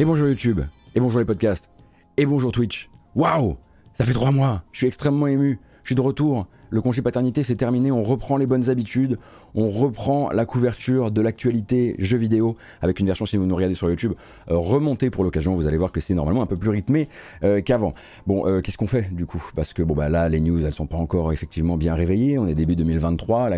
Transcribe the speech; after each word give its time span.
Et 0.00 0.04
bonjour 0.04 0.28
YouTube, 0.28 0.60
et 0.94 1.00
bonjour 1.00 1.18
les 1.18 1.24
podcasts, 1.24 1.68
et 2.16 2.24
bonjour 2.24 2.52
Twitch. 2.52 2.88
Waouh! 3.16 3.56
Ça 3.94 4.04
fait 4.04 4.12
trois 4.12 4.30
mois, 4.30 4.62
je 4.70 4.78
suis 4.78 4.86
extrêmement 4.86 5.26
ému, 5.26 5.58
je 5.82 5.88
suis 5.88 5.96
de 5.96 6.00
retour, 6.00 6.46
le 6.70 6.80
congé 6.80 7.02
paternité 7.02 7.42
c'est 7.42 7.56
terminé, 7.56 7.90
on 7.90 8.04
reprend 8.04 8.36
les 8.36 8.46
bonnes 8.46 8.70
habitudes, 8.70 9.18
on 9.56 9.68
reprend 9.68 10.30
la 10.30 10.46
couverture 10.46 11.10
de 11.10 11.20
l'actualité 11.20 11.96
jeux 11.98 12.16
vidéo 12.16 12.56
avec 12.80 13.00
une 13.00 13.06
version 13.06 13.26
si 13.26 13.36
vous 13.36 13.44
nous 13.44 13.56
regardez 13.56 13.74
sur 13.74 13.90
YouTube 13.90 14.12
euh, 14.52 14.56
remontée 14.56 15.10
pour 15.10 15.24
l'occasion, 15.24 15.56
vous 15.56 15.66
allez 15.66 15.78
voir 15.78 15.90
que 15.90 15.98
c'est 15.98 16.14
normalement 16.14 16.42
un 16.42 16.46
peu 16.46 16.56
plus 16.56 16.70
rythmé 16.70 17.08
euh, 17.42 17.60
qu'avant. 17.60 17.92
Bon, 18.28 18.46
euh, 18.46 18.60
qu'est-ce 18.60 18.78
qu'on 18.78 18.86
fait 18.86 19.12
du 19.12 19.26
coup? 19.26 19.42
Parce 19.56 19.72
que 19.72 19.82
bon 19.82 19.94
bah 19.94 20.08
là 20.08 20.28
les 20.28 20.40
news 20.40 20.64
elles 20.64 20.74
sont 20.74 20.86
pas 20.86 20.96
encore 20.96 21.32
effectivement 21.32 21.76
bien 21.76 21.94
réveillées, 21.94 22.38
on 22.38 22.46
est 22.46 22.54
début 22.54 22.76
2023, 22.76 23.50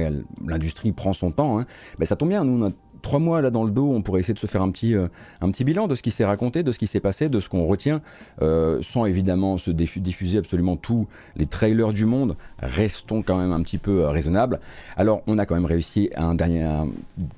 l'industrie 0.47 0.93
prend 0.93 1.13
son 1.13 1.33
temps, 1.33 1.59
hein. 1.59 1.67
bah, 1.99 2.07
ça 2.07 2.17
tombe 2.17 2.31
bien, 2.31 2.45
nous 2.45 2.65
a 2.65 2.71
trois 3.01 3.19
mois 3.19 3.41
là 3.43 3.51
dans 3.51 3.65
le 3.65 3.71
dos, 3.71 3.91
on 3.93 4.03
pourrait 4.03 4.21
essayer 4.21 4.35
de 4.35 4.39
se 4.39 4.47
faire 4.47 4.63
un 4.63 4.71
petit, 4.71 4.95
euh, 4.95 5.09
un 5.41 5.51
petit 5.51 5.65
bilan 5.65 5.89
de 5.89 5.95
ce 5.95 6.03
qui 6.03 6.11
s'est 6.11 6.25
raconté, 6.25 6.63
de 6.63 6.73
ce 6.73 6.79
qui 6.79 6.87
s'est 6.87 7.01
passé, 7.01 7.29
de 7.29 7.41
ce 7.41 7.49
qu'on 7.49 7.67
retient, 7.67 8.01
euh, 8.43 8.81
sans 8.83 9.07
évidemment 9.07 9.59
se 9.59 9.71
diffuser 9.71 10.39
absolument 10.39 10.77
tous 10.77 11.07
les 11.37 11.47
trailers 11.47 11.93
du 11.93 12.07
monde. 12.07 12.37
Restons 12.61 13.23
quand 13.23 13.39
même 13.39 13.53
un 13.53 13.63
petit 13.63 13.79
peu 13.79 14.03
euh, 14.03 14.11
raisonnables. 14.11 14.61
Alors, 14.97 15.23
on 15.27 15.39
a 15.39 15.47
quand 15.47 15.55
même 15.55 15.65
réussi 15.65 16.11
à 16.15 16.33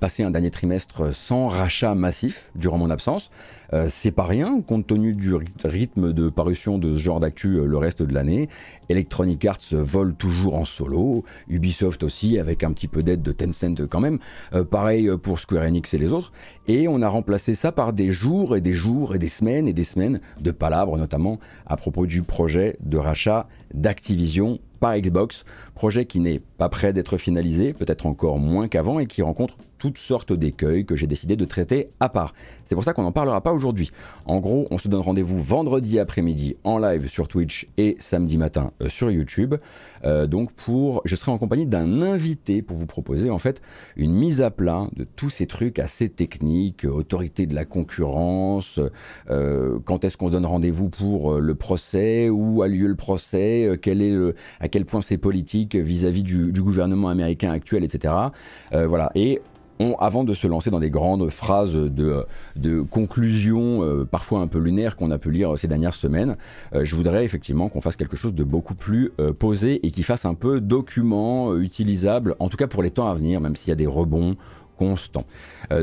passer 0.01 0.23
un 0.23 0.31
dernier 0.31 0.51
trimestre 0.51 1.15
sans 1.15 1.49
rachat 1.49 1.95
massif 1.95 2.51
durant 2.55 2.79
mon 2.79 2.91
absence. 2.91 3.31
Euh, 3.73 3.87
c'est 3.89 4.11
pas 4.11 4.25
rien 4.25 4.61
compte 4.61 4.87
tenu 4.87 5.15
du 5.15 5.35
rythme 5.65 6.13
de 6.13 6.29
parution 6.29 6.79
de 6.79 6.95
ce 6.95 7.01
genre 7.01 7.21
d'actu 7.21 7.57
euh, 7.57 7.65
le 7.65 7.77
reste 7.77 8.03
de 8.03 8.13
l'année. 8.13 8.49
Electronic 8.89 9.45
Arts 9.47 9.73
vole 9.73 10.15
toujours 10.15 10.57
en 10.57 10.65
solo, 10.65 11.25
Ubisoft 11.49 12.03
aussi 12.03 12.39
avec 12.39 12.65
un 12.65 12.73
petit 12.73 12.89
peu 12.89 13.03
d'aide 13.03 13.23
de 13.23 13.33
Tencent 13.33 13.87
quand 13.89 14.01
même. 14.01 14.19
Euh, 14.53 14.65
pareil 14.65 15.11
pour 15.23 15.39
Square 15.39 15.65
Enix 15.65 15.95
et 15.95 15.99
les 15.99 16.13
autres. 16.13 16.33
Et 16.69 16.89
on 16.89 17.01
a 17.03 17.09
remplacé 17.09 17.55
ça 17.55 17.73
par 17.73 17.93
des 17.93 18.11
jours 18.11 18.57
et 18.57 18.61
des 18.61 18.73
jours 18.73 19.15
et 19.15 19.19
des 19.19 19.29
semaines 19.29 19.69
et 19.69 19.73
des 19.73 19.85
semaines 19.85 20.21
de 20.41 20.51
palabres 20.51 20.97
notamment 20.99 21.39
à 21.67 21.77
propos 21.77 22.07
du 22.07 22.23
projet 22.23 22.77
de 22.81 22.99
rachat 22.99 23.49
d'Activision 23.73 24.61
par 24.81 24.99
Xbox, 24.99 25.45
projet 25.75 26.05
qui 26.05 26.21
n'est 26.21 26.41
pas 26.59 26.69
prêt 26.69 26.93
d'être 26.93 27.17
finalisé, 27.17 27.73
peut-être 27.73 28.07
encore 28.07 28.39
moins 28.39 28.69
qu'avant, 28.69 28.99
et 28.99 29.07
qui 29.07 29.23
rencontre 29.23 29.57
toutes 29.79 29.99
sortes 29.99 30.33
d'écueils 30.33 30.85
que 30.85 30.95
j'ai 30.95 31.09
décidé 31.09 31.35
de 31.35 31.45
traiter 31.45 31.91
à 31.99 32.09
part. 32.09 32.35
C'est 32.65 32.77
pour 32.77 32.85
ça 32.85 32.93
qu'on 32.93 33.03
n'en 33.03 33.11
parlera 33.11 33.41
pas 33.41 33.53
aujourd'hui. 33.53 33.91
En 34.27 34.39
gros, 34.39 34.69
on 34.71 34.79
se 34.79 34.87
donne 34.87 35.01
rendez-vous 35.01 35.43
vendredi 35.43 35.99
après-midi 35.99 36.57
en 36.63 36.79
live 36.79 37.09
sur 37.09 37.27
Twitch 37.27 37.67
et 37.79 37.97
samedi 37.99 38.39
matin 38.39 38.71
euh, 38.81 38.89
sur 38.89 39.11
YouTube. 39.11 39.57
Euh, 40.05 40.27
donc 40.27 40.53
pour, 40.53 41.03
je 41.05 41.17
serai 41.17 41.33
en 41.33 41.39
compagnie 41.39 41.67
d'un 41.67 42.01
invité 42.03 42.63
pour 42.63 42.77
vous 42.77 42.87
proposer 42.87 43.31
en 43.31 43.39
fait 43.39 43.61
une 43.97 44.13
mise 44.13 44.41
à 44.41 44.51
plat 44.51 44.87
de 44.95 45.05
tous 45.05 45.31
ces 45.31 45.47
trucs 45.47 45.79
assez 45.79 46.09
techniques, 46.09 46.85
autorité 46.85 47.47
de 47.47 47.55
la 47.55 47.65
concurrence, 47.65 48.79
euh, 49.31 49.79
quand 49.85 50.05
est-ce 50.05 50.17
qu'on 50.17 50.31
donne 50.31 50.47
rendez-vous 50.47 50.91
pour 50.91 51.41
le 51.41 51.55
procès, 51.57 52.29
où 52.29 52.63
a 52.63 52.69
lieu 52.69 52.87
le 52.87 52.95
procès, 52.95 53.79
quel 53.83 54.01
est 54.01 54.17
à 54.61 54.69
quel 54.69 54.85
point 54.85 55.01
c'est 55.01 55.19
politique 55.19 55.62
vis-à-vis 55.71 56.23
du, 56.23 56.53
gouvernement 56.63 57.09
américain 57.09 57.51
actuel, 57.51 57.85
etc. 57.85 58.15
voilà. 58.73 59.11
Et 59.15 59.41
avant 59.99 60.25
de 60.25 60.35
se 60.35 60.47
lancer 60.47 60.71
dans 60.71 60.81
des 60.81 60.91
grandes 60.91 61.29
phrases 61.31 61.75
de, 61.75 62.25
de 62.57 62.81
conclusion, 62.83 63.83
euh, 63.83 64.05
parfois 64.05 64.41
un 64.41 64.47
peu 64.47 64.59
lunaires, 64.59 64.97
qu'on 64.97 65.11
a 65.11 65.19
pu 65.19 65.31
lire 65.31 65.59
ces 65.59 65.69
dernières 65.69 65.95
semaines, 65.95 66.37
euh, 66.75 66.85
je 66.85 66.95
voudrais 66.95 67.25
effectivement 67.25 67.69
qu'on 67.69 67.81
fasse 67.81 67.97
quelque 67.97 68.17
chose 68.17 68.35
de 68.35 68.45
beaucoup 68.45 68.75
plus 68.75 69.13
euh, 69.21 69.33
posé 69.33 69.85
et 69.87 69.91
qui 69.91 70.03
fasse 70.03 70.25
un 70.25 70.35
peu 70.35 70.61
document 70.61 71.57
utilisable, 71.57 72.37
en 72.39 72.49
tout 72.49 72.57
cas 72.57 72.67
pour 72.67 72.83
les 72.83 72.91
temps 72.91 73.09
à 73.09 73.15
venir, 73.15 73.41
même 73.41 73.57
s'il 73.57 73.71
y 73.71 73.73
a 73.73 73.77
des 73.77 73.87
rebonds 73.87 74.37
constants. 74.79 75.27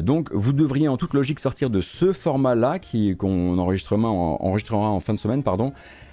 donc 0.01 0.29
vous 0.33 0.51
devriez 0.51 0.89
en 0.89 0.97
toute 0.97 1.13
logique 1.13 1.39
sortir 1.39 1.69
de 1.69 1.79
ce 1.79 2.11
format-là 2.11 2.79
qu'on 3.17 3.57
enregistrera, 3.57 4.09
enregistrera 4.09 4.89
en 4.89 4.99
fin 4.99 5.13
de 5.13 5.19
semaine, 5.19 5.41
pardon, 5.41 5.71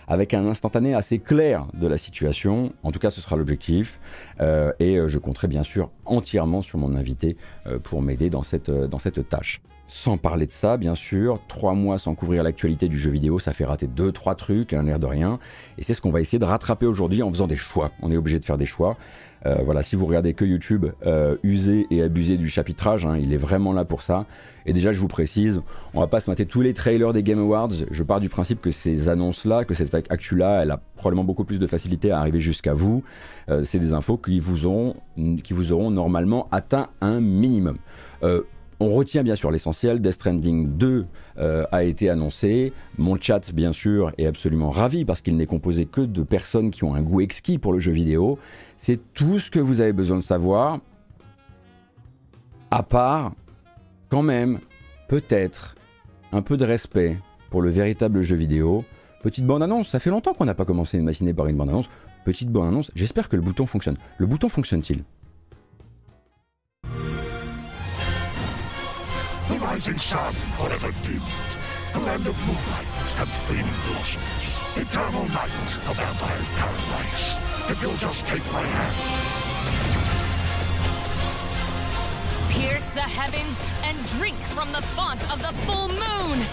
avec 0.09 0.35
un 0.35 0.47
instantané 0.47 0.95
assez 0.95 1.19
clair 1.19 1.67
de 1.75 1.87
la 1.87 1.99
situation. 1.99 2.73
En 2.83 2.93
tout 2.93 2.99
cas, 2.99 3.11
ce 3.11 3.21
sera 3.21 3.37
l'objectif. 3.37 3.99
Euh, 4.41 4.73
et 4.79 4.97
euh, 4.97 5.09
je 5.09 5.19
compterai 5.19 5.49
bien 5.49 5.63
sûr 5.63 5.91
entièrement 6.05 6.63
sur 6.63 6.79
mon 6.79 6.95
invité 6.95 7.37
euh, 7.67 7.79
pour 7.79 8.03
m'aider 8.03 8.31
dans 8.31 8.43
cette, 8.43 8.71
dans 8.71 8.99
cette 8.99 9.29
tâche. 9.29 9.61
Sans 9.89 10.17
parler 10.17 10.47
de 10.47 10.53
ça, 10.53 10.77
bien 10.77 10.97
sûr, 10.97 11.41
trois 11.47 11.75
mois 11.75 11.99
sans 11.99 12.17
couvrir 12.17 12.43
l'actualité 12.43 12.89
du 12.89 12.99
jeu 12.99 13.11
vidéo, 13.13 13.39
ça 13.39 13.53
fait 13.53 13.65
rater 13.65 13.87
deux, 13.87 14.11
trois 14.11 14.35
trucs, 14.35 14.73
un 14.73 14.87
air 14.89 14.99
de 14.99 15.07
rien. 15.07 15.39
Et 15.79 15.85
c'est 15.85 15.95
ce 15.95 16.01
qu'on 16.01 16.11
va 16.11 16.21
essayer 16.21 16.41
de 16.41 16.45
rattraper 16.45 16.87
aujourd'hui 16.87 17.23
en 17.23 17.31
faisant 17.31 17.47
des 17.47 17.57
choix. 17.57 17.93
On 18.03 18.11
est 18.11 18.17
obligé 18.17 18.41
de 18.41 18.45
faire 18.45 18.59
des 18.59 18.67
choix. 18.67 18.97
Euh, 19.47 19.57
voilà, 19.65 19.83
si 19.83 19.97
vous 19.97 20.07
regardez 20.07 20.35
que 20.35 20.45
YouTube, 20.45 20.87
euh, 21.07 21.37
usez 21.43 21.87
et 21.91 22.03
abusez 22.03 22.37
du 22.37 22.49
chapitrage, 22.49 23.07
hein, 23.07 23.17
il 23.17 23.33
est 23.33 23.39
vraiment 23.39 23.73
là 23.73 23.85
pour 23.85 24.03
ça. 24.03 24.27
Et 24.65 24.73
déjà, 24.73 24.93
je 24.93 24.99
vous 24.99 25.09
précise, 25.09 25.63
on 25.95 26.01
va 26.01 26.09
pas 26.09 26.19
se 26.19 26.29
mater 26.29 26.47
tous 26.47 26.61
les 26.61 26.75
trailers 26.75 27.13
des 27.13 27.23
Game 27.23 27.39
Awards. 27.39 27.71
Je 27.91 28.03
pars 28.03 28.19
du 28.19 28.29
principe 28.29 28.61
que 28.61 28.73
ces 28.73 29.09
annonces-là, 29.09 29.65
que 29.65 29.75
cette 29.75 29.95
actu-là, 29.95 30.63
elle 30.63 30.73
a 30.73 30.81
probablement 30.97 31.23
beaucoup 31.23 31.45
plus 31.45 31.61
de 31.61 31.67
facilité 31.69 32.11
à 32.11 32.19
arriver 32.19 32.41
jusqu'à 32.41 32.75
vous. 32.75 33.05
Euh, 33.49 33.63
c'est 33.65 33.79
des 33.79 33.93
infos 33.93 34.17
qui 34.17 34.41
vous, 34.41 34.67
auront, 34.67 34.97
qui 35.45 35.53
vous 35.53 35.71
auront 35.71 35.93
normalement 35.93 36.49
atteint 36.51 36.89
un 37.01 37.21
minimum. 37.21 37.79
On 38.79 38.91
retient 38.91 39.23
bien 39.23 39.37
sûr 39.37 39.51
l'essentiel, 39.51 40.03
Death 40.03 40.13
Stranding 40.13 40.77
2 40.77 41.07
a 41.39 41.85
été 41.85 42.11
annoncé. 42.11 42.75
Mon 42.99 43.19
chat, 43.19 43.51
bien 43.55 43.73
sûr, 43.73 44.13
est 44.19 44.27
absolument 44.27 44.69
ravi 44.69 45.07
parce 45.07 45.23
qu'il 45.23 45.37
n'est 45.37 45.47
composé 45.47 45.87
que 45.87 46.03
de 46.03 46.23
personnes 46.23 46.71
qui 46.71 46.85
ont 46.85 46.95
un 46.95 47.01
goût 47.01 47.23
exquis 47.23 47.57
pour 47.57 47.73
le 47.73 47.79
jeu 47.79 47.93
vidéo. 47.93 48.39
C'est 48.77 49.13
tout 49.15 49.39
ce 49.39 49.51
que 49.51 49.59
vous 49.59 49.81
avez 49.81 49.93
besoin 49.93 50.17
de 50.17 50.23
savoir. 50.23 50.81
À 52.71 52.83
part, 52.83 53.33
quand 54.09 54.23
même, 54.23 54.59
peut-être, 55.09 55.75
un 56.33 56.43
peu 56.43 56.57
de 56.57 56.65
respect 56.65 57.19
pour 57.51 57.63
le 57.63 57.71
véritable 57.71 58.23
jeu 58.23 58.37
vidéo. 58.37 58.85
Petite 59.23 59.47
bande-annonce, 59.47 59.89
ça 59.89 59.99
fait 59.99 60.11
longtemps 60.11 60.35
qu'on 60.35 60.45
n'a 60.45 60.55
pas 60.55 60.65
commencé 60.65 60.99
une 60.99 61.05
matinée 61.05 61.35
par 61.35 61.47
une 61.47 61.57
bande-annonce. 61.57 61.89
Petite 62.25 62.51
bande-annonce, 62.51 62.91
j'espère 62.95 63.29
que 63.29 63.37
le 63.37 63.43
bouton 63.43 63.67
fonctionne. 63.67 63.97
Le 64.19 64.27
bouton 64.27 64.49
fonctionne-t-il? 64.49 65.05
If 77.69 77.83
you'll 77.83 77.97
just 77.97 78.25
take 78.25 78.45
my 78.53 78.63
hand. 78.63 78.95
Pierce 82.53 82.87
the 82.91 83.01
heavens 83.01 83.61
and 83.83 83.99
drink 84.19 84.37
from 84.55 84.71
the 84.71 84.83
font 84.95 85.21
of 85.33 85.43
the 85.43 85.53
full 85.67 85.89
moon! 85.89 86.47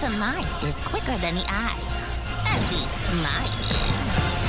The 0.00 0.10
mind 0.18 0.46
is 0.64 0.78
quicker 0.80 1.16
than 1.16 1.36
the 1.36 1.44
eye. 1.48 1.78
At 2.44 2.60
least 2.70 3.10
mine 3.22 4.36
is. 4.36 4.41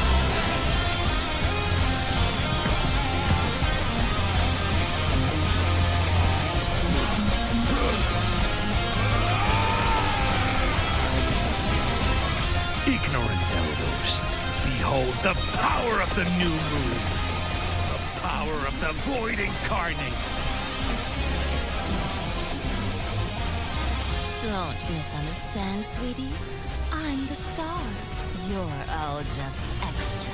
The 14.93 15.33
power 15.53 16.01
of 16.03 16.15
the 16.15 16.23
new 16.37 16.49
moon. 16.49 16.97
The 17.89 18.19
power 18.21 18.53
of 18.67 18.79
the 18.79 18.93
void 19.09 19.39
incarnate. 19.39 20.13
Don't 24.43 24.95
misunderstand, 24.95 25.83
sweetie. 25.83 26.29
I'm 26.91 27.25
the 27.25 27.33
star. 27.33 27.81
You're 28.51 28.85
all 28.99 29.21
just 29.35 29.65
extras. 29.81 30.32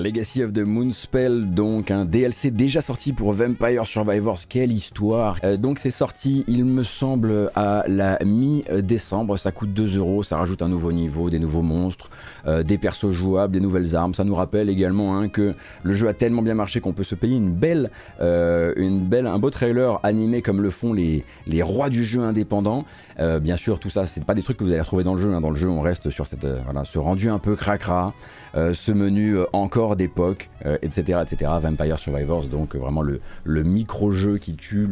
Legacy 0.00 0.42
of 0.42 0.54
the 0.54 0.60
Moonspell, 0.60 1.50
donc 1.50 1.90
un 1.90 2.06
DLC 2.06 2.50
déjà 2.50 2.80
sorti 2.80 3.12
pour 3.12 3.34
Vampire 3.34 3.84
Survivors. 3.84 4.38
Quelle 4.48 4.72
histoire 4.72 5.36
euh, 5.44 5.58
Donc 5.58 5.78
c'est 5.78 5.90
sorti, 5.90 6.44
il 6.48 6.64
me 6.64 6.82
semble, 6.84 7.50
à 7.54 7.84
la 7.86 8.18
mi-décembre. 8.24 9.38
Ça 9.38 9.52
coûte 9.52 9.74
2 9.74 9.98
euros, 9.98 10.22
ça 10.22 10.38
rajoute 10.38 10.62
un 10.62 10.68
nouveau 10.68 10.92
niveau, 10.92 11.28
des 11.28 11.38
nouveaux 11.38 11.60
monstres, 11.60 12.10
euh, 12.46 12.62
des 12.62 12.78
persos 12.78 13.10
jouables, 13.10 13.52
des 13.52 13.60
nouvelles 13.60 13.94
armes. 13.94 14.14
Ça 14.14 14.24
nous 14.24 14.34
rappelle 14.34 14.70
également 14.70 15.18
hein, 15.18 15.28
que 15.28 15.54
le 15.82 15.92
jeu 15.92 16.08
a 16.08 16.14
tellement 16.14 16.42
bien 16.42 16.54
marché 16.54 16.80
qu'on 16.80 16.94
peut 16.94 17.04
se 17.04 17.14
payer 17.14 17.36
une 17.36 17.50
belle, 17.50 17.90
euh, 18.22 18.72
une 18.76 19.00
belle, 19.00 19.26
un 19.26 19.38
beau 19.38 19.50
trailer 19.50 20.00
animé 20.02 20.40
comme 20.40 20.62
le 20.62 20.70
font 20.70 20.94
les, 20.94 21.24
les 21.46 21.62
rois 21.62 21.90
du 21.90 22.04
jeu 22.04 22.22
indépendant. 22.22 22.86
bien 23.18 23.56
sûr, 23.56 23.78
tout 23.78 23.90
ça, 23.90 24.06
c'est 24.06 24.24
pas 24.24 24.34
des 24.34 24.42
trucs 24.42 24.56
que 24.56 24.64
vous 24.64 24.70
allez 24.70 24.80
retrouver 24.80 25.04
dans 25.04 25.14
le 25.14 25.20
jeu. 25.20 25.34
Hein. 25.34 25.42
Dans 25.42 25.50
le 25.50 25.56
jeu, 25.56 25.68
on 25.68 25.82
reste 25.82 26.08
sur 26.08 26.26
cette, 26.26 26.46
voilà, 26.64 26.84
ce 26.84 26.98
rendu 26.98 27.28
un 27.28 27.38
peu 27.38 27.54
cracra. 27.54 28.14
Euh, 28.56 28.74
ce 28.74 28.90
menu 28.90 29.36
euh, 29.36 29.44
encore 29.52 29.96
d'époque, 29.96 30.50
etc., 30.82 31.14
euh, 31.14 31.22
etc. 31.22 31.50
Vampire 31.60 31.98
Survivors, 31.98 32.46
donc 32.46 32.74
vraiment 32.74 33.02
le, 33.02 33.20
micro-jeu 33.62 34.38
qui 34.38 34.54
tue 34.54 34.88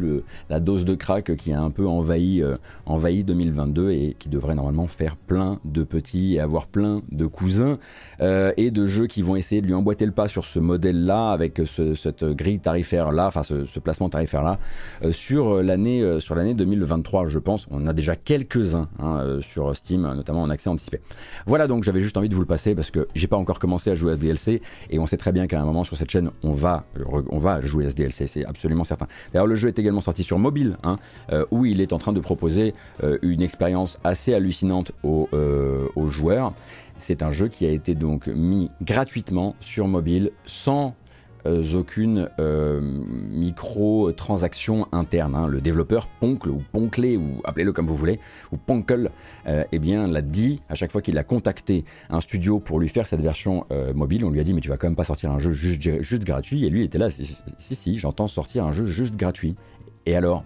la 0.49 0.59
dose 0.59 0.85
de 0.85 0.95
crack 0.95 1.35
qui 1.35 1.51
a 1.51 1.61
un 1.61 1.71
peu 1.71 1.87
envahi, 1.87 2.43
envahi 2.85 3.23
2022 3.23 3.91
et 3.91 4.15
qui 4.17 4.29
devrait 4.29 4.55
normalement 4.55 4.87
faire 4.87 5.15
plein 5.15 5.59
de 5.65 5.83
petits 5.83 6.35
et 6.35 6.39
avoir 6.39 6.67
plein 6.67 7.01
de 7.11 7.25
cousins 7.25 7.79
et 8.21 8.71
de 8.71 8.85
jeux 8.85 9.07
qui 9.07 9.21
vont 9.21 9.35
essayer 9.35 9.61
de 9.61 9.67
lui 9.67 9.73
emboîter 9.73 10.05
le 10.05 10.11
pas 10.11 10.27
sur 10.27 10.45
ce 10.45 10.59
modèle-là, 10.59 11.31
avec 11.31 11.61
cette 11.95 12.23
grille 12.23 12.59
tarifaire-là, 12.59 13.27
enfin 13.27 13.43
ce, 13.43 13.79
placement 13.79 14.09
tarifaire-là, 14.09 14.59
sur 15.11 15.61
l'année 15.63 16.19
sur 16.19 16.35
l'année 16.35 16.53
2023, 16.53 17.27
je 17.27 17.39
pense. 17.39 17.67
On 17.71 17.87
a 17.87 17.93
déjà 17.93 18.15
quelques-uns 18.15 18.87
hein, 18.99 19.39
sur 19.41 19.75
Steam, 19.75 20.01
notamment 20.01 20.43
en 20.43 20.49
accès 20.49 20.69
anticipé. 20.69 21.01
Voilà, 21.47 21.67
donc 21.67 21.83
j'avais 21.83 22.01
juste 22.01 22.17
envie 22.17 22.29
de 22.29 22.35
vous 22.35 22.41
le 22.41 22.47
passer 22.47 22.75
parce 22.75 22.91
que 22.91 23.07
j'ai 23.15 23.27
pas 23.27 23.37
encore 23.37 23.48
commencer 23.57 23.89
à 23.89 23.95
jouer 23.95 24.11
à 24.11 24.15
ce 24.15 24.19
DLC 24.19 24.61
et 24.91 24.99
on 24.99 25.07
sait 25.07 25.17
très 25.17 25.31
bien 25.31 25.47
qu'à 25.47 25.59
un 25.59 25.65
moment 25.65 25.83
sur 25.83 25.97
cette 25.97 26.11
chaîne 26.11 26.29
on 26.43 26.53
va, 26.53 26.85
on 27.29 27.39
va 27.39 27.61
jouer 27.61 27.87
à 27.87 27.89
ce 27.89 27.95
DLC, 27.95 28.27
c'est 28.27 28.45
absolument 28.45 28.83
certain. 28.83 29.07
D'ailleurs 29.33 29.47
le 29.47 29.55
jeu 29.55 29.69
est 29.69 29.79
également 29.79 30.01
sorti 30.01 30.21
sur 30.21 30.37
mobile 30.37 30.77
hein, 30.83 30.97
euh, 31.31 31.45
où 31.49 31.65
il 31.65 31.81
est 31.81 31.93
en 31.93 31.97
train 31.97 32.13
de 32.13 32.19
proposer 32.19 32.75
euh, 33.03 33.17
une 33.21 33.41
expérience 33.41 33.97
assez 34.03 34.33
hallucinante 34.33 34.91
aux, 35.03 35.29
euh, 35.33 35.87
aux 35.95 36.07
joueurs. 36.07 36.53
C'est 36.97 37.23
un 37.23 37.31
jeu 37.31 37.47
qui 37.47 37.65
a 37.65 37.71
été 37.71 37.95
donc 37.95 38.27
mis 38.27 38.69
gratuitement 38.81 39.55
sur 39.61 39.87
mobile 39.87 40.31
sans 40.45 40.95
aucune 41.45 42.29
euh, 42.39 42.81
micro-transaction 42.81 44.87
interne. 44.91 45.35
Hein. 45.35 45.47
Le 45.47 45.61
développeur 45.61 46.07
Poncle 46.07 46.49
ou 46.49 46.61
Ponclé, 46.71 47.17
ou 47.17 47.41
appelez-le 47.43 47.71
comme 47.71 47.87
vous 47.87 47.95
voulez, 47.95 48.19
ou 48.51 48.57
Poncle, 48.57 49.11
euh, 49.47 49.63
eh 49.71 49.79
bien, 49.79 50.07
l'a 50.07 50.21
dit 50.21 50.61
à 50.69 50.75
chaque 50.75 50.91
fois 50.91 51.01
qu'il 51.01 51.17
a 51.17 51.23
contacté 51.23 51.85
un 52.09 52.21
studio 52.21 52.59
pour 52.59 52.79
lui 52.79 52.89
faire 52.89 53.07
cette 53.07 53.21
version 53.21 53.65
mobile. 53.93 54.25
On 54.25 54.29
lui 54.29 54.39
a 54.39 54.43
dit, 54.43 54.53
mais 54.53 54.61
tu 54.61 54.69
vas 54.69 54.77
quand 54.77 54.87
même 54.87 54.95
pas 54.95 55.03
sortir 55.03 55.31
un 55.31 55.39
jeu 55.39 55.51
juste, 55.51 56.23
gratuit. 56.23 56.65
Et 56.65 56.69
lui, 56.69 56.83
était 56.83 56.97
là, 56.97 57.09
si, 57.09 57.37
si, 57.57 57.75
si 57.75 57.97
j'entends 57.97 58.27
sortir 58.27 58.65
un 58.65 58.71
jeu 58.71 58.85
juste 58.85 59.15
gratuit. 59.15 59.55
Et 60.05 60.15
alors? 60.15 60.43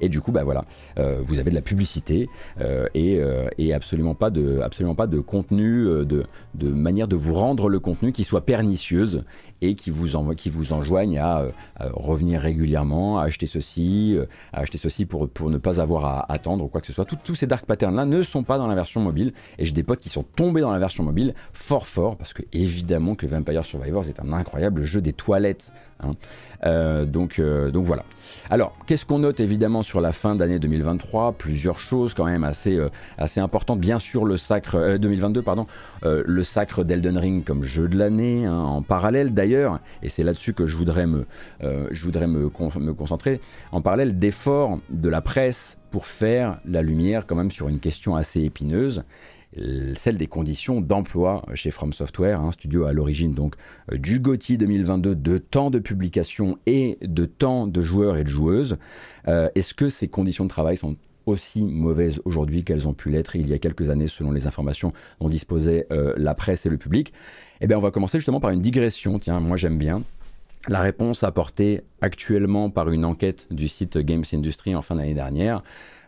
Et 0.00 0.08
du 0.08 0.20
coup, 0.20 0.32
bah 0.32 0.44
voilà, 0.44 0.64
euh, 0.98 1.20
vous 1.24 1.38
avez 1.38 1.50
de 1.50 1.54
la 1.54 1.62
publicité 1.62 2.28
euh, 2.60 2.86
euh, 2.96 3.48
et, 3.58 3.72
absolument 3.72 4.14
pas 4.14 4.30
de, 4.30 4.60
absolument 4.60 4.94
pas 4.94 5.06
de 5.06 5.20
contenu, 5.20 5.84
de, 5.84 6.24
de, 6.54 6.68
manière 6.68 7.08
de 7.08 7.16
vous 7.16 7.34
rendre 7.34 7.68
le 7.68 7.80
contenu 7.80 8.12
qui 8.12 8.24
soit 8.24 8.44
pernicieuse 8.44 9.24
et 9.68 9.74
qui 9.74 9.90
vous, 9.90 10.16
envoie, 10.16 10.34
qui 10.34 10.50
vous 10.50 10.72
enjoigne 10.72 11.18
à, 11.18 11.44
revenir 11.80 12.40
régulièrement, 12.40 13.18
à 13.18 13.24
acheter 13.24 13.46
ceci, 13.46 14.16
à 14.52 14.60
acheter 14.60 14.78
ceci 14.78 15.06
pour, 15.06 15.28
pour 15.28 15.50
ne 15.50 15.58
pas 15.58 15.80
avoir 15.80 16.04
à 16.04 16.32
attendre 16.32 16.64
ou 16.64 16.68
quoi 16.68 16.80
que 16.80 16.86
ce 16.86 16.92
soit. 16.92 17.04
tous 17.04 17.34
ces 17.34 17.46
dark 17.46 17.66
patterns 17.66 17.96
là 17.96 18.04
ne 18.04 18.22
sont 18.22 18.42
pas 18.42 18.58
dans 18.58 18.66
la 18.66 18.74
version 18.74 19.00
mobile 19.00 19.32
et 19.58 19.64
j'ai 19.64 19.72
des 19.72 19.82
potes 19.82 20.00
qui 20.00 20.08
sont 20.08 20.22
tombés 20.22 20.60
dans 20.60 20.72
la 20.72 20.78
version 20.78 21.04
mobile 21.04 21.34
fort 21.52 21.86
fort 21.86 22.16
parce 22.16 22.32
que 22.32 22.42
évidemment 22.52 23.14
que 23.14 23.26
Vampire 23.26 23.64
Survivors 23.64 24.06
est 24.08 24.20
un 24.20 24.32
incroyable 24.32 24.82
jeu 24.82 25.00
des 25.00 25.12
toilettes. 25.12 25.72
Hein. 26.00 27.04
donc, 27.06 27.40
donc 27.40 27.84
voilà. 27.84 28.04
Alors, 28.50 28.74
qu'est-ce 28.86 29.06
qu'on 29.06 29.20
note 29.20 29.40
évidemment 29.40 29.82
sur 29.82 30.00
la 30.00 30.12
fin 30.12 30.34
d'année 30.34 30.58
2023 30.58 31.32
Plusieurs 31.32 31.78
choses 31.78 32.14
quand 32.14 32.24
même 32.24 32.44
assez, 32.44 32.76
euh, 32.76 32.88
assez 33.18 33.40
importantes. 33.40 33.80
Bien 33.80 33.98
sûr, 33.98 34.24
le 34.24 34.36
sacre 34.36 34.98
2022, 34.98 35.40
euh, 35.40 35.42
pardon, 35.42 35.66
euh, 36.04 36.22
le 36.26 36.42
sacre 36.42 36.84
d'Elden 36.84 37.18
Ring 37.18 37.44
comme 37.44 37.62
jeu 37.62 37.88
de 37.88 37.96
l'année, 37.96 38.44
hein, 38.44 38.56
en 38.56 38.82
parallèle 38.82 39.32
d'ailleurs, 39.32 39.53
et 40.02 40.08
c'est 40.08 40.22
là-dessus 40.22 40.52
que 40.52 40.66
je 40.66 40.76
voudrais 40.76 41.06
voudrais 42.02 42.26
me, 42.26 42.48
concentrer, 42.48 43.40
en 43.72 43.80
parallèle 43.80 44.18
d'efforts 44.18 44.78
de 44.90 45.08
la 45.08 45.20
presse 45.20 45.76
pour 45.90 46.06
faire 46.06 46.60
la 46.64 46.82
lumière 46.82 47.26
quand 47.26 47.36
même 47.36 47.50
sur 47.50 47.68
une 47.68 47.78
question 47.78 48.16
assez 48.16 48.42
épineuse 48.42 49.04
celle 49.96 50.16
des 50.16 50.26
conditions 50.26 50.80
d'emploi 50.80 51.44
chez 51.54 51.70
From 51.70 51.92
Software, 51.92 52.40
un 52.40 52.52
studio 52.52 52.84
à 52.84 52.92
l'origine 52.92 53.32
donc 53.32 53.54
euh, 53.92 53.98
du 53.98 54.18
GOTY 54.18 54.58
2022, 54.58 55.14
de 55.14 55.38
temps 55.38 55.70
de 55.70 55.78
publication 55.78 56.58
et 56.66 56.98
de 57.02 57.24
temps 57.24 57.66
de 57.66 57.80
joueurs 57.80 58.16
et 58.16 58.24
de 58.24 58.28
joueuses. 58.28 58.76
Euh, 59.28 59.48
est-ce 59.54 59.74
que 59.74 59.88
ces 59.88 60.08
conditions 60.08 60.44
de 60.44 60.50
travail 60.50 60.76
sont 60.76 60.96
aussi 61.26 61.64
mauvaises 61.64 62.20
aujourd'hui 62.24 62.64
qu'elles 62.64 62.86
ont 62.86 62.92
pu 62.92 63.08
l'être 63.10 63.36
il 63.36 63.48
y 63.48 63.54
a 63.54 63.58
quelques 63.58 63.88
années 63.88 64.08
selon 64.08 64.32
les 64.32 64.46
informations 64.46 64.92
dont 65.20 65.28
disposaient 65.28 65.86
euh, 65.90 66.14
la 66.16 66.34
presse 66.34 66.66
et 66.66 66.68
le 66.68 66.76
public? 66.76 67.12
Eh 67.60 67.66
bien 67.66 67.78
on 67.78 67.80
va 67.80 67.90
commencer 67.90 68.18
justement 68.18 68.40
par 68.40 68.50
une 68.50 68.60
digression, 68.60 69.18
tiens 69.18 69.40
moi 69.40 69.56
j'aime 69.56 69.78
bien. 69.78 70.02
La 70.66 70.80
réponse 70.80 71.22
apportée 71.22 71.82
actuellement 72.00 72.70
par 72.70 72.90
une 72.90 73.04
enquête 73.04 73.46
du 73.50 73.68
site 73.68 73.98
Games 73.98 74.24
Industry 74.32 74.74
en 74.74 74.80
fin 74.80 74.96
d'année 74.96 75.14
dernière 75.14 75.62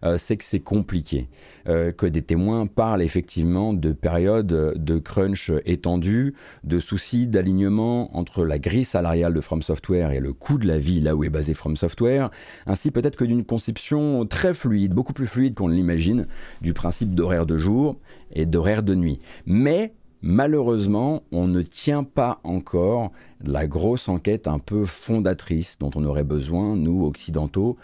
euh, 0.05 0.19
c'est 0.19 0.37
que 0.37 0.45
c'est 0.45 0.61
compliqué, 0.61 1.29
euh, 1.69 1.93
que 1.93 2.07
des 2.07 2.23
témoins 2.23 2.67
parlent 2.67 3.03
effectivement 3.03 3.73
de 3.73 3.93
périodes 3.93 4.47
de 4.47 4.99
crunch 4.99 5.51
étendue, 5.65 6.35
de 6.65 6.79
soucis 6.79 7.27
d'alignement 7.27 8.17
entre 8.17 8.45
la 8.45 8.59
grille 8.59 8.85
salariale 8.85 9.35
de 9.35 9.41
From 9.41 9.63
Software 9.63 10.11
et 10.11 10.21
le 10.21 10.33
coût 10.33 10.59
de 10.59 10.67
la 10.67 10.79
vie 10.79 11.01
là 11.01 11.17
où 11.17 11.25
est 11.25 11.31
basé 11.31 11.55
From 11.55 11.77
Software, 11.77 12.31
ainsi 12.67 12.91
peut-être 12.91 13.17
que 13.17 13.25
d'une 13.25 13.45
conception 13.45 14.27
très 14.27 14.55
fluide, 14.55 14.93
beaucoup 14.93 15.13
plus 15.13 15.27
fluide 15.27 15.55
qu'on 15.55 15.69
l'imagine, 15.69 16.27
du 16.61 16.73
principe 16.73 17.15
d'horaire 17.15 17.47
de 17.47 17.57
jour 17.57 17.97
et 18.33 18.47
d'horaire 18.47 18.83
de 18.83 18.95
nuit. 18.95 19.21
Mais 19.47 19.93
Malheureusement, 20.23 21.23
on 21.31 21.47
ne 21.47 21.63
tient 21.63 22.03
pas 22.03 22.41
encore 22.43 23.13
la 23.45 23.67
grosse 23.67 24.09
enquête 24.09 24.49
un 24.49 24.59
peu 24.59 24.85
fondatrice 24.85 25.79
dont 25.79 25.91
on 25.95 26.05
aurait 26.05 26.25
besoin, 26.25 26.75
nous, 26.75 27.05
occidentaux, 27.05 27.77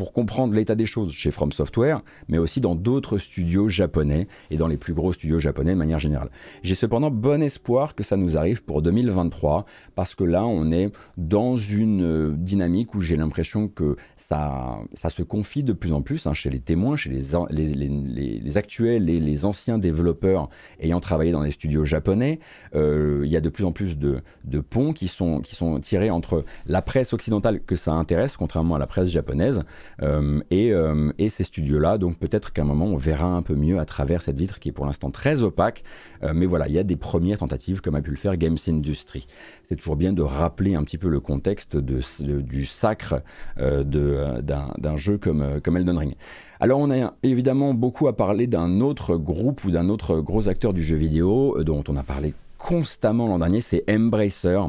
pour 0.00 0.14
comprendre 0.14 0.54
l'état 0.54 0.74
des 0.74 0.86
choses 0.86 1.12
chez 1.12 1.30
From 1.30 1.52
Software, 1.52 2.00
mais 2.26 2.38
aussi 2.38 2.62
dans 2.62 2.74
d'autres 2.74 3.18
studios 3.18 3.68
japonais 3.68 4.28
et 4.50 4.56
dans 4.56 4.66
les 4.66 4.78
plus 4.78 4.94
gros 4.94 5.12
studios 5.12 5.38
japonais 5.38 5.72
de 5.72 5.76
manière 5.76 5.98
générale. 5.98 6.30
J'ai 6.62 6.74
cependant 6.74 7.10
bon 7.10 7.42
espoir 7.42 7.94
que 7.94 8.02
ça 8.02 8.16
nous 8.16 8.38
arrive 8.38 8.64
pour 8.64 8.80
2023, 8.80 9.66
parce 9.94 10.14
que 10.14 10.24
là, 10.24 10.46
on 10.46 10.72
est 10.72 10.90
dans 11.18 11.54
une 11.54 12.02
euh, 12.02 12.30
dynamique 12.34 12.94
où 12.94 13.02
j'ai 13.02 13.16
l'impression 13.16 13.68
que 13.68 13.96
ça, 14.16 14.78
ça 14.94 15.10
se 15.10 15.22
confie 15.22 15.64
de 15.64 15.74
plus 15.74 15.92
en 15.92 16.00
plus 16.00 16.26
hein, 16.26 16.32
chez 16.32 16.48
les 16.48 16.60
témoins, 16.60 16.96
chez 16.96 17.10
les, 17.10 18.56
actuels 18.56 19.10
et 19.10 19.20
les 19.20 19.44
anciens 19.44 19.76
développeurs 19.76 20.48
ayant 20.80 21.00
travaillé 21.00 21.30
dans 21.30 21.42
les 21.42 21.50
studios 21.50 21.84
japonais. 21.84 22.40
Euh, 22.74 23.20
il 23.24 23.30
y 23.30 23.36
a 23.36 23.42
de 23.42 23.50
plus 23.50 23.66
en 23.66 23.72
plus 23.72 23.98
de, 23.98 24.22
de 24.44 24.60
ponts 24.60 24.94
qui 24.94 25.08
sont, 25.08 25.42
qui 25.42 25.54
sont 25.54 25.78
tirés 25.78 26.08
entre 26.08 26.46
la 26.64 26.80
presse 26.80 27.12
occidentale 27.12 27.60
que 27.60 27.76
ça 27.76 27.92
intéresse, 27.92 28.38
contrairement 28.38 28.76
à 28.76 28.78
la 28.78 28.86
presse 28.86 29.10
japonaise, 29.10 29.62
euh, 30.02 30.40
euh, 30.52 31.12
et, 31.18 31.28
ces 31.28 31.44
studios-là. 31.44 31.98
Donc 31.98 32.18
peut-être 32.18 32.52
qu'à 32.52 32.62
un 32.62 32.64
moment, 32.64 32.86
on 32.86 32.96
verra 32.96 33.26
un 33.26 33.42
peu 33.42 33.54
mieux 33.54 33.78
à 33.78 33.84
travers 33.84 34.22
cette 34.22 34.36
vitre 34.36 34.58
qui 34.58 34.68
est 34.68 34.72
pour 34.72 34.86
l'instant 34.86 35.10
très 35.10 35.42
opaque. 35.42 35.82
Euh, 36.22 36.32
mais 36.34 36.46
voilà, 36.46 36.68
il 36.68 36.74
y 36.74 36.78
a 36.78 36.82
des 36.82 36.96
premières 36.96 37.38
tentatives 37.38 37.80
comme 37.80 37.94
a 37.94 38.00
pu 38.00 38.10
le 38.10 38.16
faire 38.16 38.36
Games 38.36 38.58
Industry. 38.68 39.26
C'est 39.64 39.76
toujours 39.76 39.96
bien 39.96 40.12
de 40.12 40.22
rappeler 40.22 40.74
un 40.74 40.84
petit 40.84 40.98
peu 40.98 41.08
le 41.08 41.20
contexte 41.20 41.76
du 41.76 42.64
sacre 42.64 43.22
d'un 43.56 44.96
jeu 44.96 45.18
comme, 45.18 45.60
comme 45.62 45.76
Elden 45.76 45.98
Ring. 45.98 46.14
Alors 46.58 46.80
on 46.80 46.90
a 46.90 47.14
évidemment 47.22 47.72
beaucoup 47.72 48.08
à 48.08 48.16
parler 48.16 48.46
d'un 48.46 48.80
autre 48.80 49.16
groupe 49.16 49.64
ou 49.64 49.70
d'un 49.70 49.88
autre 49.88 50.20
gros 50.20 50.48
acteur 50.48 50.72
du 50.72 50.82
jeu 50.82 50.96
vidéo 50.96 51.56
dont 51.62 51.82
on 51.88 51.96
a 51.96 52.02
parlé 52.02 52.34
constamment 52.60 53.26
l'an 53.26 53.38
dernier, 53.38 53.60
c'est 53.60 53.84
Embracer. 53.90 54.60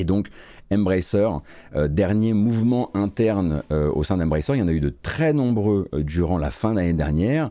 Et 0.00 0.04
donc 0.04 0.28
Embracer, 0.72 1.28
euh, 1.76 1.86
dernier 1.86 2.32
mouvement 2.32 2.90
interne 2.94 3.62
euh, 3.70 3.92
au 3.92 4.02
sein 4.02 4.16
d'Embracer, 4.16 4.54
il 4.54 4.60
y 4.60 4.62
en 4.62 4.68
a 4.68 4.72
eu 4.72 4.80
de 4.80 4.94
très 5.02 5.34
nombreux 5.34 5.88
euh, 5.92 6.02
durant 6.02 6.38
la 6.38 6.50
fin 6.50 6.72
d'année 6.72 6.94
dernière. 6.94 7.50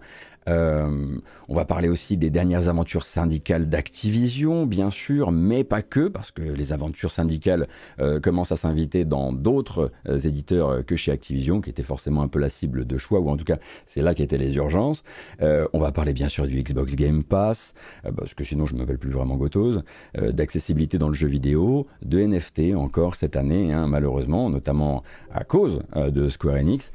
Euh, 0.50 1.18
on 1.48 1.56
va 1.56 1.65
parler 1.65 1.89
aussi 1.89 2.18
des 2.18 2.29
dernières 2.29 2.68
aventures 2.68 3.06
syndicales 3.06 3.70
d'Activision, 3.70 4.65
bien 4.65 4.89
sûr, 4.89 5.32
mais 5.32 5.63
pas 5.63 5.82
que, 5.82 6.08
parce 6.08 6.32
que 6.32 6.41
les 6.41 6.74
aventures 6.74 7.12
syndicales 7.12 7.68
euh, 8.00 8.20
commencent 8.20 8.51
à 8.51 8.56
s'inviter 8.56 9.06
dans 9.06 9.34
d'autres 9.34 9.91
euh, 10.08 10.18
éditeurs 10.18 10.86
que 10.86 10.96
chez 10.96 11.12
Activision, 11.12 11.62
qui 11.62 11.70
était 11.70 11.84
forcément 11.84 12.22
un 12.22 12.27
peu 12.27 12.39
la 12.39 12.50
cible 12.50 12.86
de 12.86 12.98
choix, 12.98 13.20
ou 13.20 13.29
en 13.29 13.38
tout 13.38 13.46
cas 13.46 13.58
c'est 13.86 14.01
là 14.01 14.13
qu'étaient 14.13 14.38
les 14.38 14.56
urgences. 14.56 15.03
on 15.41 15.79
va 15.79 15.91
parler 15.91 16.13
bien 16.13 16.27
sûr 16.27 16.48
du 16.48 16.62
Xbox 16.62 16.96
Game 16.96 17.24
Pass, 17.24 17.74
parce 18.15 18.34
que 18.34 18.44
sinon 18.44 18.65
je 18.65 18.74
ne 18.74 18.79
m'appelle 18.79 18.98
plus 18.98 19.12
vraiment 19.12 19.36
Gotose, 19.36 19.84
d'accessibilité 20.15 20.98
dans 20.98 21.08
le 21.08 21.13
jeu 21.13 21.27
vidéo, 21.27 21.88
de 22.03 22.20
NFT 22.20 22.75
encore 22.75 23.15
cette 23.15 23.36
année, 23.36 23.74
hein, 23.74 23.88
malheureusement, 23.88 24.50
notamment 24.50 25.03
à 25.32 25.44
cause 25.44 25.82
de 25.96 26.29
Square 26.29 26.58
Enix, 26.58 26.91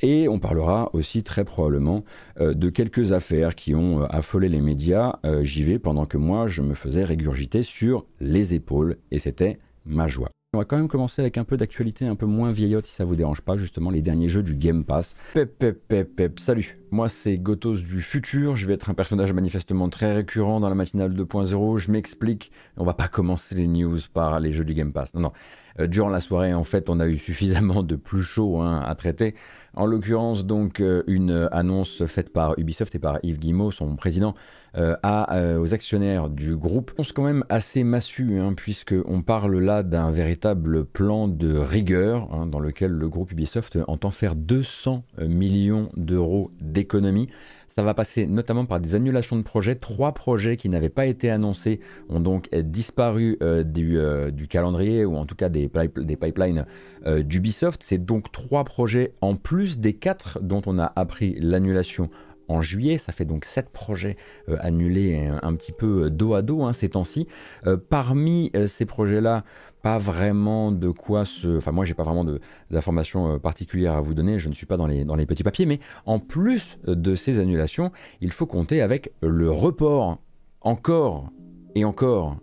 et 0.00 0.28
on 0.28 0.38
parlera 0.38 0.90
aussi 0.92 1.22
très 1.22 1.44
probablement 1.44 2.04
de 2.40 2.70
quelques 2.76 3.12
affaires 3.12 3.54
qui 3.54 3.74
ont 3.74 4.04
affolé 4.04 4.50
les 4.50 4.60
médias, 4.60 5.18
j'y 5.40 5.62
vais 5.62 5.78
pendant 5.78 6.04
que 6.04 6.18
moi 6.18 6.46
je 6.46 6.60
me 6.60 6.74
faisais 6.74 7.04
régurgiter 7.04 7.62
sur 7.62 8.04
les 8.20 8.52
épaules 8.52 8.98
et 9.10 9.18
c'était 9.18 9.58
ma 9.86 10.08
joie. 10.08 10.28
On 10.52 10.58
va 10.58 10.64
quand 10.64 10.76
même 10.76 10.88
commencer 10.88 11.22
avec 11.22 11.38
un 11.38 11.44
peu 11.44 11.56
d'actualité 11.56 12.06
un 12.06 12.16
peu 12.16 12.26
moins 12.26 12.50
vieillotte 12.50 12.86
si 12.86 12.94
ça 12.94 13.04
vous 13.04 13.16
dérange 13.16 13.40
pas, 13.40 13.56
justement 13.56 13.90
les 13.90 14.00
derniers 14.00 14.28
jeux 14.28 14.42
du 14.42 14.54
Game 14.54 14.84
Pass. 14.84 15.16
Pep 15.34 15.58
pep 15.58 15.88
pep 15.88 16.16
pep, 16.16 16.38
salut 16.38 16.78
Moi 16.90 17.08
c'est 17.08 17.38
Gotos 17.38 17.76
du 17.76 18.02
futur, 18.02 18.56
je 18.56 18.66
vais 18.66 18.74
être 18.74 18.90
un 18.90 18.94
personnage 18.94 19.32
manifestement 19.32 19.88
très 19.88 20.14
récurrent 20.14 20.60
dans 20.60 20.68
la 20.68 20.74
matinale 20.74 21.14
2.0, 21.14 21.78
je 21.78 21.90
m'explique, 21.90 22.52
on 22.76 22.84
va 22.84 22.94
pas 22.94 23.08
commencer 23.08 23.54
les 23.54 23.66
news 23.66 23.98
par 24.12 24.38
les 24.38 24.52
jeux 24.52 24.64
du 24.64 24.74
Game 24.74 24.92
Pass, 24.92 25.14
non 25.14 25.20
non. 25.20 25.32
Euh, 25.78 25.86
durant 25.86 26.08
la 26.08 26.20
soirée 26.20 26.54
en 26.54 26.64
fait 26.64 26.88
on 26.88 27.00
a 27.00 27.06
eu 27.06 27.18
suffisamment 27.18 27.82
de 27.82 27.96
plus 27.96 28.22
chaud 28.22 28.60
hein, 28.60 28.82
à 28.84 28.94
traiter. 28.94 29.34
En 29.76 29.84
l'occurrence 29.84 30.46
donc 30.46 30.80
euh, 30.80 31.02
une 31.06 31.48
annonce 31.52 32.06
faite 32.06 32.32
par 32.32 32.58
Ubisoft 32.58 32.94
et 32.94 32.98
par 32.98 33.18
Yves 33.22 33.38
Guillemot, 33.38 33.70
son 33.70 33.94
président, 33.94 34.34
euh, 34.78 34.96
euh, 35.04 35.58
aux 35.60 35.74
actionnaires 35.74 36.30
du 36.30 36.56
groupe. 36.56 36.92
C'est 37.02 37.12
quand 37.12 37.24
même 37.24 37.44
assez 37.50 37.84
massu, 37.84 38.40
hein, 38.40 38.54
puisqu'on 38.54 39.20
parle 39.20 39.58
là 39.58 39.82
d'un 39.82 40.10
véritable 40.10 40.86
plan 40.86 41.28
de 41.28 41.54
rigueur 41.58 42.32
hein, 42.32 42.46
dans 42.46 42.58
lequel 42.58 42.90
le 42.90 43.08
groupe 43.10 43.32
Ubisoft 43.32 43.78
entend 43.86 44.10
faire 44.10 44.34
200 44.34 45.04
millions 45.20 45.90
d'euros 45.96 46.50
d'économies. 46.60 47.28
Ça 47.76 47.82
va 47.82 47.92
passer 47.92 48.26
notamment 48.26 48.64
par 48.64 48.80
des 48.80 48.94
annulations 48.94 49.36
de 49.36 49.42
projets. 49.42 49.74
Trois 49.74 50.12
projets 50.12 50.56
qui 50.56 50.70
n'avaient 50.70 50.88
pas 50.88 51.04
été 51.04 51.30
annoncés 51.30 51.80
ont 52.08 52.20
donc 52.20 52.48
disparu 52.54 53.36
euh, 53.42 53.62
du, 53.64 53.98
du, 54.32 54.48
calendrier 54.48 55.04
ou 55.04 55.16
en 55.16 55.26
tout 55.26 55.34
cas 55.34 55.50
des, 55.50 55.68
pipelines 55.68 56.64
d'Ubisoft. 57.04 57.82
C'est 57.84 58.02
donc 58.02 58.32
trois 58.32 58.64
projets 58.64 59.12
en 59.20 59.36
plus 59.36 59.78
des 59.78 59.92
quatre 59.92 60.40
dont 60.40 60.62
on 60.64 60.78
a 60.78 60.90
appris 60.96 61.36
l'annulation 61.38 62.08
en 62.48 62.60
juillet. 62.60 62.98
Ça 62.98 63.12
fait 63.12 63.24
donc 63.24 63.44
sept 63.44 63.70
projets 63.70 64.16
euh, 64.48 64.56
annulés 64.60 65.30
un, 65.42 65.54
petit 65.54 65.72
peu 65.72 66.04
euh, 66.04 66.10
dos 66.10 66.34
à 66.34 66.42
dos 66.42 66.62
hein, 66.62 66.72
ces 66.72 66.90
temps-ci. 66.90 67.26
Euh, 67.66 67.76
parmi 67.76 68.50
ces 68.66 68.86
projets-là, 68.86 69.44
pas 69.86 69.98
vraiment 69.98 70.72
de 70.72 70.90
quoi 70.90 71.24
se. 71.24 71.58
Enfin, 71.58 71.70
moi, 71.70 71.84
j'ai 71.84 71.94
pas 71.94 72.02
vraiment 72.02 72.26
d'informations 72.72 73.38
particulières 73.38 73.92
à 73.92 74.00
vous 74.00 74.14
donner. 74.14 74.36
Je 74.36 74.48
ne 74.48 74.54
suis 74.54 74.66
pas 74.66 74.76
dans 74.76 74.88
les, 74.88 75.04
dans 75.04 75.14
les 75.14 75.26
petits 75.26 75.44
papiers. 75.44 75.64
Mais 75.64 75.78
en 76.06 76.18
plus 76.18 76.76
de 76.88 77.14
ces 77.14 77.38
annulations, 77.38 77.92
il 78.20 78.32
faut 78.32 78.46
compter 78.46 78.82
avec 78.82 79.12
le 79.22 79.48
report 79.48 80.18
encore 80.60 81.30
et 81.76 81.84
encore 81.84 82.38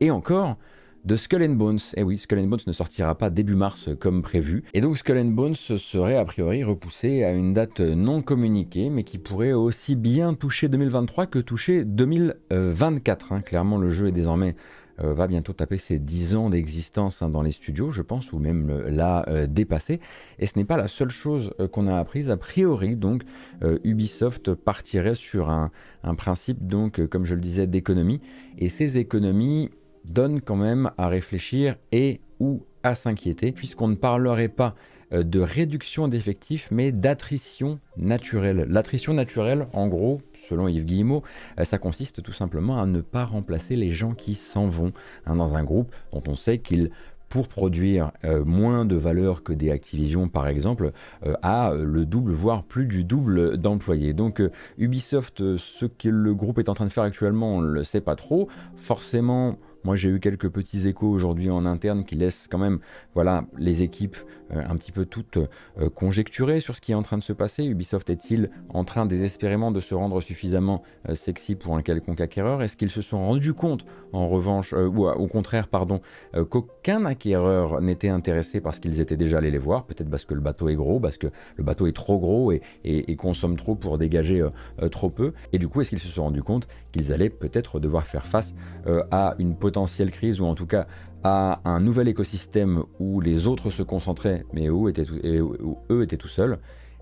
et 0.00 0.10
encore 0.10 0.56
de 1.04 1.14
Skull 1.14 1.44
and 1.44 1.54
Bones. 1.54 1.78
Et 1.94 2.00
eh 2.00 2.02
oui, 2.02 2.18
Skull 2.18 2.40
and 2.40 2.48
Bones 2.48 2.60
ne 2.66 2.72
sortira 2.72 3.14
pas 3.16 3.30
début 3.30 3.54
mars 3.54 3.90
comme 4.00 4.20
prévu. 4.20 4.64
Et 4.74 4.80
donc 4.80 4.98
Skull 4.98 5.18
and 5.18 5.26
Bones 5.26 5.54
serait 5.54 6.16
a 6.16 6.24
priori 6.24 6.64
repoussé 6.64 7.22
à 7.22 7.30
une 7.30 7.54
date 7.54 7.78
non 7.78 8.22
communiquée, 8.22 8.90
mais 8.90 9.04
qui 9.04 9.18
pourrait 9.18 9.52
aussi 9.52 9.94
bien 9.94 10.34
toucher 10.34 10.68
2023 10.68 11.26
que 11.26 11.38
toucher 11.38 11.84
2024. 11.84 13.32
Hein. 13.32 13.40
Clairement, 13.40 13.78
le 13.78 13.88
jeu 13.88 14.08
est 14.08 14.12
désormais 14.12 14.56
euh, 15.02 15.14
va 15.14 15.26
bientôt 15.26 15.52
taper 15.52 15.78
ses 15.78 15.98
10 15.98 16.36
ans 16.36 16.50
d'existence 16.50 17.22
hein, 17.22 17.30
dans 17.30 17.42
les 17.42 17.50
studios, 17.50 17.90
je 17.90 18.02
pense, 18.02 18.32
ou 18.32 18.38
même 18.38 18.86
l'a 18.88 19.28
euh, 19.28 19.46
dépassé. 19.46 20.00
Et 20.38 20.46
ce 20.46 20.58
n'est 20.58 20.64
pas 20.64 20.76
la 20.76 20.88
seule 20.88 21.10
chose 21.10 21.52
euh, 21.60 21.68
qu'on 21.68 21.86
a 21.86 21.98
apprise. 21.98 22.30
A 22.30 22.36
priori, 22.36 22.96
donc, 22.96 23.22
Ubisoft 23.84 24.54
partirait 24.54 25.14
sur 25.14 25.50
un, 25.50 25.70
un 26.02 26.14
principe, 26.14 26.66
donc, 26.66 27.06
comme 27.06 27.24
je 27.24 27.34
le 27.34 27.40
disais, 27.40 27.66
d'économie. 27.66 28.20
Et 28.58 28.68
ces 28.68 28.98
économies, 28.98 29.70
donne 30.08 30.40
quand 30.40 30.56
même 30.56 30.90
à 30.98 31.08
réfléchir 31.08 31.76
et 31.92 32.20
ou 32.40 32.64
à 32.82 32.94
s'inquiéter, 32.94 33.52
puisqu'on 33.52 33.88
ne 33.88 33.94
parlerait 33.94 34.48
pas 34.48 34.74
euh, 35.12 35.22
de 35.22 35.40
réduction 35.40 36.08
d'effectifs, 36.08 36.68
mais 36.70 36.92
d'attrition 36.92 37.80
naturelle. 37.96 38.66
L'attrition 38.68 39.14
naturelle, 39.14 39.66
en 39.72 39.88
gros, 39.88 40.22
selon 40.48 40.68
Yves 40.68 40.84
Guillemot, 40.84 41.22
euh, 41.58 41.64
ça 41.64 41.78
consiste 41.78 42.22
tout 42.22 42.32
simplement 42.32 42.80
à 42.80 42.86
ne 42.86 43.00
pas 43.00 43.24
remplacer 43.24 43.76
les 43.76 43.92
gens 43.92 44.14
qui 44.14 44.34
s'en 44.34 44.68
vont 44.68 44.92
hein, 45.26 45.36
dans 45.36 45.56
un 45.56 45.64
groupe 45.64 45.94
dont 46.12 46.22
on 46.26 46.34
sait 46.34 46.58
qu'ils 46.58 46.90
pour 47.28 47.48
produire 47.48 48.12
euh, 48.24 48.42
moins 48.42 48.86
de 48.86 48.96
valeur 48.96 49.42
que 49.42 49.52
des 49.52 49.70
Activision 49.70 50.28
par 50.28 50.48
exemple, 50.48 50.92
a 51.42 51.74
le 51.74 52.06
double, 52.06 52.32
voire 52.32 52.62
plus 52.64 52.86
du 52.86 53.04
double 53.04 53.58
d'employés. 53.58 54.14
Donc 54.14 54.42
Ubisoft, 54.78 55.58
ce 55.58 55.84
que 55.84 56.08
le 56.08 56.34
groupe 56.34 56.58
est 56.58 56.70
en 56.70 56.74
train 56.74 56.86
de 56.86 56.90
faire 56.90 57.04
actuellement, 57.04 57.56
on 57.56 57.60
ne 57.60 57.70
le 57.70 57.84
sait 57.84 58.00
pas 58.00 58.16
trop. 58.16 58.48
Forcément, 58.76 59.58
moi, 59.84 59.96
j'ai 59.96 60.08
eu 60.08 60.20
quelques 60.20 60.48
petits 60.48 60.88
échos 60.88 61.08
aujourd'hui 61.08 61.50
en 61.50 61.64
interne 61.64 62.04
qui 62.04 62.16
laissent 62.16 62.48
quand 62.50 62.58
même 62.58 62.80
voilà, 63.14 63.44
les 63.56 63.82
équipes 63.82 64.16
euh, 64.52 64.62
un 64.66 64.76
petit 64.76 64.92
peu 64.92 65.04
toutes 65.04 65.36
euh, 65.36 65.90
conjecturer 65.90 66.60
sur 66.60 66.74
ce 66.74 66.80
qui 66.80 66.92
est 66.92 66.94
en 66.94 67.02
train 67.02 67.18
de 67.18 67.22
se 67.22 67.32
passer. 67.32 67.64
Ubisoft 67.64 68.10
est-il 68.10 68.50
en 68.70 68.84
train 68.84 69.06
désespérément 69.06 69.70
de 69.70 69.80
se 69.80 69.94
rendre 69.94 70.20
suffisamment 70.20 70.82
euh, 71.08 71.14
sexy 71.14 71.54
pour 71.54 71.76
un 71.76 71.82
quelconque 71.82 72.20
acquéreur? 72.20 72.62
Est-ce 72.62 72.76
qu'ils 72.76 72.90
se 72.90 73.02
sont 73.02 73.18
rendus 73.18 73.54
compte, 73.54 73.84
en 74.12 74.26
revanche, 74.26 74.72
ou 74.72 75.06
au 75.06 75.26
contraire, 75.26 75.68
pardon, 75.68 76.00
qu'aucun 76.50 77.04
acquéreur 77.04 77.80
n'était 77.80 78.08
intéressé 78.08 78.60
parce 78.60 78.78
qu'ils 78.78 79.00
étaient 79.00 79.16
déjà 79.16 79.38
allés 79.38 79.50
les 79.50 79.58
voir? 79.58 79.84
Peut-être 79.84 80.10
parce 80.10 80.24
que 80.24 80.34
le 80.34 80.40
bateau 80.40 80.68
est 80.68 80.74
gros, 80.74 80.98
parce 81.00 81.18
que 81.18 81.28
le 81.56 81.64
bateau 81.64 81.86
est 81.86 81.92
trop 81.92 82.18
gros 82.18 82.52
et, 82.52 82.62
et 82.84 83.16
consomme 83.16 83.56
trop 83.56 83.74
pour 83.74 83.98
dégager 83.98 84.46
trop 84.90 85.10
peu. 85.10 85.32
Et 85.52 85.58
du 85.58 85.68
coup, 85.68 85.80
est-ce 85.80 85.90
qu'ils 85.90 85.98
se 85.98 86.08
sont 86.08 86.24
rendus 86.24 86.42
compte 86.42 86.68
qu'ils 86.92 87.12
allaient 87.12 87.30
peut-être 87.30 87.80
devoir 87.80 88.06
faire 88.06 88.26
face 88.26 88.54
à 89.10 89.34
une 89.38 89.54
potentielle 89.54 89.77
crise 90.10 90.40
ou 90.40 90.44
en 90.44 90.54
tout 90.54 90.66
cas 90.66 90.86
à 91.24 91.60
un 91.64 91.80
nouvel 91.80 92.08
écosystème 92.08 92.84
où 92.98 93.20
les 93.20 93.46
autres 93.46 93.70
se 93.70 93.82
concentraient, 93.82 94.44
mais 94.52 94.70
où, 94.70 94.88
étaient 94.88 95.06
eux 95.90 96.02
étaient 96.02 96.16
tout 96.16 96.28
seuls. 96.28 96.58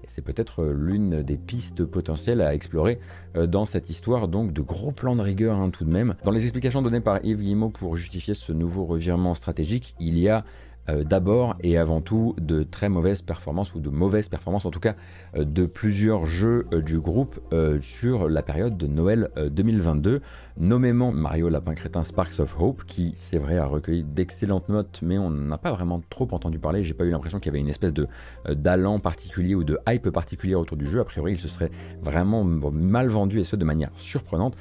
C'est 0.07 0.23
peut-être 0.23 0.65
l'une 0.65 1.23
des 1.23 1.37
pistes 1.37 1.85
potentielles 1.85 2.41
à 2.41 2.55
explorer 2.55 3.01
euh, 3.37 3.47
dans 3.47 3.65
cette 3.65 3.91
histoire, 3.91 4.29
donc 4.29 4.53
de 4.53 4.61
gros 4.61 4.93
plans 4.93 5.17
de 5.17 5.21
rigueur 5.23 5.59
hein, 5.59 5.71
tout 5.71 5.85
de 5.85 5.91
même. 5.91 6.15
Dans 6.25 6.31
les 6.31 6.45
explications 6.45 6.81
données 6.81 7.01
par 7.01 7.25
Yves 7.25 7.41
Guillemot 7.41 7.71
pour 7.71 7.97
justifier 7.97 8.35
ce 8.35 8.53
nouveau 8.53 8.85
revirement 8.85 9.35
stratégique, 9.35 9.97
il 9.99 10.19
y 10.19 10.29
a 10.29 10.45
euh, 10.89 11.03
d'abord 11.03 11.57
et 11.61 11.79
avant 11.79 12.01
tout 12.01 12.35
de 12.39 12.63
très 12.63 12.89
mauvaises 12.89 13.23
performances 13.23 13.75
ou 13.75 13.81
de 13.81 13.91
mauvaises 13.91 14.29
performances 14.29 14.67
en 14.67 14.71
tout 14.71 14.81
cas 14.81 14.95
euh, 15.37 15.45
de 15.45 15.67
plusieurs 15.67 16.27
jeux 16.27 16.67
euh, 16.73 16.81
du 16.81 17.01
groupe 17.01 17.41
sur 17.81 18.29
la 18.29 18.43
période 18.43 18.77
de 18.77 18.87
Noël 18.87 19.31
2022, 19.37 20.21
nommément 20.59 21.13
Mario 21.13 21.49
Lapin 21.49 21.75
Crétin 21.75 22.05
Sparks 22.05 22.39
of 22.41 22.57
Hope 22.59 22.85
qui 22.87 23.15
c'est 23.17 23.39
vrai 23.39 23.59
a 23.59 23.67
recueilli 23.67 24.05
d'excellentes 24.05 24.69
notes 24.69 25.01
mais 25.03 25.19
on 25.19 25.31
n'a 25.31 25.59
pas 25.59 25.73
vraiment 25.73 26.03
trop 26.11 26.29
entendu 26.33 26.59
parler, 26.59 26.85
j'ai 26.85 26.95
pas 26.95 27.05
eu 27.05 27.11
l'impression 27.11 27.39
qu'il 27.39 27.47
y 27.47 27.55
avait 27.55 27.61
une 27.61 27.69
espèce 27.69 27.93
de 27.93 28.09
d'allant 28.51 28.99
particulier 28.99 29.55
ou 29.55 29.65
de 29.65 29.79
hype 29.89 30.11
particulière 30.11 30.61
autour 30.61 30.77
du 30.77 30.87
jeu, 30.87 31.01
a 31.01 31.05
priori 31.05 31.33
il 31.33 31.39
se 31.39 31.49
serait 31.49 31.71
vraiment 32.03 32.45
mal 32.45 33.09
vendu 33.09 33.41
et 33.41 33.45
ce 33.45 33.57
de 33.57 33.65
manière 33.65 33.91
surprenante. 33.97 34.57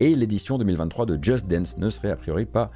Et 0.00 0.14
l'édition 0.14 0.56
2023 0.56 1.04
de 1.04 1.18
Just 1.22 1.46
Dance 1.46 1.76
ne 1.76 1.90
serait 1.90 2.10
a 2.10 2.16
priori 2.16 2.46
pas 2.46 2.70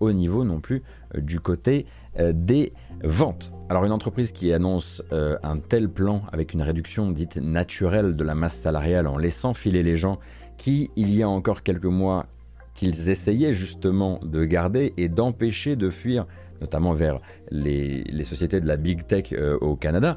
au 0.00 0.12
niveau 0.12 0.44
non 0.44 0.60
plus 0.60 0.82
du 1.14 1.40
côté 1.40 1.84
euh, 1.84 1.99
des 2.18 2.72
ventes. 3.02 3.52
Alors 3.70 3.84
une 3.84 3.92
entreprise 3.92 4.32
qui 4.32 4.52
annonce 4.52 5.00
euh, 5.12 5.36
un 5.44 5.58
tel 5.58 5.88
plan 5.88 6.22
avec 6.32 6.54
une 6.54 6.62
réduction 6.62 7.12
dite 7.12 7.36
naturelle 7.36 8.16
de 8.16 8.24
la 8.24 8.34
masse 8.34 8.56
salariale 8.56 9.06
en 9.06 9.16
laissant 9.16 9.54
filer 9.54 9.84
les 9.84 9.96
gens 9.96 10.18
qui, 10.56 10.90
il 10.96 11.14
y 11.14 11.22
a 11.22 11.28
encore 11.28 11.62
quelques 11.62 11.84
mois, 11.84 12.26
qu'ils 12.74 13.10
essayaient 13.10 13.54
justement 13.54 14.18
de 14.24 14.44
garder 14.44 14.92
et 14.96 15.08
d'empêcher 15.08 15.76
de 15.76 15.88
fuir 15.88 16.26
notamment 16.60 16.94
vers 16.94 17.20
les, 17.50 18.04
sociétés 18.24 18.60
de 18.60 18.66
la 18.66 18.76
big 18.76 19.06
tech 19.06 19.32
euh, 19.32 19.56
au 19.60 19.76
Canada, 19.76 20.16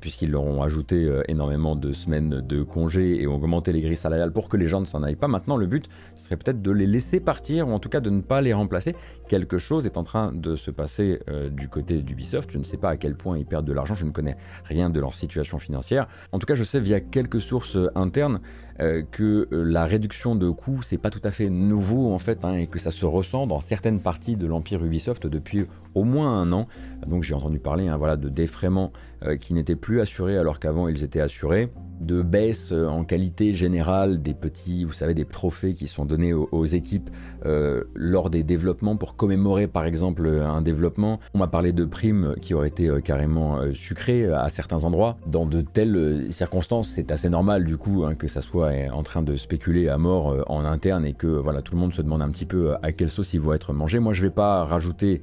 puisqu'ils 0.00 0.30
leur 0.30 0.42
ont 0.42 0.62
ajouté 0.62 1.04
euh, 1.04 1.22
énormément 1.28 1.74
de 1.76 1.92
semaines 1.92 2.40
de 2.40 2.62
congés 2.62 3.20
et 3.22 3.26
ont 3.26 3.36
augmenté 3.36 3.72
les 3.72 3.80
grilles 3.80 3.96
salariales 3.96 4.32
pour 4.32 4.48
que 4.48 4.56
les 4.56 4.66
gens 4.66 4.80
ne 4.80 4.86
s'en 4.86 5.02
aillent 5.02 5.16
pas. 5.16 5.28
Maintenant, 5.28 5.56
le 5.56 5.66
but 5.66 5.88
ce 6.16 6.24
serait 6.24 6.36
peut-être 6.36 6.60
de 6.60 6.70
les 6.70 6.86
laisser 6.86 7.20
partir, 7.20 7.68
ou 7.68 7.72
en 7.72 7.78
tout 7.78 7.88
cas 7.88 8.00
de 8.00 8.10
ne 8.10 8.20
pas 8.20 8.40
les 8.40 8.52
remplacer. 8.52 8.94
Quelque 9.28 9.58
chose 9.58 9.86
est 9.86 9.96
en 9.96 10.04
train 10.04 10.32
de 10.32 10.56
se 10.56 10.70
passer 10.70 11.20
euh, 11.28 11.48
du 11.48 11.68
côté 11.68 12.02
d'Ubisoft. 12.02 12.50
Je 12.50 12.58
ne 12.58 12.64
sais 12.64 12.76
pas 12.76 12.90
à 12.90 12.96
quel 12.96 13.14
point 13.14 13.38
ils 13.38 13.46
perdent 13.46 13.66
de 13.66 13.72
l'argent, 13.72 13.94
je 13.94 14.04
ne 14.04 14.10
connais 14.10 14.36
rien 14.64 14.90
de 14.90 15.00
leur 15.00 15.14
situation 15.14 15.58
financière. 15.58 16.08
En 16.32 16.38
tout 16.38 16.46
cas, 16.46 16.54
je 16.54 16.64
sais 16.64 16.80
via 16.80 17.00
quelques 17.00 17.40
sources 17.40 17.78
internes 17.94 18.40
que 18.78 19.48
la 19.50 19.84
réduction 19.84 20.34
de 20.34 20.50
coûts, 20.50 20.82
c'est 20.82 20.98
pas 20.98 21.10
tout 21.10 21.20
à 21.24 21.30
fait 21.30 21.50
nouveau 21.50 22.12
en 22.12 22.18
fait, 22.18 22.44
hein, 22.44 22.54
et 22.54 22.66
que 22.66 22.78
ça 22.78 22.90
se 22.90 23.04
ressent 23.04 23.46
dans 23.46 23.60
certaines 23.60 24.00
parties 24.00 24.36
de 24.36 24.46
l'empire 24.46 24.84
Ubisoft 24.84 25.26
depuis 25.26 25.66
au 25.94 26.04
moins 26.04 26.40
un 26.40 26.52
an. 26.52 26.66
Donc 27.06 27.22
j'ai 27.22 27.34
entendu 27.34 27.58
parler 27.58 27.88
hein, 27.88 27.96
voilà, 27.96 28.16
de 28.16 28.28
défraiements 28.28 28.92
euh, 29.24 29.36
qui 29.36 29.54
n'étaient 29.54 29.76
plus 29.76 30.00
assurés 30.00 30.36
alors 30.36 30.58
qu'avant 30.58 30.88
ils 30.88 31.04
étaient 31.04 31.20
assurés, 31.20 31.70
de 32.00 32.22
baisse 32.22 32.72
euh, 32.72 32.86
en 32.86 33.04
qualité 33.04 33.52
générale 33.52 34.22
des 34.22 34.34
petits, 34.34 34.84
vous 34.84 34.92
savez, 34.92 35.14
des 35.14 35.24
trophées 35.24 35.74
qui 35.74 35.86
sont 35.86 36.04
donnés 36.04 36.32
aux, 36.32 36.64
équipes 36.64 37.10
euh, 37.44 37.84
lors 37.94 38.30
des 38.30 38.42
développements 38.42 38.96
pour 38.96 39.16
commémorer 39.16 39.66
par 39.66 39.84
exemple 39.84 40.28
un 40.28 40.62
développement. 40.62 41.20
On 41.34 41.38
m'a 41.38 41.48
parlé 41.48 41.72
de 41.72 41.84
primes 41.84 42.34
qui 42.40 42.54
auraient 42.54 42.68
été 42.68 42.90
carrément 43.02 43.60
sucrées 43.74 44.26
à 44.26 44.48
certains 44.48 44.84
endroits. 44.84 45.16
Dans 45.26 45.46
de 45.46 45.60
telles 45.60 46.30
circonstances, 46.30 46.88
c'est 46.88 47.10
assez 47.10 47.28
normal 47.28 47.64
du 47.64 47.76
coup 47.76 48.04
hein, 48.04 48.14
que 48.14 48.28
ça 48.28 48.42
soit 48.42 48.72
en 48.92 49.02
train 49.02 49.22
de 49.22 49.36
spéculer 49.36 49.88
à 49.88 49.98
mort 49.98 50.44
en 50.48 50.64
interne 50.64 51.04
et 51.04 51.14
que 51.14 51.26
voilà 51.26 51.62
tout 51.62 51.74
le 51.74 51.80
monde 51.80 51.92
se 51.92 52.02
demande 52.02 52.22
un 52.22 52.30
petit 52.30 52.46
peu 52.46 52.74
à 52.82 52.92
quelle 52.92 53.10
sauce 53.10 53.34
il 53.34 53.40
va 53.40 53.54
être 53.54 53.72
mangé. 53.72 53.98
Moi 53.98 54.12
je 54.12 54.22
vais 54.22 54.30
pas 54.30 54.64
rajouter 54.64 55.22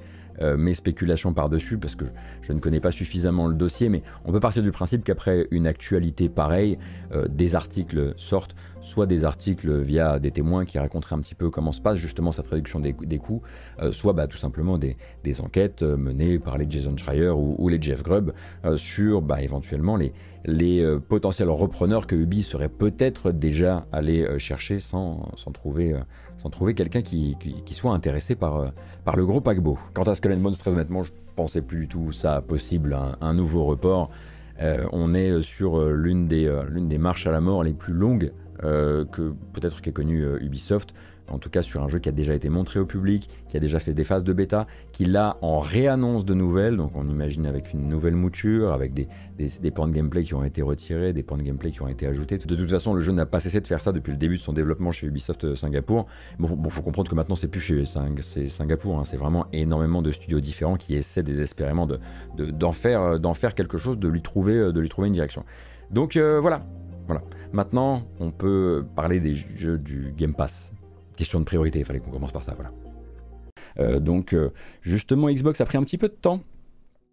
mes 0.57 0.73
spéculations 0.73 1.33
par-dessus 1.33 1.77
parce 1.77 1.95
que 1.95 2.05
je 2.41 2.53
ne 2.53 2.59
connais 2.59 2.79
pas 2.79 2.91
suffisamment 2.91 3.47
le 3.47 3.55
dossier, 3.55 3.89
mais 3.89 4.03
on 4.23 4.31
peut 4.31 4.39
partir 4.39 4.63
du 4.63 4.71
principe 4.71 5.03
qu'après 5.03 5.47
une 5.51 5.67
actualité 5.67 6.29
pareille, 6.29 6.77
des 7.29 7.55
articles 7.55 8.13
sortent 8.15 8.55
soit 8.89 9.05
des 9.05 9.23
articles 9.23 9.71
via 9.81 10.19
des 10.19 10.31
témoins 10.31 10.65
qui 10.65 10.79
raconteraient 10.79 11.15
un 11.15 11.19
petit 11.19 11.35
peu 11.35 11.49
comment 11.49 11.71
se 11.71 11.79
passe 11.79 11.97
justement 11.97 12.31
cette 12.31 12.47
réduction 12.47 12.79
des, 12.79 12.93
coûts, 13.19 13.41
euh, 13.81 13.91
soit 13.91 14.13
bah, 14.13 14.27
tout 14.27 14.37
simplement 14.37 14.77
des, 14.77 14.97
enquêtes 15.41 15.83
euh, 15.83 15.95
menées 15.95 16.39
par 16.39 16.57
les 16.57 16.69
Jason 16.69 16.97
Schreier 16.97 17.29
ou, 17.29 17.69
les 17.69 17.81
Jeff 17.81 18.01
Grubb 18.01 18.33
euh, 18.65 18.77
sur 18.77 19.21
bah, 19.21 19.41
éventuellement 19.41 19.95
les, 19.95 20.11
potentiels 21.07 21.49
repreneurs 21.49 22.07
que 22.07 22.15
Ubi 22.15 22.41
serait 22.41 22.69
peut-être 22.69 23.31
déjà 23.31 23.85
allé 23.91 24.39
chercher 24.39 24.79
sans, 24.79 25.29
trouver 25.53 25.93
quelqu'un 26.73 27.03
qui, 27.03 27.37
soit 27.71 27.93
intéressé 27.93 28.35
par, 28.35 28.71
le 29.15 29.25
gros 29.25 29.41
paquebot. 29.41 29.77
Quant 29.93 30.03
à 30.03 30.15
Skull 30.15 30.35
Bones, 30.37 30.55
très 30.55 30.71
honnêtement, 30.71 31.03
je 31.03 31.11
pensais 31.35 31.61
plus 31.61 31.81
du 31.81 31.87
tout 31.87 32.11
ça 32.11 32.41
possible, 32.41 32.97
un, 33.21 33.33
nouveau 33.33 33.65
report. 33.65 34.09
on 34.91 35.13
est 35.13 35.41
sur 35.43 35.79
l'une 35.89 36.27
des 36.27 36.97
marches 36.97 37.27
à 37.27 37.31
la 37.31 37.41
mort 37.41 37.63
les 37.63 37.73
plus 37.73 37.93
longues 37.93 38.31
euh, 38.63 39.05
que 39.05 39.33
peut-être 39.53 39.81
qu'est 39.81 39.91
connu 39.91 40.23
euh, 40.23 40.41
Ubisoft, 40.41 40.93
en 41.29 41.37
tout 41.37 41.49
cas 41.49 41.61
sur 41.61 41.81
un 41.83 41.87
jeu 41.87 41.99
qui 41.99 42.09
a 42.09 42.11
déjà 42.11 42.33
été 42.33 42.49
montré 42.49 42.79
au 42.79 42.85
public, 42.85 43.29
qui 43.47 43.57
a 43.57 43.59
déjà 43.59 43.79
fait 43.79 43.93
des 43.93 44.03
phases 44.03 44.23
de 44.23 44.33
bêta, 44.33 44.67
qui 44.91 45.05
là 45.05 45.37
en 45.41 45.59
réannonce 45.59 46.25
de 46.25 46.33
nouvelles, 46.33 46.77
donc 46.77 46.91
on 46.95 47.07
imagine 47.07 47.45
avec 47.45 47.73
une 47.73 47.87
nouvelle 47.87 48.15
mouture, 48.15 48.73
avec 48.73 48.93
des, 48.93 49.07
des, 49.37 49.71
points 49.71 49.87
de 49.87 49.93
gameplay 49.93 50.23
qui 50.23 50.33
ont 50.33 50.43
été 50.43 50.61
retirés, 50.61 51.13
des 51.13 51.23
points 51.23 51.37
de 51.37 51.43
gameplay 51.43 51.71
qui 51.71 51.81
ont 51.81 51.87
été 51.87 52.07
ajoutés. 52.07 52.37
De 52.37 52.55
toute 52.55 52.69
façon, 52.69 52.93
le 52.93 53.01
jeu 53.01 53.11
n'a 53.11 53.25
pas 53.25 53.39
cessé 53.39 53.61
de 53.61 53.67
faire 53.67 53.81
ça 53.81 53.91
depuis 53.91 54.11
le 54.11 54.17
début 54.17 54.37
de 54.37 54.41
son 54.41 54.53
développement 54.53 54.91
chez 54.91 55.07
Ubisoft 55.07 55.43
euh, 55.45 55.55
Singapour. 55.55 56.07
Bon, 56.39 56.49
bon 56.49 56.69
faut 56.69 56.81
comprendre 56.81 57.09
que 57.09 57.15
maintenant 57.15 57.35
c'est 57.35 57.47
plus 57.47 57.61
chez 57.61 57.85
Singapour, 57.85 58.99
hein. 58.99 59.03
c'est 59.05 59.17
vraiment 59.17 59.45
énormément 59.53 60.01
de 60.01 60.11
studios 60.11 60.39
différents 60.39 60.75
qui 60.75 60.95
essaient 60.95 61.23
désespérément 61.23 61.87
d'en 61.87 61.99
de, 62.37 62.75
faire, 62.75 63.19
faire 63.35 63.55
quelque 63.55 63.77
chose, 63.77 63.97
de 63.99 64.07
lui 64.07 64.21
trouver, 64.21 64.71
de 64.73 64.79
lui 64.79 64.89
trouver 64.89 65.07
une 65.07 65.13
direction. 65.13 65.43
Donc 65.91 66.17
voilà, 66.17 66.63
voilà. 67.09 67.23
Maintenant, 67.53 68.03
on 68.19 68.29
peut 68.29 68.85
parler 68.95 69.19
des 69.19 69.33
jeux 69.33 69.79
du 69.79 70.13
Game 70.15 70.35
Pass. 70.35 70.71
Question 71.15 71.39
de 71.39 71.45
priorité, 71.45 71.79
il 71.79 71.85
fallait 71.85 71.99
qu'on 71.99 72.11
commence 72.11 72.31
par 72.31 72.43
ça, 72.43 72.53
voilà. 72.53 72.71
Euh, 73.79 73.99
donc, 73.99 74.33
euh, 74.33 74.51
justement, 74.83 75.27
Xbox 75.27 75.59
a 75.59 75.65
pris 75.65 75.79
un 75.79 75.83
petit 75.83 75.97
peu 75.97 76.07
de 76.07 76.13
temps 76.13 76.41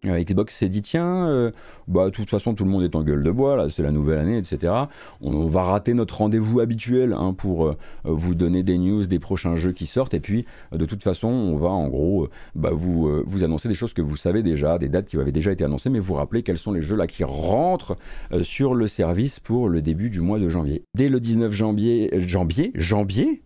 Xbox 0.03 0.55
s'est 0.55 0.69
dit 0.69 0.83
tiens, 0.83 1.27
euh, 1.27 1.51
bah 1.87 2.05
de 2.05 2.09
toute 2.11 2.29
façon 2.29 2.53
tout 2.53 2.63
le 2.63 2.69
monde 2.69 2.83
est 2.83 2.95
en 2.95 3.03
gueule 3.03 3.23
de 3.23 3.31
bois, 3.31 3.55
là 3.55 3.67
c'est 3.69 3.81
la 3.81 3.91
nouvelle 3.91 4.19
année, 4.19 4.37
etc. 4.37 4.73
On, 5.21 5.47
va 5.47 5.63
rater 5.63 5.93
notre 5.95 6.17
rendez-vous 6.17 6.59
habituel 6.59 7.13
hein, 7.13 7.33
pour 7.33 7.67
euh, 7.67 7.77
vous 8.03 8.35
donner 8.35 8.61
des 8.61 8.77
news 8.77 9.07
des 9.07 9.17
prochains 9.17 9.55
jeux 9.55 9.71
qui 9.71 9.87
sortent 9.87 10.13
et 10.13 10.19
puis 10.19 10.45
de 10.71 10.85
toute 10.85 11.01
façon 11.01 11.27
on 11.27 11.57
va 11.57 11.69
en 11.69 11.87
gros 11.87 12.27
bah, 12.53 12.71
vous, 12.73 13.09
vous 13.25 13.43
annoncer 13.43 13.69
des 13.69 13.73
choses 13.73 13.93
que 13.93 14.01
vous 14.01 14.17
savez 14.17 14.43
déjà, 14.43 14.77
des 14.77 14.89
dates 14.89 15.07
qui 15.07 15.17
avaient 15.17 15.31
déjà 15.31 15.51
été 15.51 15.63
annoncées, 15.63 15.89
mais 15.89 15.99
vous 15.99 16.13
rappeler 16.13 16.43
quels 16.43 16.57
sont 16.57 16.71
les 16.71 16.81
jeux 16.81 16.95
là 16.95 17.07
qui 17.07 17.23
rentrent 17.23 17.97
sur 18.43 18.75
le 18.75 18.87
service 18.87 19.39
pour 19.39 19.69
le 19.69 19.81
début 19.81 20.09
du 20.09 20.21
mois 20.21 20.39
de 20.39 20.47
janvier. 20.47 20.83
Dès 20.95 21.09
le 21.09 21.19
19 21.19 21.51
janvier, 21.51 22.11
janvier, 22.19 22.71
janvier? 22.75 23.41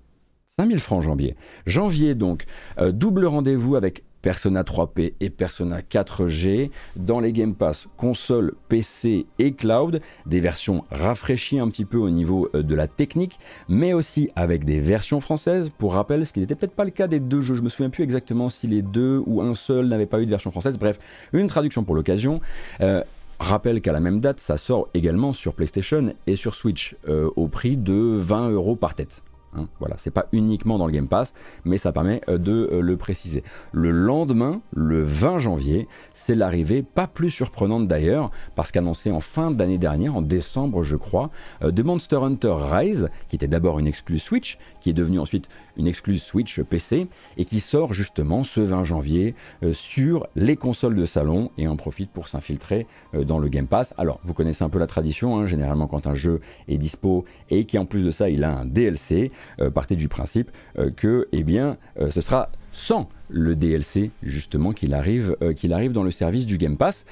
5000 0.50 0.80
francs 0.80 1.02
janvier. 1.02 1.36
Janvier 1.66 2.14
donc, 2.14 2.46
double 2.78 3.26
rendez-vous 3.26 3.76
avec 3.76 4.04
Persona 4.22 4.64
3P 4.64 5.14
et 5.20 5.30
Persona 5.30 5.80
4G 5.82 6.70
dans 6.96 7.20
les 7.20 7.34
Game 7.34 7.56
Pass 7.56 7.88
console, 7.98 8.54
PC 8.70 9.26
et 9.40 9.54
cloud, 9.54 10.02
des 10.26 10.40
versions 10.40 10.84
rafraîchies 10.92 11.60
un 11.60 11.70
petit 11.70 11.86
peu 11.86 11.98
au 11.98 12.10
niveau 12.10 12.50
euh, 12.56 12.64
de 12.64 12.76
la 12.76 12.88
technique, 12.88 13.40
mais 13.68 13.94
aussi 13.94 14.30
avec 14.36 14.66
des 14.66 14.80
versions 14.80 15.22
françaises. 15.22 15.70
Pour 15.78 15.94
rappel, 15.94 16.26
ce 16.26 16.34
qui 16.34 16.40
n'était 16.40 16.56
peut-être 16.56 16.76
pas 16.76 16.86
le 16.86 16.92
cas 16.92 17.08
des 17.08 17.20
deux 17.20 17.42
jeux, 17.42 17.56
je 17.56 17.62
me 17.62 17.70
souviens 17.70 17.90
plus 17.90 18.04
exactement 18.04 18.50
si 18.50 18.68
les 18.68 18.82
deux 18.82 19.22
ou 19.26 19.42
un 19.42 19.56
seul 19.56 19.88
n'avaient 19.88 20.06
pas 20.06 20.22
eu 20.22 20.26
de 20.26 20.32
version 20.32 20.52
française. 20.52 20.78
Bref, 20.78 21.00
une 21.34 21.48
traduction 21.48 21.84
pour 21.84 21.96
l'occasion. 21.96 22.42
Euh, 22.82 23.04
rappelle 23.40 23.82
qu'à 23.82 23.92
la 23.92 24.00
même 24.00 24.20
date, 24.20 24.40
ça 24.40 24.58
sort 24.58 24.88
également 24.94 25.34
sur 25.34 25.54
PlayStation 25.54 26.14
et 26.28 26.36
sur 26.36 26.56
Switch 26.56 26.96
euh, 27.08 27.30
au 27.36 27.48
prix 27.48 27.78
de 27.78 28.18
20 28.20 28.50
euros 28.52 28.76
par 28.76 28.96
tête. 28.96 29.22
Hein, 29.54 29.68
voilà, 29.80 29.96
c'est 29.98 30.12
pas 30.12 30.28
uniquement 30.32 30.78
dans 30.78 30.86
le 30.86 30.94
Game 30.94 31.10
Pass, 31.10 31.34
mais 31.66 31.78
ça 31.78 31.92
permet 31.92 32.22
euh, 32.30 32.38
de 32.38 32.70
euh, 32.72 32.82
le 32.82 32.96
préciser. 32.96 33.44
Le 33.74 33.92
lendemain, 33.92 34.62
le 34.74 35.04
20 35.04 35.40
janvier, 35.40 35.90
c'est 36.14 36.36
l'arrivée, 36.36 36.84
pas 36.84 37.08
plus 37.08 37.30
surprenante 37.30 37.88
d'ailleurs, 37.88 38.32
parce 38.56 38.72
qu'annoncé 38.72 39.12
en 39.12 39.20
fin 39.20 39.52
d'année 39.52 39.78
dernière, 39.78 40.16
en 40.16 40.22
décembre 40.22 40.84
je 40.84 40.96
crois, 40.96 41.32
euh, 41.64 41.72
de 41.72 41.84
Monster 41.84 42.18
Hunter 42.18 42.56
Rise, 42.58 43.10
qui 43.28 43.36
était 43.36 43.50
d'abord 43.50 43.78
une 43.80 43.88
exclue 43.88 44.20
Switch, 44.20 44.58
qui 44.82 44.90
est 44.90 44.94
devenue 44.94 45.20
ensuite 45.20 45.48
une 45.78 45.88
excluse 45.88 46.22
Switch 46.22 46.60
PC, 46.62 47.08
et 47.38 47.46
qui 47.46 47.60
sort 47.60 47.94
justement 47.94 48.44
ce 48.44 48.60
20 48.60 48.84
janvier 48.84 49.36
sur 49.72 50.28
les 50.36 50.56
consoles 50.58 50.96
de 50.96 51.06
salon, 51.06 51.52
et 51.58 51.68
en 51.68 51.78
profite 51.78 52.12
pour 52.12 52.28
s'infiltrer 52.28 52.88
dans 53.14 53.40
le 53.40 53.48
Game 53.48 53.68
Pass. 53.68 53.94
Alors, 53.98 54.20
vous 54.24 54.34
connaissez 54.34 54.64
un 54.64 54.70
peu 54.70 54.80
la 54.80 54.88
tradition, 54.88 55.38
hein, 55.38 55.46
généralement 55.46 55.88
quand 55.88 56.08
un 56.08 56.16
jeu 56.16 56.42
est 56.68 56.78
dispo, 56.78 57.26
et 57.50 57.66
qui 57.66 57.78
en 57.78 57.86
plus 57.86 58.04
de 58.04 58.12
ça, 58.12 58.30
il 58.30 58.44
a 58.44 58.52
un 58.52 58.66
DLC, 58.66 59.32
euh, 59.60 59.70
partez 59.70 59.96
du 59.96 60.08
principe 60.08 60.52
euh, 60.78 60.92
que 60.92 61.28
eh 61.32 61.44
bien, 61.44 61.78
euh, 62.00 62.10
ce 62.10 62.22
sera 62.22 62.50
sans 62.72 63.10
le 63.30 63.56
DLC 63.56 64.12
justement 64.24 64.72
qu'il 64.72 64.94
arrive, 64.94 65.36
qu'il 65.56 65.74
arrive 65.74 65.92
dans 65.92 66.04
le 66.04 66.12
service 66.12 66.46
du 66.46 66.58
Game 66.58 66.78
Pass. 66.78 67.06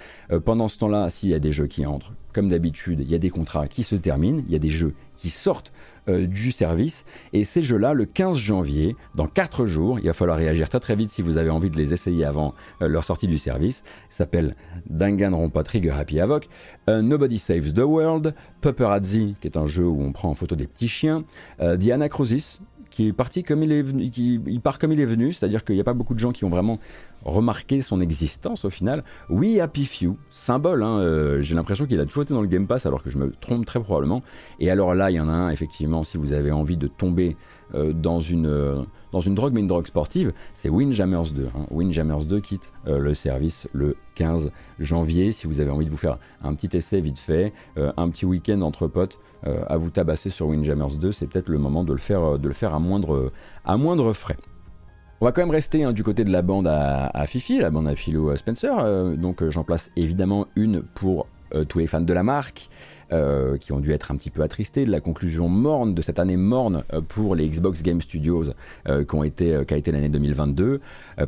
pendant 0.45 0.69
ce 0.69 0.77
temps-là, 0.77 1.09
s'il 1.09 1.29
y 1.29 1.33
a 1.33 1.39
des 1.39 1.51
jeux 1.51 1.67
qui 1.67 1.85
entrent, 1.85 2.13
comme 2.33 2.49
d'habitude, 2.49 3.01
il 3.01 3.09
y 3.09 3.15
a 3.15 3.17
des 3.17 3.29
contrats 3.29 3.67
qui 3.67 3.83
se 3.83 3.95
terminent, 3.95 4.43
il 4.47 4.51
y 4.51 4.55
a 4.55 4.59
des 4.59 4.69
jeux 4.69 4.93
qui 5.17 5.29
sortent 5.29 5.71
euh, 6.07 6.25
du 6.25 6.51
service. 6.51 7.05
Et 7.33 7.43
ces 7.43 7.61
jeux-là, 7.61 7.93
le 7.93 8.05
15 8.05 8.37
janvier, 8.37 8.95
dans 9.15 9.27
4 9.27 9.65
jours, 9.65 9.99
il 9.99 10.05
va 10.05 10.13
falloir 10.13 10.37
réagir 10.37 10.69
très 10.69 10.79
très 10.79 10.95
vite 10.95 11.11
si 11.11 11.21
vous 11.21 11.37
avez 11.37 11.49
envie 11.49 11.69
de 11.69 11.77
les 11.77 11.93
essayer 11.93 12.25
avant 12.25 12.53
euh, 12.81 12.87
leur 12.87 13.03
sortie 13.03 13.27
du 13.27 13.37
service, 13.37 13.83
s'appelle 14.09 14.55
Danganronpa 14.89 15.63
Trigger 15.63 15.91
Happy 15.91 16.19
Havoc, 16.19 16.47
euh, 16.89 17.01
Nobody 17.01 17.37
Saves 17.37 17.73
the 17.73 17.79
World, 17.79 18.33
Paparazzi, 18.61 19.35
qui 19.41 19.47
est 19.47 19.57
un 19.57 19.67
jeu 19.67 19.85
où 19.85 20.01
on 20.01 20.11
prend 20.11 20.29
en 20.29 20.35
photo 20.35 20.55
des 20.55 20.67
petits 20.67 20.87
chiens, 20.87 21.23
Diana 21.77 22.09
Crucis, 22.09 22.59
qui 22.89 23.07
est 23.07 23.13
parti 23.13 23.43
comme 23.43 23.63
il 23.63 23.71
est 23.71 23.85
il 23.97 24.61
part 24.61 24.79
comme 24.79 24.91
il 24.91 24.99
est 24.99 25.05
venu, 25.05 25.31
c'est-à-dire 25.31 25.63
qu'il 25.63 25.75
n'y 25.75 25.81
a 25.81 25.85
pas 25.85 25.93
beaucoup 25.93 26.13
de 26.13 26.19
gens 26.19 26.31
qui 26.31 26.43
ont 26.45 26.49
vraiment 26.49 26.79
remarqué 27.25 27.81
son 27.81 28.01
existence 28.01 28.65
au 28.65 28.69
final. 28.69 29.03
Oui, 29.29 29.59
Happy 29.59 29.85
Few, 29.85 30.17
symbole, 30.29 30.83
hein, 30.83 30.99
euh, 30.99 31.41
j'ai 31.41 31.55
l'impression 31.55 31.85
qu'il 31.85 31.99
a 31.99 32.05
toujours 32.05 32.23
été 32.23 32.33
dans 32.33 32.41
le 32.41 32.47
Game 32.47 32.67
Pass 32.67 32.85
alors 32.85 33.03
que 33.03 33.09
je 33.09 33.17
me 33.17 33.31
trompe 33.31 33.65
très 33.65 33.79
probablement. 33.79 34.23
Et 34.59 34.69
alors 34.69 34.93
là, 34.95 35.11
il 35.11 35.15
y 35.15 35.19
en 35.19 35.29
a 35.29 35.33
un, 35.33 35.49
effectivement, 35.49 36.03
si 36.03 36.17
vous 36.17 36.33
avez 36.33 36.51
envie 36.51 36.77
de 36.77 36.87
tomber 36.87 37.35
euh, 37.75 37.93
dans, 37.93 38.19
une, 38.19 38.47
euh, 38.47 38.81
dans 39.11 39.21
une 39.21 39.35
drogue, 39.35 39.53
mais 39.53 39.59
une 39.59 39.67
drogue 39.67 39.87
sportive, 39.87 40.33
c'est 40.53 40.69
Windjammers 40.69 41.31
2. 41.33 41.45
Hein. 41.47 41.65
Windjammers 41.71 42.25
2 42.25 42.39
quitte 42.39 42.71
le 42.85 43.13
service 43.13 43.67
le 43.73 43.95
15 44.15 44.51
janvier. 44.79 45.31
Si 45.31 45.45
vous 45.47 45.61
avez 45.61 45.69
envie 45.69 45.85
de 45.85 45.91
vous 45.91 45.97
faire 45.97 46.17
un 46.41 46.53
petit 46.55 46.75
essai 46.75 47.01
vite 47.01 47.19
fait, 47.19 47.53
un 47.75 48.09
petit 48.09 48.25
week-end 48.25 48.61
entre 48.61 48.87
potes, 48.87 49.19
à 49.43 49.77
vous 49.77 49.89
tabasser 49.89 50.29
sur 50.29 50.47
Windjammers 50.47 50.95
2, 50.99 51.11
c'est 51.11 51.27
peut-être 51.27 51.49
le 51.49 51.59
moment 51.59 51.83
de 51.83 51.93
le 51.93 51.99
faire, 51.99 52.39
de 52.39 52.47
le 52.47 52.53
faire 52.53 52.73
à, 52.73 52.79
moindre, 52.79 53.31
à 53.63 53.77
moindre 53.77 54.13
frais. 54.13 54.37
On 55.21 55.25
va 55.25 55.33
quand 55.33 55.41
même 55.41 55.51
rester 55.51 55.83
hein, 55.83 55.91
du 55.91 56.01
côté 56.01 56.23
de 56.23 56.31
la 56.31 56.41
bande 56.41 56.65
à, 56.65 57.25
Fifi, 57.27 57.59
la 57.59 57.71
bande 57.71 57.89
à 57.89 57.95
Philo 57.95 58.33
Spencer. 58.37 58.73
Euh, 58.79 59.17
donc 59.17 59.43
euh, 59.43 59.51
j'en 59.51 59.65
place 59.65 59.91
évidemment 59.97 60.47
une 60.55 60.81
pour 60.81 61.27
euh, 61.53 61.65
tous 61.65 61.79
les 61.79 61.87
fans 61.87 61.99
de 61.99 62.13
la 62.13 62.23
marque. 62.23 62.69
qui 63.59 63.71
ont 63.73 63.79
dû 63.79 63.91
être 63.91 64.11
un 64.11 64.15
petit 64.17 64.29
peu 64.29 64.43
attristés 64.43 64.85
de 64.85 64.91
la 64.91 65.01
conclusion 65.01 65.49
morne 65.49 65.95
de 65.95 66.01
cette 66.03 66.19
année 66.19 66.37
morne 66.37 66.83
pour 67.07 67.33
les 67.33 67.49
Xbox 67.49 67.81
Game 67.81 68.01
Studios 68.01 68.53
qui 68.85 69.15
ont 69.15 69.23
été, 69.23 69.65
qui 69.67 69.73
a 69.73 69.77
été 69.77 69.91
l'année 69.91 70.09
2022. 70.09 70.79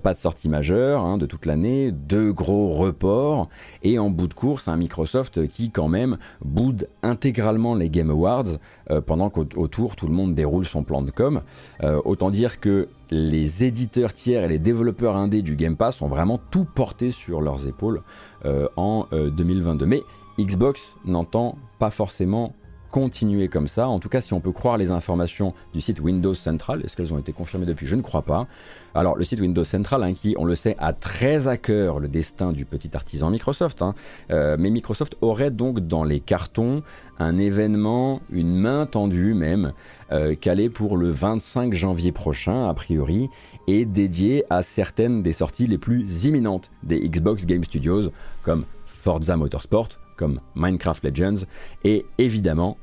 pas 0.03 0.13
de 0.13 0.17
sortie 0.19 0.47
majeure 0.47 1.03
hein, 1.03 1.17
de 1.17 1.25
toute 1.25 1.47
l'année, 1.47 1.91
deux 1.91 2.33
gros 2.33 2.73
reports 2.73 3.49
et 3.81 3.97
en 3.97 4.11
bout 4.11 4.27
de 4.27 4.35
course 4.35 4.67
un 4.67 4.77
Microsoft 4.77 5.47
qui 5.47 5.71
quand 5.71 5.87
même 5.87 6.19
boude 6.45 6.87
intégralement 7.01 7.73
les 7.73 7.89
Game 7.89 8.11
Awards 8.11 8.59
pendant 9.07 9.31
qu'autour 9.31 9.95
tout 9.95 10.05
le 10.05 10.13
monde 10.13 10.35
déroule 10.35 10.67
son 10.67 10.83
plan 10.83 11.01
de 11.01 11.09
com. 11.09 11.41
autant 11.81 12.29
dire 12.29 12.59
que 12.59 12.89
les 13.11 13.65
éditeurs 13.65 14.13
tiers 14.13 14.43
et 14.45 14.47
les 14.47 14.59
développeurs 14.59 15.15
indés 15.15 15.41
du 15.41 15.55
Game 15.55 15.75
Pass 15.75 16.01
ont 16.01 16.07
vraiment 16.07 16.39
tout 16.49 16.65
porté 16.65 17.11
sur 17.11 17.41
leurs 17.41 17.67
épaules 17.67 18.01
euh, 18.45 18.67
en 18.77 19.07
2022. 19.11 19.85
Euh, 19.85 19.87
Mais 19.87 20.01
Xbox 20.39 20.95
n'entend 21.05 21.57
pas 21.77 21.89
forcément 21.89 22.55
continuer 22.91 23.47
comme 23.47 23.67
ça. 23.67 23.87
En 23.87 23.99
tout 23.99 24.09
cas, 24.09 24.21
si 24.21 24.33
on 24.33 24.39
peut 24.39 24.51
croire 24.51 24.77
les 24.77 24.91
informations 24.91 25.53
du 25.73 25.81
site 25.81 25.99
Windows 25.99 26.33
Central, 26.33 26.81
est-ce 26.83 26.95
qu'elles 26.95 27.13
ont 27.13 27.17
été 27.17 27.33
confirmées 27.33 27.65
depuis? 27.65 27.87
Je 27.87 27.95
ne 27.95 28.01
crois 28.01 28.21
pas. 28.21 28.47
Alors, 28.93 29.15
le 29.15 29.23
site 29.23 29.39
Windows 29.39 29.63
Central, 29.63 30.03
hein, 30.03 30.13
qui, 30.13 30.35
on 30.37 30.45
le 30.45 30.55
sait, 30.55 30.75
a 30.77 30.93
très 30.93 31.47
à 31.47 31.57
cœur 31.57 31.99
le 31.99 32.09
destin 32.09 32.51
du 32.51 32.65
petit 32.65 32.89
artisan 32.93 33.29
Microsoft. 33.29 33.81
Hein. 33.81 33.95
Euh, 34.29 34.57
mais 34.59 34.69
Microsoft 34.69 35.15
aurait 35.21 35.51
donc 35.51 35.79
dans 35.79 36.03
les 36.03 36.19
cartons 36.19 36.83
un 37.19 37.37
événement, 37.37 38.21
une 38.31 38.55
main 38.55 38.85
tendue 38.85 39.33
même, 39.33 39.73
euh, 40.11 40.35
calé 40.35 40.69
pour 40.69 40.97
le 40.97 41.09
25 41.09 41.73
janvier 41.73 42.11
prochain, 42.11 42.67
a 42.67 42.73
priori, 42.73 43.29
et 43.67 43.85
dédié 43.85 44.43
à 44.49 44.61
certaines 44.63 45.21
des 45.21 45.31
sorties 45.31 45.67
les 45.67 45.77
plus 45.77 46.25
imminentes 46.25 46.71
des 46.83 46.99
Xbox 46.99 47.45
Game 47.45 47.63
Studios, 47.63 48.09
comme 48.43 48.65
Forza 48.85 49.37
Motorsport, 49.37 50.00
comme 50.21 50.39
Minecraft 50.53 51.03
Legends, 51.03 51.45
et 51.83 52.05
évidemment, 52.19 52.77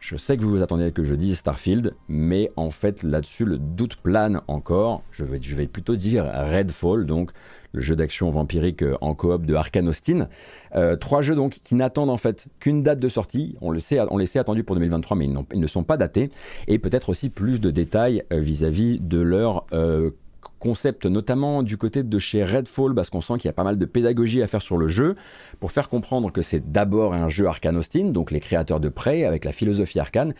je 0.00 0.16
sais 0.16 0.36
que 0.36 0.42
vous 0.42 0.50
vous 0.50 0.62
attendez 0.62 0.86
à 0.86 0.90
que 0.90 1.04
je 1.04 1.14
dise 1.14 1.38
Starfield, 1.38 1.94
mais 2.08 2.50
en 2.56 2.72
fait 2.72 3.04
là-dessus 3.04 3.44
le 3.44 3.58
doute 3.58 3.94
plane 3.94 4.40
encore, 4.48 5.04
je 5.12 5.24
vais, 5.24 5.68
plutôt 5.68 5.94
dire 5.94 6.24
Redfall, 6.24 7.06
donc 7.06 7.30
le 7.70 7.80
jeu 7.80 7.94
d'action 7.94 8.28
vampirique 8.28 8.82
en 9.00 9.14
coop 9.14 9.46
de 9.46 9.54
Arkane 9.54 9.86
Austin. 9.86 10.26
trois 10.98 11.22
jeux 11.22 11.36
donc 11.36 11.60
qui 11.62 11.76
n'attendent 11.76 12.10
en 12.10 12.16
fait 12.16 12.46
qu'une 12.58 12.82
date 12.82 12.98
de 12.98 13.08
sortie. 13.08 13.54
On 13.60 13.70
le 13.70 13.78
sait, 13.78 14.00
on 14.10 14.18
les 14.18 14.26
sait 14.26 14.40
attendus 14.40 14.64
pour 14.64 14.74
2023, 14.74 15.16
mais 15.16 15.28
ils, 15.52 15.60
ne 15.60 15.66
sont 15.68 15.84
pas 15.84 15.96
datés. 15.96 16.30
Et 16.66 16.80
peut-être 16.80 17.10
aussi 17.10 17.30
plus 17.30 17.60
de 17.60 17.70
détails 17.70 18.24
vis-à-vis 18.32 18.98
de 18.98 19.20
leur 19.20 19.66
concept, 20.60 21.06
notamment 21.06 21.64
du 21.64 21.76
côté 21.76 22.04
de 22.04 22.18
chez 22.18 22.44
Redfall, 22.44 22.94
parce 22.94 23.10
qu'on 23.10 23.20
sent 23.20 23.34
qu'il 23.38 23.46
y 23.46 23.48
a 23.48 23.52
pas 23.52 23.64
mal 23.64 23.78
de 23.78 23.84
pédagogie 23.84 24.42
à 24.42 24.46
faire 24.46 24.62
sur 24.62 24.76
le 24.76 24.86
jeu, 24.86 25.16
pour 25.58 25.72
faire 25.72 25.88
comprendre 25.88 26.30
que 26.30 26.42
c'est 26.42 26.70
d'abord 26.70 27.14
un 27.14 27.28
jeu 27.28 27.46
Arkane 27.46 27.76
Austin, 27.76 28.10
donc 28.10 28.30
les 28.30 28.40
créateurs 28.40 28.78
de 28.78 28.88
Prey, 28.88 29.24
avec 29.24 29.44
la 29.44 29.52
philosophie 29.52 29.98
Arkane, 29.98 30.34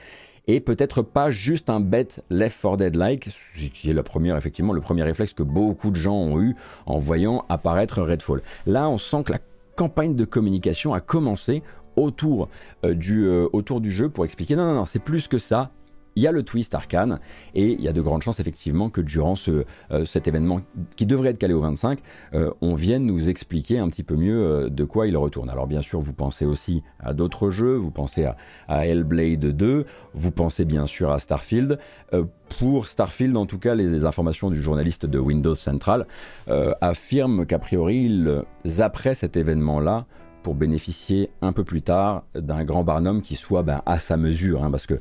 et 0.46 0.60
peut-être 0.60 1.02
pas 1.02 1.30
juste 1.30 1.70
un 1.70 1.80
bet 1.80 2.08
Left 2.30 2.60
4 2.62 2.76
Dead-like, 2.76 3.30
qui 3.74 3.90
est 3.90 3.94
la 3.94 4.02
première, 4.02 4.36
effectivement, 4.36 4.72
le 4.72 4.80
premier 4.80 5.02
réflexe 5.02 5.32
que 5.32 5.42
beaucoup 5.42 5.90
de 5.90 5.96
gens 5.96 6.16
ont 6.16 6.40
eu 6.40 6.54
en 6.86 6.98
voyant 6.98 7.44
apparaître 7.48 8.02
Redfall. 8.02 8.42
Là, 8.66 8.88
on 8.88 8.98
sent 8.98 9.24
que 9.24 9.32
la 9.32 9.38
campagne 9.76 10.14
de 10.14 10.24
communication 10.24 10.92
a 10.92 11.00
commencé 11.00 11.62
autour, 11.96 12.48
euh, 12.84 12.94
du, 12.94 13.24
euh, 13.24 13.48
autour 13.52 13.80
du 13.80 13.90
jeu 13.90 14.08
pour 14.08 14.24
expliquer 14.24 14.56
non, 14.56 14.64
non, 14.64 14.74
non, 14.74 14.84
c'est 14.84 14.98
plus 14.98 15.28
que 15.28 15.38
ça, 15.38 15.70
il 16.16 16.22
y 16.22 16.26
a 16.26 16.32
le 16.32 16.42
twist 16.42 16.74
arcane 16.74 17.20
et 17.54 17.72
il 17.72 17.80
y 17.80 17.88
a 17.88 17.92
de 17.92 18.00
grandes 18.00 18.22
chances 18.22 18.40
effectivement 18.40 18.90
que 18.90 19.00
durant 19.00 19.36
ce, 19.36 19.64
euh, 19.90 20.04
cet 20.04 20.28
événement 20.28 20.60
qui 20.96 21.06
devrait 21.06 21.30
être 21.30 21.38
calé 21.38 21.54
au 21.54 21.60
25, 21.60 22.00
euh, 22.34 22.50
on 22.60 22.74
vienne 22.74 23.06
nous 23.06 23.28
expliquer 23.28 23.78
un 23.78 23.88
petit 23.88 24.02
peu 24.02 24.16
mieux 24.16 24.42
euh, 24.42 24.68
de 24.68 24.84
quoi 24.84 25.06
il 25.06 25.16
retourne. 25.16 25.50
Alors 25.50 25.66
bien 25.66 25.82
sûr, 25.82 26.00
vous 26.00 26.12
pensez 26.12 26.44
aussi 26.44 26.82
à 26.98 27.14
d'autres 27.14 27.50
jeux, 27.50 27.76
vous 27.76 27.90
pensez 27.90 28.24
à, 28.24 28.36
à, 28.68 28.86
Hellblade 28.86 29.46
2, 29.46 29.84
vous 30.14 30.30
pensez 30.30 30.64
bien 30.64 30.86
sûr 30.86 31.10
à 31.10 31.18
Starfield. 31.18 31.78
pour 32.58 32.88
Starfield, 32.88 33.36
en 33.36 33.46
tout 33.46 33.58
cas, 33.58 33.74
les, 33.74 34.04
informations 34.04 34.50
du 34.50 34.60
journaliste 34.60 35.04
de 35.06 35.18
Windows 35.18 35.54
Central 35.54 36.06
affirment 36.80 37.44
qu'a 37.44 37.58
priori, 37.58 38.24
après 38.78 39.14
cet 39.14 39.36
événement-là, 39.36 40.06
pour 40.42 40.54
bénéficier 40.54 41.30
un 41.42 41.52
peu 41.52 41.64
plus 41.64 41.82
tard 41.82 42.24
d'un 42.34 42.64
grand 42.64 42.84
Barnum 42.84 43.22
qui 43.22 43.36
soit 43.36 43.62
ben, 43.62 43.82
à 43.86 43.98
sa 43.98 44.16
mesure, 44.16 44.64
hein, 44.64 44.70
parce 44.70 44.86
que 44.86 45.00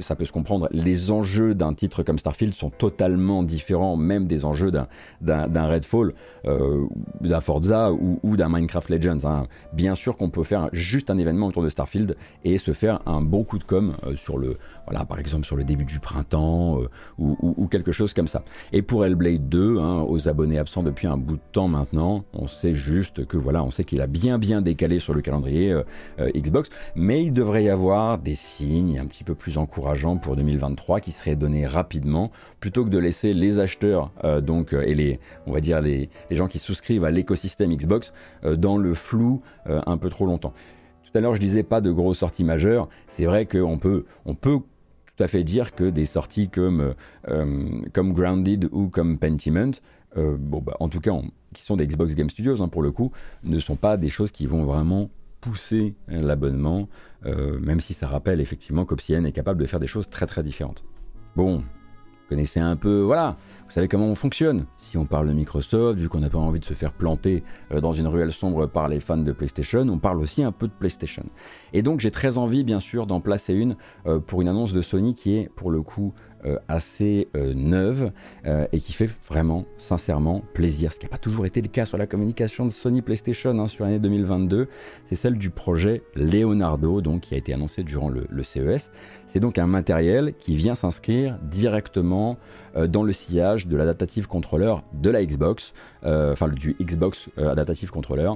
ça 0.00 0.16
peut 0.16 0.24
se 0.24 0.32
comprendre, 0.32 0.68
les 0.72 1.10
enjeux 1.10 1.54
d'un 1.54 1.74
titre 1.74 2.02
comme 2.02 2.18
Starfield 2.18 2.54
sont 2.54 2.70
totalement 2.70 3.42
différents, 3.42 3.96
même 3.96 4.26
des 4.26 4.44
enjeux 4.44 4.70
d'un 4.70 5.66
Redfall, 5.66 6.14
euh, 6.46 6.86
d'un 7.20 7.40
Forza 7.40 7.92
ou, 7.92 8.36
d'un 8.36 8.48
Minecraft 8.48 8.88
Legends. 8.88 9.24
Hein. 9.24 9.46
Bien 9.72 9.94
sûr 9.94 10.16
qu'on 10.16 10.30
peut 10.30 10.44
faire 10.44 10.68
juste 10.72 11.10
un 11.10 11.18
événement 11.18 11.48
autour 11.48 11.62
de 11.62 11.68
Starfield 11.68 12.16
et 12.44 12.58
se 12.58 12.72
faire 12.72 13.00
un 13.06 13.20
bon 13.20 13.44
coup 13.44 13.58
de 13.58 13.64
com 13.64 13.94
euh, 14.04 14.16
sur 14.16 14.38
le, 14.38 14.58
voilà, 14.86 15.04
par 15.04 15.18
exemple 15.18 15.46
sur 15.46 15.56
le 15.56 15.64
début 15.64 15.84
du 15.84 16.00
printemps 16.00 16.80
euh, 16.80 16.88
ou, 17.18 17.66
quelque 17.70 17.92
chose 17.92 18.14
comme 18.14 18.28
ça. 18.28 18.42
Et 18.72 18.82
pour 18.82 19.04
Hellblade 19.04 19.48
2, 19.48 19.78
hein, 19.78 20.04
aux 20.08 20.28
abonnés 20.28 20.58
absents 20.58 20.82
depuis 20.82 21.06
un 21.06 21.16
bout 21.16 21.36
de 21.36 21.42
temps 21.52 21.68
maintenant, 21.68 22.24
on 22.32 22.46
sait 22.46 22.74
juste 22.74 23.26
que 23.26 23.36
voilà, 23.36 23.62
on 23.62 23.70
sait 23.70 23.84
qu'il 23.84 24.00
a 24.00 24.06
bien 24.06 24.29
bien 24.38 24.62
décalé 24.62 24.98
sur 24.98 25.14
le 25.14 25.20
calendrier 25.20 25.72
euh, 25.72 25.82
euh, 26.18 26.30
Xbox, 26.34 26.70
mais 26.94 27.24
il 27.24 27.32
devrait 27.32 27.64
y 27.64 27.68
avoir 27.68 28.18
des 28.18 28.34
signes 28.34 28.98
un 28.98 29.06
petit 29.06 29.24
peu 29.24 29.34
plus 29.34 29.58
encourageants 29.58 30.16
pour 30.16 30.36
2023 30.36 31.00
qui 31.00 31.12
seraient 31.12 31.36
donnés 31.36 31.66
rapidement 31.66 32.30
plutôt 32.60 32.84
que 32.84 32.90
de 32.90 32.98
laisser 32.98 33.32
les 33.32 33.58
acheteurs 33.58 34.12
donc 34.42 34.72
et 34.72 34.94
les 34.94 35.18
on 35.46 35.52
va 35.52 35.60
dire 35.60 35.80
les, 35.80 36.08
gens 36.30 36.46
qui 36.46 36.58
souscrivent 36.58 37.04
à 37.04 37.10
l'écosystème 37.10 37.74
Xbox 37.74 38.12
dans 38.42 38.76
le 38.76 38.94
flou 38.94 39.40
un 39.66 39.96
peu 39.96 40.08
trop 40.08 40.26
longtemps. 40.26 40.52
Tout 41.10 41.18
à 41.18 41.20
l'heure, 41.20 41.34
je 41.34 41.40
disais 41.40 41.62
pas 41.62 41.80
de 41.80 41.90
grosses 41.90 42.18
sorties 42.18 42.44
majeures. 42.44 42.88
C'est 43.08 43.24
vrai 43.24 43.46
qu'on 43.46 43.78
peut, 43.78 44.04
on 44.26 44.34
peut 44.34 44.58
tout 45.20 45.24
à 45.24 45.28
fait 45.28 45.44
dire 45.44 45.74
que 45.74 45.84
des 45.84 46.04
sorties 46.06 46.48
comme, 46.48 46.94
euh, 47.28 47.82
comme 47.92 48.12
Grounded 48.12 48.68
ou 48.72 48.88
comme 48.88 49.18
Pentiment, 49.18 49.72
euh, 50.16 50.36
bon, 50.38 50.60
bah, 50.60 50.76
en 50.80 50.88
tout 50.88 51.00
cas, 51.00 51.12
qui 51.54 51.62
sont 51.62 51.76
des 51.76 51.86
Xbox 51.86 52.14
Game 52.14 52.30
Studios 52.30 52.62
hein, 52.62 52.68
pour 52.68 52.82
le 52.82 52.90
coup, 52.90 53.12
ne 53.42 53.58
sont 53.58 53.76
pas 53.76 53.96
des 53.96 54.08
choses 54.08 54.32
qui 54.32 54.46
vont 54.46 54.64
vraiment 54.64 55.10
pousser 55.40 55.94
l'abonnement, 56.08 56.88
euh, 57.24 57.58
même 57.60 57.80
si 57.80 57.94
ça 57.94 58.06
rappelle 58.06 58.40
effectivement 58.40 58.84
qu'Obsidian 58.84 59.24
est 59.24 59.32
capable 59.32 59.60
de 59.60 59.66
faire 59.66 59.80
des 59.80 59.86
choses 59.86 60.08
très 60.08 60.26
très 60.26 60.42
différentes. 60.42 60.84
Bon, 61.34 61.58
vous 61.58 61.64
connaissez 62.28 62.60
un 62.60 62.76
peu, 62.76 63.00
voilà, 63.00 63.38
vous 63.64 63.70
savez 63.70 63.88
comment 63.88 64.06
on 64.06 64.14
fonctionne. 64.14 64.66
Si 64.78 64.98
on 64.98 65.06
parle 65.06 65.28
de 65.28 65.32
Microsoft, 65.32 65.98
vu 65.98 66.08
qu'on 66.08 66.20
n'a 66.20 66.28
pas 66.28 66.38
envie 66.38 66.60
de 66.60 66.64
se 66.64 66.74
faire 66.74 66.92
planter 66.92 67.42
euh, 67.72 67.80
dans 67.80 67.92
une 67.92 68.06
ruelle 68.06 68.32
sombre 68.32 68.66
par 68.66 68.88
les 68.88 69.00
fans 69.00 69.16
de 69.16 69.32
PlayStation, 69.32 69.80
on 69.88 69.98
parle 69.98 70.18
aussi 70.20 70.42
un 70.42 70.52
peu 70.52 70.68
de 70.68 70.72
PlayStation. 70.78 71.24
Et 71.72 71.82
donc 71.82 72.00
j'ai 72.00 72.10
très 72.10 72.36
envie, 72.36 72.62
bien 72.62 72.80
sûr, 72.80 73.06
d'en 73.06 73.20
placer 73.20 73.54
une 73.54 73.76
pour 74.26 74.42
une 74.42 74.48
annonce 74.48 74.74
de 74.74 74.82
Sony 74.82 75.14
qui 75.14 75.36
est, 75.36 75.48
pour 75.48 75.70
le 75.70 75.82
coup, 75.82 76.12
assez 76.68 77.28
euh, 77.36 77.54
neuve 77.54 78.12
euh, 78.46 78.66
et 78.72 78.80
qui 78.80 78.92
fait 78.92 79.08
vraiment, 79.28 79.64
sincèrement, 79.78 80.42
plaisir. 80.54 80.92
Ce 80.92 80.98
qui 80.98 81.06
n'a 81.06 81.10
pas 81.10 81.18
toujours 81.18 81.46
été 81.46 81.60
le 81.60 81.68
cas 81.68 81.84
sur 81.84 81.98
la 81.98 82.06
communication 82.06 82.64
de 82.64 82.70
Sony 82.70 83.02
PlayStation 83.02 83.58
hein, 83.58 83.68
sur 83.68 83.84
l'année 83.84 83.98
2022, 83.98 84.68
c'est 85.06 85.16
celle 85.16 85.36
du 85.36 85.50
projet 85.50 86.02
Leonardo, 86.14 87.00
donc 87.00 87.22
qui 87.22 87.34
a 87.34 87.36
été 87.36 87.52
annoncé 87.52 87.82
durant 87.82 88.08
le, 88.08 88.42
CES. 88.42 88.90
C'est 89.26 89.40
donc 89.40 89.58
un 89.58 89.66
matériel 89.66 90.34
qui 90.38 90.54
vient 90.56 90.74
s'inscrire 90.74 91.38
directement 91.42 92.38
dans 92.88 93.02
le 93.02 93.12
sillage 93.12 93.66
de 93.66 93.76
l'adaptative 93.76 94.26
controller 94.26 94.74
de 94.94 95.10
la 95.10 95.24
Xbox, 95.24 95.72
enfin 96.02 96.48
du 96.48 96.74
Xbox 96.80 97.28
Adaptative 97.36 97.90
Controller, 97.90 98.30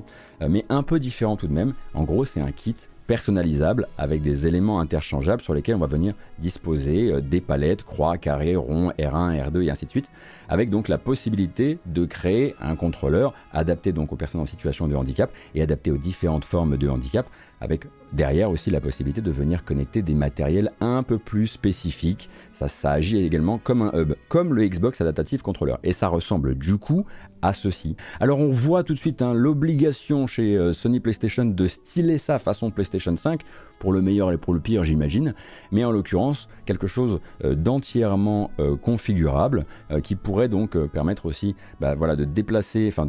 mais 0.47 0.64
un 0.69 0.83
peu 0.83 0.99
différent 0.99 1.37
tout 1.37 1.47
de 1.47 1.53
même. 1.53 1.75
En 1.95 2.05
gros, 2.05 2.25
c'est 2.25 2.40
un 2.40 2.53
kit 2.53 2.77
personnalisable 3.07 3.88
avec 3.99 4.23
des 4.23 4.47
éléments 4.47 4.81
interchangeables 4.81 5.43
sur 5.43 5.55
lesquels 5.55 5.75
on 5.75 5.81
va 5.81 5.87
venir 5.87 6.14
disposer 6.38 7.12
euh, 7.12 7.21
des 7.21 7.40
palettes, 7.40 7.83
croix, 7.83 8.19
carrés, 8.19 8.57
ronds, 8.57 8.90
R1, 8.99 9.51
R2 9.51 9.62
et 9.62 9.71
ainsi 9.71 9.87
de 9.87 9.90
suite, 9.90 10.11
avec 10.49 10.71
donc 10.71 10.88
la 10.88 10.99
possibilité 10.99 11.79
de 11.87 12.05
créer 12.05 12.55
un 12.61 12.77
contrôleur 12.77 13.35
adapté 13.53 13.93
donc 13.93 14.12
aux 14.12 14.17
personnes 14.17 14.40
en 14.40 14.47
situation 14.47 14.88
de 14.88 14.95
handicap 14.95 15.31
et 15.55 15.62
adapté 15.62 15.90
aux 15.90 15.97
différentes 15.97 16.45
formes 16.45 16.77
de 16.77 16.88
handicap, 16.88 17.27
avec 17.61 17.85
derrière 18.14 18.50
aussi 18.50 18.70
la 18.70 18.81
possibilité 18.81 19.20
de 19.20 19.31
venir 19.31 19.64
connecter 19.64 20.03
des 20.03 20.14
matériels 20.14 20.72
un 20.81 21.03
peu 21.03 21.18
plus 21.18 21.46
spécifiques. 21.46 22.31
Ça, 22.53 22.68
ça 22.68 22.92
agit 22.92 23.18
également 23.18 23.59
comme 23.59 23.83
un 23.83 23.92
hub, 23.94 24.14
comme 24.29 24.55
le 24.55 24.66
Xbox 24.66 25.00
Adaptative 25.00 25.42
Controller. 25.42 25.74
Et 25.83 25.92
ça 25.92 26.09
ressemble 26.09 26.55
du 26.55 26.79
coup 26.79 27.05
à 27.44 27.53
ceci. 27.53 27.94
Alors 28.20 28.38
on 28.38 28.50
voit 28.50 28.85
tout 28.85 28.94
de 28.94 28.98
suite 28.98 29.20
hein, 29.20 29.35
l'obligation 29.35 30.27
chez 30.27 30.57
euh, 30.57 30.72
Sony 30.72 30.98
PlayStation 30.98 31.44
de 31.44 31.66
styler 31.66 32.16
ça 32.16 32.38
façon 32.38 32.70
PlayStation 32.70 33.14
5, 33.14 33.42
pour 33.79 33.92
le 33.92 34.00
meilleur 34.00 34.33
et 34.33 34.38
pour 34.38 34.55
le 34.55 34.61
pire 34.61 34.83
j'imagine, 34.83 35.35
mais 35.70 35.85
en 35.85 35.92
l'occurrence 35.92 36.48
quelque 36.64 36.87
chose 36.87 37.20
euh, 37.44 37.55
d'entièrement 37.55 38.50
euh, 38.61 38.77
configurable 38.77 39.66
qui 40.03 40.14
pourrait 40.14 40.48
donc 40.48 40.79
permettre 40.88 41.27
aussi 41.27 41.55
bah, 41.81 41.94
voilà, 41.94 42.16
de 42.16 42.24
déplacer, 42.24 42.88
enfin 42.88 43.07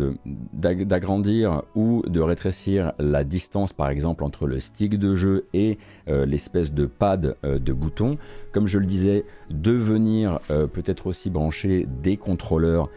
d'agrandir 0.53 1.63
ou 1.73 2.03
de 2.05 2.19
rétrécir 2.19 2.91
la 2.99 3.23
distance 3.23 3.71
par 3.71 3.89
exemple 3.89 4.23
entre 4.23 4.47
le 4.47 4.59
stick 4.59 4.94
de 4.97 5.15
jeu 5.15 5.47
et 5.53 5.77
l'espèce 6.07 6.73
de 6.73 6.85
pad 6.85 7.35
de 7.43 7.73
bouton. 7.73 8.17
Comme 8.51 8.67
je 8.67 8.79
le 8.79 8.85
disais, 8.85 9.25
de 9.49 9.71
venir 9.71 10.39
peut-être 10.47 11.07
aussi 11.07 11.29
brancher 11.29 11.87
des 12.03 12.17
contrôleurs 12.17 12.89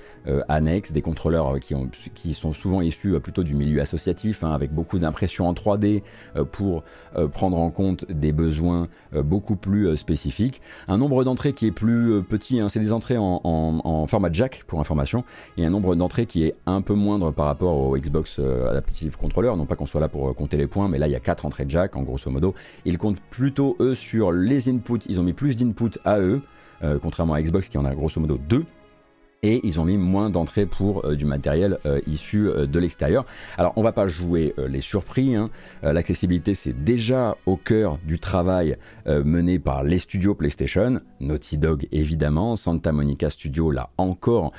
annexes, 0.48 0.92
des 0.92 1.02
contrôleurs 1.02 1.54
euh, 1.54 1.58
qui, 1.58 1.74
ont, 1.74 1.88
qui 2.14 2.34
sont 2.34 2.52
souvent 2.52 2.80
issus 2.80 3.14
euh, 3.14 3.20
plutôt 3.20 3.42
du 3.42 3.54
milieu 3.54 3.80
associatif, 3.80 4.44
hein, 4.44 4.52
avec 4.52 4.72
beaucoup 4.72 4.98
d'impression 4.98 5.48
en 5.48 5.52
3D 5.52 6.02
euh, 6.36 6.44
pour 6.44 6.82
prendre 7.32 7.58
en 7.58 7.70
compte 7.70 8.10
des 8.10 8.32
besoins 8.32 8.88
beaucoup 9.14 9.56
plus 9.56 9.96
spécifiques. 9.96 10.60
Un 10.86 10.98
nombre 10.98 11.24
d'entrées 11.24 11.52
qui 11.52 11.66
est 11.66 11.72
plus 11.72 12.22
petit, 12.22 12.60
hein, 12.60 12.68
c'est 12.68 12.80
des 12.80 12.92
entrées 12.92 13.16
en, 13.18 14.06
format 14.06 14.32
jack 14.32 14.64
pour 14.66 14.80
information, 14.80 15.24
et 15.56 15.64
un 15.64 15.70
nombre 15.70 15.96
d'entrées 15.96 16.26
qui 16.26 16.44
est 16.44 16.54
un 16.66 16.82
peu 16.82 16.94
moindre 16.94 17.30
par 17.32 17.46
rapport 17.46 17.76
au 17.76 17.96
Xbox 17.96 18.38
Adaptive 18.38 19.16
Controller. 19.16 19.52
Non 19.56 19.66
pas 19.66 19.76
qu'on 19.76 19.86
soit 19.86 20.00
là 20.00 20.08
pour 20.08 20.34
compter 20.34 20.56
les 20.56 20.66
points, 20.66 20.88
mais 20.88 20.98
là 20.98 21.08
il 21.08 21.12
y 21.12 21.16
a 21.16 21.20
4 21.20 21.46
entrées 21.46 21.64
jack 21.68 21.96
en 21.96 22.02
grosso 22.02 22.30
modo. 22.30 22.54
Ils 22.98 23.00
comptent 23.00 23.22
plutôt 23.30 23.76
eux 23.78 23.94
sur 23.94 24.32
les 24.32 24.68
inputs, 24.68 25.06
ils 25.06 25.20
ont 25.20 25.22
mis 25.22 25.32
plus 25.32 25.54
d'inputs 25.54 26.00
à 26.04 26.18
eux. 26.18 26.42
contrairement 27.00 27.34
à 27.34 27.40
Xbox 27.40 27.68
qui 27.68 27.78
en 27.78 27.84
a 27.84 27.94
grosso 27.94 28.20
modo 28.20 28.40
2 28.48 28.64
et 29.42 29.60
ils 29.64 29.80
ont 29.80 29.84
mis 29.84 29.96
moins 29.96 30.30
d'entrées 30.30 30.66
pour 30.66 31.04
euh, 31.04 31.14
du 31.14 31.24
matériel 31.24 31.78
euh, 31.86 32.00
issu 32.06 32.48
euh, 32.48 32.66
de 32.66 32.78
l'extérieur. 32.78 33.24
Alors 33.56 33.72
on 33.76 33.82
va 33.82 33.92
pas 33.92 34.06
jouer 34.06 34.54
les 34.68 34.80
surpris, 34.80 35.34
hein. 35.34 35.50
l'accessibilité 35.82 36.54
c'est 36.54 36.72
déjà 36.72 37.36
au 37.46 37.56
cœur 37.56 37.98
du 38.04 38.18
travail 38.18 38.76
mené 39.06 39.58
par 39.58 39.82
les 39.82 39.98
studios 39.98 40.34
PlayStation, 40.34 41.00
Naughty 41.20 41.58
Dog 41.58 41.86
évidemment, 41.92 42.56
Santa 42.56 42.92
Monica 42.92 43.30
Studio 43.30 43.70
l'a 43.70 43.90
encore 43.98 44.52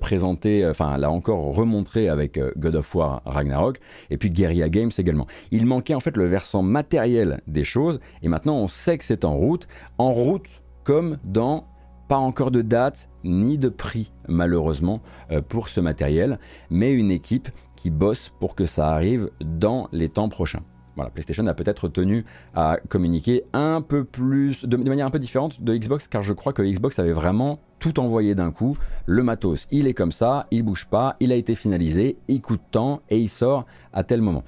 présenté, 0.00 0.66
enfin 0.66 0.96
l'a 0.98 1.10
encore 1.10 1.54
remontré 1.54 2.08
avec 2.08 2.38
God 2.58 2.76
of 2.76 2.94
War 2.94 3.22
Ragnarok, 3.24 3.80
et 4.10 4.16
puis 4.16 4.30
Guerrilla 4.30 4.68
Games 4.68 4.90
également. 4.98 5.26
Il 5.50 5.66
manquait 5.66 5.94
en 5.94 6.00
fait 6.00 6.16
le 6.16 6.26
versant 6.26 6.62
matériel 6.62 7.40
des 7.46 7.64
choses, 7.64 8.00
et 8.22 8.28
maintenant 8.28 8.56
on 8.56 8.68
sait 8.68 8.98
que 8.98 9.04
c'est 9.04 9.24
en 9.24 9.36
route, 9.36 9.68
en 9.98 10.12
route 10.12 10.48
comme 10.84 11.18
dans 11.24 11.66
pas 12.08 12.16
encore 12.16 12.50
de 12.50 12.62
date 12.62 13.08
ni 13.22 13.58
de 13.58 13.68
prix 13.68 14.12
malheureusement 14.26 15.00
euh, 15.30 15.40
pour 15.40 15.68
ce 15.68 15.80
matériel, 15.80 16.38
mais 16.70 16.92
une 16.92 17.10
équipe 17.10 17.50
qui 17.76 17.90
bosse 17.90 18.32
pour 18.40 18.54
que 18.54 18.66
ça 18.66 18.88
arrive 18.88 19.30
dans 19.40 19.88
les 19.92 20.08
temps 20.08 20.28
prochains. 20.28 20.62
voilà, 20.96 21.10
PlayStation 21.10 21.46
a 21.46 21.54
peut-être 21.54 21.88
tenu 21.88 22.24
à 22.54 22.78
communiquer 22.88 23.44
un 23.52 23.82
peu 23.82 24.04
plus, 24.04 24.64
de, 24.64 24.76
manière 24.76 25.06
un 25.06 25.10
peu 25.10 25.20
différente 25.20 25.62
de 25.62 25.76
Xbox, 25.76 26.08
car 26.08 26.22
je 26.22 26.32
crois 26.32 26.52
que 26.52 26.62
Xbox 26.62 26.98
avait 26.98 27.12
vraiment 27.12 27.60
tout 27.78 28.00
envoyé 28.00 28.34
d'un 28.34 28.50
coup. 28.50 28.76
Le 29.06 29.22
matos, 29.22 29.68
il 29.70 29.86
est 29.86 29.94
comme 29.94 30.10
ça, 30.10 30.48
il 30.50 30.64
bouge 30.64 30.86
pas, 30.86 31.16
il 31.20 31.30
a 31.30 31.36
été 31.36 31.54
finalisé, 31.54 32.16
il 32.26 32.40
coûte 32.40 32.62
tant 32.72 33.00
et 33.10 33.18
il 33.18 33.28
sort 33.28 33.64
à 33.92 34.02
tel 34.02 34.22
moment. 34.22 34.42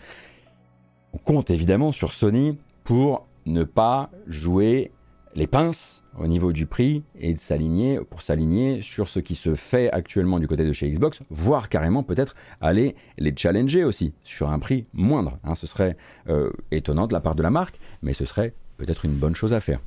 On 1.13 1.19
compte 1.19 1.51
évidemment 1.51 1.93
sur 1.93 2.13
Sony 2.13 2.59
pour 2.83 3.29
ne 3.47 3.63
pas 3.63 4.11
jouer 4.27 4.93
les 5.35 5.47
pinces 5.47 6.03
au 6.19 6.27
niveau 6.27 6.53
du 6.53 6.67
prix 6.67 7.05
et 7.19 7.33
de 7.35 7.39
s'aligner 7.39 8.01
pour 8.01 8.23
s'aligner 8.23 8.83
sur 8.83 9.09
ce 9.09 9.21
qui 9.21 9.35
se 9.35 9.55
fait 9.55 9.91
actuellement 9.91 10.39
du 10.39 10.49
côté 10.49 10.65
de 10.65 10.73
chez 10.73 10.91
Xbox, 10.91 11.21
voire 11.31 11.69
carrément 11.69 12.03
peut-être 12.03 12.35
aller 12.61 12.97
les 13.19 13.35
challenger 13.37 13.85
aussi 13.85 14.13
sur 14.25 14.51
un 14.51 14.59
prix 14.59 14.87
moindre. 14.93 15.39
Hein. 15.45 15.55
ce 15.55 15.67
serait 15.67 15.97
euh, 16.29 16.51
étonnant 16.71 17.07
de 17.07 17.13
la 17.13 17.21
part 17.21 17.35
de 17.35 17.43
la 17.43 17.51
marque, 17.51 17.79
mais 18.03 18.13
ce 18.13 18.25
serait 18.25 18.55
peut-être 18.77 19.05
une 19.05 19.15
bonne 19.15 19.35
chose 19.35 19.55
à 19.55 19.61
faire. 19.61 19.81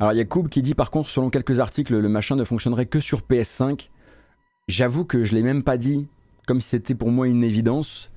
Alors 0.00 0.12
il 0.12 0.16
y 0.16 0.20
a 0.20 0.24
Koub 0.24 0.48
qui 0.48 0.62
dit 0.62 0.74
par 0.74 0.90
contre, 0.90 1.08
selon 1.08 1.30
quelques 1.30 1.60
articles, 1.60 1.96
le 1.96 2.08
machin 2.08 2.36
ne 2.36 2.44
fonctionnerait 2.44 2.86
que 2.86 3.00
sur 3.00 3.20
PS5. 3.20 3.88
J'avoue 4.68 5.04
que 5.04 5.24
je 5.24 5.34
l'ai 5.34 5.42
même 5.42 5.62
pas 5.62 5.76
dit, 5.76 6.08
comme 6.46 6.60
si 6.60 6.70
c'était 6.70 6.94
pour 6.94 7.10
moi 7.10 7.28
une 7.28 7.44
évidence. 7.44 8.10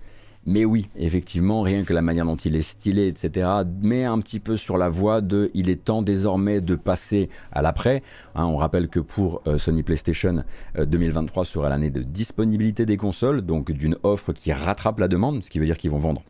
Mais 0.48 0.64
oui, 0.64 0.90
effectivement, 0.96 1.64
rien 1.64 1.84
que 1.84 1.94
la 1.94 2.04
manière 2.04 2.26
dont 2.26 2.36
il 2.36 2.56
est 2.56 2.62
stylé, 2.62 3.08
etc., 3.08 3.50
met 3.82 4.06
un 4.06 4.20
petit 4.20 4.40
peu 4.40 4.58
sur 4.58 4.78
la 4.78 4.90
voie 4.90 5.22
de 5.22 5.50
il 5.56 5.70
est 5.70 5.84
temps 5.84 6.04
désormais 6.04 6.62
de 6.62 6.76
passer 6.76 7.30
à 7.52 7.64
l'après. 7.64 8.04
Hein, 8.36 8.46
on 8.46 8.56
rappelle 8.56 8.88
que 8.88 9.00
pour 9.00 9.42
euh, 9.48 9.58
Sony 9.58 9.82
PlayStation, 9.82 10.44
2023 10.78 11.42
euh, 11.42 11.46
sera 11.46 11.70
l'année 11.70 11.90
de 11.90 12.04
disponibilité 12.04 12.86
des 12.86 12.98
consoles, 12.98 13.42
donc 13.42 13.72
d'une 13.72 13.98
offre 14.04 14.34
qui 14.34 14.54
rattrape 14.54 15.00
la 15.00 15.08
demande, 15.08 15.44
ce 15.44 15.50
qui 15.50 15.58
veut 15.58 15.66
dire 15.66 15.78
qu'ils 15.78 15.92
vont 15.92 15.98
vendre 15.98 16.22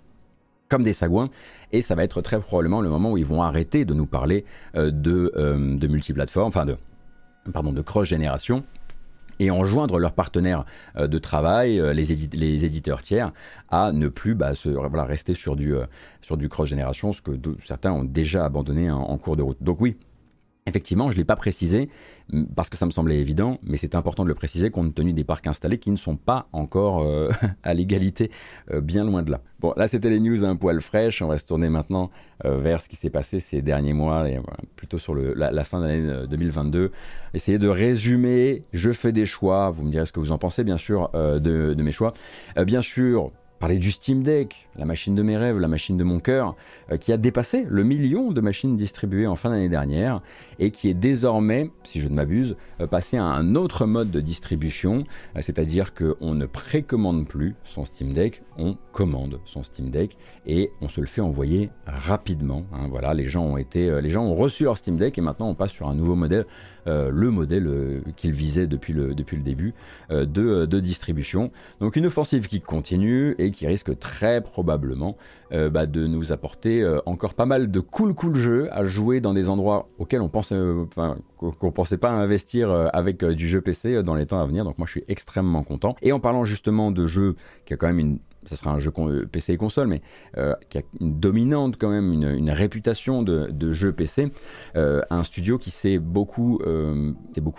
comme 0.69 0.81
des 0.81 0.93
sagouins, 0.93 1.29
et 1.73 1.81
ça 1.81 1.93
va 1.93 2.03
être 2.03 2.21
très 2.21 2.39
probablement 2.39 2.81
le 2.81 2.89
moment 2.89 3.11
où 3.11 3.17
ils 3.17 3.25
vont 3.25 3.43
arrêter 3.43 3.85
de 3.85 3.93
nous 3.93 4.07
parler 4.07 4.45
euh, 4.75 4.89
de, 4.89 5.31
de 5.35 5.87
multiplateformes, 5.87 6.47
enfin 6.47 6.65
de, 6.65 6.75
de 7.45 7.81
cross-génération, 7.81 8.63
et 9.39 9.51
enjoindre 9.51 9.99
leurs 9.99 10.13
partenaires 10.13 10.65
euh, 10.97 11.07
de 11.07 11.19
travail, 11.19 11.79
euh, 11.79 11.93
les, 11.93 12.65
éditeurs 12.65 13.01
tiers, 13.01 13.31
à 13.69 13.91
ne 13.91 14.07
plus 14.07 14.35
bah, 14.35 14.53
rester 15.05 15.33
sur 15.33 15.55
du, 15.55 15.75
euh, 15.75 15.85
sur 16.21 16.37
du 16.37 16.49
cross-génération, 16.49 17.13
ce 17.13 17.21
que 17.21 17.31
certains 17.63 17.91
ont 17.91 18.03
déjà 18.03 18.45
abandonné 18.45 18.89
en, 18.91 19.17
cours 19.17 19.35
de 19.35 19.43
route. 19.43 19.57
Donc 19.61 19.81
oui, 19.81 19.97
Effectivement, 20.67 21.11
je 21.11 21.15
ne 21.15 21.21
l'ai 21.21 21.25
pas 21.25 21.35
précisé 21.35 21.89
parce 22.55 22.69
que 22.69 22.77
ça 22.77 22.85
me 22.85 22.91
semblait 22.91 23.19
évident, 23.19 23.59
mais 23.63 23.77
c'est 23.77 23.95
important 23.95 24.23
de 24.23 24.29
le 24.29 24.35
préciser 24.35 24.71
compte 24.71 24.93
tenu 24.95 25.13
des 25.13 25.23
parcs 25.23 25.47
installés 25.47 25.77
qui 25.77 25.91
ne 25.91 25.97
sont 25.97 26.15
pas 26.15 26.47
encore 26.51 27.05
à 27.63 27.73
l'égalité, 27.73 28.31
bien 28.81 29.03
loin 29.03 29.23
de 29.23 29.31
là. 29.31 29.41
Bon, 29.59 29.73
là 29.77 29.87
c'était 29.87 30.09
les 30.09 30.19
news 30.19 30.43
un 30.43 30.55
poil 30.55 30.81
fraîches, 30.81 31.21
on 31.21 31.27
va 31.27 31.37
se 31.37 31.45
tourner 31.45 31.69
maintenant 31.69 32.09
vers 32.43 32.81
ce 32.81 32.89
qui 32.89 32.95
s'est 32.95 33.09
passé 33.09 33.39
ces 33.39 33.61
derniers 33.61 33.93
mois, 33.93 34.25
plutôt 34.75 34.97
sur 34.97 35.15
la, 35.15 35.63
fin 35.63 35.79
de 35.79 35.87
l'année 35.87 36.27
2022 36.27 36.91
essayer 37.35 37.57
de 37.59 37.67
résumer. 37.67 38.63
Je 38.73 38.91
fais 38.91 39.11
des 39.11 39.25
choix. 39.25 39.69
Vous 39.69 39.83
me 39.83 39.91
direz 39.91 40.05
ce 40.05 40.11
que 40.11 40.19
vous 40.19 40.31
en 40.31 40.37
pensez, 40.37 40.63
bien 40.63 40.77
sûr, 40.77 41.09
euh, 41.15 41.39
de, 41.39 41.81
mes 41.81 41.91
choix. 41.91 42.13
Euh, 42.57 42.65
bien 42.65 42.81
sûr, 42.81 43.31
parler 43.59 43.77
du 43.77 43.91
Steam 43.91 44.23
Deck, 44.23 44.67
la 44.75 44.85
machine 44.85 45.15
de 45.15 45.23
mes 45.23 45.37
rêves, 45.37 45.59
la 45.59 45.67
machine 45.67 45.97
de 45.97 46.03
mon 46.03 46.19
cœur, 46.19 46.55
euh, 46.84 46.84
qui 46.99 47.11
a 47.11 47.17
dépassé 47.17 47.65
le 47.67 47.83
million 47.83 48.31
de 48.31 48.41
machines 48.41 48.75
distribuées 48.75 49.27
en 49.27 49.35
fin 49.35 49.49
d'année 49.49 49.69
dernière 49.69 50.21
et 50.59 50.71
qui 50.71 50.89
est 50.89 50.93
désormais, 50.93 51.71
si 51.83 51.99
je 51.99 52.07
ne 52.07 52.13
m'abuse, 52.13 52.55
passé 52.89 53.17
à 53.17 53.23
un 53.23 53.55
autre 53.55 53.85
mode 53.85 54.11
de 54.11 54.19
distribution, 54.19 55.03
c'est-à-dire 55.39 55.93
qu'on 55.93 56.35
ne 56.35 56.45
précommande 56.45 57.27
plus 57.27 57.55
son 57.63 57.85
Steam 57.85 58.13
Deck, 58.13 58.43
on 58.57 58.77
commande 58.91 59.39
son 59.45 59.63
Steam 59.63 59.89
Deck 59.89 60.17
et 60.45 60.71
on 60.81 60.89
se 60.89 61.01
le 61.01 61.07
fait 61.07 61.21
envoyer 61.21 61.69
rapidement. 61.85 62.65
Hein. 62.73 62.87
voilà, 62.89 63.13
les 63.13 63.27
gens 63.27 63.45
ont 63.45 64.35
reçu 64.35 64.63
leur 64.63 64.77
Steam 64.77 64.97
Deck 64.97 65.17
et 65.17 65.21
maintenant 65.21 65.49
on 65.49 65.55
passe 65.55 65.71
sur 65.71 65.87
un 65.87 65.95
nouveau 65.95 66.15
modèle 66.15 66.45
euh, 66.87 67.09
le 67.11 67.31
modèle 67.31 67.65
euh, 67.65 68.01
qu'il 68.15 68.31
visait 68.31 68.67
depuis 68.67 68.93
le, 68.93 69.15
début 69.15 69.73
euh, 70.11 70.25
de, 70.25 70.79
distribution. 70.79 71.51
Donc 71.79 71.95
une 71.95 72.05
offensive 72.05 72.47
qui 72.47 72.61
continue 72.61 73.33
et 73.39 73.49
qui 73.49 73.65
risque 73.65 73.97
très 73.97 74.39
probablement 74.41 75.17
bah, 75.51 75.85
de 75.85 76.07
nous 76.07 76.31
apporter 76.31 76.85
encore 77.05 77.33
pas 77.33 77.45
mal 77.45 77.71
de 77.71 77.79
cool 77.79 78.13
cool 78.13 78.35
jeux 78.35 78.67
à 78.71 78.85
jouer 78.85 79.21
dans 79.21 79.33
des 79.33 79.49
endroits 79.49 79.87
auxquels 79.99 80.21
on 80.21 80.29
pensait, 80.29 80.57
enfin, 80.87 81.17
qu'on 81.37 81.71
pensait 81.71 81.97
pas 81.97 82.11
investir 82.11 82.71
avec 82.93 83.23
du 83.23 83.47
jeu 83.47 83.61
PC 83.61 84.03
dans 84.03 84.15
les 84.15 84.25
temps 84.25 84.41
à 84.41 84.45
venir. 84.45 84.63
Donc 84.63 84.77
moi 84.77 84.87
je 84.87 84.91
suis 84.91 85.03
extrêmement 85.07 85.63
content. 85.63 85.95
Et 86.01 86.11
en 86.11 86.19
parlant 86.19 86.45
justement 86.45 86.91
de 86.91 87.05
jeux 87.05 87.35
qui 87.65 87.73
a 87.73 87.77
quand 87.77 87.87
même 87.87 87.99
une 87.99 88.19
ce 88.47 88.55
sera 88.55 88.71
un 88.71 88.79
jeu 88.79 88.91
euh, 88.97 89.25
PC 89.25 89.53
et 89.53 89.57
console, 89.57 89.87
mais 89.87 90.01
euh, 90.37 90.53
qui 90.69 90.77
a 90.77 90.81
une 90.99 91.19
dominante 91.19 91.75
quand 91.79 91.89
même, 91.89 92.13
une, 92.13 92.49
réputation 92.49 93.23
de, 93.23 93.71
jeu 93.71 93.91
PC, 93.91 94.31
euh, 94.75 95.01
un 95.09 95.23
studio 95.23 95.57
qui 95.57 95.71
s'est 95.71 95.97
beaucoup, 95.99 96.59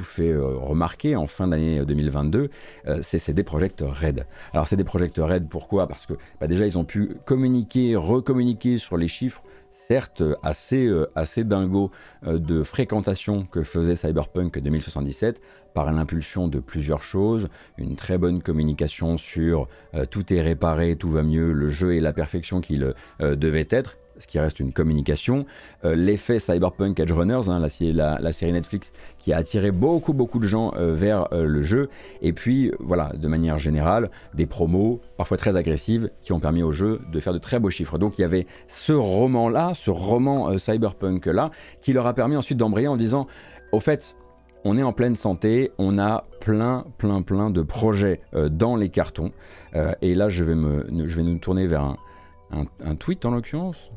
fait 0.02 0.34
remarquer 0.36 1.16
en 1.16 1.26
fin 1.26 1.48
d'année 1.48 1.84
2022, 1.84 2.50
c'est 3.02 3.18
CD 3.18 3.42
Projekt 3.42 3.82
Red. 3.86 4.26
Alors 4.52 4.68
CD 4.68 4.84
Projekt 4.84 5.18
Red, 5.18 5.48
pourquoi? 5.48 5.88
Parce 5.88 6.06
que 6.06 6.14
bah, 6.40 6.46
déjà 6.46 6.66
ils 6.66 6.78
ont 6.78 6.84
pu 6.84 7.16
communiquer, 7.24 7.96
recommuniquer 7.96 8.78
sur 8.78 8.96
les 8.96 9.08
chiffres 9.08 9.42
certes 9.76 10.22
assez, 10.42 10.90
assez 11.14 11.44
dingo 11.44 11.90
de 12.24 12.62
fréquentation 12.62 13.44
que 13.44 13.62
faisait 13.62 13.94
Cyberpunk 13.94 14.58
2077 14.58 15.40
par 15.76 15.92
l'impulsion 15.92 16.48
de 16.48 16.58
plusieurs 16.58 17.02
choses, 17.02 17.50
une 17.76 17.96
très 17.96 18.16
bonne 18.16 18.40
communication 18.40 19.18
sur 19.18 19.68
euh, 19.94 20.06
tout 20.06 20.32
est 20.32 20.40
réparé, 20.40 20.96
tout 20.96 21.10
va 21.10 21.22
mieux, 21.22 21.52
le 21.52 21.68
jeu 21.68 21.94
est 21.94 22.00
la 22.00 22.14
perfection 22.14 22.62
qu'il 22.62 22.94
euh, 23.20 23.36
devait 23.36 23.68
être, 23.68 23.98
ce 24.18 24.26
qui 24.26 24.38
reste 24.38 24.60
une 24.60 24.72
communication. 24.72 25.46
Euh, 25.84 25.94
l'effet 25.94 26.38
Cyberpunk 26.38 26.98
Edge 27.00 27.12
Runners, 27.12 27.48
hein, 27.48 27.58
la, 27.60 28.32
série 28.32 28.52
Netflix 28.52 28.92
qui 29.18 29.32
a 29.32 29.38
attiré 29.38 29.70
beaucoup 29.70 30.12
beaucoup 30.12 30.38
de 30.38 30.46
gens 30.46 30.72
vers 30.76 31.28
le 31.32 31.62
jeu. 31.62 31.88
Et 32.22 32.32
puis 32.32 32.72
voilà, 32.78 33.12
de 33.14 33.28
manière 33.28 33.58
générale, 33.58 34.10
des 34.34 34.46
promos 34.46 35.00
parfois 35.16 35.36
très 35.36 35.56
agressives 35.56 36.10
qui 36.22 36.32
ont 36.32 36.40
permis 36.40 36.62
au 36.62 36.72
jeu 36.72 37.00
de 37.12 37.20
faire 37.20 37.32
de 37.32 37.38
très 37.38 37.58
beaux 37.58 37.70
chiffres. 37.70 37.98
Donc 37.98 38.18
il 38.18 38.22
y 38.22 38.24
avait 38.24 38.46
ce 38.68 38.92
roman-là, 38.92 39.72
ce 39.74 39.90
roman 39.90 40.56
Cyberpunk-là, 40.58 41.50
qui 41.80 41.92
leur 41.92 42.06
a 42.06 42.14
permis 42.14 42.36
ensuite 42.36 42.58
d'embrayer 42.58 42.88
en 42.88 42.96
disant, 42.96 43.26
au 43.72 43.80
fait, 43.80 44.16
on 44.66 44.76
est 44.76 44.82
en 44.82 44.92
pleine 44.92 45.14
santé, 45.14 45.70
on 45.78 45.96
a 45.98 46.24
plein, 46.40 46.84
plein, 46.98 47.22
plein 47.22 47.50
de 47.50 47.62
projets 47.62 48.20
euh, 48.34 48.48
dans 48.48 48.74
les 48.74 48.88
cartons. 48.88 49.30
Euh, 49.76 49.92
et 50.02 50.14
là, 50.14 50.28
je 50.28 50.42
vais, 50.42 50.56
me, 50.56 50.84
je 51.06 51.16
vais 51.16 51.22
nous 51.22 51.38
tourner 51.38 51.68
vers 51.68 51.94
un, 52.50 52.94
tweet 52.96 53.24
en 53.24 53.30
l'occurrence? 53.30 53.90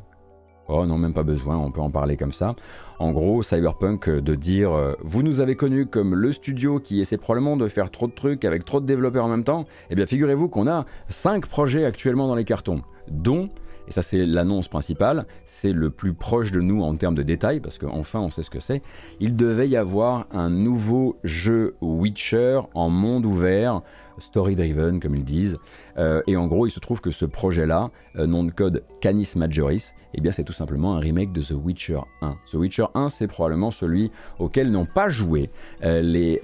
Oh 0.72 0.86
non, 0.86 0.98
même 0.98 1.12
pas 1.12 1.24
besoin, 1.24 1.56
on 1.56 1.70
peut 1.70 1.80
en 1.80 1.90
parler 1.90 2.16
comme 2.16 2.32
ça. 2.32 2.54
En 2.98 3.10
gros, 3.10 3.42
Cyberpunk 3.42 4.08
euh, 4.08 4.20
de 4.20 4.34
dire 4.34 4.70
Vous 5.00 5.22
nous 5.22 5.40
avez 5.40 5.56
connus 5.56 5.86
comme 5.86 6.14
le 6.14 6.32
studio 6.32 6.78
qui 6.78 7.00
essaie 7.00 7.16
probablement 7.16 7.56
de 7.56 7.66
faire 7.68 7.90
trop 7.90 8.06
de 8.06 8.12
trucs 8.12 8.44
avec 8.44 8.64
trop 8.64 8.80
de 8.80 8.86
développeurs 8.86 9.24
en 9.24 9.28
même 9.28 9.44
temps. 9.44 9.64
Eh 9.90 9.94
bien, 9.96 10.06
figurez-vous 10.06 10.48
qu'on 10.48 10.68
a 10.68 10.86
5 11.08 11.46
projets 11.46 11.84
actuellement 11.84 12.28
dans 12.28 12.36
les 12.36 12.44
cartons, 12.44 12.82
dont 13.08 13.50
et 13.90 13.92
ça 13.92 14.02
c'est 14.02 14.24
l'annonce 14.24 14.68
principale, 14.68 15.26
c'est 15.46 15.72
le 15.72 15.90
plus 15.90 16.14
proche 16.14 16.52
de 16.52 16.60
nous 16.60 16.82
en 16.82 16.94
termes 16.94 17.16
de 17.16 17.24
détails, 17.24 17.58
parce 17.58 17.76
qu'enfin 17.76 18.20
on 18.20 18.30
sait 18.30 18.44
ce 18.44 18.50
que 18.50 18.60
c'est, 18.60 18.82
il 19.18 19.34
devait 19.34 19.68
y 19.68 19.76
avoir 19.76 20.26
un 20.30 20.48
nouveau 20.48 21.18
jeu 21.24 21.74
Witcher 21.80 22.60
en 22.74 22.88
monde 22.88 23.26
ouvert, 23.26 23.82
story-driven 24.20 25.00
comme 25.00 25.14
ils 25.14 25.24
disent, 25.24 25.58
euh, 25.98 26.22
et 26.26 26.36
en 26.36 26.46
gros 26.46 26.66
il 26.66 26.70
se 26.70 26.80
trouve 26.80 27.00
que 27.00 27.10
ce 27.10 27.24
projet-là, 27.24 27.90
euh, 28.16 28.26
nom 28.26 28.44
de 28.44 28.50
code 28.50 28.84
Canis 29.00 29.32
Majoris, 29.36 29.94
eh 30.14 30.20
bien 30.20 30.32
c'est 30.32 30.44
tout 30.44 30.52
simplement 30.52 30.96
un 30.96 31.00
remake 31.00 31.32
de 31.32 31.42
The 31.42 31.52
Witcher 31.52 32.00
1. 32.22 32.36
The 32.50 32.54
Witcher 32.54 32.86
1 32.94 33.08
c'est 33.08 33.26
probablement 33.26 33.70
celui 33.70 34.10
auquel 34.38 34.70
n'ont 34.70 34.86
pas 34.86 35.08
joué 35.08 35.50
euh, 35.84 36.02
les, 36.02 36.40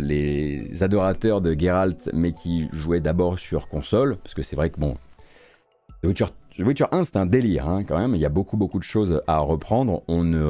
les 0.00 0.82
adorateurs 0.82 1.40
de 1.40 1.58
Geralt, 1.58 2.10
mais 2.12 2.32
qui 2.32 2.68
jouaient 2.72 3.00
d'abord 3.00 3.38
sur 3.38 3.68
console, 3.68 4.16
parce 4.16 4.34
que 4.34 4.42
c'est 4.42 4.56
vrai 4.56 4.70
que 4.70 4.78
bon, 4.78 4.96
The 6.02 6.06
Witcher 6.06 6.26
The 6.56 6.62
Witcher 6.62 6.86
1, 6.90 7.04
c'est 7.04 7.16
un 7.16 7.26
délire 7.26 7.68
hein, 7.68 7.84
quand 7.84 7.98
même. 7.98 8.14
Il 8.14 8.20
y 8.20 8.24
a 8.24 8.30
beaucoup, 8.30 8.56
beaucoup 8.56 8.78
de 8.78 8.84
choses 8.84 9.20
à 9.26 9.40
reprendre. 9.40 10.02
On 10.08 10.24
ne, 10.24 10.42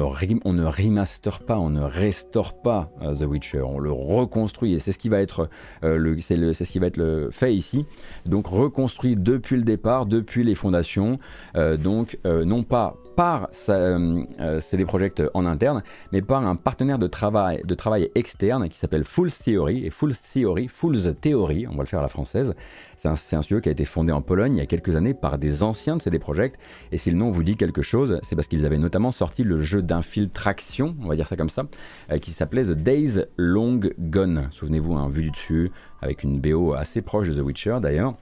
on 0.45 0.53
ne 0.53 0.63
remaster 0.63 1.39
pas, 1.39 1.59
on 1.59 1.69
ne 1.69 1.81
restaure 1.81 2.61
pas 2.61 2.89
euh, 3.01 3.13
The 3.13 3.23
Witcher. 3.23 3.61
On 3.61 3.77
le 3.77 3.91
reconstruit 3.91 4.73
et 4.73 4.79
c'est 4.79 4.93
ce 4.93 4.99
qui 4.99 5.09
va 5.09 5.19
être 5.19 5.49
euh, 5.83 6.17
ce 6.21 6.63
qui 6.63 6.79
va 6.79 6.87
être 6.87 6.95
le 6.95 7.29
fait 7.31 7.53
ici. 7.53 7.85
Donc 8.25 8.47
reconstruit 8.47 9.17
depuis 9.17 9.57
le 9.57 9.63
départ, 9.63 10.05
depuis 10.05 10.45
les 10.45 10.55
fondations. 10.55 11.19
Euh, 11.57 11.75
donc 11.75 12.17
non 12.23 12.63
pas 12.63 12.95
par 13.17 13.49
CD 13.51 14.85
Projekt 14.85 15.23
en 15.33 15.45
interne, 15.47 15.81
mais 16.11 16.21
par 16.21 16.45
un 16.45 16.55
partenaire 16.55 16.99
de 16.99 17.07
travail, 17.07 17.61
de 17.65 17.75
travail 17.75 18.11
externe 18.13 18.69
qui 18.69 18.77
s'appelle 18.77 19.03
Full 19.03 19.31
Theory 19.31 19.85
et 19.85 19.89
Full 19.89 20.13
Theory, 20.15 20.67
Fool's 20.67 21.09
Theory, 21.19 21.65
on 21.67 21.75
va 21.75 21.81
le 21.81 21.87
faire 21.87 21.99
à 21.99 22.03
la 22.03 22.07
française, 22.07 22.53
c'est 22.95 23.09
un, 23.09 23.41
studio 23.41 23.59
qui 23.59 23.69
a 23.69 23.71
été 23.71 23.85
fondé 23.85 24.11
en 24.11 24.21
Pologne 24.21 24.55
il 24.55 24.59
y 24.59 24.61
a 24.61 24.67
quelques 24.67 24.95
années 24.95 25.15
par 25.15 25.39
des 25.39 25.63
anciens 25.63 25.97
de 25.97 26.01
CD 26.01 26.19
Projekt. 26.19 26.59
Et 26.91 26.97
si 26.97 27.09
le 27.09 27.17
nom 27.17 27.31
vous 27.31 27.43
dit 27.43 27.55
quelque 27.55 27.81
chose, 27.81 28.19
c'est 28.21 28.35
parce 28.35 28.47
qu'ils 28.47 28.65
avaient 28.65 28.77
notamment 28.77 29.11
sorti 29.11 29.43
le 29.43 29.57
jeu 29.57 29.81
d'infiltration, 29.81 30.95
on 31.03 31.07
va 31.07 31.15
dire 31.15 31.27
ça 31.27 31.35
comme 31.35 31.49
ça, 31.49 31.63
euh, 32.11 32.19
qui 32.19 32.31
s'appelait 32.31 32.65
The 32.65 32.71
Days 32.71 33.25
Long 33.37 33.81
Gone. 33.99 34.47
Souvenez-vous, 34.51 34.95
un 34.95 35.05
hein, 35.05 35.09
vu 35.09 35.23
du 35.23 35.31
dessus, 35.31 35.71
avec 36.01 36.23
une 36.23 36.39
BO 36.39 36.73
assez 36.73 37.01
proche 37.01 37.29
de 37.29 37.33
The 37.33 37.43
Witcher 37.43 37.77
d'ailleurs. 37.81 38.15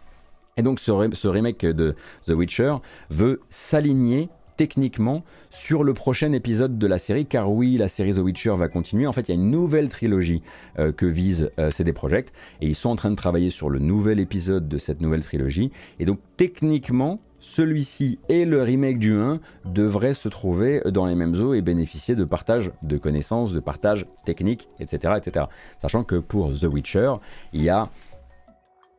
Et 0.57 0.61
donc 0.61 0.79
ce, 0.79 0.91
remake 0.91 1.65
de 1.65 1.95
The 2.27 2.31
Witcher 2.31 2.75
veut 3.09 3.41
s'aligner 3.49 4.29
techniquement 4.57 5.23
sur 5.49 5.83
le 5.83 5.93
prochain 5.93 6.31
épisode 6.31 6.77
de 6.77 6.87
la 6.87 6.97
série, 6.97 7.25
car 7.25 7.51
oui, 7.51 7.77
la 7.77 7.87
série 7.87 8.13
The 8.13 8.19
Witcher 8.19 8.55
va 8.57 8.67
continuer. 8.67 9.07
En 9.07 9.13
fait, 9.13 9.29
il 9.29 9.35
y 9.35 9.37
a 9.37 9.41
une 9.41 9.51
nouvelle 9.51 9.89
trilogie 9.89 10.41
euh, 10.79 10.91
que 10.91 11.05
vise 11.05 11.51
euh, 11.59 11.71
CD 11.71 11.93
Projekt, 11.93 12.33
et 12.61 12.67
ils 12.67 12.75
sont 12.75 12.89
en 12.89 12.95
train 12.95 13.11
de 13.11 13.15
travailler 13.15 13.49
sur 13.49 13.69
le 13.69 13.79
nouvel 13.79 14.19
épisode 14.19 14.67
de 14.67 14.77
cette 14.77 15.01
nouvelle 15.01 15.21
trilogie. 15.21 15.71
Et 15.99 16.05
donc, 16.05 16.19
techniquement, 16.37 17.19
celui-ci 17.39 18.17
et 18.27 18.43
le 18.43 18.63
remake 18.63 18.97
du 18.97 19.13
1 19.13 19.39
devraient 19.65 20.15
se 20.15 20.27
trouver 20.29 20.81
dans 20.89 21.05
les 21.05 21.13
mêmes 21.13 21.35
eaux 21.35 21.53
et 21.53 21.61
bénéficier 21.61 22.15
de 22.15 22.25
partage 22.25 22.71
de 22.81 22.97
connaissances, 22.97 23.51
de 23.51 23.59
partage 23.59 24.07
technique, 24.25 24.67
etc., 24.79 25.13
etc. 25.17 25.45
Sachant 25.79 26.03
que 26.03 26.15
pour 26.15 26.53
The 26.53 26.63
Witcher, 26.63 27.13
il 27.53 27.61
y 27.61 27.69
a 27.69 27.89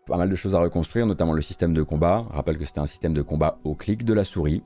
pas 0.07 0.17
mal 0.17 0.31
de 0.31 0.35
choses 0.37 0.55
à 0.55 0.61
reconstruire, 0.61 1.07
notamment 1.07 1.33
le 1.33 1.43
système 1.43 1.75
de 1.75 1.83
combat. 1.83 2.25
Rappelle 2.31 2.59
que 2.59 2.65
c'était 2.65 2.79
un 2.79 2.87
système 2.87 3.13
de 3.13 3.23
combat 3.23 3.59
au 3.65 3.75
clic 3.75 4.05
de 4.05 4.15
la 4.15 4.23
souris, 4.23 4.63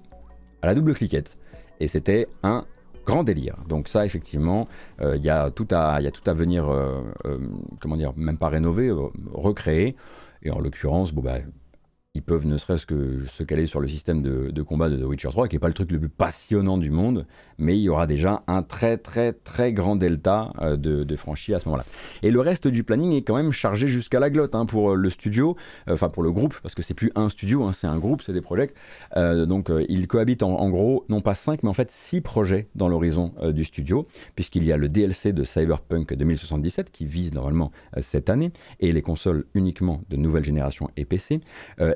à 0.62 0.66
la 0.66 0.74
double 0.74 0.94
cliquette. 0.94 1.36
Et 1.80 1.88
c'était 1.88 2.28
un 2.42 2.66
grand 3.06 3.24
délire. 3.24 3.56
Donc 3.68 3.88
ça, 3.88 4.04
effectivement, 4.04 4.68
euh, 5.00 5.16
il 5.16 5.24
y, 5.24 5.30
a 5.30 5.50
tout 5.50 5.66
à, 5.70 5.98
venir, 6.32 6.68
euh, 6.68 7.00
euh, 7.24 7.38
comment 7.80 7.96
dire, 7.96 8.12
même 8.16 8.38
pas 8.38 8.48
rénover, 8.48 8.92
recréer. 9.32 9.96
Et 10.42 10.50
en 10.50 10.60
l'occurrence, 10.60 11.12
bon, 11.12 11.22
bah, 11.22 11.38
ils 12.14 12.22
peuvent 12.22 12.46
ne 12.48 12.56
serait-ce 12.56 12.86
que 12.86 13.24
se 13.26 13.44
caler 13.44 13.68
sur 13.68 13.78
le 13.78 13.86
système 13.86 14.20
de, 14.20 14.62
combat 14.62 14.90
de 14.90 14.96
The 14.96 15.04
Witcher 15.04 15.28
3, 15.28 15.46
qui 15.46 15.54
n'est 15.54 15.60
pas 15.60 15.68
le 15.68 15.74
truc 15.74 15.92
le 15.92 16.00
plus 16.00 16.08
passionnant 16.08 16.76
du 16.76 16.90
monde, 16.90 17.24
mais 17.56 17.78
il 17.78 17.82
y 17.82 17.88
aura 17.88 18.08
déjà 18.08 18.42
un 18.48 18.64
très 18.64 18.96
très 18.98 19.32
très 19.32 19.72
grand 19.72 19.94
delta 19.94 20.52
euh, 20.60 20.76
de, 20.76 21.04
de 21.04 21.16
franchis 21.16 21.54
à 21.54 21.60
ce 21.60 21.66
moment-là. 21.66 21.84
Et 22.22 22.32
le 22.32 22.40
reste 22.40 22.66
du 22.66 22.82
planning 22.82 23.12
est 23.12 23.22
quand 23.22 23.36
même 23.36 23.52
chargé 23.52 23.86
jusqu'à 23.86 24.18
la 24.18 24.28
glotte 24.28 24.56
hein, 24.56 24.66
pour 24.66 24.96
le 24.96 25.08
studio, 25.08 25.56
euh, 25.86 25.94
enfin 25.94 26.08
pour 26.08 26.24
le 26.24 26.32
groupe, 26.32 26.58
parce 26.62 26.74
que 26.74 26.82
c'est 26.82 26.94
plus 26.94 27.12
un 27.14 27.28
studio, 27.28 27.62
hein, 27.62 27.72
c'est 27.72 27.86
un 27.86 27.98
groupe, 27.98 28.22
c'est 28.22 28.32
des 28.32 28.40
projets. 28.40 28.72
Euh, 29.16 29.46
donc 29.46 29.70
ils 29.88 30.08
cohabitent 30.08 30.42
en, 30.42 30.68
gros, 30.68 31.04
non 31.08 31.20
pas 31.20 31.34
5, 31.34 31.62
mais 31.62 31.68
en 31.68 31.74
fait 31.74 31.92
6 31.92 32.22
projets 32.22 32.66
dans 32.74 32.88
l'horizon 32.88 33.32
du 33.52 33.64
studio, 33.64 34.08
puisqu'il 34.34 34.64
y 34.64 34.72
a 34.72 34.76
le 34.76 34.88
DLC 34.88 35.32
de 35.32 35.44
Cyberpunk 35.44 36.12
2077 36.12 36.90
qui 36.90 37.06
vise 37.06 37.32
normalement 37.32 37.70
cette 38.00 38.30
année, 38.30 38.50
et 38.80 38.92
les 38.92 39.02
consoles 39.02 39.44
uniquement 39.54 40.02
de 40.10 40.16
nouvelle 40.16 40.44
génération 40.44 40.90
et 40.96 41.04
PC 41.04 41.40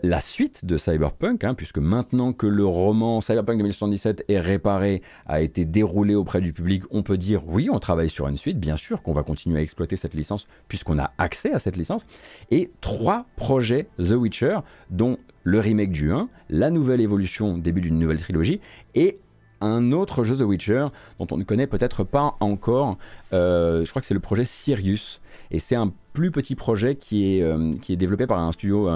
la 0.04 0.20
suite 0.20 0.64
de 0.66 0.76
Cyberpunk, 0.76 1.44
hein, 1.44 1.54
puisque 1.54 1.78
maintenant 1.78 2.32
que 2.32 2.46
le 2.46 2.66
roman 2.66 3.20
Cyberpunk 3.22 3.58
2077 3.58 4.24
est 4.28 4.38
réparé, 4.38 5.02
a 5.26 5.40
été 5.40 5.64
déroulé 5.64 6.14
auprès 6.14 6.42
du 6.42 6.52
public, 6.52 6.82
on 6.90 7.02
peut 7.02 7.16
dire 7.16 7.42
oui, 7.48 7.70
on 7.72 7.78
travaille 7.78 8.10
sur 8.10 8.28
une 8.28 8.36
suite, 8.36 8.60
bien 8.60 8.76
sûr 8.76 9.02
qu'on 9.02 9.14
va 9.14 9.22
continuer 9.22 9.58
à 9.58 9.62
exploiter 9.62 9.96
cette 9.96 10.14
licence 10.14 10.46
puisqu'on 10.68 10.98
a 10.98 11.12
accès 11.16 11.52
à 11.52 11.58
cette 11.58 11.76
licence, 11.76 12.04
et 12.50 12.70
trois 12.82 13.24
projets 13.36 13.86
The 13.98 14.12
Witcher, 14.12 14.58
dont 14.90 15.18
le 15.42 15.60
remake 15.60 15.92
du 15.92 16.12
1, 16.12 16.28
la 16.50 16.70
nouvelle 16.70 17.00
évolution, 17.00 17.56
début 17.56 17.80
d'une 17.80 17.98
nouvelle 17.98 18.20
trilogie, 18.20 18.60
et 18.94 19.18
un 19.62 19.92
autre 19.92 20.24
jeu 20.24 20.36
The 20.36 20.42
Witcher 20.42 20.88
dont 21.18 21.26
on 21.30 21.38
ne 21.38 21.44
connaît 21.44 21.66
peut-être 21.66 22.04
pas 22.04 22.36
encore. 22.40 22.98
Euh, 23.32 23.84
je 23.84 23.90
crois 23.90 24.00
que 24.00 24.06
c'est 24.06 24.14
le 24.14 24.20
projet 24.20 24.44
Sirius. 24.44 25.20
Et 25.50 25.58
c'est 25.58 25.76
un 25.76 25.92
plus 26.12 26.30
petit 26.30 26.54
projet 26.54 26.94
qui 26.96 27.38
est, 27.38 27.42
euh, 27.42 27.74
développé 27.88 28.26
par 28.26 28.38
un 28.38 28.52
studio 28.52 28.88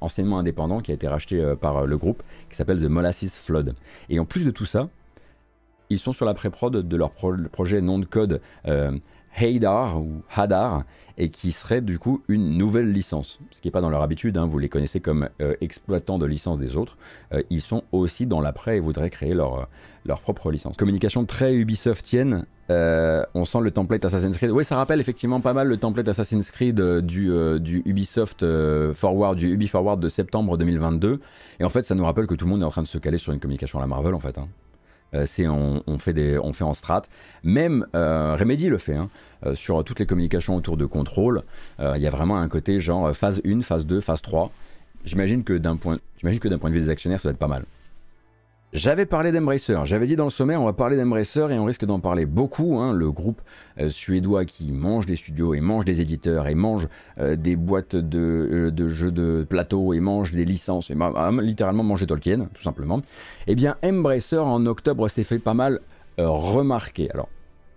anciennement 0.00 0.38
indépendant 0.38 0.80
qui 0.80 0.90
a 0.90 0.94
été 0.94 1.08
racheté 1.08 1.40
euh, 1.40 1.56
par 1.56 1.86
le 1.86 1.98
groupe, 1.98 2.22
qui 2.50 2.56
s'appelle 2.56 2.80
The 2.80 2.88
Molasses 2.88 3.38
Flood. 3.38 3.74
Et 4.08 4.18
en 4.18 4.24
plus 4.24 4.44
de 4.44 4.50
tout 4.50 4.66
ça, 4.66 4.88
ils 5.90 5.98
sont 5.98 6.12
sur 6.12 6.24
la 6.24 6.34
pré-prod 6.34 6.88
de 6.88 6.96
leur 6.96 7.10
projet 7.10 7.80
nom 7.82 7.98
de 7.98 8.06
code 8.06 8.40
Hadar 9.36 10.00
ou 10.00 10.22
Hadar 10.34 10.84
et 11.18 11.30
qui 11.30 11.52
serait 11.52 11.80
du 11.80 11.98
coup 11.98 12.22
une 12.28 12.56
nouvelle 12.56 12.90
licence. 12.92 13.38
Ce 13.50 13.60
qui 13.60 13.68
n'est 13.68 13.72
pas 13.72 13.80
dans 13.80 13.90
leur 13.90 14.02
habitude, 14.02 14.36
hein, 14.36 14.46
vous 14.46 14.58
les 14.58 14.68
connaissez 14.68 15.00
comme 15.00 15.28
euh, 15.40 15.54
exploitants 15.60 16.18
de 16.18 16.26
licences 16.26 16.58
des 16.58 16.76
autres. 16.76 16.96
Euh, 17.32 17.42
ils 17.50 17.60
sont 17.60 17.84
aussi 17.92 18.26
dans 18.26 18.40
l'après 18.40 18.76
et 18.76 18.80
voudraient 18.80 19.10
créer 19.10 19.34
leur, 19.34 19.60
euh, 19.60 19.64
leur 20.04 20.20
propre 20.20 20.50
licence. 20.50 20.76
Communication 20.76 21.24
très 21.24 21.54
Ubisoftienne. 21.54 22.46
on 22.68 23.44
sent 23.44 23.60
le 23.60 23.70
template 23.70 24.04
Assassin's 24.04 24.36
Creed. 24.36 24.50
Oui, 24.50 24.64
ça 24.64 24.76
rappelle 24.76 25.00
effectivement 25.00 25.40
pas 25.40 25.52
mal 25.52 25.68
le 25.68 25.76
template 25.76 26.08
Assassin's 26.08 26.50
Creed 26.50 26.80
du, 27.00 27.30
du 27.60 27.82
Ubisoft 27.84 28.44
Forward, 28.94 29.36
du 29.36 29.52
Ubi 29.52 29.68
Forward 29.68 30.00
de 30.00 30.08
septembre 30.08 30.56
2022. 30.56 31.20
Et 31.60 31.64
en 31.64 31.68
fait, 31.68 31.82
ça 31.82 31.94
nous 31.94 32.04
rappelle 32.04 32.26
que 32.26 32.34
tout 32.34 32.46
le 32.46 32.50
monde 32.50 32.62
est 32.62 32.66
en 32.66 32.70
train 32.70 32.82
de 32.82 32.88
se 32.88 32.98
caler 32.98 33.18
sur 33.18 33.32
une 33.32 33.40
communication 33.40 33.78
à 33.78 33.82
la 33.82 33.88
Marvel 33.88 34.14
en 34.14 34.20
fait. 34.20 34.38
Hein. 34.38 34.48
Euh, 35.14 35.26
c'est 35.26 35.46
on, 35.48 35.98
fait 35.98 36.12
des, 36.12 36.38
on 36.38 36.52
fait 36.52 36.64
en 36.64 36.74
strat. 36.74 37.02
Même 37.44 37.86
euh, 37.94 38.36
Remedy 38.38 38.68
le 38.68 38.78
fait. 38.78 38.94
Hein. 38.94 39.10
Euh, 39.44 39.54
sur 39.54 39.82
toutes 39.84 39.98
les 39.98 40.06
communications 40.06 40.54
autour 40.56 40.76
de 40.76 40.86
contrôle, 40.86 41.42
il 41.80 42.00
y 42.00 42.06
a 42.06 42.10
vraiment 42.10 42.38
un 42.38 42.48
côté 42.48 42.80
genre 42.80 43.14
phase 43.16 43.40
1, 43.44 43.62
phase 43.62 43.86
2, 43.86 44.00
phase 44.00 44.22
3. 44.22 44.52
J'imagine 45.04 45.42
que 45.42 45.54
d'un 45.54 45.76
point, 45.76 45.98
que 46.22 46.48
d'un 46.48 46.58
point 46.58 46.70
de 46.70 46.74
vue 46.76 46.82
des 46.82 46.90
actionnaires, 46.90 47.20
ça 47.20 47.28
va 47.28 47.32
être 47.32 47.38
pas 47.38 47.48
mal. 47.48 47.64
J'avais 48.72 49.04
parlé 49.04 49.32
d'Embracer, 49.32 49.76
j'avais 49.84 50.06
dit 50.06 50.16
dans 50.16 50.24
le 50.24 50.30
sommet 50.30 50.56
on 50.56 50.64
va 50.64 50.72
parler 50.72 50.96
d'Embracer 50.96 51.46
et 51.50 51.58
on 51.58 51.66
risque 51.66 51.84
d'en 51.84 52.00
parler 52.00 52.24
beaucoup, 52.24 52.78
hein. 52.78 52.94
le 52.94 53.12
groupe 53.12 53.42
suédois 53.90 54.46
qui 54.46 54.72
mange 54.72 55.04
des 55.04 55.16
studios 55.16 55.52
et 55.52 55.60
mange 55.60 55.84
des 55.84 56.00
éditeurs 56.00 56.46
et 56.46 56.54
mange 56.54 56.88
des 57.18 57.54
boîtes 57.54 57.96
de, 57.96 58.72
de, 58.74 58.88
jeux 58.88 59.10
de 59.10 59.46
plateau 59.46 59.92
et 59.92 60.00
mange 60.00 60.32
des 60.32 60.46
licences 60.46 60.90
et 60.90 60.96
littéralement 61.42 61.82
manger 61.82 62.06
Tolkien 62.06 62.48
tout 62.54 62.62
simplement. 62.62 63.02
Eh 63.46 63.54
bien 63.54 63.76
Embracer 63.84 64.38
en 64.38 64.64
octobre 64.64 65.06
s'est 65.08 65.24
fait 65.24 65.38
pas 65.38 65.52
mal 65.52 65.80
remarquer. 66.16 67.10
Alors 67.10 67.28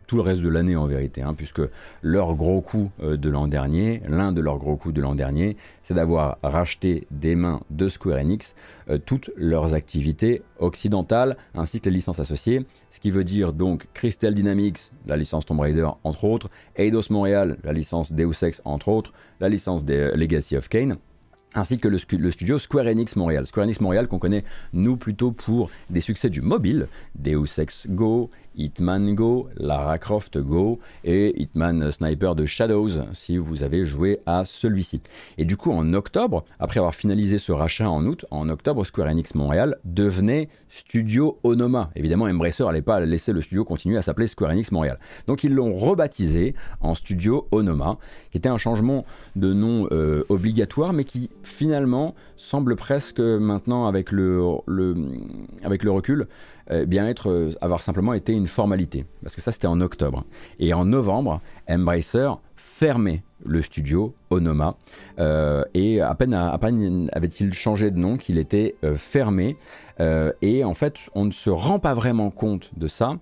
tout 0.07 0.15
le 0.15 0.21
reste 0.21 0.41
de 0.41 0.49
l'année 0.49 0.75
en 0.75 0.87
vérité, 0.87 1.21
hein, 1.21 1.33
puisque 1.35 1.61
leur 2.01 2.35
gros 2.35 2.61
coup 2.61 2.91
euh, 3.01 3.17
de 3.17 3.29
l'an 3.29 3.47
dernier, 3.47 4.01
l'un 4.07 4.31
de 4.31 4.41
leurs 4.41 4.57
gros 4.57 4.75
coups 4.75 4.93
de 4.93 5.01
l'an 5.01 5.15
dernier, 5.15 5.57
c'est 5.83 5.93
d'avoir 5.93 6.37
racheté 6.43 7.07
des 7.11 7.35
mains 7.35 7.61
de 7.69 7.89
Square 7.89 8.19
Enix 8.19 8.55
euh, 8.89 8.97
toutes 8.97 9.31
leurs 9.35 9.73
activités 9.73 10.41
occidentales 10.59 11.37
ainsi 11.53 11.79
que 11.79 11.89
les 11.89 11.95
licences 11.95 12.19
associées, 12.19 12.65
ce 12.91 12.99
qui 12.99 13.11
veut 13.11 13.23
dire 13.23 13.53
donc 13.53 13.87
Crystal 13.93 14.33
Dynamics, 14.33 14.91
la 15.05 15.17
licence 15.17 15.45
Tomb 15.45 15.59
Raider 15.59 15.87
entre 16.03 16.23
autres, 16.23 16.49
Eidos 16.75 17.09
Montréal, 17.09 17.57
la 17.63 17.73
licence 17.73 18.11
Deus 18.11 18.43
Ex 18.43 18.61
entre 18.65 18.89
autres, 18.89 19.13
la 19.39 19.49
licence 19.49 19.85
des 19.85 20.11
Legacy 20.15 20.57
of 20.57 20.69
Kane 20.69 20.97
ainsi 21.55 21.79
que 21.79 21.87
le, 21.87 21.97
studio 21.97 22.59
Square 22.59 22.87
Enix 22.87 23.15
Montréal. 23.15 23.47
Square 23.47 23.63
Enix 23.63 23.79
Montréal 23.79 24.07
qu'on 24.07 24.19
connaît 24.19 24.43
nous 24.73 24.97
plutôt 24.97 25.31
pour 25.31 25.69
des 25.89 26.01
succès 26.01 26.29
du 26.29 26.41
mobile, 26.41 26.87
Deus 27.15 27.57
Ex 27.57 27.87
Go, 27.87 28.29
Hitman 28.57 29.15
Go, 29.15 29.49
Lara 29.57 29.97
Croft 29.97 30.37
Go 30.37 30.79
et 31.03 31.41
Hitman 31.41 31.91
Sniper 31.91 32.35
de 32.35 32.45
Shadows 32.45 32.89
si 33.13 33.37
vous 33.37 33.63
avez 33.63 33.85
joué 33.85 34.19
à 34.25 34.45
celui-ci. 34.45 35.01
Et 35.37 35.45
du 35.45 35.57
coup 35.57 35.71
en 35.71 35.93
octobre, 35.93 36.45
après 36.59 36.79
avoir 36.79 36.95
finalisé 36.95 37.37
ce 37.37 37.51
rachat 37.51 37.89
en 37.89 38.05
août, 38.05 38.25
en 38.31 38.49
octobre 38.49 38.85
Square 38.85 39.07
Enix 39.07 39.35
Montréal 39.35 39.77
devenait 39.83 40.49
Studio 40.69 41.39
Onoma. 41.43 41.91
Évidemment 41.95 42.25
Embracer 42.25 42.63
n'allait 42.65 42.81
pas 42.81 42.99
laisser 42.99 43.33
le 43.33 43.41
studio 43.41 43.63
continuer 43.63 43.97
à 43.97 44.01
s'appeler 44.01 44.27
Square 44.27 44.51
Enix 44.51 44.71
Montréal. 44.71 44.99
Donc 45.27 45.43
ils 45.43 45.53
l'ont 45.53 45.73
rebaptisé 45.73 46.55
en 46.81 46.95
Studio 46.95 47.47
Onoma, 47.51 47.97
qui 48.31 48.37
était 48.37 48.49
un 48.49 48.57
changement 48.57 49.05
de 49.35 49.53
nom 49.53 49.87
euh, 49.91 50.23
obligatoire 50.29 50.93
mais 50.93 51.03
qui 51.03 51.29
finalement 51.43 52.15
semble 52.45 52.75
presque 52.75 53.19
maintenant 53.19 53.87
avec 53.87 54.11
le, 54.11 54.39
recul 55.87 56.27
euh, 56.71 56.85
bien 56.85 57.07
être, 57.07 57.29
euh, 57.29 57.53
avoir 57.61 57.81
simplement 57.81 58.13
été 58.13 58.33
une 58.33 58.47
formalité. 58.47 59.05
Parce 59.23 59.35
que 59.35 59.41
ça, 59.41 59.51
c'était 59.51 59.67
en 59.67 59.81
octobre. 59.81 60.23
Et 60.59 60.73
en 60.73 60.85
novembre, 60.85 61.41
Embracer 61.67 62.29
fermait 62.55 63.23
le 63.43 63.61
studio 63.61 64.15
Onoma. 64.29 64.75
Euh, 65.19 65.63
et 65.73 66.01
à 66.01 66.13
peine, 66.13 66.33
à 66.33 66.57
peine 66.57 67.09
avait-il 67.13 67.53
changé 67.53 67.89
de 67.89 67.97
nom 67.97 68.17
qu'il 68.17 68.37
était 68.37 68.75
fermé. 68.95 69.57
et 69.99 70.63
en 70.63 70.73
fait, 70.73 70.95
on 71.15 71.25
ne 71.25 71.31
se 71.31 71.49
rend 71.49 71.79
pas 71.79 71.93
vraiment 71.93 72.29
compte 72.29 72.69
de 72.77 72.87
ça 72.87 73.17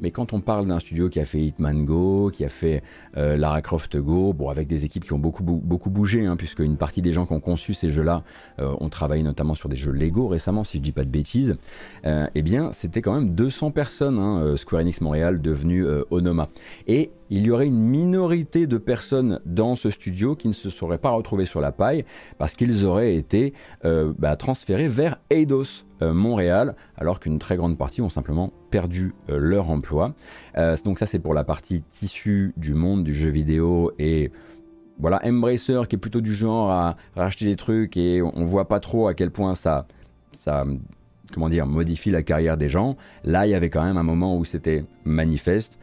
mais 0.00 0.10
quand 0.10 0.32
on 0.32 0.40
parle 0.40 0.66
d'un 0.66 0.78
studio 0.78 1.08
qui 1.08 1.20
a 1.20 1.24
fait 1.24 1.40
Hitman 1.40 1.84
Go, 1.84 2.30
qui 2.32 2.44
a 2.44 2.48
fait 2.48 2.82
euh, 3.16 3.36
Lara 3.36 3.62
Croft 3.62 3.96
Go, 3.96 4.34
avec 4.50 4.66
des 4.66 4.84
équipes 4.84 5.04
qui 5.04 5.12
ont 5.12 5.18
beaucoup, 5.18 5.42
bougé, 5.42 6.26
hein, 6.26 6.36
puisque 6.36 6.60
une 6.60 6.76
partie 6.76 7.02
des 7.02 7.12
gens 7.12 7.26
qui 7.26 7.32
ont 7.32 7.40
conçu 7.40 7.74
ces 7.74 7.90
jeux-là 7.90 8.22
euh, 8.58 8.74
ont 8.80 8.88
travaillé 8.88 9.22
notamment 9.22 9.54
sur 9.54 9.68
des 9.68 9.76
jeux 9.76 9.92
Lego 9.92 10.28
récemment, 10.28 10.64
si 10.64 10.78
je 10.78 10.82
dis 10.82 10.92
pas 10.92 11.04
de 11.04 11.10
bêtises, 11.10 11.56
euh, 12.06 12.26
eh 12.34 12.42
bien, 12.42 12.72
c'était 12.72 13.02
quand 13.02 13.14
même 13.14 13.34
200 13.34 13.70
personnes, 13.70 14.18
hein, 14.18 14.56
Square 14.56 14.82
Enix 14.82 15.00
Montréal 15.00 15.40
devenu 15.40 15.86
Onoma. 16.10 16.48
Il 17.30 17.46
y 17.46 17.50
aurait 17.50 17.66
une 17.66 17.80
minorité 17.80 18.66
de 18.66 18.78
personnes 18.78 19.40
dans 19.46 19.76
ce 19.76 19.90
studio 19.90 20.36
qui 20.36 20.48
ne 20.48 20.52
se 20.52 20.70
seraient 20.70 20.98
pas 20.98 21.10
retrouvées 21.10 21.46
sur 21.46 21.60
la 21.60 21.72
paille 21.72 22.04
parce 22.38 22.54
qu'ils 22.54 22.84
auraient 22.84 23.16
été 23.16 23.54
bah, 23.82 24.36
transférés 24.36 24.88
vers 24.88 25.18
Eidos, 25.30 25.84
euh, 26.04 26.12
Montréal, 26.12 26.74
alors 26.96 27.20
qu'une 27.20 27.38
très 27.38 27.56
grande 27.56 27.78
partie 27.78 28.02
ont 28.02 28.08
simplement 28.08 28.52
perdu 28.70 29.14
euh, 29.30 29.38
leur 29.38 29.70
emploi. 29.70 30.14
Euh, 30.56 30.76
donc 30.84 30.98
ça 30.98 31.06
c'est 31.06 31.18
pour 31.18 31.34
la 31.34 31.44
partie 31.44 31.82
tissu 31.82 32.52
du 32.56 32.74
monde 32.74 33.04
du 33.04 33.14
jeu 33.14 33.30
vidéo 33.30 33.92
et 33.98 34.32
voilà 34.98 35.20
Embracer 35.24 35.82
qui 35.88 35.96
est 35.96 35.98
plutôt 35.98 36.20
du 36.20 36.34
genre 36.34 36.70
à 36.70 36.96
racheter 37.14 37.44
des 37.44 37.56
trucs 37.56 37.96
et 37.96 38.22
on 38.22 38.44
voit 38.44 38.68
pas 38.68 38.80
trop 38.80 39.06
à 39.06 39.14
quel 39.14 39.30
point 39.30 39.54
ça 39.54 39.86
ça 40.32 40.64
comment 41.32 41.48
dire 41.48 41.66
modifie 41.66 42.10
la 42.10 42.22
carrière 42.22 42.56
des 42.56 42.68
gens. 42.68 42.96
Là 43.22 43.46
il 43.46 43.50
y 43.50 43.54
avait 43.54 43.70
quand 43.70 43.84
même 43.84 43.96
un 43.96 44.02
moment 44.02 44.36
où 44.36 44.44
c'était 44.44 44.84
manifeste. 45.04 45.78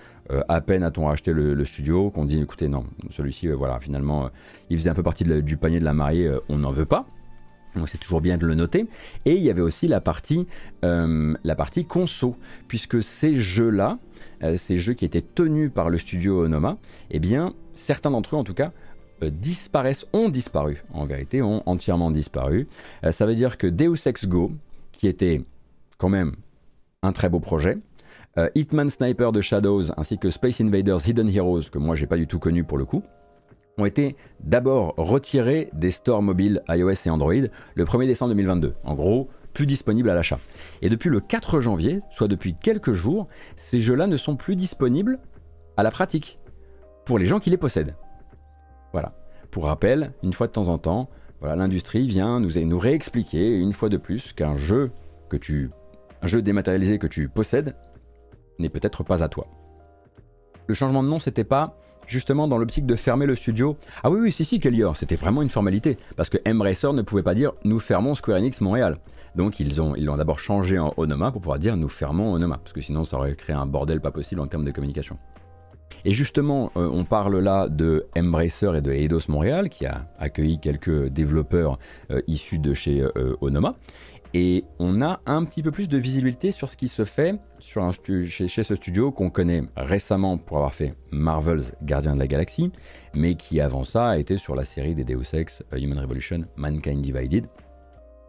À 0.47 0.61
peine 0.61 0.83
a-t-on 0.83 1.07
racheté 1.07 1.33
le, 1.33 1.65
studio 1.65 2.09
qu'on 2.09 2.25
dit 2.25 2.41
écoutez 2.41 2.67
non 2.67 2.85
celui-ci 3.09 3.47
voilà 3.49 3.79
finalement 3.79 4.29
il 4.69 4.77
faisait 4.77 4.89
un 4.89 4.93
peu 4.93 5.03
partie 5.03 5.23
du 5.23 5.57
panier 5.57 5.79
de 5.79 5.85
la 5.85 5.93
mariée 5.93 6.31
on 6.47 6.59
n'en 6.59 6.71
veut 6.71 6.85
pas 6.85 7.05
Donc 7.75 7.89
c'est 7.89 7.97
toujours 7.97 8.21
bien 8.21 8.37
de 8.37 8.45
le 8.45 8.55
noter. 8.55 8.87
Et 9.25 9.35
il 9.35 9.41
y 9.41 9.49
avait 9.49 9.61
aussi 9.61 9.87
la 9.87 10.01
partie, 10.01 10.47
euh, 10.83 11.33
la 11.43 11.55
partie 11.55 11.85
conso, 11.85 12.35
puisque 12.67 13.01
ces 13.01 13.35
jeux-là, 13.35 13.99
euh, 14.43 14.57
ces 14.57 14.77
jeux 14.77 14.93
qui 14.93 15.05
étaient 15.05 15.21
tenus 15.21 15.71
par 15.73 15.89
le 15.89 15.97
studio 15.97 16.45
Onoma, 16.45 16.77
eh 17.09 17.19
bien, 17.19 17.53
certains 17.75 18.11
d'entre 18.11 18.35
eux 18.35 18.39
en 18.39 18.43
tout 18.43 18.53
cas, 18.53 18.71
euh, 19.23 19.29
disparaissent, 19.29 20.05
ont 20.13 20.29
disparu, 20.29 20.83
en 20.93 21.05
vérité, 21.05 21.41
ont 21.41 21.63
entièrement 21.65 22.11
disparu. 22.11 22.67
ça 23.11 23.25
veut 23.25 23.35
dire 23.35 23.57
que 23.57 23.67
Deus 23.67 24.07
Ex 24.07 24.25
Go, 24.25 24.51
qui 24.91 25.07
était 25.07 25.43
quand 25.97 26.09
même 26.09 26.35
un 27.03 27.13
très 27.13 27.29
beau 27.29 27.39
projet, 27.39 27.77
Hitman 28.55 28.89
Sniper 28.89 29.31
de 29.31 29.41
Shadows, 29.41 29.91
ainsi 29.97 30.17
que 30.17 30.29
Space 30.29 30.61
Invaders 30.61 31.07
Hidden 31.07 31.29
Heroes, 31.29 31.63
que 31.71 31.77
moi 31.77 31.95
j'ai 31.95 32.07
pas 32.07 32.17
du 32.17 32.27
tout 32.27 32.39
connu 32.39 32.63
pour 32.63 32.77
le 32.77 32.85
coup, 32.85 33.03
ont 33.77 33.85
été 33.85 34.15
d'abord 34.41 34.93
retirés 34.97 35.69
des 35.73 35.91
stores 35.91 36.21
mobiles 36.21 36.61
iOS 36.69 37.05
et 37.05 37.09
Android 37.09 37.33
le 37.33 37.85
1er 37.85 38.07
décembre 38.07 38.29
2022. 38.29 38.75
En 38.83 38.95
gros, 38.95 39.29
plus 39.53 39.65
disponibles 39.65 40.09
à 40.09 40.13
l'achat. 40.13 40.39
Et 40.81 40.89
depuis 40.89 41.09
le 41.09 41.19
4 41.19 41.59
janvier, 41.59 42.01
soit 42.11 42.27
depuis 42.27 42.55
quelques 42.55 42.93
jours, 42.93 43.27
ces 43.55 43.79
jeux-là 43.79 44.07
ne 44.07 44.17
sont 44.17 44.35
plus 44.35 44.55
disponibles 44.55 45.19
à 45.77 45.83
la 45.83 45.91
pratique 45.91 46.39
pour 47.05 47.19
les 47.19 47.25
gens 47.25 47.39
qui 47.39 47.49
les 47.49 47.57
possèdent. 47.57 47.95
Voilà. 48.93 49.13
Pour 49.51 49.65
rappel, 49.65 50.13
une 50.23 50.33
fois 50.33 50.47
de 50.47 50.53
temps 50.53 50.69
en 50.69 50.77
temps, 50.77 51.09
voilà, 51.41 51.55
l'industrie 51.55 52.07
vient 52.07 52.39
nous, 52.39 52.51
nous 52.63 52.79
réexpliquer 52.79 53.57
une 53.57 53.73
fois 53.73 53.89
de 53.89 53.97
plus 53.97 54.31
qu'un 54.31 54.55
jeu 54.55 54.91
que 55.29 55.37
tu 55.37 55.71
un 56.21 56.27
jeu 56.27 56.43
dématérialisé 56.43 56.99
que 56.99 57.07
tu 57.07 57.27
possèdes 57.27 57.75
n'est 58.59 58.69
peut-être 58.69 59.03
pas 59.03 59.23
à 59.23 59.29
toi. 59.29 59.47
Le 60.67 60.73
changement 60.73 61.03
de 61.03 61.07
nom, 61.07 61.19
c'était 61.19 61.43
pas 61.43 61.75
justement 62.07 62.47
dans 62.47 62.57
l'optique 62.57 62.85
de 62.85 62.95
fermer 62.95 63.25
le 63.25 63.35
studio. 63.35 63.77
Ah 64.03 64.11
oui, 64.11 64.19
oui, 64.21 64.31
si, 64.31 64.45
si, 64.45 64.59
Kellior, 64.59 64.97
c'était 64.97 65.15
vraiment 65.15 65.41
une 65.41 65.49
formalité, 65.49 65.97
parce 66.17 66.29
que 66.29 66.37
Embracer 66.47 66.91
ne 66.93 67.01
pouvait 67.01 67.23
pas 67.23 67.33
dire 67.33 67.53
nous 67.63 67.79
fermons 67.79 68.15
Square 68.15 68.37
Enix 68.37 68.61
Montréal. 68.61 68.99
Donc 69.35 69.61
ils 69.61 69.81
ont 69.81 69.93
l'ont 69.97 70.17
d'abord 70.17 70.39
changé 70.39 70.77
en 70.77 70.93
Onoma 70.97 71.31
pour 71.31 71.41
pouvoir 71.41 71.59
dire 71.59 71.77
nous 71.77 71.87
fermons 71.87 72.33
Onoma, 72.33 72.57
parce 72.57 72.73
que 72.73 72.81
sinon 72.81 73.05
ça 73.05 73.17
aurait 73.17 73.35
créé 73.35 73.55
un 73.55 73.65
bordel 73.65 74.01
pas 74.01 74.11
possible 74.11 74.41
en 74.41 74.47
termes 74.47 74.65
de 74.65 74.71
communication. 74.71 75.17
Et 76.03 76.11
justement, 76.13 76.71
euh, 76.77 76.89
on 76.91 77.05
parle 77.05 77.37
là 77.39 77.69
de 77.69 78.07
Embracer 78.17 78.71
et 78.75 78.81
de 78.81 78.91
Eidos 78.91 79.27
Montréal, 79.27 79.69
qui 79.69 79.85
a 79.85 80.07
accueilli 80.19 80.59
quelques 80.59 81.07
développeurs 81.07 81.79
euh, 82.11 82.21
issus 82.27 82.59
de 82.59 82.73
chez 82.73 83.01
euh, 83.01 83.35
Onoma. 83.41 83.75
Et 84.33 84.63
on 84.79 85.01
a 85.01 85.19
un 85.25 85.43
petit 85.43 85.61
peu 85.61 85.71
plus 85.71 85.89
de 85.89 85.97
visibilité 85.97 86.51
sur 86.51 86.69
ce 86.69 86.77
qui 86.77 86.87
se 86.87 87.05
fait 87.05 87.35
sur 87.61 87.83
un 87.83 87.91
chez, 88.25 88.47
ce 88.47 88.75
studio 88.75 89.11
qu'on 89.11 89.29
connaît 89.29 89.63
récemment 89.77 90.37
pour 90.37 90.57
avoir 90.57 90.73
fait 90.73 90.95
Marvel's 91.11 91.73
Gardien 91.83 92.15
de 92.15 92.19
la 92.19 92.27
Galaxie, 92.27 92.71
mais 93.13 93.35
qui 93.35 93.61
avant 93.61 93.83
ça 93.83 94.09
a 94.09 94.17
été 94.17 94.37
sur 94.37 94.55
la 94.55 94.65
série 94.65 94.95
des 94.95 95.03
Deus 95.03 95.33
Ex, 95.33 95.63
euh, 95.73 95.77
Human 95.77 95.99
Revolution, 95.99 96.45
Mankind 96.55 97.01
Divided, 97.01 97.47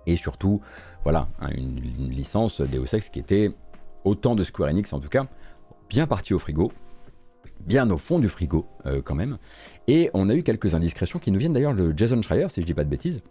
et 0.07 0.17
surtout, 0.17 0.61
voilà, 1.05 1.29
une, 1.57 1.81
licence 2.11 2.61
Deus 2.61 2.95
Ex 2.95 3.09
qui 3.09 3.19
était 3.19 3.51
autant 4.05 4.35
de 4.35 4.43
Square 4.43 4.71
Enix 4.71 4.93
en 4.93 5.01
tout 5.01 5.09
cas, 5.09 5.27
bien 5.89 6.07
partie 6.07 6.35
au 6.35 6.39
frigo, 6.39 6.71
bien 7.61 7.91
au 7.91 7.97
fond 7.97 8.19
du 8.19 8.29
frigo 8.29 8.67
euh, 8.87 9.01
quand 9.03 9.15
même. 9.15 9.39
Et 9.89 10.11
on 10.15 10.29
a 10.29 10.35
eu 10.35 10.43
quelques 10.43 10.75
indiscrétions 10.75 11.19
qui 11.19 11.31
nous 11.31 11.39
viennent 11.39 11.55
d'ailleurs 11.55 11.75
de 11.75 11.93
Jason 11.97 12.21
Schreier, 12.21 12.49
si 12.51 12.61
je 12.61 12.67
dis 12.67 12.75
pas 12.75 12.85
de 12.85 12.91
bêtises, 12.91 13.23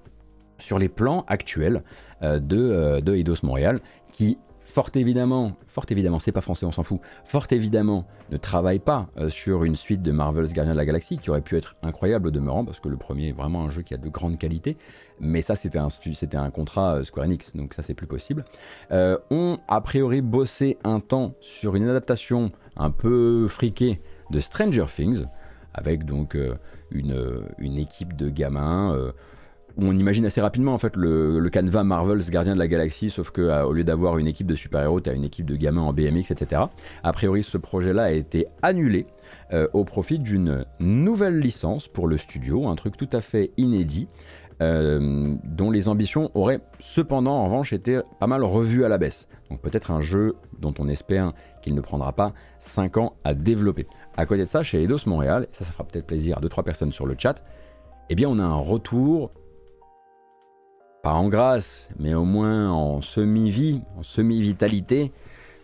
sur 0.59 0.79
les 0.79 0.89
plans 0.89 1.25
actuels 1.27 1.83
euh, 2.21 2.39
de, 2.39 2.57
euh, 2.57 3.01
de 3.01 3.15
Eidos 3.15 3.43
Montréal, 3.43 3.81
qui 4.11 4.37
fort 4.71 4.89
évidemment, 4.95 5.53
fort 5.67 5.85
évidemment, 5.89 6.19
c'est 6.19 6.31
pas 6.31 6.41
français, 6.41 6.65
on 6.65 6.71
s'en 6.71 6.83
fout, 6.83 6.99
fort 7.25 7.45
évidemment 7.51 8.07
ne 8.31 8.37
travaille 8.37 8.79
pas 8.79 9.09
euh, 9.17 9.29
sur 9.29 9.65
une 9.65 9.75
suite 9.75 10.01
de 10.01 10.11
Marvel's 10.11 10.53
Guardian 10.53 10.73
de 10.73 10.77
la 10.77 10.85
Galaxie 10.85 11.17
qui 11.17 11.29
aurait 11.29 11.41
pu 11.41 11.57
être 11.57 11.75
incroyable 11.83 12.29
au 12.29 12.31
demeurant 12.31 12.63
parce 12.63 12.79
que 12.79 12.87
le 12.87 12.95
premier 12.95 13.29
est 13.29 13.33
vraiment 13.33 13.65
un 13.65 13.69
jeu 13.69 13.81
qui 13.81 13.93
a 13.93 13.97
de 13.97 14.09
grande 14.09 14.37
qualité, 14.37 14.77
mais 15.19 15.41
ça 15.41 15.55
c'était 15.55 15.77
un, 15.77 16.49
contrat 16.49 17.03
Square 17.03 17.25
Enix 17.25 17.55
donc 17.55 17.73
ça 17.73 17.83
c'est 17.83 17.93
plus 17.93 18.07
possible. 18.07 18.45
Euh, 18.91 19.17
on 19.29 19.59
a 19.67 19.81
priori 19.81 20.21
bossé 20.21 20.77
un 20.83 21.01
temps 21.01 21.33
sur 21.41 21.75
une 21.75 21.87
adaptation 21.87 22.51
un 22.77 22.91
peu 22.91 23.47
friquée 23.49 24.01
de 24.29 24.39
Stranger 24.39 24.85
Things 24.93 25.25
avec 25.73 26.05
donc 26.05 26.37
une, 26.91 27.45
une, 27.57 27.77
équipe 27.77 28.15
de 28.15 28.29
gamins 28.29 29.11
on 29.77 29.97
imagine 29.97 30.25
assez 30.25 30.41
rapidement 30.41 30.73
en 30.73 30.77
fait 30.77 30.95
le, 30.95 31.39
le 31.39 31.49
canevas 31.49 31.83
Marvel's 31.83 32.29
Gardien 32.29 32.53
de 32.53 32.59
la 32.59 32.67
Galaxie, 32.67 33.09
sauf 33.09 33.31
que 33.31 33.41
euh, 33.41 33.65
au 33.65 33.73
lieu 33.73 33.83
d'avoir 33.83 34.17
une 34.17 34.27
équipe 34.27 34.47
de 34.47 34.55
super-héros, 34.55 35.01
tu 35.01 35.09
as 35.09 35.13
une 35.13 35.23
équipe 35.23 35.45
de 35.45 35.55
gamins 35.55 35.81
en 35.81 35.93
BMX, 35.93 36.31
etc. 36.31 36.63
A 37.03 37.13
priori, 37.13 37.43
ce 37.43 37.57
projet-là 37.57 38.03
a 38.03 38.11
été 38.11 38.47
annulé 38.61 39.05
euh, 39.53 39.67
au 39.73 39.83
profit 39.83 40.19
d'une 40.19 40.65
nouvelle 40.79 41.39
licence 41.39 41.87
pour 41.87 42.07
le 42.07 42.17
studio, 42.17 42.67
un 42.67 42.75
truc 42.75 42.97
tout 42.97 43.09
à 43.11 43.21
fait 43.21 43.51
inédit. 43.57 44.07
Euh, 44.61 45.33
dont 45.43 45.71
les 45.71 45.89
ambitions 45.89 46.29
auraient 46.35 46.59
cependant 46.79 47.31
en 47.31 47.45
revanche 47.45 47.73
été 47.73 47.99
pas 48.19 48.27
mal 48.27 48.43
revues 48.43 48.85
à 48.85 48.89
la 48.89 48.99
baisse. 48.99 49.27
Donc 49.49 49.59
peut-être 49.59 49.89
un 49.89 50.01
jeu 50.01 50.35
dont 50.59 50.73
on 50.77 50.87
espère 50.87 51.33
qu'il 51.63 51.73
ne 51.73 51.81
prendra 51.81 52.13
pas 52.13 52.33
5 52.59 52.97
ans 52.97 53.13
à 53.23 53.33
développer. 53.33 53.87
À 54.17 54.27
côté 54.27 54.41
de 54.41 54.45
ça, 54.45 54.61
chez 54.61 54.83
Eidos 54.83 55.07
Montréal, 55.07 55.47
ça 55.51 55.65
ça 55.65 55.71
fera 55.71 55.83
peut-être 55.83 56.05
plaisir 56.05 56.37
à 56.37 56.41
2-3 56.41 56.61
personnes 56.61 56.91
sur 56.91 57.07
le 57.07 57.15
chat, 57.17 57.43
eh 58.11 58.15
bien 58.15 58.29
on 58.29 58.37
a 58.37 58.43
un 58.43 58.53
retour 58.53 59.31
pas 61.03 61.13
en 61.13 61.29
grâce, 61.29 61.89
mais 61.99 62.13
au 62.13 62.25
moins 62.25 62.69
en 62.71 63.01
semi-vie, 63.01 63.81
en 63.97 64.03
semi-vitalité 64.03 65.11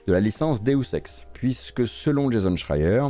de 0.07 0.13
la 0.13 0.19
licence 0.19 0.63
Deus 0.63 0.93
Ex, 0.95 1.25
puisque 1.33 1.87
selon 1.87 2.31
Jason 2.31 2.55
Schreier, 2.55 3.03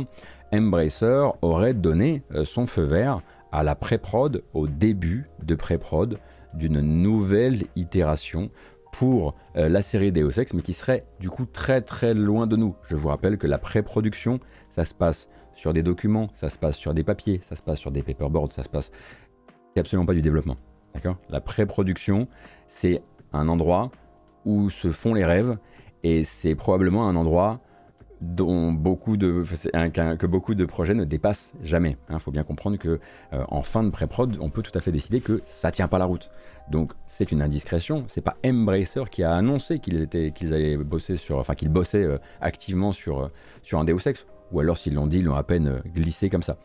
Embracer 0.52 1.30
aurait 1.42 1.74
donné 1.74 2.22
euh, 2.34 2.44
son 2.44 2.66
feu 2.66 2.82
vert 2.82 3.22
à 3.52 3.62
la 3.62 3.74
pré-prod, 3.74 4.42
au 4.52 4.66
début 4.66 5.26
de 5.42 5.54
pré-prod 5.54 6.18
d'une 6.54 6.80
nouvelle 6.80 7.64
itération 7.76 8.50
pour 8.92 9.34
euh, 9.56 9.68
la 9.68 9.80
série 9.80 10.12
Deus 10.12 10.38
Ex, 10.38 10.52
mais 10.52 10.62
qui 10.62 10.72
serait 10.72 11.06
du 11.20 11.30
coup 11.30 11.46
très 11.46 11.80
très 11.80 12.14
loin 12.14 12.46
de 12.46 12.56
nous. 12.56 12.74
Je 12.88 12.96
vous 12.96 13.08
rappelle 13.08 13.38
que 13.38 13.46
la 13.46 13.58
pré-production, 13.58 14.40
ça 14.70 14.84
se 14.84 14.94
passe 14.94 15.28
sur 15.54 15.72
des 15.72 15.82
documents, 15.82 16.28
ça 16.34 16.48
se 16.48 16.58
passe 16.58 16.76
sur 16.76 16.92
des 16.94 17.04
papiers, 17.04 17.40
ça 17.42 17.56
se 17.56 17.62
passe 17.62 17.78
sur 17.78 17.90
des 17.90 18.02
paperboards, 18.02 18.52
ça 18.52 18.62
se 18.62 18.68
passe... 18.68 18.90
C'est 19.74 19.80
absolument 19.80 20.06
pas 20.06 20.14
du 20.14 20.22
développement. 20.22 20.56
La 21.30 21.40
pré-production, 21.40 22.28
c'est 22.66 23.02
un 23.32 23.48
endroit 23.48 23.90
où 24.44 24.70
se 24.70 24.90
font 24.90 25.14
les 25.14 25.24
rêves 25.24 25.58
et 26.02 26.24
c'est 26.24 26.54
probablement 26.54 27.08
un 27.08 27.16
endroit 27.16 27.60
dont 28.20 28.72
beaucoup 28.72 29.16
de, 29.16 29.44
que 30.16 30.26
beaucoup 30.26 30.54
de 30.54 30.64
projets 30.64 30.94
ne 30.94 31.04
dépassent 31.04 31.52
jamais. 31.62 31.96
Il 32.08 32.14
hein. 32.14 32.18
faut 32.18 32.30
bien 32.30 32.42
comprendre 32.42 32.76
que 32.76 32.98
euh, 33.32 33.44
en 33.48 33.62
fin 33.62 33.84
de 33.84 33.90
pré-prod, 33.90 34.38
on 34.40 34.50
peut 34.50 34.62
tout 34.62 34.76
à 34.76 34.80
fait 34.80 34.90
décider 34.90 35.20
que 35.20 35.40
ça 35.44 35.70
tient 35.70 35.88
pas 35.88 35.98
la 35.98 36.04
route. 36.04 36.30
Donc 36.70 36.92
c'est 37.06 37.30
une 37.30 37.42
indiscrétion. 37.42 38.04
C'est 38.08 38.20
pas 38.20 38.36
Embracer 38.44 39.04
qui 39.10 39.22
a 39.22 39.34
annoncé 39.34 39.78
qu'ils 39.78 40.02
étaient, 40.02 40.32
qu'ils 40.32 40.52
allaient 40.52 40.76
bosser 40.76 41.16
sur, 41.16 41.38
enfin 41.38 41.54
qu'ils 41.54 41.68
bossaient 41.68 42.02
euh, 42.02 42.18
activement 42.40 42.92
sur 42.92 43.20
euh, 43.20 43.28
sur 43.62 43.78
un 43.78 43.84
Deus 43.84 44.06
Ex 44.06 44.26
ou 44.52 44.60
alors 44.60 44.76
s'ils 44.76 44.94
l'ont 44.94 45.06
dit, 45.06 45.18
ils 45.18 45.24
l'ont 45.24 45.34
à 45.34 45.42
peine 45.42 45.68
euh, 45.68 45.78
glissé 45.94 46.30
comme 46.30 46.42
ça. 46.42 46.58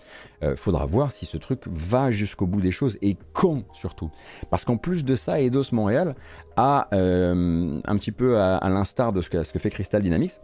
Euh, 0.43 0.55
faudra 0.55 0.85
voir 0.85 1.11
si 1.11 1.25
ce 1.25 1.37
truc 1.37 1.61
va 1.67 2.11
jusqu'au 2.11 2.45
bout 2.45 2.61
des 2.61 2.71
choses 2.71 2.97
et 3.01 3.17
quand 3.33 3.63
surtout. 3.73 4.09
Parce 4.49 4.65
qu'en 4.65 4.77
plus 4.77 5.03
de 5.03 5.15
ça, 5.15 5.41
Eidos 5.41 5.71
Montréal 5.71 6.15
a, 6.55 6.87
euh, 6.93 7.79
un 7.83 7.97
petit 7.97 8.11
peu 8.11 8.39
à, 8.39 8.67
l'instar 8.69 9.13
de 9.13 9.21
ce 9.21 9.29
que, 9.29 9.59
fait 9.59 9.69
Crystal 9.69 10.01
Dynamics, 10.01 10.39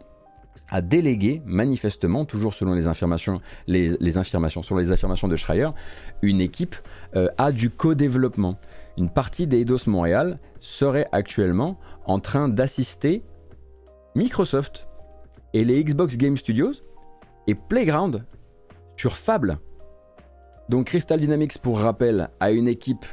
a 0.68 0.80
délégué 0.80 1.42
manifestement, 1.46 2.24
toujours 2.24 2.54
selon 2.54 2.74
les 2.74 2.82
les, 3.66 3.96
les 3.98 4.18
affirmations, 4.18 4.62
selon 4.62 4.78
les 4.78 4.92
affirmations 4.92 5.28
de 5.28 5.36
Schreier, 5.36 5.68
une 6.22 6.40
équipe 6.40 6.76
à 7.38 7.52
du 7.52 7.70
co-développement. 7.70 8.58
Une 8.96 9.10
partie 9.10 9.46
d'Eidos 9.46 9.86
Montréal 9.86 10.38
serait 10.60 11.08
actuellement 11.12 11.78
en 12.04 12.18
train 12.18 12.48
d'assister 12.48 13.22
Microsoft 14.16 14.88
et 15.54 15.64
les 15.64 15.82
Xbox 15.84 16.16
Game 16.16 16.36
Studios 16.36 16.72
et 17.46 17.54
Playground 17.54 18.24
sur 18.96 19.16
Fable. 19.16 19.58
Donc 20.68 20.86
Crystal 20.86 21.18
Dynamics, 21.18 21.58
pour 21.58 21.80
rappel, 21.80 22.30
a 22.38 22.50
une 22.50 22.68
équipe 22.68 23.06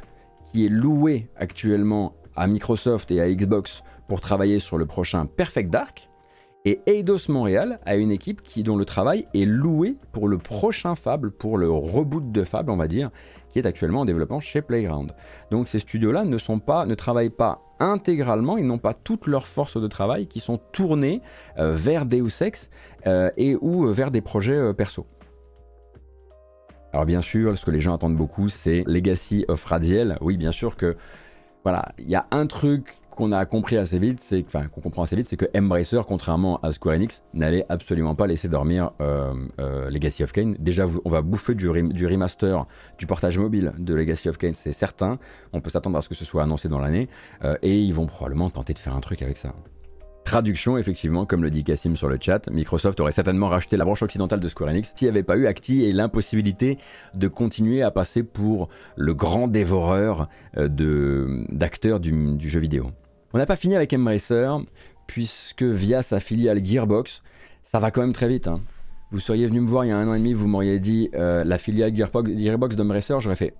qui 0.44 0.66
est 0.66 0.70
louée 0.70 1.28
actuellement 1.36 2.14
à 2.36 2.46
Microsoft 2.46 3.10
et 3.10 3.20
à 3.20 3.28
Xbox 3.28 3.82
pour 4.08 4.20
travailler 4.20 4.60
sur 4.60 4.78
le 4.78 4.86
prochain 4.86 5.26
Perfect 5.26 5.70
Dark. 5.70 6.08
Et 6.64 6.80
Eidos 6.86 7.28
Montréal 7.28 7.80
a 7.86 7.96
une 7.96 8.10
équipe 8.10 8.42
qui, 8.42 8.62
dont 8.62 8.76
le 8.76 8.84
travail 8.84 9.26
est 9.34 9.44
loué 9.44 9.96
pour 10.12 10.28
le 10.28 10.38
prochain 10.38 10.94
Fable, 10.94 11.30
pour 11.30 11.56
le 11.56 11.70
reboot 11.70 12.30
de 12.30 12.44
Fable, 12.44 12.70
on 12.70 12.76
va 12.76 12.88
dire, 12.88 13.10
qui 13.50 13.58
est 13.58 13.66
actuellement 13.66 14.00
en 14.00 14.04
développement 14.04 14.40
chez 14.40 14.62
Playground. 14.62 15.14
Donc 15.50 15.68
ces 15.68 15.78
studios-là 15.78 16.24
ne, 16.24 16.38
sont 16.38 16.58
pas, 16.58 16.86
ne 16.86 16.94
travaillent 16.94 17.30
pas 17.30 17.62
intégralement, 17.80 18.58
ils 18.58 18.66
n'ont 18.66 18.78
pas 18.78 18.94
toutes 18.94 19.26
leurs 19.26 19.46
forces 19.46 19.80
de 19.80 19.86
travail 19.86 20.26
qui 20.26 20.40
sont 20.40 20.58
tournées 20.72 21.22
euh, 21.58 21.72
vers 21.72 22.06
Deus 22.06 22.42
Ex 22.42 22.70
euh, 23.06 23.30
et 23.36 23.56
ou 23.60 23.86
euh, 23.86 23.92
vers 23.92 24.10
des 24.10 24.20
projets 24.20 24.74
perso. 24.74 25.06
Alors 26.92 27.04
bien 27.04 27.22
sûr, 27.22 27.56
ce 27.58 27.64
que 27.64 27.70
les 27.70 27.80
gens 27.80 27.94
attendent 27.94 28.16
beaucoup, 28.16 28.48
c'est 28.48 28.82
Legacy 28.86 29.44
of 29.48 29.62
Radiel. 29.64 30.16
Oui, 30.20 30.36
bien 30.36 30.52
sûr 30.52 30.76
que 30.76 30.96
voilà, 31.62 31.92
il 31.98 32.08
y 32.08 32.16
a 32.16 32.26
un 32.30 32.46
truc 32.46 32.96
qu'on 33.18 33.32
a 33.32 33.44
compris 33.46 33.76
assez 33.76 33.98
vite, 33.98 34.20
c'est 34.20 34.44
enfin 34.46 34.68
qu'on 34.68 34.80
comprend 34.80 35.02
assez 35.02 35.16
vite, 35.16 35.26
c'est 35.26 35.36
que 35.36 35.46
Embracer, 35.52 36.00
contrairement 36.06 36.60
à 36.60 36.70
Square 36.70 36.94
Enix, 36.94 37.24
n'allait 37.34 37.66
absolument 37.68 38.14
pas 38.14 38.28
laisser 38.28 38.48
dormir 38.48 38.92
euh, 39.00 39.34
euh, 39.58 39.90
Legacy 39.90 40.22
of 40.22 40.30
Kain. 40.30 40.54
Déjà, 40.60 40.86
on 41.04 41.10
va 41.10 41.20
bouffer 41.20 41.56
du, 41.56 41.68
remaster, 41.68 42.64
du 42.96 43.06
portage 43.06 43.36
mobile 43.36 43.72
de 43.76 43.92
Legacy 43.92 44.28
of 44.28 44.38
Kain, 44.38 44.52
c'est 44.54 44.70
certain. 44.70 45.18
On 45.52 45.60
peut 45.60 45.68
s'attendre 45.68 45.98
à 45.98 46.00
ce 46.00 46.08
que 46.08 46.14
ce 46.14 46.24
soit 46.24 46.44
annoncé 46.44 46.68
dans 46.68 46.78
l'année, 46.78 47.08
et 47.62 47.80
ils 47.80 47.92
vont 47.92 48.06
probablement 48.06 48.50
tenter 48.50 48.72
de 48.72 48.78
faire 48.78 48.94
un 48.94 49.00
truc 49.00 49.20
avec 49.20 49.36
ça. 49.36 49.52
Traduction, 50.28 50.76
effectivement, 50.76 51.24
comme 51.24 51.42
le 51.42 51.50
dit 51.50 51.64
Cassim 51.64 51.96
sur 51.96 52.06
le 52.10 52.18
chat, 52.20 52.50
Microsoft 52.50 53.00
aurait 53.00 53.12
certainement 53.12 53.48
racheté 53.48 53.78
la 53.78 53.86
branche 53.86 54.02
occidentale 54.02 54.40
de 54.40 54.48
Square 54.48 54.68
Enix 54.68 54.92
s'il 54.94 55.06
n'y 55.06 55.10
avait 55.10 55.22
pas 55.22 55.38
eu 55.38 55.46
Acti 55.46 55.84
et 55.84 55.92
l'impossibilité 55.94 56.76
de 57.14 57.28
continuer 57.28 57.80
à 57.80 57.90
passer 57.90 58.22
pour 58.22 58.68
le 58.94 59.14
grand 59.14 59.48
dévoreur 59.48 60.28
euh, 60.58 61.46
d'acteurs 61.48 61.98
du, 61.98 62.38
jeu 62.40 62.60
vidéo. 62.60 62.90
On 63.34 63.38
n'a 63.38 63.46
pas 63.46 63.56
fini 63.56 63.76
avec 63.76 63.92
Embracer, 63.92 64.48
puisque 65.06 65.62
via 65.62 66.02
sa 66.02 66.18
filiale 66.18 66.64
Gearbox, 66.64 67.22
ça 67.62 67.78
va 67.78 67.90
quand 67.90 68.00
même 68.00 68.12
très 68.12 68.28
vite. 68.28 68.48
Hein. 68.48 68.62
Vous 69.10 69.20
seriez 69.20 69.46
venu 69.46 69.60
me 69.60 69.68
voir 69.68 69.84
il 69.84 69.88
y 69.88 69.90
a 69.90 69.98
un 69.98 70.08
an 70.08 70.14
et 70.14 70.18
demi, 70.18 70.32
vous 70.32 70.48
m'auriez 70.48 70.78
dit 70.80 71.10
euh, 71.14 71.44
la 71.44 71.58
filiale 71.58 71.94
Gearbox, 71.94 72.30
Gearbox 72.36 72.76
d'Embracer, 72.76 73.14
j'aurais 73.20 73.36
fait 73.36 73.54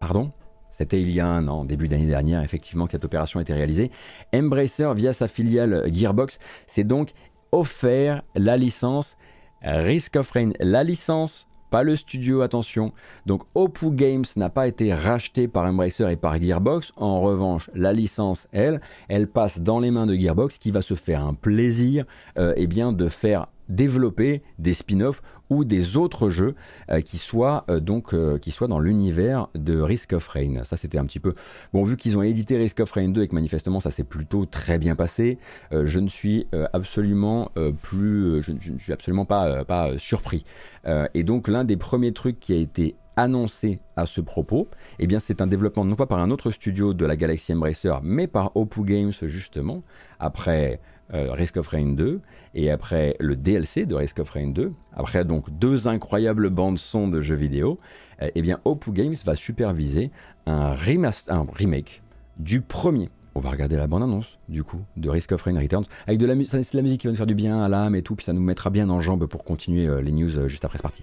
Pardon? 0.00 0.30
C'était 0.70 1.00
il 1.00 1.10
y 1.10 1.20
a 1.20 1.26
un 1.26 1.46
an, 1.48 1.64
début 1.64 1.88
d'année 1.88 2.06
dernière, 2.06 2.42
effectivement, 2.42 2.86
que 2.86 2.92
cette 2.92 3.04
opération 3.04 3.38
a 3.38 3.42
été 3.42 3.52
réalisée. 3.52 3.90
Embracer, 4.34 4.92
via 4.94 5.12
sa 5.12 5.28
filiale 5.28 5.92
Gearbox, 5.92 6.38
s'est 6.66 6.84
donc 6.84 7.12
offert 7.52 8.22
la 8.34 8.56
licence 8.56 9.16
Risk 9.62 10.16
of 10.16 10.30
Rain, 10.30 10.50
la 10.58 10.84
licence 10.84 11.48
pas 11.70 11.82
le 11.82 11.96
studio, 11.96 12.42
attention. 12.42 12.92
Donc 13.26 13.42
Opus 13.54 13.90
Games 13.90 14.24
n'a 14.36 14.50
pas 14.50 14.66
été 14.66 14.92
racheté 14.92 15.48
par 15.48 15.64
Embracer 15.64 16.10
et 16.10 16.16
par 16.16 16.40
Gearbox. 16.40 16.92
En 16.96 17.20
revanche, 17.20 17.70
la 17.74 17.92
licence, 17.92 18.48
elle, 18.52 18.80
elle 19.08 19.28
passe 19.28 19.60
dans 19.60 19.78
les 19.78 19.90
mains 19.90 20.06
de 20.06 20.14
Gearbox 20.14 20.58
qui 20.58 20.70
va 20.70 20.82
se 20.82 20.94
faire 20.94 21.24
un 21.24 21.34
plaisir 21.34 22.04
euh, 22.38 22.52
eh 22.56 22.66
bien, 22.66 22.92
de 22.92 23.08
faire 23.08 23.46
développer 23.70 24.42
des 24.58 24.74
spin-offs 24.74 25.22
ou 25.48 25.64
des 25.64 25.96
autres 25.96 26.28
jeux 26.28 26.54
euh, 26.90 27.00
qui 27.00 27.18
soient 27.18 27.64
euh, 27.70 27.80
donc 27.80 28.12
euh, 28.12 28.38
qui 28.38 28.50
soient 28.50 28.68
dans 28.68 28.78
l'univers 28.78 29.48
de 29.54 29.80
Risk 29.80 30.12
of 30.12 30.26
Rain. 30.28 30.62
Ça 30.64 30.76
c'était 30.76 30.98
un 30.98 31.06
petit 31.06 31.20
peu 31.20 31.34
bon 31.72 31.84
vu 31.84 31.96
qu'ils 31.96 32.18
ont 32.18 32.22
édité 32.22 32.56
Risk 32.56 32.80
of 32.80 32.90
Rain 32.92 33.08
2 33.08 33.22
et 33.22 33.28
que 33.28 33.34
manifestement 33.34 33.80
ça 33.80 33.90
s'est 33.90 34.04
plutôt 34.04 34.44
très 34.44 34.78
bien 34.78 34.94
passé. 34.94 35.38
je 35.72 35.98
ne 35.98 36.08
suis 36.08 36.46
absolument 36.72 37.50
plus 37.82 38.42
je, 38.42 38.52
suis 38.78 38.92
absolument 38.92 39.24
pas 39.24 39.64
pas 39.64 39.98
surpris. 39.98 40.44
et 41.14 41.22
donc 41.22 41.48
l'un 41.48 41.64
des 41.64 41.76
premiers 41.76 42.12
trucs 42.12 42.40
qui 42.40 42.52
a 42.52 42.56
été 42.56 42.96
annoncé 43.16 43.80
à 43.96 44.06
ce 44.06 44.20
propos, 44.20 44.68
eh 44.98 45.06
bien 45.06 45.18
c'est 45.18 45.42
un 45.42 45.46
développement 45.46 45.84
non 45.84 45.96
pas 45.96 46.06
par 46.06 46.20
un 46.20 46.30
autre 46.30 46.50
studio 46.50 46.94
de 46.94 47.04
la 47.04 47.16
Galaxy 47.16 47.52
Embracer, 47.52 47.94
mais 48.02 48.26
par 48.26 48.56
Opus 48.56 48.84
Games 48.84 49.12
justement, 49.22 49.82
après 50.18 50.80
euh, 51.14 51.32
Risk 51.32 51.56
of 51.56 51.68
Rain 51.68 51.92
2, 51.92 52.20
et 52.54 52.70
après 52.70 53.16
le 53.20 53.36
DLC 53.36 53.86
de 53.86 53.94
Risk 53.94 54.18
of 54.18 54.30
Rain 54.30 54.48
2, 54.48 54.72
après 54.92 55.24
donc 55.24 55.50
deux 55.58 55.88
incroyables 55.88 56.50
bandes 56.50 56.78
son 56.78 57.08
de 57.08 57.20
jeux 57.20 57.36
vidéo, 57.36 57.78
euh, 58.22 58.28
eh 58.34 58.42
bien 58.42 58.60
Opus 58.64 58.92
Games 58.92 59.16
va 59.24 59.34
superviser 59.34 60.10
un, 60.46 60.74
un 61.28 61.46
remake 61.52 62.02
du 62.38 62.60
premier. 62.60 63.10
On 63.34 63.40
va 63.40 63.50
regarder 63.50 63.76
la 63.76 63.86
bande-annonce, 63.86 64.38
du 64.48 64.64
coup, 64.64 64.80
de 64.96 65.08
Risk 65.08 65.32
of 65.32 65.42
Rain 65.42 65.58
Returns, 65.58 65.84
avec 66.06 66.18
de 66.18 66.26
la, 66.26 66.34
musique 66.34 67.00
qui 67.00 67.06
va 67.06 67.12
nous 67.12 67.16
faire 67.16 67.26
du 67.26 67.34
bien 67.34 67.62
à 67.62 67.68
l'âme 67.68 67.94
et 67.94 68.02
tout, 68.02 68.16
puis 68.16 68.24
ça 68.24 68.32
nous 68.32 68.40
mettra 68.40 68.70
bien 68.70 68.88
en 68.90 69.00
jambes 69.00 69.26
pour 69.26 69.44
continuer 69.44 69.86
euh, 69.86 70.02
les 70.02 70.10
news 70.10 70.48
juste 70.48 70.64
après 70.64 70.78
ce 70.78 70.82
parti. 70.82 71.02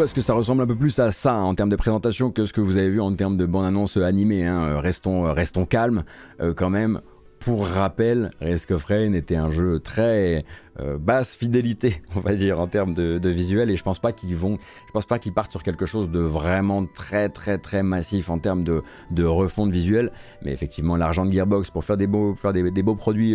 Attendez-vous 0.00 0.02
à 0.02 0.06
ce 0.06 0.14
que 0.14 0.20
ça 0.20 0.34
ressemble 0.34 0.62
un 0.62 0.66
peu 0.66 0.76
plus 0.76 0.98
à 0.98 1.12
ça 1.12 1.34
en 1.34 1.54
termes 1.54 1.68
de 1.68 1.76
présentation 1.76 2.30
que 2.30 2.46
ce 2.46 2.52
que 2.52 2.60
vous 2.60 2.76
avez 2.76 2.90
vu 2.90 3.00
en 3.00 3.14
termes 3.14 3.36
de 3.36 3.44
bande-annonce 3.44 3.96
animée. 3.98 4.46
Hein. 4.46 4.62
Euh, 4.62 4.80
restons, 4.80 5.26
euh, 5.26 5.32
restons 5.32 5.66
calmes 5.66 6.04
euh, 6.40 6.54
quand 6.54 6.70
même. 6.70 7.00
Pour 7.38 7.66
rappel, 7.66 8.30
Risk 8.40 8.70
of 8.70 8.84
Rain 8.84 9.14
était 9.14 9.36
un 9.36 9.50
jeu 9.50 9.80
très 9.80 10.44
basse 10.98 11.36
fidélité, 11.36 12.02
on 12.16 12.20
va 12.20 12.34
dire, 12.34 12.60
en 12.60 12.66
termes 12.66 12.92
de, 12.92 13.28
visuel, 13.28 13.70
et 13.70 13.76
je 13.76 13.82
pense 13.82 13.98
pas 13.98 14.12
qu'ils 14.12 14.36
vont, 14.36 14.58
je 14.86 14.92
pense 14.92 15.06
pas 15.06 15.18
qu'ils 15.18 15.32
partent 15.32 15.50
sur 15.50 15.62
quelque 15.62 15.86
chose 15.86 16.10
de 16.10 16.18
vraiment 16.18 16.84
très 16.86 17.30
très 17.30 17.56
très 17.56 17.82
massif 17.82 18.28
en 18.28 18.38
termes 18.38 18.62
de, 18.62 18.82
de 19.10 19.24
refonte 19.24 19.70
visuelle. 19.70 20.12
Mais 20.42 20.52
effectivement, 20.52 20.96
l'argent 20.96 21.24
de 21.24 21.32
Gearbox 21.32 21.70
pour 21.70 21.82
faire 21.82 21.96
des 21.96 22.06
beaux, 22.06 22.34
faire 22.34 22.52
des, 22.52 22.82
beaux 22.82 22.94
produits 22.94 23.34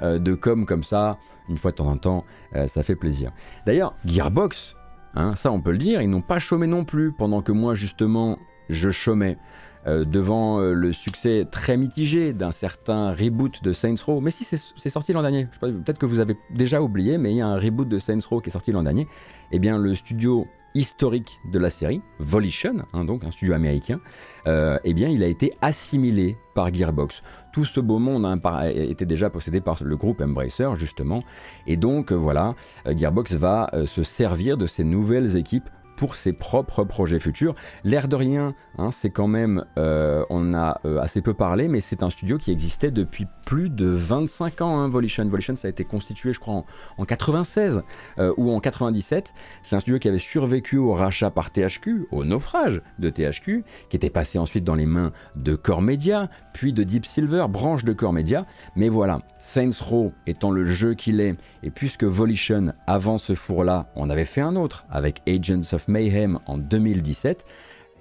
de 0.00 0.34
com 0.34 0.66
comme 0.66 0.82
ça, 0.82 1.18
une 1.48 1.58
fois 1.58 1.70
de 1.70 1.76
temps 1.76 1.88
en 1.88 1.96
temps, 1.96 2.24
ça 2.66 2.82
fait 2.82 2.96
plaisir. 2.96 3.30
D'ailleurs, 3.66 3.94
Gearbox, 4.04 4.74
Hein, 5.14 5.34
ça, 5.36 5.52
on 5.52 5.60
peut 5.60 5.72
le 5.72 5.78
dire. 5.78 6.02
Ils 6.02 6.10
n'ont 6.10 6.22
pas 6.22 6.38
chômé 6.38 6.66
non 6.66 6.84
plus, 6.84 7.12
pendant 7.12 7.42
que 7.42 7.52
moi, 7.52 7.74
justement, 7.74 8.38
je 8.68 8.90
chômais. 8.90 9.38
Euh, 9.86 10.06
devant 10.06 10.60
euh, 10.60 10.72
le 10.72 10.94
succès 10.94 11.46
très 11.50 11.76
mitigé 11.76 12.32
d'un 12.32 12.52
certain 12.52 13.12
reboot 13.12 13.62
de 13.62 13.74
Saints 13.74 14.02
Row. 14.06 14.22
Mais 14.22 14.30
si, 14.30 14.42
c'est 14.44 14.88
sorti 14.88 15.12
l'an 15.12 15.20
dernier. 15.20 15.46
Peut-être 15.60 15.98
que 15.98 16.06
vous 16.06 16.20
avez 16.20 16.38
déjà 16.54 16.80
oublié, 16.80 17.18
mais 17.18 17.32
il 17.32 17.36
y 17.36 17.42
a 17.42 17.46
un 17.46 17.58
reboot 17.58 17.86
de 17.86 17.98
Saints 17.98 18.26
Row 18.26 18.40
qui 18.40 18.48
est 18.48 18.52
sorti 18.52 18.72
l'an 18.72 18.82
dernier. 18.82 19.06
Eh 19.52 19.58
bien, 19.58 19.76
le 19.76 19.94
studio 19.94 20.48
historique 20.74 21.40
de 21.44 21.58
la 21.58 21.70
série, 21.70 22.02
Volition, 22.18 22.84
hein, 22.92 23.04
donc 23.04 23.24
un 23.24 23.30
studio 23.30 23.54
américain, 23.54 24.00
euh, 24.46 24.78
eh 24.84 24.92
bien, 24.92 25.08
il 25.08 25.22
a 25.22 25.26
été 25.26 25.56
assimilé 25.60 26.36
par 26.54 26.72
Gearbox. 26.72 27.22
Tout 27.52 27.64
ce 27.64 27.80
beau 27.80 27.98
monde 27.98 28.26
a 28.26 28.70
était 28.70 29.06
déjà 29.06 29.30
possédé 29.30 29.60
par 29.60 29.82
le 29.82 29.96
groupe 29.96 30.20
Embracer, 30.20 30.68
justement, 30.76 31.22
et 31.66 31.76
donc 31.76 32.12
voilà, 32.12 32.54
euh, 32.86 32.94
Gearbox 32.96 33.32
va 33.34 33.70
euh, 33.72 33.86
se 33.86 34.02
servir 34.02 34.56
de 34.56 34.66
ces 34.66 34.84
nouvelles 34.84 35.36
équipes 35.36 35.68
pour 35.96 36.16
ses 36.16 36.32
propres 36.32 36.84
projets 36.84 37.18
futurs. 37.18 37.54
L'air 37.84 38.08
de 38.08 38.16
rien, 38.16 38.54
hein, 38.78 38.90
c'est 38.92 39.10
quand 39.10 39.28
même, 39.28 39.64
euh, 39.78 40.24
on 40.30 40.54
a 40.54 40.80
euh, 40.84 41.00
assez 41.00 41.20
peu 41.20 41.34
parlé, 41.34 41.68
mais 41.68 41.80
c'est 41.80 42.02
un 42.02 42.10
studio 42.10 42.38
qui 42.38 42.50
existait 42.50 42.90
depuis 42.90 43.26
plus 43.44 43.70
de 43.70 43.86
25 43.86 44.60
ans, 44.60 44.78
hein, 44.78 44.88
Volition. 44.88 45.24
Volition, 45.28 45.56
ça 45.56 45.68
a 45.68 45.70
été 45.70 45.84
constitué, 45.84 46.32
je 46.32 46.40
crois, 46.40 46.64
en, 46.98 47.04
96 47.04 47.82
euh, 48.18 48.32
ou 48.36 48.50
en 48.50 48.60
97. 48.60 49.32
C'est 49.62 49.76
un 49.76 49.80
studio 49.80 49.98
qui 49.98 50.08
avait 50.08 50.18
survécu 50.18 50.78
au 50.78 50.92
rachat 50.92 51.30
par 51.30 51.50
THQ, 51.50 52.08
au 52.10 52.24
naufrage 52.24 52.82
de 52.98 53.10
THQ, 53.10 53.64
qui 53.90 53.96
était 53.96 54.10
passé 54.10 54.38
ensuite 54.38 54.64
dans 54.64 54.74
les 54.74 54.86
mains 54.86 55.12
de 55.36 55.54
Core 55.54 55.82
Media, 55.82 56.28
puis 56.52 56.72
de 56.72 56.82
Deep 56.82 57.06
Silver, 57.06 57.46
branche 57.48 57.84
de 57.84 57.92
Core 57.92 58.12
Media. 58.12 58.46
Mais 58.76 58.88
voilà, 58.88 59.20
Saints 59.38 59.70
Row 59.80 60.12
étant 60.26 60.50
le 60.50 60.64
jeu 60.64 60.94
qu'il 60.94 61.20
est, 61.20 61.36
et 61.62 61.70
puisque 61.70 62.04
Volition, 62.04 62.72
avant 62.86 63.18
ce 63.18 63.34
four-là, 63.34 63.86
on 63.96 64.10
avait 64.10 64.24
fait 64.24 64.40
un 64.40 64.56
autre 64.56 64.84
avec 64.90 65.22
Agents 65.28 65.72
of 65.72 65.83
Mayhem 65.88 66.38
en 66.46 66.58
2017, 66.58 67.44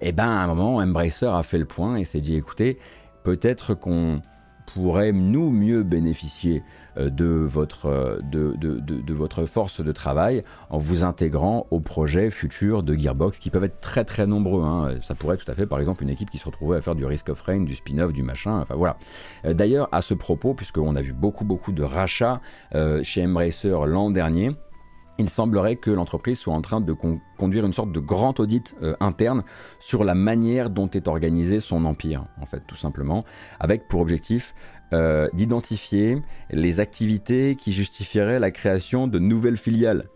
et 0.01 0.09
eh 0.09 0.11
ben 0.11 0.25
à 0.25 0.43
un 0.43 0.47
moment, 0.47 0.77
Embracer 0.77 1.27
a 1.27 1.43
fait 1.43 1.57
le 1.57 1.65
point 1.65 1.95
et 1.95 2.03
s'est 2.03 2.19
dit 2.19 2.35
écoutez, 2.35 2.77
peut-être 3.23 3.73
qu'on 3.73 4.21
pourrait 4.65 5.11
nous 5.11 5.49
mieux 5.49 5.83
bénéficier 5.83 6.63
euh, 6.97 7.09
de 7.09 7.25
votre, 7.25 7.85
euh, 7.87 8.19
de, 8.23 8.55
de, 8.57 9.13
votre 9.13 9.45
force 9.45 9.81
de 9.81 9.91
travail 9.91 10.43
en 10.69 10.77
vous 10.77 11.03
intégrant 11.03 11.67
aux 11.71 11.79
projets 11.79 12.29
futurs 12.31 12.83
de 12.83 12.95
Gearbox 12.95 13.39
qui 13.39 13.49
peuvent 13.49 13.63
être 13.63 13.79
très 13.79 14.05
très 14.05 14.25
nombreux. 14.25 14.63
Hein. 14.63 14.95
Ça 15.01 15.15
pourrait 15.15 15.35
être 15.35 15.45
tout 15.45 15.51
à 15.51 15.55
fait 15.55 15.65
par 15.65 15.79
exemple 15.79 16.03
une 16.03 16.09
équipe 16.09 16.29
qui 16.29 16.37
se 16.37 16.45
retrouvait 16.45 16.77
à 16.77 16.81
faire 16.81 16.95
du 16.95 17.05
Risk 17.05 17.29
of 17.29 17.41
Rain, 17.41 17.61
du 17.61 17.75
spin-off, 17.75 18.13
du 18.13 18.23
machin, 18.23 18.59
enfin 18.59 18.75
voilà. 18.75 18.97
Euh, 19.45 19.53
d'ailleurs 19.53 19.89
à 19.91 20.01
ce 20.01 20.13
propos, 20.13 20.53
puisqu'on 20.53 20.95
a 20.95 21.01
vu 21.01 21.13
beaucoup 21.13 21.45
beaucoup 21.45 21.71
de 21.71 21.83
rachats 21.83 22.41
chez 23.03 23.25
Embracer 23.25 23.75
l'an 23.85 24.09
dernier, 24.09 24.51
il 25.19 25.29
semblerait 25.29 25.75
que 25.75 25.91
l'entreprise 25.91 26.39
soit 26.39 26.53
en 26.53 26.61
train 26.61 26.81
de 26.81 26.93
conduire 27.37 27.65
une 27.65 27.73
sorte 27.73 27.91
de 27.91 27.99
grand 27.99 28.39
audit 28.39 28.75
euh, 28.81 28.95
interne 28.99 29.43
sur 29.79 30.03
la 30.03 30.15
manière 30.15 30.69
dont 30.69 30.89
est 30.89 31.07
organisé 31.07 31.59
son 31.59 31.85
empire, 31.85 32.25
en 32.41 32.45
fait, 32.45 32.61
tout 32.67 32.75
simplement, 32.75 33.23
avec 33.59 33.87
pour 33.87 34.01
objectif 34.01 34.55
euh, 34.93 35.27
d'identifier 35.33 36.21
les 36.51 36.79
activités 36.79 37.55
qui 37.55 37.73
justifieraient 37.73 38.39
la 38.39 38.51
création 38.51 39.07
de 39.07 39.19
nouvelles 39.19 39.57
filiales. 39.57 40.07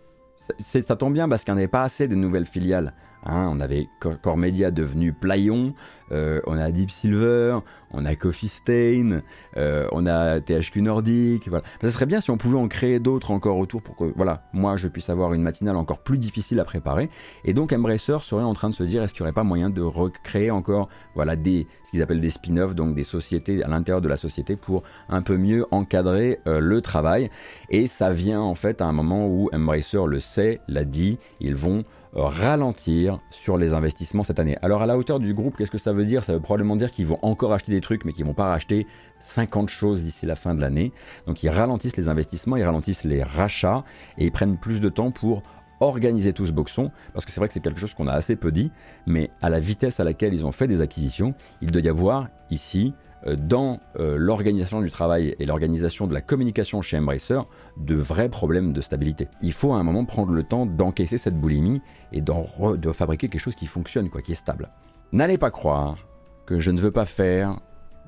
Ça, 0.60 0.96
tombe 0.96 1.14
bien 1.14 1.28
parce 1.28 1.44
qu'il 1.44 1.54
n'y 1.54 1.58
en 1.58 1.60
avait 1.60 1.68
pas 1.68 1.84
assez 1.84 2.08
de 2.08 2.16
nouvelles 2.16 2.46
filiales. 2.46 2.94
Hein, 3.28 3.50
on 3.52 3.60
avait 3.60 3.90
Core 4.00 4.38
Media 4.38 4.72
devenu 4.72 5.12
Playon, 5.12 5.74
euh, 6.14 6.40
on 6.48 6.58
a 6.58 6.72
Deep 6.72 6.92
Silver, 6.92 7.60
on 7.92 8.06
a 8.06 8.16
Coffee 8.16 8.48
Stain, 8.48 9.22
euh, 9.58 9.88
on 9.92 10.06
a 10.06 10.40
THQ 10.40 10.82
Nordic. 10.82 11.50
Voilà. 11.50 11.66
Ça 11.82 11.92
serait 11.92 12.06
bien 12.06 12.22
si 12.22 12.32
on 12.32 12.38
pouvait 12.38 12.58
en 12.58 12.70
créer 12.70 13.00
d'autres 13.00 13.32
encore 13.32 13.58
autour 13.58 13.82
pour 13.82 13.98
que 13.98 14.06
voilà, 14.16 14.44
moi 14.54 14.78
je 14.78 14.88
puisse 14.88 15.10
avoir 15.10 15.34
une 15.34 15.42
matinale 15.42 15.76
encore 15.76 16.00
plus 16.00 16.18
difficile 16.18 16.60
à 16.62 16.64
préparer. 16.64 17.10
Et 17.44 17.54
donc 17.54 17.74
Embracer 17.74 18.18
serait 18.22 18.44
en 18.44 18.54
train 18.54 18.70
de 18.70 18.76
se 18.76 18.84
dire 18.84 19.04
est-ce 19.04 19.14
qu'il 19.14 19.24
n'y 19.24 19.28
aurait 19.28 19.36
pas 19.36 19.44
moyen 19.44 19.70
de 19.70 19.82
recréer 19.82 20.50
encore 20.50 20.88
voilà, 21.14 21.36
des, 21.36 21.68
ce 21.84 21.92
qu'ils 21.92 22.02
appellent 22.02 22.22
des 22.22 22.30
spin-offs, 22.30 22.76
donc 22.76 22.96
des 22.96 23.04
sociétés 23.04 23.62
à 23.62 23.68
l'intérieur 23.68 24.02
de 24.02 24.08
la 24.08 24.18
société 24.18 24.56
pour 24.56 24.84
un 25.10 25.22
peu 25.22 25.36
mieux 25.36 25.66
encadrer 25.72 26.40
euh, 26.48 26.60
le 26.60 26.82
travail. 26.82 27.30
Et 27.70 27.88
ça 27.88 28.12
vient 28.12 28.40
en 28.40 28.56
fait 28.56 28.82
à 28.82 28.86
un 28.86 28.94
moment 28.94 29.28
où 29.28 29.50
Embracer 29.54 30.06
le 30.08 30.22
sait, 30.22 30.62
l'a 30.70 30.86
dit, 30.86 31.18
ils 31.42 31.56
vont 31.56 31.84
ralentir 32.18 33.20
sur 33.30 33.58
les 33.58 33.74
investissements 33.74 34.24
cette 34.24 34.40
année. 34.40 34.58
Alors 34.62 34.82
à 34.82 34.86
la 34.86 34.98
hauteur 34.98 35.20
du 35.20 35.34
groupe, 35.34 35.56
qu'est-ce 35.56 35.72
que 35.72 35.78
ça 35.78 35.94
veut 35.94 36.06
dire? 36.06 36.24
Ça 36.24 36.34
veut 36.34 36.40
probablement 36.40 36.76
dire 36.76 36.92
qu'ils 36.92 37.06
vont 37.06 37.20
encore 37.22 37.54
acheter 37.54 37.72
des 37.72 37.82
trucs, 37.82 38.06
mais 38.06 38.14
qu'ils 38.14 38.26
vont 38.26 38.34
pas 38.34 38.50
racheter 38.50 38.88
50 39.20 39.70
choses 39.70 40.04
d'ici 40.04 40.26
la 40.26 40.36
fin 40.36 40.56
de 40.56 40.62
l'année. 40.62 40.92
Donc 41.28 41.44
ils 41.44 41.50
ralentissent 41.50 41.98
les 41.98 42.08
investissements, 42.08 42.56
ils 42.56 42.64
ralentissent 42.64 43.04
les 43.04 43.24
rachats, 43.24 43.84
et 44.18 44.26
ils 44.26 44.32
prennent 44.32 44.58
plus 44.58 44.80
de 44.80 44.90
temps 44.90 45.12
pour 45.12 45.44
organiser 45.80 46.34
tout 46.34 46.48
ce 46.48 46.52
boxon, 46.52 46.92
parce 47.14 47.24
que 47.24 47.32
c'est 47.32 47.40
vrai 47.40 47.48
que 47.48 47.54
c'est 47.54 47.60
quelque 47.60 47.80
chose 47.80 47.94
qu'on 47.94 48.08
a 48.08 48.14
assez 48.14 48.36
peu 48.36 48.52
dit, 48.52 48.72
mais 49.06 49.30
à 49.42 49.50
la 49.50 49.60
vitesse 49.60 50.00
à 50.00 50.04
laquelle 50.04 50.34
ils 50.34 50.44
ont 50.44 50.52
fait 50.52 50.68
des 50.68 50.82
acquisitions, 50.82 51.36
il 51.62 51.72
doit 51.72 51.82
y 51.82 51.90
avoir 51.90 52.30
ici 52.50 52.96
dans 53.26 53.80
euh, 54.00 54.16
l'organisation 54.18 54.82
du 54.82 54.90
travail 54.90 55.36
et 55.40 55.46
l'organisation 55.46 56.08
de 56.08 56.14
la 56.14 56.22
communication 56.22 56.82
chez 56.82 56.98
Embracer 56.98 57.40
de 57.78 57.96
vrais 57.96 58.30
problèmes 58.30 58.74
de 58.74 58.82
stabilité. 58.82 59.28
Il 59.42 59.54
faut 59.54 59.74
à 59.74 59.78
un 59.78 59.84
moment 59.84 60.06
prendre 60.06 60.32
le 60.32 60.44
temps 60.44 60.66
d'encaisser 60.66 61.18
cette 61.18 61.40
boulimie 61.40 61.82
et 62.12 62.22
de 62.22 62.92
fabriquer 62.92 63.30
quelque 63.30 63.42
chose 63.42 63.56
qui 63.56 63.68
fonctionne, 63.68 64.10
quoi, 64.10 64.22
qui 64.22 64.34
est 64.34 64.36
stable. 64.36 64.70
N'allez 65.12 65.38
pas 65.38 65.52
croire 65.52 65.98
que 66.46 66.60
je 66.60 66.72
ne 66.72 66.80
veux 66.80 66.92
pas 66.92 67.06
faire, 67.06 67.60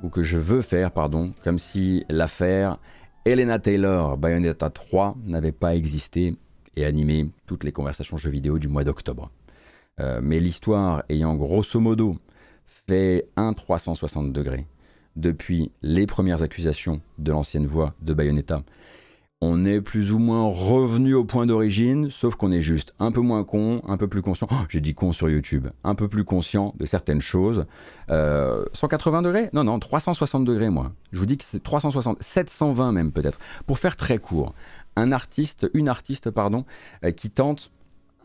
ou 0.04 0.10
que 0.10 0.24
je 0.24 0.38
veux 0.38 0.62
faire, 0.62 0.92
pardon, 0.92 1.34
comme 1.44 1.60
si 1.60 2.06
l'affaire 2.10 2.78
Elena 3.26 3.60
Taylor 3.60 4.18
Bayonetta 4.18 4.70
3 4.70 5.18
n'avait 5.26 5.52
pas 5.52 5.76
existé 5.76 6.36
et 6.76 6.86
animé 6.86 7.30
toutes 7.46 7.64
les 7.64 7.72
conversations 7.72 8.18
jeux 8.18 8.30
vidéo 8.30 8.60
du 8.60 8.68
mois 8.68 8.84
d'octobre. 8.84 9.32
Euh, 10.00 10.20
mais 10.24 10.40
l'histoire 10.40 11.04
ayant 11.10 11.36
grosso 11.36 11.80
modo 11.80 12.18
fait 12.88 13.28
un 13.36 13.54
360 13.54 14.32
degrés 14.32 14.66
depuis 15.20 15.72
les 15.82 16.08
premières 16.08 16.44
accusations 16.44 17.02
de 17.18 17.32
l'ancienne 17.32 17.68
voix 17.68 17.94
de 18.02 18.14
Bayonetta. 18.14 18.64
On 19.42 19.66
est 19.66 19.80
plus 19.80 20.12
ou 20.12 20.20
moins 20.20 20.44
revenu 20.44 21.14
au 21.14 21.24
point 21.24 21.46
d'origine, 21.46 22.10
sauf 22.10 22.36
qu'on 22.36 22.52
est 22.52 22.62
juste 22.62 22.94
un 23.00 23.14
peu 23.14 23.22
moins 23.22 23.46
con, 23.46 23.82
un 23.88 23.96
peu 23.96 24.10
plus 24.10 24.22
conscient. 24.22 24.50
Oh, 24.52 24.66
j'ai 24.68 24.82
dit 24.82 24.94
con 24.94 25.14
sur 25.14 25.30
YouTube, 25.30 25.70
un 25.86 25.96
peu 25.96 26.10
plus 26.10 26.26
conscient 26.26 26.76
de 26.78 26.86
certaines 26.86 27.22
choses. 27.22 27.66
180 28.10 28.10
euh, 28.10 29.22
degrés? 29.22 29.50
Non, 29.54 29.64
non, 29.64 29.80
360 29.80 30.44
degrés, 30.44 30.70
moi. 30.70 30.92
Je 31.14 31.20
vous 31.20 31.26
dis 31.26 31.38
que 31.38 31.46
c'est 31.46 31.64
360, 31.64 32.22
720 32.22 32.92
même 32.92 33.14
peut-être. 33.14 33.40
Pour 33.66 33.80
faire 33.80 33.96
très 33.96 34.18
court, 34.18 34.54
un 34.98 35.14
artiste, 35.14 35.70
une 35.74 35.88
artiste, 35.88 36.32
pardon, 36.32 36.66
euh, 37.06 37.12
qui 37.12 37.30
tente 37.30 37.72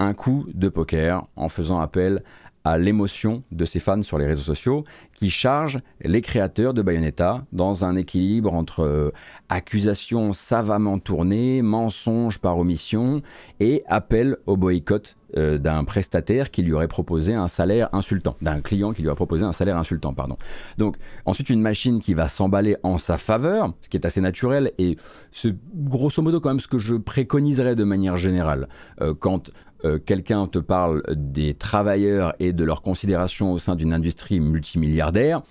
un 0.01 0.15
coup 0.15 0.47
de 0.53 0.69
poker 0.69 1.29
en 1.37 1.49
faisant 1.49 1.79
appel 1.79 2.25
à 2.65 2.79
l'émotion 2.79 3.43
de 3.53 3.65
ses 3.65 3.79
fans 3.79 4.03
sur 4.03 4.19
les 4.19 4.27
réseaux 4.27 4.43
sociaux, 4.43 4.85
qui 5.13 5.31
chargent 5.31 5.81
les 6.03 6.23
créateurs 6.23 6.75
de 6.75 6.83
Bayonetta 6.83 7.45
dans 7.53 7.85
un 7.85 7.97
équilibre 7.97 8.55
entre 8.55 8.81
euh, 8.81 9.11
accusations 9.49 10.33
savamment 10.33 10.99
tournées, 10.99 11.63
mensonges 11.63 12.39
par 12.39 12.59
omission 12.59 13.23
et 13.61 13.85
appel 13.87 14.39
au 14.47 14.57
boycott 14.57 15.17
euh, 15.37 15.59
d'un 15.59 15.83
prestataire 15.83 16.53
qui 16.53 16.63
lui 16.63 16.73
aurait 16.73 16.87
proposé 16.87 17.35
un 17.35 17.49
salaire 17.49 17.89
insultant, 17.93 18.37
d'un 18.41 18.61
client 18.61 18.93
qui 18.93 19.03
lui 19.03 19.11
a 19.11 19.15
proposé 19.17 19.45
un 19.45 19.53
salaire 19.53 19.77
insultant, 19.77 20.15
pardon. 20.15 20.37
Donc 20.79 20.97
ensuite 21.27 21.51
une 21.51 21.61
machine 21.61 21.99
qui 21.99 22.15
va 22.15 22.29
s'emballer 22.29 22.77
en 22.85 22.99
sa 22.99 23.19
faveur, 23.19 23.73
ce 23.83 23.89
qui 23.89 23.97
est 23.97 24.07
assez 24.07 24.21
naturel 24.21 24.73
et 24.79 24.97
c'est 25.33 25.57
grosso 25.75 26.23
modo 26.23 26.41
quand 26.41 26.51
même 26.51 26.61
ce 26.61 26.69
que 26.69 26.79
je 26.79 26.95
préconiserais 26.95 27.75
de 27.75 27.83
manière 27.83 28.17
générale 28.17 28.69
euh, 29.01 29.13
quand 29.13 29.51
euh, 29.85 29.99
quelqu'un 29.99 30.47
te 30.47 30.59
parle 30.59 31.03
des 31.15 31.55
travailleurs 31.55 32.35
et 32.39 32.53
de 32.53 32.65
leur 32.65 32.83
considération 32.83 33.53
au 33.53 33.59
sein 33.59 33.77
d'une 33.77 33.93
industrie 33.93 34.41
multimilliardaire, 34.41 35.43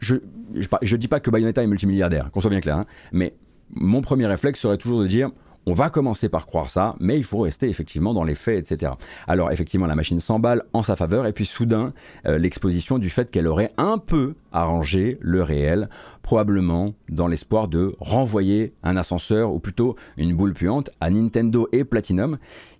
je 0.00 0.14
ne 0.14 0.96
dis 0.96 1.08
pas 1.08 1.20
que 1.20 1.30
Bayonetta 1.30 1.62
est 1.62 1.66
multimilliardaire, 1.66 2.30
qu'on 2.30 2.40
soit 2.40 2.50
bien 2.50 2.60
clair, 2.60 2.76
hein, 2.76 2.86
mais 3.12 3.34
mon 3.70 4.00
premier 4.00 4.26
réflexe 4.26 4.60
serait 4.60 4.78
toujours 4.78 5.00
de 5.00 5.06
dire 5.06 5.30
on 5.68 5.74
va 5.74 5.90
commencer 5.90 6.30
par 6.30 6.46
croire 6.46 6.70
ça, 6.70 6.96
mais 6.98 7.18
il 7.18 7.24
faut 7.24 7.40
rester 7.40 7.68
effectivement 7.68 8.14
dans 8.14 8.24
les 8.24 8.34
faits, 8.34 8.72
etc. 8.72 8.92
Alors 9.26 9.52
effectivement, 9.52 9.86
la 9.86 9.94
machine 9.94 10.18
s'emballe 10.18 10.62
en 10.72 10.82
sa 10.82 10.96
faveur, 10.96 11.26
et 11.26 11.34
puis 11.34 11.44
soudain, 11.44 11.92
euh, 12.26 12.38
l'exposition 12.38 12.98
du 12.98 13.10
fait 13.10 13.30
qu'elle 13.30 13.46
aurait 13.46 13.72
un 13.76 13.98
peu 13.98 14.34
arrangé 14.50 15.18
le 15.20 15.42
réel, 15.42 15.90
probablement 16.22 16.94
dans 17.10 17.26
l'espoir 17.26 17.68
de 17.68 17.94
renvoyer 18.00 18.72
un 18.82 18.96
ascenseur, 18.96 19.52
ou 19.52 19.58
plutôt 19.58 19.94
une 20.16 20.34
boule 20.34 20.54
puante, 20.54 20.88
à 21.00 21.10
Nintendo 21.10 21.68
et 21.72 21.84
Platinum, 21.84 22.38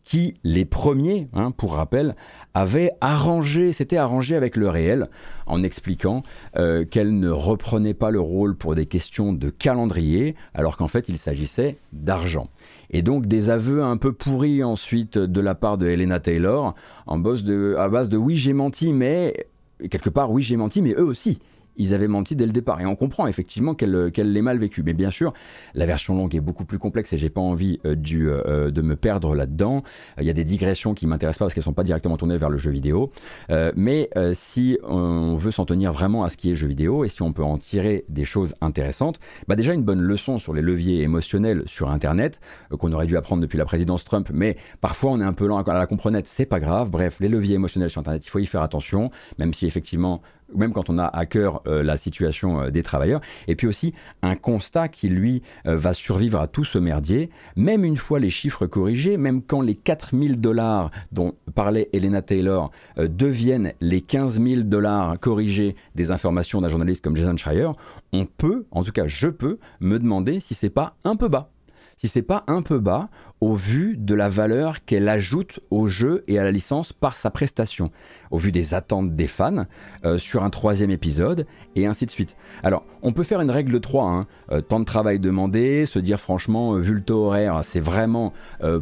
qui, 0.09 0.37
les 0.43 0.65
premiers, 0.65 1.29
hein, 1.35 1.51
pour 1.51 1.75
rappel, 1.75 2.17
avaient 2.55 2.93
arrangé, 3.03 3.75
s'étaient 3.75 3.99
arrangé 3.99 4.37
avec 4.37 4.57
le 4.57 4.71
réel 4.71 5.11
en 5.47 5.63
expliquant 5.63 6.23
euh, 6.57 6.87
qu'elle 6.87 7.19
ne 7.19 7.29
reprenait 7.29 7.93
pas 7.93 8.11
le 8.11 8.19
rôle 8.19 8.57
pour 8.57 8.75
des 8.75 8.87
questions 8.87 9.35
de 9.35 9.51
calendrier, 9.51 10.35
alors 10.55 10.79
qu'en 10.79 10.89
fait 10.89 11.11
il 11.11 11.19
s'agissait 11.19 11.77
d'argent. 11.93 12.49
Et 12.89 13.03
donc 13.03 13.27
des 13.27 13.51
aveux 13.51 13.83
un 13.83 13.99
peu 13.99 14.15
pourris 14.15 14.65
ensuite 14.65 15.19
de 15.19 15.41
la 15.43 15.55
part 15.55 15.77
de 15.77 15.87
Helena 15.87 16.21
Taylor, 16.21 16.75
en 17.07 17.17
à 17.17 17.89
base 17.89 18.09
de 18.09 18.17
oui 18.17 18.37
j'ai 18.37 18.55
menti, 18.55 18.95
mais 18.95 19.47
quelque 19.91 20.09
part 20.09 20.33
oui 20.33 20.41
j'ai 20.41 20.57
menti, 20.57 20.81
mais 20.81 20.95
eux 20.95 21.05
aussi 21.05 21.39
ils 21.79 21.95
avaient 21.95 22.09
menti 22.09 22.37
dès 22.37 22.47
le 22.47 22.53
départ. 22.53 22.81
Et 22.81 22.87
on 22.87 22.97
comprend 22.97 23.27
effectivement 23.27 23.75
qu'elle 23.75 24.11
qu'elle 24.13 24.33
l'ait 24.33 24.43
mal 24.43 24.59
vécu. 24.59 24.83
Mais 24.83 24.95
bien 24.95 25.11
sûr, 25.11 25.33
la 25.75 25.87
version 25.87 26.15
longue 26.15 26.35
est 26.35 26.41
beaucoup 26.41 26.65
plus 26.65 26.79
complexe 26.79 27.13
et 27.13 27.17
j'ai 27.17 27.31
pas 27.31 27.41
envie 27.41 27.81
euh, 27.85 27.97
euh, 28.17 28.71
de 28.71 28.83
me 28.83 28.97
perdre 28.97 29.35
là-dedans. 29.35 29.83
Il 30.19 30.25
y 30.25 30.31
a 30.31 30.33
des 30.33 30.45
digressions 30.45 30.95
qui 30.95 31.07
m'intéressent 31.07 31.39
pas 31.39 31.45
parce 31.47 31.55
qu'elles 31.55 31.63
sont 31.63 31.73
pas 31.73 31.85
directement 31.85 32.17
tournées 32.17 32.37
vers 32.37 32.51
le 32.51 32.59
jeu 32.59 32.71
vidéo. 32.71 33.11
Euh, 33.51 33.73
mais 33.77 34.11
si 34.33 34.79
on 34.83 35.37
veut 35.37 35.51
s'en 35.51 35.65
tenir 35.65 35.93
vraiment 35.93 36.25
à 36.25 36.29
ce 36.29 36.37
qui 36.37 36.51
est 36.51 36.55
jeu 36.55 36.67
vidéo 36.67 37.05
et 37.05 37.09
si 37.09 37.23
on 37.23 37.33
peut 37.33 37.43
en 37.43 37.59
tirer 37.59 38.05
des 38.09 38.25
choses 38.25 38.55
intéressantes, 38.61 39.21
bah 39.47 39.57
déjà 39.57 39.73
une 39.73 39.83
bonne 39.83 40.01
leçon 40.01 40.39
sur 40.39 40.53
les 40.53 40.63
leviers 40.63 41.03
émotionnels 41.03 41.63
sur 41.67 41.91
Internet 41.91 42.41
qu'on 42.79 42.93
aurait 42.93 43.07
dû 43.07 43.17
apprendre 43.17 43.43
depuis 43.43 43.59
la 43.59 43.65
présidence 43.65 44.05
Trump. 44.05 44.31
Mais 44.33 44.57
parfois 44.81 45.13
on 45.13 45.21
est 45.21 45.25
un 45.25 45.33
peu 45.33 45.47
lent 45.47 45.59
à 45.59 45.75
la 45.75 45.87
comprenette, 45.87 46.27
c'est 46.27 46.47
pas 46.47 46.61
grave. 46.61 46.91
Bref, 46.91 47.17
les 47.21 47.29
leviers 47.29 47.55
émotionnels 47.55 47.91
sur 47.91 48.01
Internet, 48.01 48.25
il 48.25 48.31
faut 48.31 48.39
y 48.39 48.47
faire 48.47 48.63
attention, 48.63 49.11
même 49.39 49.55
si 49.55 49.67
effectivement 49.67 50.23
même 50.55 50.73
quand 50.73 50.91
on 50.91 50.99
a 50.99 51.07
à 51.07 51.27
cœur 51.27 51.63
euh, 51.67 51.83
la 51.83 51.97
situation 51.97 52.63
euh, 52.63 52.71
des 52.71 52.83
travailleurs, 52.83 53.21
et 53.47 53.55
puis 53.55 53.67
aussi 53.67 53.95
un 54.23 54.37
constat 54.37 54.89
qui, 54.89 55.09
lui, 55.09 55.43
euh, 55.67 55.77
va 55.77 55.95
survivre 55.95 56.41
à 56.41 56.47
tout 56.47 56.65
ce 56.65 56.79
merdier, 56.79 57.31
même 57.57 57.85
une 57.85 57.97
fois 57.97 58.21
les 58.21 58.31
chiffres 58.31 58.67
corrigés, 58.67 59.17
même 59.17 59.43
quand 59.43 59.61
les 59.61 59.75
4000 59.75 60.41
dollars 60.41 60.91
dont 61.13 61.35
parlait 61.55 61.89
Elena 61.93 62.23
Taylor 62.23 62.71
deviennent 62.97 63.73
les 63.81 64.01
15 64.01 64.43
000 64.43 64.63
dollars 64.63 65.19
corrigés 65.21 65.77
des 65.95 66.11
informations 66.11 66.61
d'un 66.61 66.69
journaliste 66.69 67.03
comme 67.03 67.17
Jason 67.17 67.37
Schreier, 67.37 67.71
on 68.13 68.27
peut, 68.27 68.67
en 68.71 68.83
tout 68.83 68.93
cas 68.93 69.07
je 69.07 69.29
peux, 69.29 69.59
me 69.81 69.99
demander 69.99 70.41
si 70.41 70.55
c'est 70.55 70.71
pas 70.71 70.97
un 71.05 71.17
peu 71.17 71.29
bas 71.29 71.51
si 71.99 72.09
c'est 72.09 72.23
pas 72.23 72.45
un 72.47 72.63
peu 72.63 72.79
bas 72.79 73.09
au 73.41 73.55
vu 73.55 73.97
de 73.97 74.15
la 74.15 74.29
valeur 74.29 74.85
qu'elle 74.85 75.09
ajoute 75.09 75.61
au 75.71 75.87
jeu 75.87 76.25
et 76.27 76.39
à 76.39 76.45
la 76.45 76.51
licence 76.51 76.93
par 76.93 77.15
sa 77.15 77.31
prestation, 77.31 77.91
au 78.31 78.39
vu 78.39 78.51
des 78.53 78.75
attentes 78.75 79.15
des 79.15 79.27
fans 79.27 79.67
euh, 80.05 80.19
sur 80.19 80.43
un 80.43 80.51
troisième 80.51 80.91
épisode 80.91 81.47
et 81.77 81.87
ainsi 81.87 82.07
de 82.07 82.11
suite. 82.11 82.37
Alors, 82.63 82.85
on 83.03 83.13
peut 83.13 83.23
faire 83.23 83.41
une 83.41 83.51
règle 83.51 83.73
de 83.73 83.79
3, 83.79 84.07
hein. 84.07 84.27
euh, 84.51 84.61
temps 84.61 84.81
de 84.81 84.85
travail 84.85 85.19
demandé, 85.21 85.87
se 85.87 85.99
dire 85.99 86.19
franchement, 86.21 86.75
euh, 86.75 86.81
vu 86.81 86.95
le 86.95 87.03
taux 87.03 87.27
horaire, 87.27 87.61
c'est 87.63 87.81
vraiment 87.81 88.33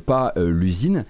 pas 0.06 0.32
l'usine, 0.36 1.04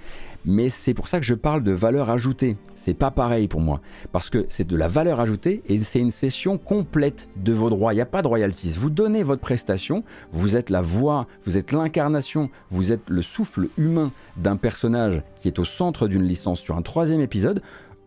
mais 0.46 0.68
c'est 0.68 0.94
pour 0.94 1.08
ça 1.08 1.18
que 1.18 1.26
je 1.26 1.34
parle 1.34 1.62
de 1.62 1.72
valeur 1.72 2.08
ajoutée. 2.08 2.56
C'est 2.76 2.94
pas 2.94 3.10
pareil 3.10 3.48
pour 3.48 3.60
moi, 3.60 3.80
parce 4.12 4.30
que 4.30 4.46
c'est 4.48 4.66
de 4.66 4.76
la 4.76 4.86
valeur 4.86 5.20
ajoutée 5.20 5.62
et 5.68 5.80
c'est 5.80 5.98
une 5.98 6.12
session 6.12 6.56
complète 6.56 7.28
de 7.36 7.52
vos 7.52 7.68
droits. 7.68 7.92
Il 7.92 7.96
n'y 7.96 8.02
a 8.02 8.06
pas 8.06 8.22
de 8.22 8.28
royalties. 8.28 8.76
Vous 8.78 8.90
donnez 8.90 9.24
votre 9.24 9.40
prestation, 9.40 10.04
vous 10.32 10.56
êtes 10.56 10.70
la 10.70 10.82
voix, 10.82 11.26
vous 11.44 11.58
êtes 11.58 11.72
l'incarnation, 11.72 12.48
vous 12.70 12.92
êtes 12.92 13.10
le 13.10 13.22
souffle 13.22 13.68
humain 13.76 14.12
d'un 14.36 14.56
personnage 14.56 15.22
qui 15.40 15.48
est 15.48 15.58
au 15.58 15.64
centre 15.64 16.06
d'une 16.06 16.22
licence 16.22 16.60
sur 16.60 16.76
un 16.76 16.82
troisième 16.82 17.20
épisode. 17.20 17.60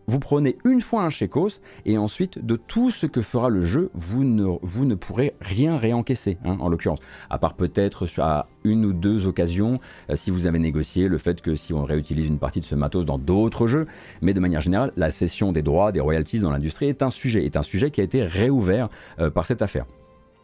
Vous 0.06 0.18
prenez 0.18 0.56
une 0.64 0.80
fois 0.80 1.02
un 1.02 1.10
chécos 1.10 1.60
et 1.84 1.98
ensuite 1.98 2.44
de 2.44 2.56
tout 2.56 2.90
ce 2.90 3.06
que 3.06 3.22
fera 3.22 3.48
le 3.48 3.64
jeu, 3.64 3.90
vous 3.94 4.24
ne, 4.24 4.44
vous 4.62 4.84
ne 4.84 4.94
pourrez 4.94 5.34
rien 5.40 5.76
réencaisser, 5.76 6.38
hein, 6.44 6.56
en 6.60 6.68
l'occurrence. 6.68 6.98
À 7.28 7.38
part 7.38 7.54
peut-être 7.54 8.06
à 8.20 8.48
une 8.64 8.84
ou 8.84 8.92
deux 8.92 9.26
occasions, 9.26 9.80
euh, 10.10 10.16
si 10.16 10.30
vous 10.30 10.46
avez 10.46 10.58
négocié 10.58 11.08
le 11.08 11.18
fait 11.18 11.40
que 11.40 11.54
si 11.54 11.72
on 11.72 11.84
réutilise 11.84 12.28
une 12.28 12.38
partie 12.38 12.60
de 12.60 12.66
ce 12.66 12.74
matos 12.74 13.04
dans 13.04 13.18
d'autres 13.18 13.66
jeux, 13.66 13.86
mais 14.22 14.34
de 14.34 14.40
manière 14.40 14.60
générale, 14.60 14.92
la 14.96 15.10
cession 15.10 15.52
des 15.52 15.62
droits, 15.62 15.92
des 15.92 16.00
royalties 16.00 16.40
dans 16.40 16.50
l'industrie 16.50 16.86
est 16.88 17.02
un 17.02 17.10
sujet, 17.10 17.44
est 17.44 17.56
un 17.56 17.62
sujet 17.62 17.90
qui 17.90 18.00
a 18.00 18.04
été 18.04 18.22
réouvert 18.22 18.88
euh, 19.18 19.30
par 19.30 19.46
cette 19.46 19.62
affaire. 19.62 19.86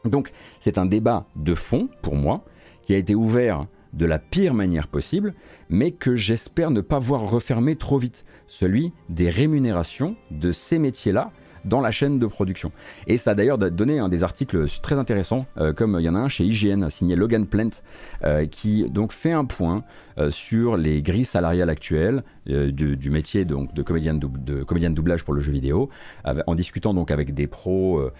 Donc 0.05 0.33
c'est 0.61 0.79
un 0.79 0.87
débat 0.87 1.27
de 1.35 1.55
fond 1.55 1.89
pour 2.03 2.15
moi 2.15 2.45
qui 2.83 2.95
a 2.95 2.97
été 2.97 3.15
ouvert 3.15 3.67
de 3.97 4.07
la 4.07 4.19
pire 4.19 4.55
manière 4.55 4.89
possible, 4.89 5.35
mais 5.69 5.91
que 5.91 6.17
j'espère 6.17 6.71
ne 6.71 6.81
pas 6.81 6.99
voir 6.99 7.23
refermer 7.23 7.77
trop 7.77 7.99
vite, 7.99 8.25
celui 8.47 8.93
des 9.09 9.31
rémunérations 9.31 10.17
de 10.31 10.53
ces 10.53 10.79
métiers-là 10.79 11.33
dans 11.67 11.81
la 11.81 11.91
chaîne 11.91 12.19
de 12.19 12.27
production. 12.27 12.73
Et 13.07 13.17
ça 13.17 13.33
a 13.33 13.35
d'ailleurs 13.35 13.59
donné 13.59 13.99
un 13.99 14.09
des 14.09 14.23
articles 14.25 14.67
très 14.83 14.97
intéressants, 14.97 15.47
euh, 15.59 15.73
comme 15.73 15.97
il 15.99 16.05
y 16.05 16.09
en 16.09 16.15
a 16.15 16.19
un 16.19 16.29
chez 16.29 16.45
IGN 16.45 16.89
signé 16.89 17.17
Logan 17.17 17.47
Plant, 17.47 17.71
euh, 18.25 18.47
qui 18.47 18.89
donc 18.89 19.13
fait 19.13 19.33
un 19.33 19.45
point 19.45 19.83
euh, 20.19 20.31
sur 20.31 20.77
les 20.77 21.03
grilles 21.03 21.25
salariales 21.25 21.71
actuelles 21.71 22.23
du, 22.47 23.11
métier 23.11 23.45
donc, 23.45 23.75
de, 23.75 23.83
comédien 23.83 24.15
de, 24.15 24.63
comédien 24.63 24.91
de 24.91 24.95
doublage 24.95 25.25
pour 25.25 25.35
le 25.35 25.41
jeu 25.41 25.53
vidéo, 25.53 25.89
en 26.25 26.55
discutant 26.55 26.95
donc 26.95 27.11
avec 27.11 27.35
des 27.35 27.47
pros, 27.47 28.11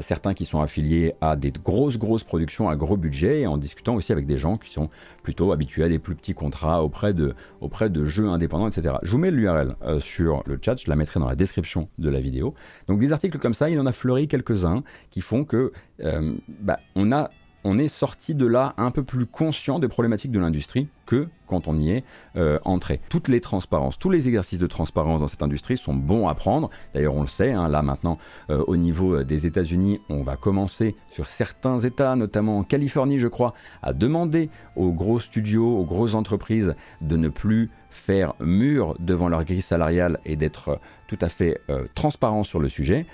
certains 0.00 0.34
qui 0.34 0.44
sont 0.44 0.60
affiliés 0.60 1.14
à 1.20 1.36
des 1.36 1.52
grosses 1.52 1.98
grosses 1.98 2.24
productions 2.24 2.68
à 2.68 2.76
gros 2.76 2.96
budget, 2.96 3.40
et 3.40 3.46
en 3.46 3.58
discutant 3.58 3.94
aussi 3.94 4.12
avec 4.12 4.26
des 4.26 4.36
gens 4.36 4.56
qui 4.56 4.70
sont 4.70 4.90
plutôt 5.22 5.52
habitués 5.52 5.84
à 5.84 5.88
des 5.88 5.98
plus 5.98 6.14
petits 6.14 6.34
contrats 6.34 6.82
auprès 6.82 7.14
de, 7.14 7.34
auprès 7.60 7.90
de 7.90 8.04
jeux 8.04 8.28
indépendants, 8.28 8.68
etc. 8.68 8.96
Je 9.02 9.10
vous 9.12 9.18
mets 9.18 9.30
l'URL 9.30 9.76
sur 10.00 10.42
le 10.46 10.58
chat, 10.60 10.76
je 10.82 10.88
la 10.88 10.96
mettrai 10.96 11.20
dans 11.20 11.28
la 11.28 11.36
description 11.36 11.88
de 11.98 12.10
la 12.10 12.20
vidéo. 12.20 12.54
Donc 12.88 12.98
des 12.98 13.12
articles 13.12 13.38
comme 13.38 13.54
ça, 13.54 13.70
il 13.70 13.78
en 13.80 13.86
a 13.86 13.92
fleuri 13.92 14.28
quelques-uns 14.28 14.82
qui 15.10 15.20
font 15.20 15.44
que 15.44 15.72
euh, 16.00 16.34
bah, 16.60 16.78
on 16.94 17.12
a 17.12 17.30
on 17.64 17.78
est 17.78 17.88
sorti 17.88 18.34
de 18.34 18.46
là 18.46 18.74
un 18.76 18.90
peu 18.90 19.02
plus 19.02 19.26
conscient 19.26 19.78
des 19.78 19.88
problématiques 19.88 20.30
de 20.30 20.38
l'industrie 20.38 20.88
que 21.06 21.28
quand 21.46 21.68
on 21.68 21.78
y 21.78 21.90
est 21.90 22.04
euh, 22.36 22.58
entré. 22.64 23.00
Toutes 23.08 23.28
les 23.28 23.40
transparences, 23.40 23.98
tous 23.98 24.10
les 24.10 24.28
exercices 24.28 24.58
de 24.58 24.66
transparence 24.66 25.20
dans 25.20 25.28
cette 25.28 25.42
industrie 25.42 25.76
sont 25.76 25.94
bons 25.94 26.28
à 26.28 26.34
prendre. 26.34 26.70
D'ailleurs, 26.94 27.14
on 27.14 27.20
le 27.20 27.26
sait, 27.26 27.52
hein, 27.52 27.68
là 27.68 27.82
maintenant, 27.82 28.18
euh, 28.50 28.62
au 28.66 28.76
niveau 28.76 29.16
euh, 29.16 29.24
des 29.24 29.46
États-Unis, 29.46 30.00
on 30.08 30.22
va 30.22 30.36
commencer 30.36 30.96
sur 31.10 31.26
certains 31.26 31.78
États, 31.78 32.16
notamment 32.16 32.58
en 32.58 32.64
Californie, 32.64 33.18
je 33.18 33.28
crois, 33.28 33.54
à 33.82 33.92
demander 33.92 34.50
aux 34.76 34.92
gros 34.92 35.20
studios, 35.20 35.78
aux 35.78 35.84
grosses 35.84 36.14
entreprises 36.14 36.74
de 37.00 37.16
ne 37.16 37.28
plus 37.28 37.70
faire 37.94 38.34
mur 38.40 38.96
devant 38.98 39.28
leur 39.28 39.44
grille 39.44 39.62
salariale 39.62 40.18
et 40.24 40.36
d'être 40.36 40.80
tout 41.06 41.18
à 41.20 41.28
fait 41.28 41.60
transparent 41.94 42.42
sur 42.42 42.58
le 42.58 42.68
sujet. 42.68 43.06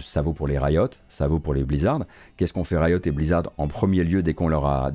ça 0.00 0.22
vaut 0.22 0.32
pour 0.32 0.48
les 0.48 0.58
Riot, 0.58 0.88
ça 1.08 1.28
vaut 1.28 1.38
pour 1.38 1.54
les 1.54 1.64
Blizzard. 1.64 2.04
Qu'est-ce 2.36 2.52
qu'on 2.52 2.64
fait 2.64 2.78
Riot 2.78 2.98
et 3.04 3.10
Blizzard 3.10 3.44
en 3.56 3.68
premier 3.68 4.04
lieu 4.04 4.22
dès 4.22 4.34
qu'on 4.34 4.48
leur 4.48 4.66
a, 4.66 4.90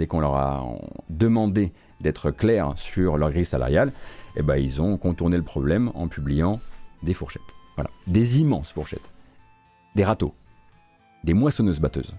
demandé 1.09 1.71
d'être 2.01 2.31
clairs 2.31 2.73
sur 2.75 3.17
leur 3.17 3.31
grille 3.31 3.45
salariale, 3.45 3.91
eh 4.35 4.41
ben, 4.41 4.55
ils 4.55 4.81
ont 4.81 4.97
contourné 4.97 5.37
le 5.37 5.43
problème 5.43 5.91
en 5.93 6.07
publiant 6.07 6.59
des 7.03 7.13
fourchettes. 7.13 7.41
Voilà. 7.75 7.89
Des 8.07 8.41
immenses 8.41 8.71
fourchettes. 8.71 9.09
Des 9.95 10.03
râteaux. 10.03 10.33
Des 11.23 11.33
moissonneuses-batteuses. 11.33 12.15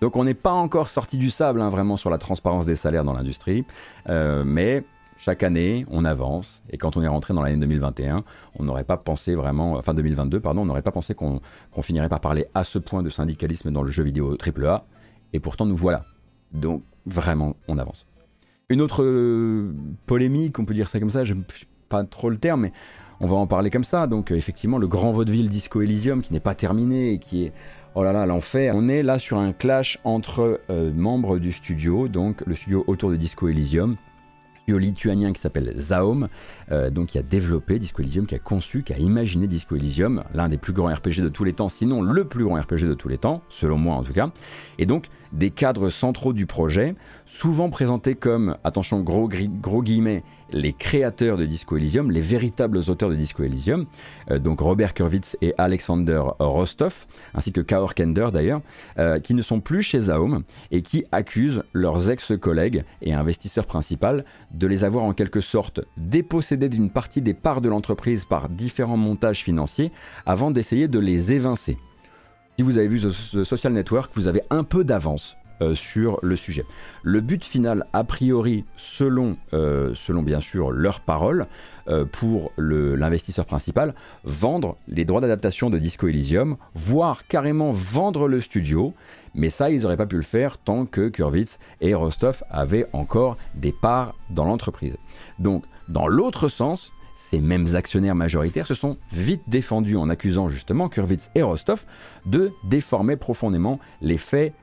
Donc 0.00 0.16
on 0.16 0.24
n'est 0.24 0.34
pas 0.34 0.52
encore 0.52 0.88
sorti 0.88 1.16
du 1.16 1.30
sable 1.30 1.60
hein, 1.60 1.68
vraiment 1.68 1.96
sur 1.96 2.10
la 2.10 2.18
transparence 2.18 2.66
des 2.66 2.74
salaires 2.74 3.04
dans 3.04 3.12
l'industrie, 3.12 3.64
euh, 4.08 4.42
mais 4.44 4.82
chaque 5.18 5.42
année 5.42 5.86
on 5.90 6.04
avance 6.04 6.62
et 6.70 6.78
quand 6.78 6.96
on 6.96 7.02
est 7.02 7.08
rentré 7.08 7.34
dans 7.34 7.42
l'année 7.42 7.56
2021, 7.56 8.24
on 8.58 8.64
n'aurait 8.64 8.84
pas 8.84 8.96
pensé 8.96 9.34
vraiment, 9.34 9.74
enfin 9.74 9.94
2022 9.94 10.40
pardon, 10.40 10.62
on 10.62 10.66
n'aurait 10.66 10.82
pas 10.82 10.92
pensé 10.92 11.14
qu'on 11.14 11.40
finirait 11.82 12.08
par 12.08 12.20
parler 12.20 12.46
à 12.54 12.64
ce 12.64 12.78
point 12.78 13.02
de 13.02 13.10
syndicalisme 13.10 13.70
dans 13.70 13.82
le 13.82 13.90
jeu 13.90 14.02
vidéo 14.02 14.36
AAA 14.36 14.84
et 15.32 15.40
pourtant 15.40 15.66
nous 15.66 15.76
voilà. 15.76 16.04
Donc 16.52 16.82
vraiment 17.06 17.56
on 17.68 17.78
avance. 17.78 18.06
Une 18.68 18.80
autre 18.80 19.02
euh, 19.02 19.74
polémique, 20.06 20.58
on 20.58 20.64
peut 20.64 20.74
dire 20.74 20.88
ça 20.88 20.98
comme 20.98 21.10
ça, 21.10 21.24
je 21.24 21.34
pas 21.88 22.04
trop 22.04 22.30
le 22.30 22.38
terme, 22.38 22.62
mais 22.62 22.72
on 23.20 23.26
va 23.26 23.36
en 23.36 23.46
parler 23.46 23.70
comme 23.70 23.84
ça. 23.84 24.06
Donc 24.06 24.32
euh, 24.32 24.34
effectivement, 24.34 24.78
le 24.78 24.88
grand 24.88 25.12
vaudeville 25.12 25.48
Disco 25.48 25.82
Elysium 25.82 26.22
qui 26.22 26.32
n'est 26.32 26.40
pas 26.40 26.54
terminé 26.54 27.12
et 27.12 27.18
qui 27.18 27.44
est 27.44 27.52
oh 27.94 28.02
là 28.02 28.12
là 28.12 28.26
l'enfer. 28.26 28.74
On 28.76 28.88
est 28.88 29.02
là 29.02 29.18
sur 29.18 29.38
un 29.38 29.52
clash 29.52 29.98
entre 30.04 30.60
euh, 30.70 30.92
membres 30.92 31.38
du 31.38 31.52
studio, 31.52 32.08
donc 32.08 32.42
le 32.46 32.54
studio 32.54 32.84
autour 32.86 33.10
de 33.10 33.16
Disco 33.16 33.48
Elysium, 33.48 33.96
studio 34.62 34.78
lituanien 34.78 35.32
qui 35.32 35.40
s'appelle 35.40 35.74
Zaom, 35.76 36.28
donc 36.90 37.08
qui 37.08 37.18
a 37.18 37.22
développé 37.22 37.78
Disco 37.78 38.00
Elysium, 38.00 38.26
qui 38.26 38.34
a 38.34 38.38
conçu, 38.38 38.82
qui 38.82 38.92
a 38.92 38.98
imaginé 38.98 39.46
Disco 39.46 39.74
Elysium, 39.74 40.22
l'un 40.34 40.48
des 40.48 40.56
plus 40.56 40.72
grands 40.72 40.92
RPG 40.92 41.20
de 41.20 41.28
tous 41.28 41.44
les 41.44 41.52
temps, 41.52 41.68
sinon 41.68 42.00
le 42.00 42.24
plus 42.24 42.44
grand 42.44 42.60
RPG 42.60 42.86
de 42.86 42.94
tous 42.94 43.08
les 43.08 43.18
temps, 43.18 43.42
selon 43.48 43.76
moi 43.76 43.96
en 43.96 44.04
tout 44.04 44.12
cas. 44.12 44.30
Et 44.78 44.86
donc 44.86 45.08
des 45.32 45.50
cadres 45.50 45.90
centraux 45.90 46.32
du 46.32 46.46
projet, 46.46 46.94
souvent 47.26 47.70
présentés 47.70 48.14
comme, 48.14 48.56
attention 48.64 49.00
gros, 49.00 49.28
gros 49.28 49.82
guillemets, 49.82 50.22
les 50.50 50.72
créateurs 50.72 51.38
de 51.38 51.46
Disco 51.46 51.76
Elysium, 51.76 52.10
les 52.10 52.20
véritables 52.20 52.78
auteurs 52.88 53.08
de 53.08 53.14
Disco 53.14 53.42
Elysium, 53.42 53.86
euh, 54.30 54.38
donc 54.38 54.60
Robert 54.60 54.92
Kurwitz 54.92 55.36
et 55.40 55.54
Alexander 55.56 56.22
Rostov, 56.38 57.06
ainsi 57.34 57.52
que 57.52 57.60
Kaor 57.60 57.94
Kender 57.94 58.28
d'ailleurs, 58.32 58.60
euh, 58.98 59.18
qui 59.18 59.34
ne 59.34 59.42
sont 59.42 59.60
plus 59.60 59.82
chez 59.82 60.02
Zaum 60.02 60.42
et 60.70 60.82
qui 60.82 61.04
accusent 61.12 61.62
leurs 61.72 62.10
ex-collègues 62.10 62.84
et 63.00 63.14
investisseurs 63.14 63.66
principaux 63.66 64.22
de 64.52 64.66
les 64.66 64.84
avoir 64.84 65.04
en 65.04 65.12
quelque 65.12 65.40
sorte 65.40 65.80
dépossédés 65.96 66.68
d'une 66.68 66.90
partie 66.90 67.22
des 67.22 67.34
parts 67.34 67.60
de 67.60 67.68
l'entreprise 67.68 68.24
par 68.24 68.48
différents 68.48 68.96
montages 68.96 69.42
financiers 69.42 69.92
avant 70.26 70.50
d'essayer 70.50 70.88
de 70.88 70.98
les 70.98 71.32
évincer. 71.32 71.78
Si 72.58 72.62
vous 72.62 72.76
avez 72.76 72.86
vu 72.86 73.00
The 73.00 73.44
Social 73.44 73.72
Network, 73.72 74.12
vous 74.14 74.28
avez 74.28 74.42
un 74.50 74.62
peu 74.62 74.84
d'avance 74.84 75.36
euh, 75.62 75.74
sur 75.74 76.18
le 76.22 76.36
sujet. 76.36 76.66
Le 77.02 77.22
but 77.22 77.44
final, 77.44 77.86
a 77.94 78.04
priori, 78.04 78.64
selon, 78.76 79.36
euh, 79.54 79.94
bien 80.22 80.40
sûr 80.40 80.70
leurs 80.70 81.00
paroles, 81.00 81.46
euh, 81.88 82.04
pour 82.04 82.52
l'investisseur 82.58 83.46
principal, 83.46 83.94
vendre 84.24 84.76
les 84.86 85.06
droits 85.06 85.22
d'adaptation 85.22 85.70
de 85.70 85.78
Disco 85.78 86.08
Elysium, 86.08 86.56
voire 86.74 87.26
carrément 87.26 87.72
vendre 87.72 88.28
le 88.28 88.40
studio. 88.42 88.92
Mais 89.34 89.48
ça, 89.48 89.70
ils 89.70 89.82
n'auraient 89.82 89.96
pas 89.96 90.06
pu 90.06 90.16
le 90.16 90.22
faire 90.22 90.58
tant 90.58 90.84
que 90.84 91.08
Kurwitz 91.08 91.58
et 91.80 91.94
Rostov 91.94 92.44
avaient 92.50 92.86
encore 92.92 93.38
des 93.54 93.72
parts 93.72 94.14
dans 94.28 94.44
l'entreprise. 94.44 94.96
Donc, 95.38 95.64
dans 95.88 96.06
l'autre 96.06 96.48
sens, 96.48 96.92
ces 97.28 97.40
mêmes 97.40 97.74
actionnaires 97.74 98.14
majoritaires 98.14 98.66
se 98.66 98.74
sont 98.74 98.98
vite 99.12 99.42
défendus 99.46 99.96
en 99.96 100.10
accusant 100.10 100.48
justement 100.48 100.88
Kurvitz 100.88 101.30
et 101.34 101.42
Rostov 101.42 101.84
de 102.26 102.52
déformer 102.64 103.16
profondément 103.16 103.78
les 104.00 104.18
faits 104.18 104.54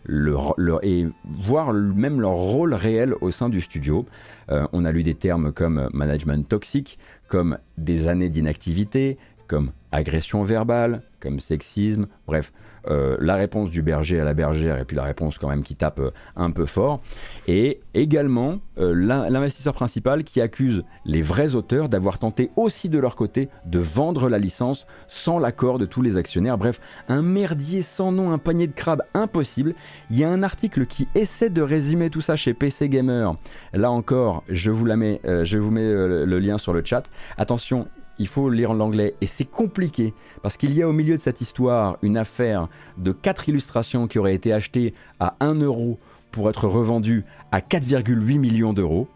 et 0.83 1.07
voir 1.23 1.73
même 1.73 2.19
leur 2.19 2.33
rôle 2.33 2.73
réel 2.73 3.15
au 3.21 3.31
sein 3.31 3.49
du 3.49 3.61
studio. 3.61 4.05
Euh, 4.51 4.67
on 4.73 4.83
a 4.83 4.91
lu 4.91 5.03
des 5.03 5.15
termes 5.15 5.51
comme 5.53 5.89
management 5.93 6.47
toxique, 6.47 6.99
comme 7.27 7.57
des 7.77 8.07
années 8.07 8.29
d'inactivité, 8.29 9.17
comme 9.49 9.71
agression 9.91 10.43
verbale, 10.43 11.01
comme 11.19 11.39
sexisme, 11.39 12.07
bref, 12.27 12.53
euh, 12.87 13.17
la 13.19 13.35
réponse 13.35 13.69
du 13.69 13.81
berger 13.81 14.21
à 14.21 14.23
la 14.23 14.33
bergère 14.33 14.77
et 14.77 14.85
puis 14.85 14.95
la 14.95 15.03
réponse 15.03 15.37
quand 15.37 15.49
même 15.49 15.63
qui 15.63 15.75
tape 15.75 15.99
euh, 15.99 16.11
un 16.35 16.51
peu 16.51 16.65
fort. 16.65 17.01
Et 17.47 17.81
également 17.93 18.59
euh, 18.77 18.93
l'investisseur 18.93 19.73
principal 19.73 20.23
qui 20.23 20.39
accuse 20.39 20.83
les 21.03 21.21
vrais 21.21 21.55
auteurs 21.55 21.89
d'avoir 21.89 22.19
tenté 22.19 22.51
aussi 22.55 22.87
de 22.87 22.99
leur 22.99 23.15
côté 23.15 23.49
de 23.65 23.79
vendre 23.79 24.29
la 24.29 24.37
licence 24.37 24.87
sans 25.07 25.39
l'accord 25.39 25.79
de 25.79 25.85
tous 25.85 26.01
les 26.01 26.15
actionnaires. 26.15 26.57
Bref, 26.57 26.79
un 27.09 27.21
merdier 27.21 27.81
sans 27.81 28.11
nom, 28.11 28.31
un 28.31 28.37
panier 28.37 28.67
de 28.67 28.73
crabes 28.73 29.03
impossible. 29.13 29.73
Il 30.09 30.17
y 30.17 30.23
a 30.23 30.29
un 30.29 30.43
article 30.43 30.85
qui 30.85 31.07
essaie 31.15 31.49
de 31.49 31.61
résumer 31.61 32.09
tout 32.09 32.21
ça 32.21 32.35
chez 32.35 32.53
PC 32.53 32.87
Gamer. 32.87 33.35
Là 33.73 33.91
encore, 33.91 34.43
je 34.47 34.71
vous, 34.71 34.85
la 34.85 34.95
mets, 34.95 35.19
je 35.25 35.57
vous 35.57 35.71
mets 35.71 35.91
le 35.91 36.39
lien 36.39 36.57
sur 36.57 36.73
le 36.73 36.83
chat. 36.85 37.03
Attention, 37.37 37.87
il 38.19 38.27
faut 38.27 38.49
lire 38.49 38.73
l'anglais 38.73 39.15
et 39.21 39.25
c'est 39.25 39.45
compliqué 39.45 40.13
parce 40.43 40.57
qu'il 40.57 40.73
y 40.73 40.81
a 40.81 40.87
au 40.87 40.93
milieu 40.93 41.15
de 41.15 41.21
cette 41.21 41.41
histoire 41.41 41.97
une 42.01 42.17
affaire 42.17 42.67
de 42.97 43.11
4 43.11 43.49
illustrations 43.49 44.07
qui 44.07 44.19
auraient 44.19 44.35
été 44.35 44.53
achetées 44.53 44.93
à 45.19 45.35
1 45.39 45.55
euro 45.55 45.97
pour 46.31 46.49
être 46.49 46.67
revendues 46.67 47.25
à 47.51 47.61
4,8 47.61 48.37
millions 48.37 48.73
d'euros. 48.73 49.07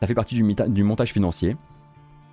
Ça 0.00 0.06
fait 0.06 0.14
partie 0.14 0.34
du, 0.34 0.82
montage 0.82 1.12
financier. 1.12 1.56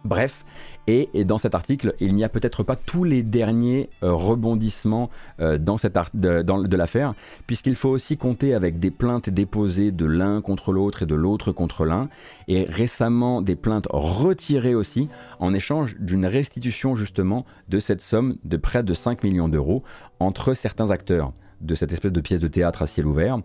Bref, 0.03 0.45
et, 0.87 1.09
dans 1.25 1.37
cet 1.37 1.53
article, 1.53 1.93
il 1.99 2.15
n'y 2.15 2.23
a 2.23 2.29
peut-être 2.29 2.63
pas 2.63 2.75
tous 2.75 3.03
les 3.03 3.21
derniers 3.21 3.89
euh, 4.03 4.13
rebondissements 4.13 5.09
euh, 5.39 5.59
de 5.59 6.75
l'affaire, 6.75 7.13
puisqu'il 7.45 7.75
faut 7.75 7.89
aussi 7.89 8.17
compter 8.17 8.55
avec 8.55 8.79
des 8.79 8.89
plaintes 8.89 9.29
déposées 9.29 9.91
de 9.91 10.05
l'un 10.05 10.41
contre 10.41 10.71
l'autre 10.71 11.03
et 11.03 11.05
de 11.05 11.15
l'autre 11.15 11.51
contre 11.51 11.85
l'un, 11.85 12.09
et 12.47 12.63
récemment 12.63 13.43
des 13.43 13.55
plaintes 13.55 13.87
retirées 13.91 14.75
aussi, 14.75 15.07
en 15.39 15.53
échange 15.53 15.95
d'une 15.99 16.25
restitution 16.25 16.95
justement 16.95 17.45
de 17.69 17.79
cette 17.79 18.01
somme 18.01 18.37
de 18.43 18.57
près 18.57 18.83
de 18.83 18.93
5 18.93 19.23
millions 19.23 19.49
d'euros 19.49 19.83
entre 20.19 20.55
certains 20.55 20.89
acteurs 20.89 21.31
de 21.61 21.75
cette 21.75 21.93
espèce 21.93 22.11
de 22.11 22.21
pièce 22.21 22.39
de 22.39 22.47
théâtre 22.47 22.81
à 22.81 22.87
ciel 22.87 23.05
ouvert. 23.05 23.37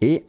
Et 0.00 0.24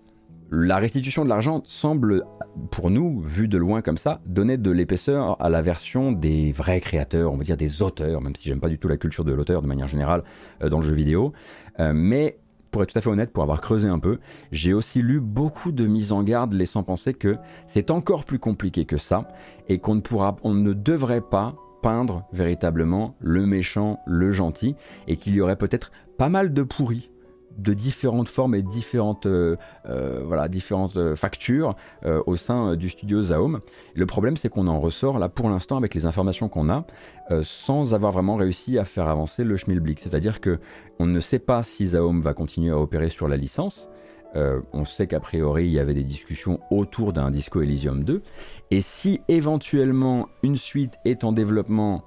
la 0.51 0.77
restitution 0.77 1.23
de 1.23 1.29
l'argent 1.29 1.61
semble, 1.65 2.23
pour 2.71 2.89
nous, 2.89 3.21
vu 3.21 3.47
de 3.47 3.57
loin 3.57 3.81
comme 3.81 3.97
ça, 3.97 4.19
donner 4.25 4.57
de 4.57 4.71
l'épaisseur 4.71 5.39
à 5.41 5.49
la 5.49 5.61
version 5.61 6.11
des 6.11 6.51
vrais 6.51 6.79
créateurs, 6.79 7.31
on 7.31 7.37
va 7.37 7.43
dire 7.43 7.57
des 7.57 7.81
auteurs, 7.81 8.21
même 8.21 8.35
si 8.35 8.47
j'aime 8.47 8.59
pas 8.59 8.69
du 8.69 8.79
tout 8.79 8.87
la 8.87 8.97
culture 8.97 9.23
de 9.23 9.33
l'auteur 9.33 9.61
de 9.61 9.67
manière 9.67 9.87
générale 9.87 10.23
euh, 10.63 10.69
dans 10.69 10.79
le 10.79 10.85
jeu 10.85 10.95
vidéo. 10.95 11.33
Euh, 11.79 11.93
mais 11.93 12.39
pour 12.71 12.83
être 12.83 12.91
tout 12.91 12.97
à 12.97 13.01
fait 13.01 13.09
honnête, 13.09 13.31
pour 13.31 13.43
avoir 13.43 13.61
creusé 13.61 13.87
un 13.87 13.99
peu, 13.99 14.19
j'ai 14.51 14.73
aussi 14.73 15.01
lu 15.01 15.19
beaucoup 15.19 15.71
de 15.71 15.85
mises 15.85 16.11
en 16.11 16.23
garde 16.23 16.53
laissant 16.53 16.83
penser 16.83 17.13
que 17.13 17.37
c'est 17.67 17.91
encore 17.91 18.25
plus 18.25 18.39
compliqué 18.39 18.85
que 18.85 18.97
ça 18.97 19.27
et 19.67 19.79
qu'on 19.79 19.95
ne 19.95 20.01
pourra, 20.01 20.35
on 20.43 20.53
ne 20.53 20.73
devrait 20.73 21.21
pas 21.21 21.55
peindre 21.81 22.25
véritablement 22.33 23.15
le 23.19 23.45
méchant, 23.45 23.99
le 24.05 24.31
gentil, 24.31 24.75
et 25.07 25.15
qu'il 25.15 25.33
y 25.33 25.41
aurait 25.41 25.55
peut-être 25.55 25.91
pas 26.17 26.29
mal 26.29 26.53
de 26.53 26.63
pourris 26.63 27.09
de 27.59 27.73
différentes 27.73 28.29
formes 28.29 28.55
et 28.55 28.61
différentes, 28.61 29.25
euh, 29.25 29.55
euh, 29.87 30.21
voilà, 30.25 30.47
différentes 30.47 30.97
euh, 30.97 31.15
factures 31.15 31.75
au 32.25 32.35
sein 32.35 32.75
du 32.75 32.89
studio 32.89 33.21
Zaum. 33.21 33.59
Le 33.95 34.05
problème, 34.05 34.37
c'est 34.37 34.49
qu'on 34.49 34.67
en 34.67 34.79
ressort 34.79 35.19
là 35.19 35.29
pour 35.29 35.49
l'instant 35.49 35.77
avec 35.77 35.93
les 35.93 36.05
informations 36.05 36.49
qu'on 36.49 36.69
a, 36.69 36.85
sans 37.43 37.93
avoir 37.93 38.11
vraiment 38.11 38.35
réussi 38.35 38.77
à 38.77 38.85
faire 38.85 39.07
avancer 39.07 39.43
le 39.43 39.57
Schmilblick. 39.57 39.99
C'est-à-dire 39.99 40.41
que 40.41 40.59
on 40.99 41.05
ne 41.05 41.19
sait 41.19 41.39
pas 41.39 41.63
si 41.63 41.87
Zaum 41.87 42.21
va 42.21 42.33
continuer 42.33 42.71
à 42.71 42.77
opérer 42.77 43.09
sur 43.09 43.27
la 43.27 43.37
licence. 43.37 43.89
on 44.35 44.85
sait 44.85 45.07
qu'a 45.07 45.19
priori 45.19 45.65
il 45.65 45.71
y 45.71 45.79
avait 45.79 45.93
des 45.93 46.03
discussions 46.03 46.59
autour 46.71 47.13
d'un 47.13 47.31
Disco 47.31 47.61
Elysium 47.61 48.03
2. 48.03 48.21
Et 48.71 48.81
si 48.81 49.21
éventuellement 49.27 50.27
une 50.43 50.57
suite 50.57 50.97
est 51.05 51.23
en 51.23 51.31
développement 51.31 52.03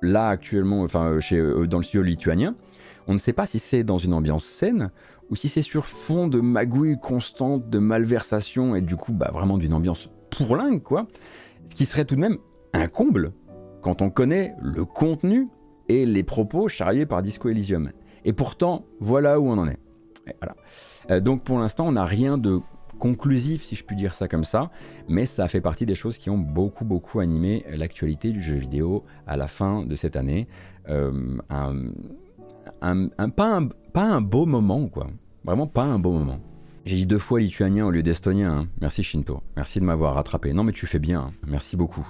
là 0.00 0.28
actuellement, 0.28 0.82
enfin 0.82 1.20
chez, 1.20 1.40
dans 1.68 1.78
le 1.78 1.84
studio 1.84 2.02
lituanien, 2.02 2.54
on 3.08 3.14
ne 3.14 3.18
sait 3.18 3.32
pas 3.32 3.46
si 3.46 3.58
c'est 3.58 3.84
dans 3.84 3.98
une 3.98 4.14
ambiance 4.14 4.44
saine 4.44 4.90
ou 5.30 5.36
si 5.36 5.48
c'est 5.48 5.62
sur 5.62 5.86
fond 5.86 6.28
de 6.28 6.40
magouille 6.40 6.98
constante, 7.00 7.68
de 7.68 7.78
malversation 7.78 8.74
et 8.74 8.80
du 8.80 8.96
coup 8.96 9.12
bah, 9.12 9.30
vraiment 9.32 9.58
d'une 9.58 9.74
ambiance 9.74 10.08
pourlingue 10.30 10.82
quoi. 10.82 11.06
Ce 11.66 11.74
qui 11.74 11.86
serait 11.86 12.04
tout 12.04 12.16
de 12.16 12.20
même 12.20 12.38
un 12.72 12.88
comble 12.88 13.32
quand 13.80 14.02
on 14.02 14.10
connaît 14.10 14.54
le 14.60 14.84
contenu 14.84 15.48
et 15.88 16.06
les 16.06 16.22
propos 16.22 16.68
charriés 16.68 17.06
par 17.06 17.22
Disco 17.22 17.48
Elysium. 17.48 17.90
Et 18.24 18.32
pourtant, 18.32 18.86
voilà 19.00 19.40
où 19.40 19.48
on 19.48 19.58
en 19.58 19.68
est. 19.68 19.78
voilà. 20.40 20.54
Euh, 21.10 21.20
donc 21.20 21.44
pour 21.44 21.58
l'instant, 21.58 21.86
on 21.88 21.92
n'a 21.92 22.04
rien 22.04 22.38
de 22.38 22.60
conclusif, 22.98 23.64
si 23.64 23.74
je 23.74 23.84
puis 23.84 23.96
dire 23.96 24.14
ça 24.14 24.28
comme 24.28 24.44
ça, 24.44 24.70
mais 25.08 25.26
ça 25.26 25.48
fait 25.48 25.60
partie 25.60 25.86
des 25.86 25.96
choses 25.96 26.18
qui 26.18 26.30
ont 26.30 26.38
beaucoup, 26.38 26.84
beaucoup 26.84 27.18
animé 27.18 27.64
l'actualité 27.68 28.30
du 28.30 28.40
jeu 28.40 28.54
vidéo 28.54 29.02
à 29.26 29.36
la 29.36 29.48
fin 29.48 29.84
de 29.84 29.96
cette 29.96 30.14
année. 30.14 30.46
Euh, 30.88 31.38
un, 31.50 31.74
pas, 33.36 33.70
un, 33.94 34.20
beau 34.20 34.46
moment, 34.46 34.88
quoi. 34.88 35.06
Vraiment 35.44 35.66
pas 35.66 35.84
un 35.84 35.98
beau 35.98 36.12
moment. 36.12 36.40
J'ai 36.84 36.96
dit 36.96 37.06
deux 37.06 37.18
fois 37.18 37.40
lituanien 37.40 37.86
au 37.86 37.90
lieu 37.90 38.02
d'estonien. 38.02 38.52
Hein. 38.52 38.68
Merci 38.80 39.02
Shinto. 39.02 39.42
Merci 39.56 39.78
de 39.78 39.84
m'avoir 39.84 40.14
rattrapé. 40.14 40.52
Non 40.52 40.64
mais 40.64 40.72
tu 40.72 40.86
fais 40.86 40.98
bien. 40.98 41.20
Hein. 41.20 41.32
Merci 41.46 41.76
beaucoup. 41.76 42.06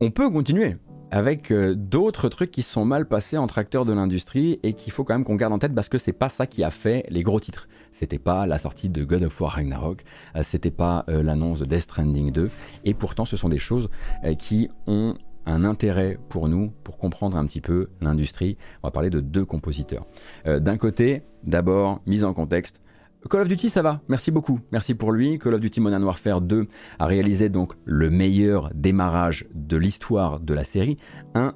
On 0.00 0.10
peut 0.10 0.28
continuer 0.28 0.76
avec 1.10 1.50
euh, 1.50 1.74
d'autres 1.74 2.28
trucs 2.28 2.50
qui 2.50 2.62
sont 2.62 2.84
mal 2.84 3.06
passés 3.06 3.38
entre 3.38 3.58
acteurs 3.58 3.84
de 3.84 3.92
l'industrie 3.92 4.58
et 4.62 4.74
qu'il 4.74 4.92
faut 4.92 5.04
quand 5.04 5.14
même 5.14 5.24
qu'on 5.24 5.36
garde 5.36 5.52
en 5.52 5.58
tête 5.58 5.74
parce 5.74 5.88
que 5.88 5.98
c'est 5.98 6.12
pas 6.12 6.28
ça 6.28 6.46
qui 6.46 6.62
a 6.64 6.70
fait 6.70 7.06
les 7.08 7.22
gros 7.22 7.40
titres. 7.40 7.68
C'était 7.92 8.18
pas 8.18 8.46
la 8.46 8.58
sortie 8.58 8.90
de 8.90 9.04
God 9.04 9.22
of 9.22 9.40
War 9.40 9.52
Ragnarok, 9.52 10.04
euh, 10.34 10.42
c'était 10.42 10.70
pas 10.70 11.04
euh, 11.08 11.22
l'annonce 11.22 11.60
de 11.60 11.64
Death 11.64 11.82
Stranding 11.82 12.32
2 12.32 12.50
et 12.84 12.92
pourtant 12.92 13.24
ce 13.24 13.36
sont 13.36 13.48
des 13.48 13.58
choses 13.58 13.88
qui 14.38 14.68
ont 14.86 15.14
un 15.46 15.64
intérêt 15.64 16.18
pour 16.28 16.48
nous 16.48 16.72
pour 16.84 16.98
comprendre 16.98 17.36
un 17.36 17.46
petit 17.46 17.60
peu 17.60 17.88
l'industrie. 18.00 18.58
On 18.82 18.88
va 18.88 18.90
parler 18.90 19.10
de 19.10 19.20
deux 19.20 19.44
compositeurs. 19.44 20.06
Euh, 20.46 20.60
d'un 20.60 20.76
côté, 20.76 21.22
d'abord, 21.44 22.02
mise 22.06 22.24
en 22.24 22.34
contexte. 22.34 22.80
Call 23.30 23.42
of 23.42 23.48
Duty, 23.48 23.70
ça 23.70 23.82
va, 23.82 24.02
merci 24.08 24.30
beaucoup, 24.30 24.60
merci 24.70 24.94
pour 24.94 25.10
lui. 25.10 25.38
Call 25.38 25.54
of 25.54 25.60
Duty 25.60 25.80
Modern 25.80 26.04
Warfare 26.04 26.40
2 26.40 26.68
a 26.98 27.06
réalisé 27.06 27.48
donc 27.48 27.72
le 27.84 28.08
meilleur 28.08 28.70
démarrage 28.74 29.46
de 29.52 29.76
l'histoire 29.76 30.38
de 30.38 30.54
la 30.54 30.62
série, 30.62 30.96
un 31.34 31.54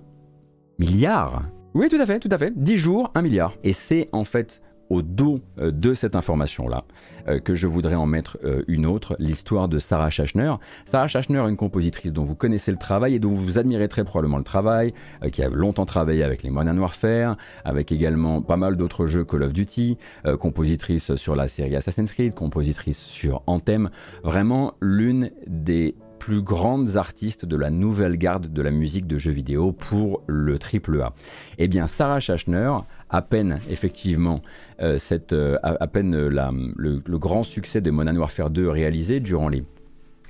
milliard. 0.79 1.43
Oui, 1.75 1.89
tout 1.89 2.01
à 2.01 2.07
fait, 2.07 2.19
tout 2.19 2.29
à 2.33 2.39
fait. 2.39 2.53
10 2.57 2.79
jours, 2.79 3.13
un 3.15 3.23
milliard. 3.23 3.55
Et 3.63 3.73
c'est 3.73 4.09
en 4.13 4.25
fait 4.25 4.61
au 4.91 5.03
dos 5.03 5.41
euh, 5.59 5.71
de 5.71 5.95
cette 5.95 6.17
information-là 6.17 6.85
euh, 7.29 7.39
que 7.39 7.55
je 7.55 7.67
voudrais 7.67 7.95
en 7.95 8.07
mettre 8.07 8.39
euh, 8.45 8.63
une 8.69 8.85
autre, 8.85 9.17
l'histoire 9.19 9.69
de 9.69 9.79
Sarah 9.79 10.11
Schachner. 10.11 10.55
Sarah 10.85 11.07
Schachner, 11.09 11.39
une 11.39 11.57
compositrice 11.57 12.13
dont 12.13 12.25
vous 12.25 12.35
connaissez 12.35 12.73
le 12.73 12.77
travail 12.77 13.15
et 13.15 13.19
dont 13.19 13.33
vous 13.33 13.59
admirez 13.59 13.89
très 13.89 14.05
probablement 14.05 14.39
le 14.39 14.45
travail, 14.45 14.93
qui 15.33 15.43
a 15.43 15.49
longtemps 15.49 15.87
travaillé 15.87 16.25
avec 16.25 16.43
les 16.43 16.51
Modern 16.51 16.79
Warfare, 16.79 17.37
avec 17.65 17.93
également 17.93 18.43
pas 18.43 18.57
mal 18.57 18.77
d'autres 18.77 19.07
jeux 19.07 19.25
Call 19.25 19.45
of 19.45 19.53
Duty, 19.53 19.97
compositrice 20.41 21.15
sur 21.15 21.37
la 21.37 21.47
série 21.47 21.77
Assassin's 21.77 22.11
Creed, 22.11 22.35
compositrice 22.35 22.99
sur 22.99 23.43
Anthem, 23.47 23.91
vraiment 24.25 24.75
l'une 24.81 25.31
des 25.47 25.95
plus 26.21 26.43
grandes 26.43 26.97
artistes 26.97 27.45
de 27.47 27.57
la 27.57 27.71
nouvelle 27.71 28.17
garde 28.17 28.53
de 28.53 28.63
la 28.63 28.71
musique 28.71 29.09
de 29.09 29.19
jeux 29.19 29.33
vidéo 29.33 29.73
pour 29.73 30.23
le 30.29 30.59
AAA. 30.59 31.15
Eh 31.59 31.67
bien, 31.67 31.89
Sarah 31.89 32.21
Schachner, 32.21 32.71
à 33.09 33.23
peine 33.23 33.59
effectivement 33.69 34.43
euh, 34.81 34.99
cette, 34.99 35.33
euh, 35.33 35.57
à, 35.63 35.87
peine 35.89 36.29
le, 36.29 37.19
grand 37.19 37.43
succès 37.43 37.81
de 37.81 37.91
Modern 37.91 38.17
Warfare 38.17 38.51
2 38.51 38.69
réalisé 38.69 39.19
durant 39.19 39.49
les 39.49 39.65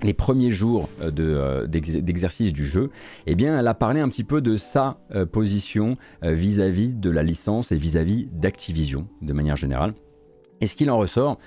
les 0.02 0.14
premiers 0.14 0.50
jours 0.50 0.88
euh, 1.02 1.66
d'exercice 1.66 2.54
du 2.54 2.64
jeu, 2.64 2.88
eh 3.26 3.34
bien, 3.34 3.58
elle 3.58 3.66
a 3.66 3.74
parlé 3.74 4.00
un 4.00 4.08
petit 4.08 4.24
peu 4.24 4.40
de 4.40 4.56
sa 4.56 4.96
position 5.30 5.98
vis-à-vis 6.22 6.94
de 6.94 7.10
la 7.10 7.22
licence 7.22 7.70
et 7.70 7.76
vis-à-vis 7.76 8.26
d'Activision 8.32 9.08
de 9.20 9.34
manière 9.34 9.56
générale. 9.56 9.92
Et 10.62 10.66
ce 10.66 10.74
qu'il 10.74 10.90
en 10.90 10.96
ressort, 10.96 11.38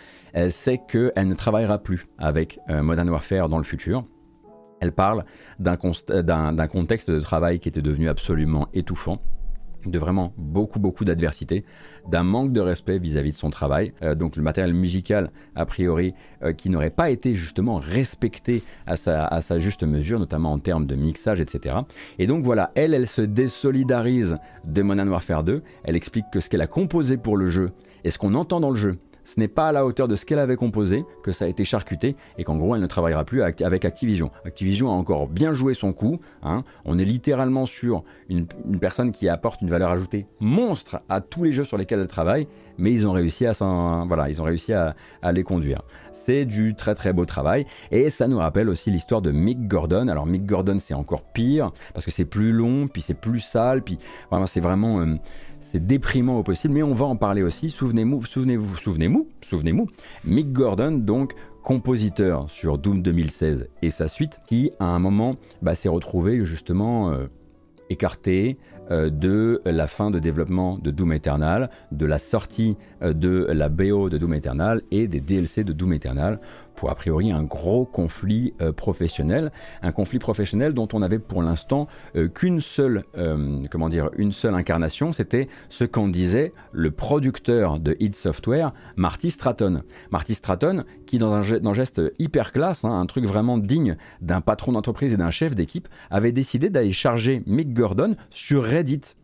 c'est 0.49 0.77
qu'elle 0.87 1.27
ne 1.27 1.33
travaillera 1.33 1.79
plus 1.79 2.05
avec 2.19 2.59
Modern 2.69 3.09
Warfare 3.09 3.49
dans 3.49 3.57
le 3.57 3.63
futur. 3.63 4.05
Elle 4.83 4.91
parle 4.91 5.23
d'un 5.59 6.67
contexte 6.67 7.09
de 7.09 7.19
travail 7.21 7.59
qui 7.59 7.69
était 7.69 7.81
devenu 7.81 8.09
absolument 8.09 8.67
étouffant 8.73 9.21
de 9.85 9.97
vraiment 9.97 10.33
beaucoup 10.37 10.79
beaucoup 10.79 11.05
d'adversité, 11.05 11.63
d'un 12.09 12.23
manque 12.23 12.51
de 12.51 12.59
respect 12.59 12.99
vis-à-vis 12.99 13.31
de 13.31 13.37
son 13.37 13.49
travail, 13.49 13.93
euh, 14.01 14.15
donc 14.15 14.37
le 14.37 14.43
matériel 14.43 14.73
musical 14.73 15.29
a 15.55 15.65
priori 15.65 16.13
euh, 16.41 16.53
qui 16.53 16.69
n'aurait 16.69 16.89
pas 16.89 17.09
été 17.09 17.35
justement 17.35 17.77
respecté 17.77 18.63
à 18.85 18.95
sa, 18.95 19.25
à 19.25 19.41
sa, 19.41 19.59
juste 19.59 19.83
mesure, 19.83 20.19
notamment 20.19 20.53
en 20.53 20.59
termes 20.59 20.85
de 20.85 20.95
mixage, 20.95 21.41
etc. 21.41 21.75
Et 22.17 22.27
donc 22.27 22.45
voilà, 22.45 22.71
elle, 22.75 22.93
elle 22.93 23.07
se 23.07 23.21
désolidarise 23.21 24.37
de 24.63 24.81
Modern 24.81 25.09
Warfare 25.09 25.43
2, 25.43 25.61
elle 25.83 25.95
explique 25.97 26.25
que 26.31 26.39
ce 26.39 26.49
qu'elle 26.49 26.61
a 26.61 26.67
composé 26.67 27.17
pour 27.17 27.35
le 27.35 27.49
jeu 27.49 27.71
et 28.05 28.09
ce 28.09 28.17
qu'on 28.17 28.35
entend 28.35 28.61
dans 28.61 28.69
le 28.69 28.77
jeu 28.77 28.97
ce 29.25 29.39
n'est 29.39 29.47
pas 29.47 29.69
à 29.69 29.71
la 29.71 29.85
hauteur 29.85 30.07
de 30.07 30.15
ce 30.15 30.25
qu'elle 30.25 30.39
avait 30.39 30.55
composé, 30.55 31.05
que 31.23 31.31
ça 31.31 31.45
a 31.45 31.47
été 31.47 31.63
charcuté 31.63 32.15
et 32.37 32.43
qu'en 32.43 32.57
gros 32.57 32.75
elle 32.75 32.81
ne 32.81 32.87
travaillera 32.87 33.23
plus 33.23 33.41
avec 33.41 33.85
Activision. 33.85 34.31
Activision 34.45 34.89
a 34.89 34.93
encore 34.93 35.27
bien 35.27 35.53
joué 35.53 35.73
son 35.73 35.93
coup. 35.93 36.19
Hein. 36.41 36.63
On 36.85 36.99
est 36.99 37.05
littéralement 37.05 37.65
sur 37.65 38.03
une, 38.29 38.45
personne 38.79 39.11
qui 39.11 39.29
apporte 39.29 39.61
une 39.61 39.69
valeur 39.69 39.91
ajoutée 39.91 40.25
monstre 40.39 41.01
à 41.09 41.21
tous 41.21 41.43
les 41.43 41.51
jeux 41.51 41.63
sur 41.63 41.77
lesquels 41.77 41.99
elle 41.99 42.07
travaille, 42.07 42.47
mais 42.77 42.91
ils 42.91 43.07
ont 43.07 43.11
réussi 43.11 43.45
à, 43.45 43.53
voilà, 44.07 44.29
ils 44.29 44.41
ont 44.41 44.45
réussi 44.45 44.73
à, 44.73 44.95
les 45.31 45.43
conduire. 45.43 45.81
C'est 46.11 46.45
du 46.45 46.75
très 46.75 46.95
très 46.95 47.13
beau 47.13 47.25
travail 47.25 47.65
et 47.91 48.09
ça 48.09 48.27
nous 48.27 48.37
rappelle 48.37 48.69
aussi 48.69 48.91
l'histoire 48.91 49.21
de 49.21 49.31
Mick 49.31 49.67
Gordon. 49.67 50.07
Alors 50.07 50.25
Mick 50.25 50.45
Gordon 50.45 50.77
c'est 50.79 50.93
encore 50.93 51.23
pire 51.23 51.71
parce 51.93 52.05
que 52.05 52.11
c'est 52.11 52.25
plus 52.25 52.51
long, 52.51 52.87
puis 52.87 53.01
c'est 53.01 53.13
plus 53.13 53.39
sale, 53.39 53.81
puis 53.81 53.99
vraiment 54.29 54.45
c'est 54.45 54.61
vraiment 54.61 54.99
euh, 54.99 55.15
c'est 55.63 55.85
déprimant 55.85 56.37
au 56.37 56.43
possible, 56.43 56.73
mais 56.73 56.83
on 56.83 56.93
va 56.93 57.05
en 57.05 57.15
parler 57.15 57.41
aussi. 57.41 57.69
Souvenez-vous, 57.71 58.25
souvenez-vous, 58.25 58.75
souvenez-vous, 58.75 59.27
souvenez-vous, 59.41 59.87
Mick 60.25 60.51
Gordon, 60.51 60.91
donc 60.91 61.33
compositeur 61.63 62.49
sur 62.49 62.77
Doom 62.77 63.01
2016 63.01 63.69
et 63.81 63.89
sa 63.89 64.07
suite, 64.07 64.41
qui 64.45 64.71
à 64.79 64.85
un 64.85 64.99
moment 64.99 65.37
bah, 65.61 65.73
s'est 65.73 65.89
retrouvé 65.89 66.43
justement 66.43 67.11
euh, 67.11 67.27
écarté 67.89 68.57
euh, 68.91 69.09
de 69.09 69.61
la 69.65 69.87
fin 69.87 70.11
de 70.11 70.19
développement 70.19 70.77
de 70.77 70.91
Doom 70.91 71.13
Eternal, 71.13 71.69
de 71.91 72.05
la 72.05 72.17
sortie 72.17 72.75
euh, 73.01 73.13
de 73.13 73.47
la 73.49 73.69
BO 73.69 74.09
de 74.09 74.17
Doom 74.17 74.33
Eternal 74.33 74.81
et 74.91 75.07
des 75.07 75.21
DLC 75.21 75.63
de 75.63 75.71
Doom 75.71 75.93
Eternal 75.93 76.41
pour 76.75 76.89
a 76.89 76.95
priori 76.95 77.31
un 77.31 77.43
gros 77.43 77.85
conflit 77.85 78.53
euh, 78.61 78.71
professionnel, 78.71 79.51
un 79.81 79.91
conflit 79.91 80.19
professionnel 80.19 80.73
dont 80.73 80.87
on 80.93 81.01
avait 81.01 81.19
pour 81.19 81.41
l'instant 81.41 81.87
euh, 82.15 82.27
qu'une 82.27 82.61
seule, 82.61 83.03
euh, 83.17 83.63
comment 83.71 83.89
dire, 83.89 84.09
une 84.17 84.31
seule 84.31 84.55
incarnation, 84.55 85.11
c'était 85.11 85.47
ce 85.69 85.83
qu'en 85.83 86.07
disait 86.07 86.53
le 86.71 86.91
producteur 86.91 87.79
de 87.79 87.95
id 87.99 88.15
Software, 88.15 88.73
Marty 88.95 89.31
Stratton. 89.31 89.83
Marty 90.11 90.35
Stratton, 90.35 90.83
qui 91.05 91.17
dans 91.17 91.33
un, 91.33 91.73
geste 91.73 92.01
hyper 92.19 92.51
classe, 92.51 92.85
hein, 92.85 92.99
un 92.99 93.05
truc 93.05 93.25
vraiment 93.25 93.57
digne 93.57 93.97
d'un 94.21 94.41
patron 94.41 94.73
d'entreprise 94.73 95.13
et 95.13 95.17
d'un 95.17 95.31
chef 95.31 95.55
d'équipe, 95.55 95.87
avait 96.09 96.31
décidé 96.31 96.69
d'aller 96.69 96.91
charger 96.91 97.43
Mick 97.45 97.73
Gordon 97.73 98.15
sur 98.29 98.63
Reddit 98.63 99.15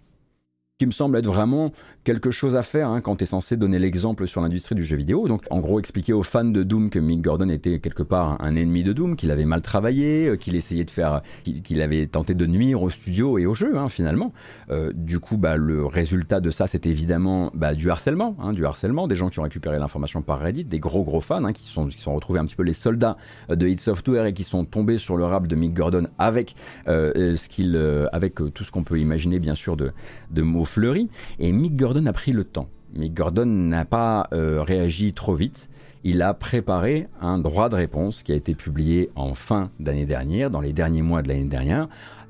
qui 0.79 0.85
me 0.85 0.91
semble 0.91 1.17
être 1.17 1.25
vraiment 1.25 1.73
quelque 2.05 2.31
chose 2.31 2.55
à 2.55 2.63
faire 2.63 2.87
hein, 2.87 3.01
quand 3.01 3.17
tu 3.17 3.23
es 3.23 3.27
censé 3.27 3.57
donner 3.57 3.79
l'exemple 3.79 4.27
sur 4.27 4.39
l'industrie 4.39 4.75
du 4.75 4.83
jeu 4.83 4.95
vidéo. 4.95 5.27
Donc 5.27 5.43
en 5.49 5.59
gros 5.59 5.77
expliquer 5.77 6.13
aux 6.13 6.23
fans 6.23 6.45
de 6.45 6.63
Doom 6.63 6.89
que 6.89 6.99
Mick 6.99 7.21
Gordon 7.21 7.49
était 7.49 7.79
quelque 7.79 8.01
part 8.01 8.41
un 8.41 8.55
ennemi 8.55 8.83
de 8.83 8.93
Doom, 8.93 9.17
qu'il 9.17 9.29
avait 9.29 9.43
mal 9.43 9.61
travaillé, 9.61 10.29
euh, 10.29 10.37
qu'il 10.37 10.55
essayait 10.55 10.85
de 10.85 10.89
faire, 10.89 11.21
qu'il 11.43 11.81
avait 11.81 12.07
tenté 12.07 12.33
de 12.33 12.45
nuire 12.45 12.81
au 12.81 12.89
studio 12.89 13.37
et 13.37 13.45
au 13.45 13.53
jeu 13.53 13.77
hein, 13.77 13.89
finalement. 13.89 14.31
Euh, 14.71 14.93
du 14.95 15.19
coup, 15.19 15.35
bah, 15.35 15.57
le 15.57 15.85
résultat 15.85 16.39
de 16.39 16.49
ça, 16.49 16.65
c'est 16.65 16.85
évidemment 16.85 17.51
bah, 17.53 17.75
du 17.75 17.89
harcèlement, 17.91 18.37
hein, 18.39 18.53
du 18.53 18.65
harcèlement, 18.65 19.09
des 19.09 19.15
gens 19.15 19.29
qui 19.29 19.39
ont 19.39 19.43
récupéré 19.43 19.79
l'information 19.79 20.21
par 20.21 20.39
Reddit, 20.39 20.63
des 20.63 20.79
gros 20.79 21.03
gros 21.03 21.19
fans 21.19 21.51
qui 21.51 21.67
sont 21.67 21.89
sont 21.89 22.15
retrouvés 22.15 22.39
un 22.39 22.45
petit 22.45 22.55
peu 22.55 22.63
les 22.63 22.71
soldats 22.71 23.17
de 23.49 23.67
Hit 23.67 23.81
Software 23.81 24.25
et 24.25 24.33
qui 24.33 24.43
sont 24.43 24.63
tombés 24.63 24.97
sur 24.97 25.17
le 25.17 25.25
rap 25.25 25.45
de 25.47 25.55
Mick 25.57 25.73
Gordon 25.73 26.07
avec 26.17 26.55
tout 26.85 28.63
ce 28.63 28.71
qu'on 28.71 28.83
peut 28.83 28.99
imaginer 28.99 29.39
bien 29.39 29.55
sûr 29.55 29.75
de, 29.75 29.91
de 30.31 30.41
mots 30.41 30.68
fleuris. 30.69 31.09
Et 31.39 31.51
Mick 31.51 31.75
Gordon 31.75 32.05
a 32.05 32.13
pris 32.13 32.31
le 32.31 32.43
temps. 32.43 32.69
Mick 32.95 33.13
Gordon 33.13 33.45
n'a 33.45 33.85
pas 33.85 34.27
euh, 34.33 34.63
réagi 34.63 35.13
trop 35.13 35.35
vite. 35.35 35.69
Il 36.03 36.21
a 36.21 36.33
préparé 36.33 37.07
un 37.21 37.39
droit 37.39 37.67
de 37.69 37.75
réponse 37.75 38.23
qui 38.23 38.31
a 38.31 38.35
été 38.35 38.55
publié 38.55 39.09
en 39.15 39.33
fin 39.33 39.69
d'année 39.79 40.05
dernière, 40.05 40.49
dans 40.49 40.61
les 40.61 40.71
derniers 40.71 41.01
mois 41.01 41.21
de 41.21 41.27
l'année 41.27 41.43
dernière, 41.43 41.89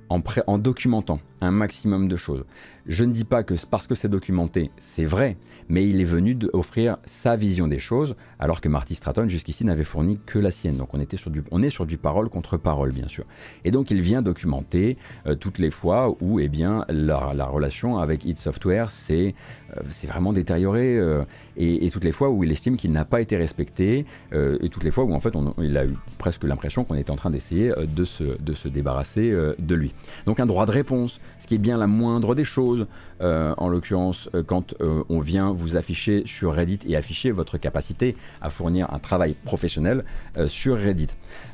en, 0.10 0.58
documentant 0.58 1.20
un 1.42 1.52
maximum 1.52 2.08
de 2.08 2.16
choses. 2.16 2.46
Je 2.86 3.04
ne 3.04 3.14
dis 3.14 3.24
pas 3.24 3.44
que 3.44 3.54
parce 3.70 3.86
que 3.86 3.94
c'est 3.94 4.10
documenté, 4.10 4.72
c'est 4.80 5.06
vrai, 5.06 5.38
mais 5.70 5.88
il 5.88 6.02
est 6.02 6.06
venu 6.06 6.38
offrir 6.54 6.98
sa 7.06 7.36
vision 7.36 7.68
des 7.68 7.78
choses, 7.78 8.16
alors 8.40 8.60
que 8.62 8.68
Marty 8.68 8.96
Stratton 8.96 9.28
jusqu'ici 9.28 9.64
n'avait 9.64 9.84
fourni 9.84 10.20
que 10.26 10.40
la 10.40 10.50
sienne. 10.50 10.78
Donc 10.78 10.94
on, 10.94 11.00
était 11.00 11.16
sur 11.16 11.30
du, 11.30 11.44
on 11.52 11.62
est 11.62 11.70
sur 11.70 11.86
du 11.86 11.98
parole 11.98 12.30
contre 12.30 12.58
parole, 12.58 12.92
bien 12.92 13.08
sûr. 13.08 13.26
Et 13.64 13.72
donc 13.72 13.92
il 13.92 14.02
vient 14.02 14.24
documenter 14.24 14.98
euh, 15.28 15.36
toutes 15.36 15.60
les 15.60 15.70
fois 15.70 16.16
où 16.20 16.40
eh 16.40 16.48
bien, 16.48 16.86
la, 16.90 17.34
la 17.36 17.46
relation 17.46 18.00
avec 18.00 18.26
It 18.26 18.40
Software 18.40 18.90
s'est 18.90 19.36
euh, 19.78 19.82
vraiment 20.08 20.34
détériorée, 20.34 20.98
euh, 20.98 21.24
et, 21.58 21.88
toutes 21.92 22.06
les 22.06 22.12
fois 22.12 22.30
où 22.30 22.44
il 22.44 22.52
estime 22.52 22.78
qu'il 22.78 22.92
n'a 22.92 23.06
pas 23.06 23.22
été 23.22 23.36
respecté, 23.36 24.06
et 24.32 24.70
toutes 24.70 24.84
les 24.84 24.92
fois 24.92 25.04
où 25.04 25.14
en 25.14 25.20
fait 25.20 25.34
il 25.58 25.76
a 25.76 25.86
eu 25.86 25.96
presque 26.18 26.44
l'impression 26.44 26.84
qu'on 26.84 26.96
était 26.96 27.12
en 27.12 27.16
train 27.16 27.32
d'essayer 27.32 27.74
de 27.78 28.06
se, 28.06 28.24
de 28.24 28.54
se 28.54 28.68
débarrasser 28.68 29.32
de 29.32 29.76
lui. 29.76 29.94
Donc 30.26 30.40
un 30.40 30.46
droit 30.46 30.66
de 30.66 30.72
réponse, 30.72 31.20
ce 31.40 31.48
qui 31.48 31.56
est 31.56 31.60
bien 31.60 31.78
la 31.78 31.88
moindre 31.88 32.36
des 32.36 32.44
choses, 32.44 32.88
en 33.22 33.68
l'occurrence 33.68 34.30
quand 34.48 34.76
on 35.10 35.20
vient 35.20 35.52
vous 35.52 35.78
afficher 35.78 36.24
sur 36.26 36.54
Reddit 36.54 36.80
et 36.88 36.96
afficher 36.96 37.32
votre 37.32 37.58
capacité 37.58 38.16
à 38.42 38.50
fournir 38.50 38.94
un 38.94 39.00
travail 39.00 39.36
professionnel 39.46 40.04
euh, 40.38 40.48
sur 40.48 40.78
Reddit. 40.78 41.08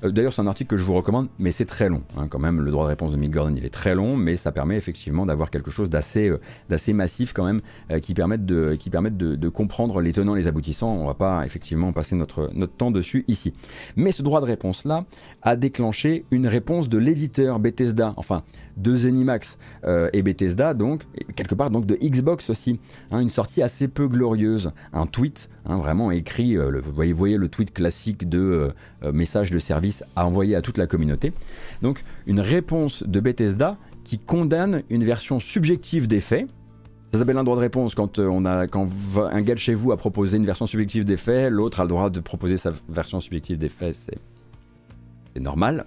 Euh, 0.04 0.12
d'ailleurs, 0.12 0.34
c'est 0.34 0.42
un 0.42 0.48
article 0.48 0.70
que 0.70 0.78
je 0.78 0.86
vous 0.86 0.94
recommande, 0.94 1.28
mais 1.40 1.52
c'est 1.52 1.66
très 1.66 1.90
long. 1.90 2.04
Hein, 2.18 2.28
quand 2.30 2.40
même, 2.40 2.62
le 2.62 2.72
droit 2.72 2.86
de 2.86 2.90
réponse 2.90 3.12
de 3.12 3.18
Mick 3.18 3.32
Gordon, 3.32 3.54
il 3.56 3.66
est 3.66 3.74
très 3.74 3.96
long, 3.96 4.16
mais 4.16 4.38
ça 4.38 4.52
permet 4.52 4.78
effectivement 4.78 5.26
d'avoir 5.26 5.50
quelque 5.50 5.72
chose 5.72 5.90
d'assez 5.90 6.30
euh, 6.30 6.40
d'assez 6.70 6.94
massif 6.94 7.34
quand 7.34 7.46
même, 7.46 7.62
qui 8.02 8.14
permettent 8.14 8.46
de, 8.46 8.76
qui 8.76 8.90
permettent 8.90 9.18
de, 9.18 9.50
comprendre 9.50 10.02
les 10.02 10.14
tenants, 10.14 10.36
les 10.36 10.48
aboutissants. 10.48 10.92
On 10.92 11.06
va 11.06 11.14
pas 11.14 11.46
effectivement 11.46 11.92
passer 11.94 12.16
notre, 12.16 12.50
notre 12.54 12.74
temps 12.74 12.92
dessus 12.92 13.24
ici. 13.28 13.54
Mais 13.96 14.12
ce 14.12 14.22
droit 14.22 14.42
de 14.42 14.46
réponse-là 14.46 15.06
a 15.42 15.56
déclenché 15.56 16.26
une 16.32 16.48
réponse 16.48 16.90
de 16.90 16.98
l'éditeur 16.98 17.60
Bethesda, 17.60 18.14
enfin 18.18 18.44
de 18.78 18.94
Zenimax 18.94 19.58
et 20.14 20.22
Bethesda, 20.22 20.74
donc 20.74 21.04
quelque 21.36 21.55
part 21.56 21.70
donc 21.70 21.86
de 21.86 21.96
Xbox 21.96 22.50
aussi, 22.50 22.80
hein, 23.12 23.20
une 23.20 23.30
sortie 23.30 23.62
assez 23.62 23.88
peu 23.88 24.08
glorieuse, 24.08 24.72
un 24.94 25.08
tweet 25.08 25.50
hein, 25.66 25.78
vraiment 25.78 26.12
écrit, 26.12 26.58
euh, 26.58 26.82
vous, 26.84 26.92
voyez, 27.14 27.38
le 27.38 27.50
tweet 27.50 27.74
classique 27.74 28.30
de 28.30 28.40
euh, 28.40 28.70
euh, 29.04 29.12
message 29.12 29.52
de 29.52 29.60
service 29.60 30.04
à 30.16 30.26
envoyer 30.26 30.56
à 30.56 30.62
toute 30.62 30.78
la 30.78 30.88
communauté. 30.88 31.34
Donc 31.82 32.04
une 32.28 32.40
réponse 32.40 33.04
de 33.04 33.20
Bethesda 33.20 33.78
qui 34.04 34.20
condamne 34.20 34.84
une 34.90 35.04
version 35.04 35.40
subjective 35.40 36.08
des 36.08 36.22
faits. 36.22 36.48
Ça 37.12 37.20
s'appelle 37.20 37.38
un 37.38 37.44
droit 37.44 37.56
de 37.56 37.62
réponse 37.62 37.96
quand, 37.96 38.20
quand 38.20 38.90
un 39.18 39.42
gars 39.42 39.54
de 39.54 39.60
chez 39.60 39.74
vous 39.74 39.92
a 39.92 39.98
proposé 39.98 40.38
une 40.38 40.46
version 40.46 40.66
subjective 40.66 41.06
des 41.06 41.18
faits, 41.18 41.52
l'autre 41.52 41.80
a 41.80 41.84
le 41.84 41.90
droit 41.90 42.10
de 42.10 42.20
proposer 42.20 42.58
sa 42.58 42.74
version 42.90 43.20
subjective 43.20 43.58
des 43.58 43.70
faits, 43.70 43.96
c'est 43.96 45.40
normal. 45.40 45.86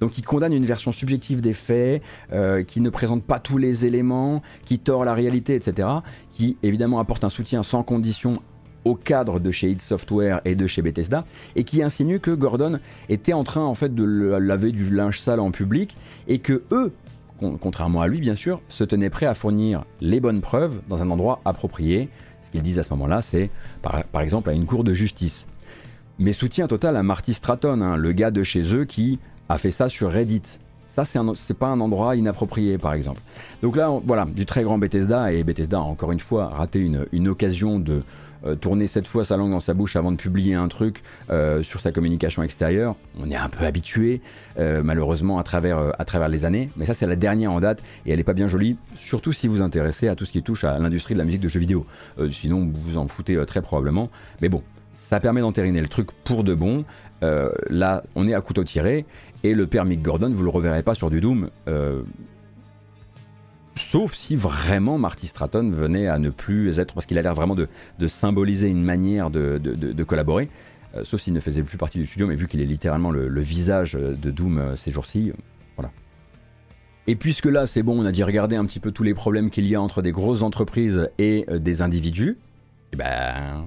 Donc 0.00 0.18
il 0.18 0.22
condamne 0.22 0.52
une 0.52 0.66
version 0.66 0.92
subjective 0.92 1.40
des 1.40 1.54
faits, 1.54 2.02
euh, 2.32 2.62
qui 2.62 2.80
ne 2.80 2.90
présente 2.90 3.24
pas 3.24 3.38
tous 3.38 3.58
les 3.58 3.86
éléments, 3.86 4.42
qui 4.64 4.78
tord 4.78 5.04
la 5.04 5.14
réalité, 5.14 5.54
etc. 5.54 5.88
Qui 6.32 6.56
évidemment 6.62 6.98
apporte 6.98 7.24
un 7.24 7.28
soutien 7.28 7.62
sans 7.62 7.82
condition 7.82 8.40
au 8.86 8.94
cadre 8.94 9.40
de 9.40 9.50
chez 9.50 9.70
id 9.70 9.80
Software 9.80 10.40
et 10.44 10.54
de 10.54 10.66
chez 10.66 10.80
Bethesda, 10.80 11.24
et 11.56 11.64
qui 11.64 11.82
insinue 11.82 12.20
que 12.20 12.30
Gordon 12.30 12.78
était 13.08 13.32
en 13.32 13.42
train 13.42 13.64
en 13.64 13.74
fait 13.74 13.94
de 13.94 14.04
laver 14.04 14.70
du 14.70 14.94
linge 14.94 15.20
sale 15.20 15.40
en 15.40 15.50
public, 15.50 15.96
et 16.28 16.38
que 16.38 16.62
eux, 16.70 16.92
contrairement 17.60 18.00
à 18.00 18.06
lui 18.06 18.20
bien 18.20 18.36
sûr, 18.36 18.60
se 18.68 18.84
tenaient 18.84 19.10
prêts 19.10 19.26
à 19.26 19.34
fournir 19.34 19.84
les 20.00 20.20
bonnes 20.20 20.40
preuves 20.40 20.80
dans 20.88 21.02
un 21.02 21.10
endroit 21.10 21.40
approprié. 21.44 22.08
Ce 22.42 22.50
qu'ils 22.52 22.62
disent 22.62 22.78
à 22.78 22.84
ce 22.84 22.90
moment-là, 22.90 23.22
c'est 23.22 23.50
par, 23.82 24.22
exemple 24.22 24.50
à 24.50 24.52
une 24.52 24.66
cour 24.66 24.84
de 24.84 24.94
justice. 24.94 25.46
Mais 26.20 26.32
soutien 26.32 26.68
total 26.68 26.96
à 26.96 27.02
Marty 27.02 27.34
Stratton, 27.34 27.80
hein, 27.80 27.96
le 27.96 28.12
gars 28.12 28.30
de 28.30 28.44
chez 28.44 28.72
eux 28.72 28.84
qui 28.84 29.18
a 29.48 29.58
fait 29.58 29.70
ça 29.70 29.88
sur 29.88 30.10
Reddit. 30.10 30.42
Ça, 30.96 31.04
c'est 31.04 31.58
pas 31.58 31.66
un 31.66 31.80
endroit 31.80 32.16
inapproprié, 32.16 32.78
par 32.78 32.94
exemple. 32.94 33.20
Donc 33.60 33.76
là, 33.76 33.92
voilà, 34.02 34.24
du 34.24 34.46
très 34.46 34.62
grand 34.62 34.78
Bethesda, 34.78 35.30
et 35.30 35.44
Bethesda 35.44 35.76
a 35.76 35.82
encore 35.82 36.10
une 36.10 36.20
fois 36.20 36.46
raté 36.46 36.90
une, 37.12 37.28
occasion 37.28 37.78
de 37.78 38.00
euh, 38.46 38.54
tourner 38.54 38.86
cette 38.86 39.06
fois 39.06 39.22
sa 39.22 39.36
langue 39.36 39.50
dans 39.50 39.60
sa 39.60 39.74
bouche 39.74 39.96
avant 39.96 40.10
de 40.10 40.16
publier 40.16 40.54
un 40.54 40.68
truc 40.68 41.02
euh, 41.28 41.62
sur 41.62 41.82
sa 41.82 41.92
communication 41.92 42.42
extérieure. 42.42 42.94
On 43.20 43.30
est 43.30 43.36
un 43.36 43.50
peu 43.50 43.66
habitué, 43.66 44.22
euh, 44.58 44.80
malheureusement, 44.82 45.38
à 45.38 45.42
travers, 45.42 46.28
les 46.30 46.46
années, 46.46 46.70
mais 46.78 46.86
ça, 46.86 46.94
c'est 46.94 47.06
la 47.06 47.16
dernière 47.16 47.52
en 47.52 47.60
date, 47.60 47.82
et 48.06 48.12
elle 48.12 48.20
est 48.20 48.24
pas 48.24 48.32
bien 48.32 48.48
jolie, 48.48 48.78
surtout 48.94 49.34
si 49.34 49.48
vous 49.48 49.56
vous 49.56 49.62
intéressez 49.62 50.08
à 50.08 50.14
tout 50.14 50.24
ce 50.24 50.32
qui 50.32 50.42
touche 50.42 50.64
à 50.64 50.78
l'industrie 50.78 51.12
de 51.12 51.18
la 51.18 51.26
musique 51.26 51.42
de 51.42 51.48
jeux 51.48 51.60
vidéo. 51.60 51.84
sinon, 52.30 52.60
vous 52.60 52.80
vous 52.80 52.96
en 52.96 53.06
foutez 53.06 53.38
très 53.46 53.60
probablement. 53.60 54.08
Mais 54.40 54.48
bon, 54.48 54.62
ça 54.94 55.20
permet 55.20 55.42
d'entériner 55.42 55.82
le 55.82 55.88
truc 55.88 56.10
pour 56.24 56.42
de 56.42 56.54
bon. 56.54 56.86
là, 57.20 58.02
on 58.14 58.26
est 58.26 58.34
à 58.34 58.40
couteau 58.40 58.64
tiré, 58.64 59.04
et 59.46 59.54
le 59.54 59.66
père 59.66 59.84
Mick 59.84 60.02
Gordon, 60.02 60.30
vous 60.30 60.42
le 60.42 60.50
reverrez 60.50 60.82
pas 60.82 60.94
sur 60.94 61.08
du 61.08 61.20
Doom. 61.20 61.50
Euh, 61.68 62.02
sauf 63.76 64.14
si 64.14 64.34
vraiment 64.34 64.98
Marty 64.98 65.28
Stratton 65.28 65.70
venait 65.70 66.08
à 66.08 66.18
ne 66.18 66.30
plus 66.30 66.80
être, 66.80 66.94
parce 66.94 67.06
qu'il 67.06 67.16
a 67.18 67.22
l'air 67.22 67.34
vraiment 67.34 67.54
de, 67.54 67.68
symboliser 68.06 68.68
une 68.68 68.82
manière 68.82 69.30
de, 69.30 70.02
collaborer, 70.02 70.48
euh, 70.96 71.04
sauf 71.04 71.20
s'il 71.20 71.32
ne 71.32 71.40
faisait 71.40 71.62
plus 71.62 71.78
partie 71.78 71.98
du 71.98 72.06
studio, 72.06 72.26
mais 72.26 72.34
vu 72.34 72.48
qu'il 72.48 72.60
est 72.60 72.66
littéralement 72.66 73.10
le, 73.10 73.40
visage 73.40 73.92
de 73.94 74.30
Doom 74.30 74.58
euh, 74.58 74.76
ces 74.76 74.90
jours-ci, 74.90 75.32
voilà. 75.76 75.92
Et 77.06 77.14
puisque 77.14 77.46
là 77.46 77.66
c'est 77.66 77.84
bon, 77.84 78.00
on 78.02 78.04
a 78.04 78.10
dit 78.10 78.24
regarder 78.24 78.56
un 78.56 78.64
petit 78.64 78.80
peu 78.80 78.90
tous 78.90 79.04
les 79.04 79.14
problèmes 79.14 79.50
qu'il 79.50 79.66
y 79.66 79.76
a 79.76 79.80
entre 79.80 80.02
des 80.02 80.10
grosses 80.10 80.42
entreprises 80.42 81.08
et 81.18 81.46
des 81.48 81.82
individus, 81.82 82.30
et 82.30 82.88
eh 82.94 82.96
ben, 82.96 83.66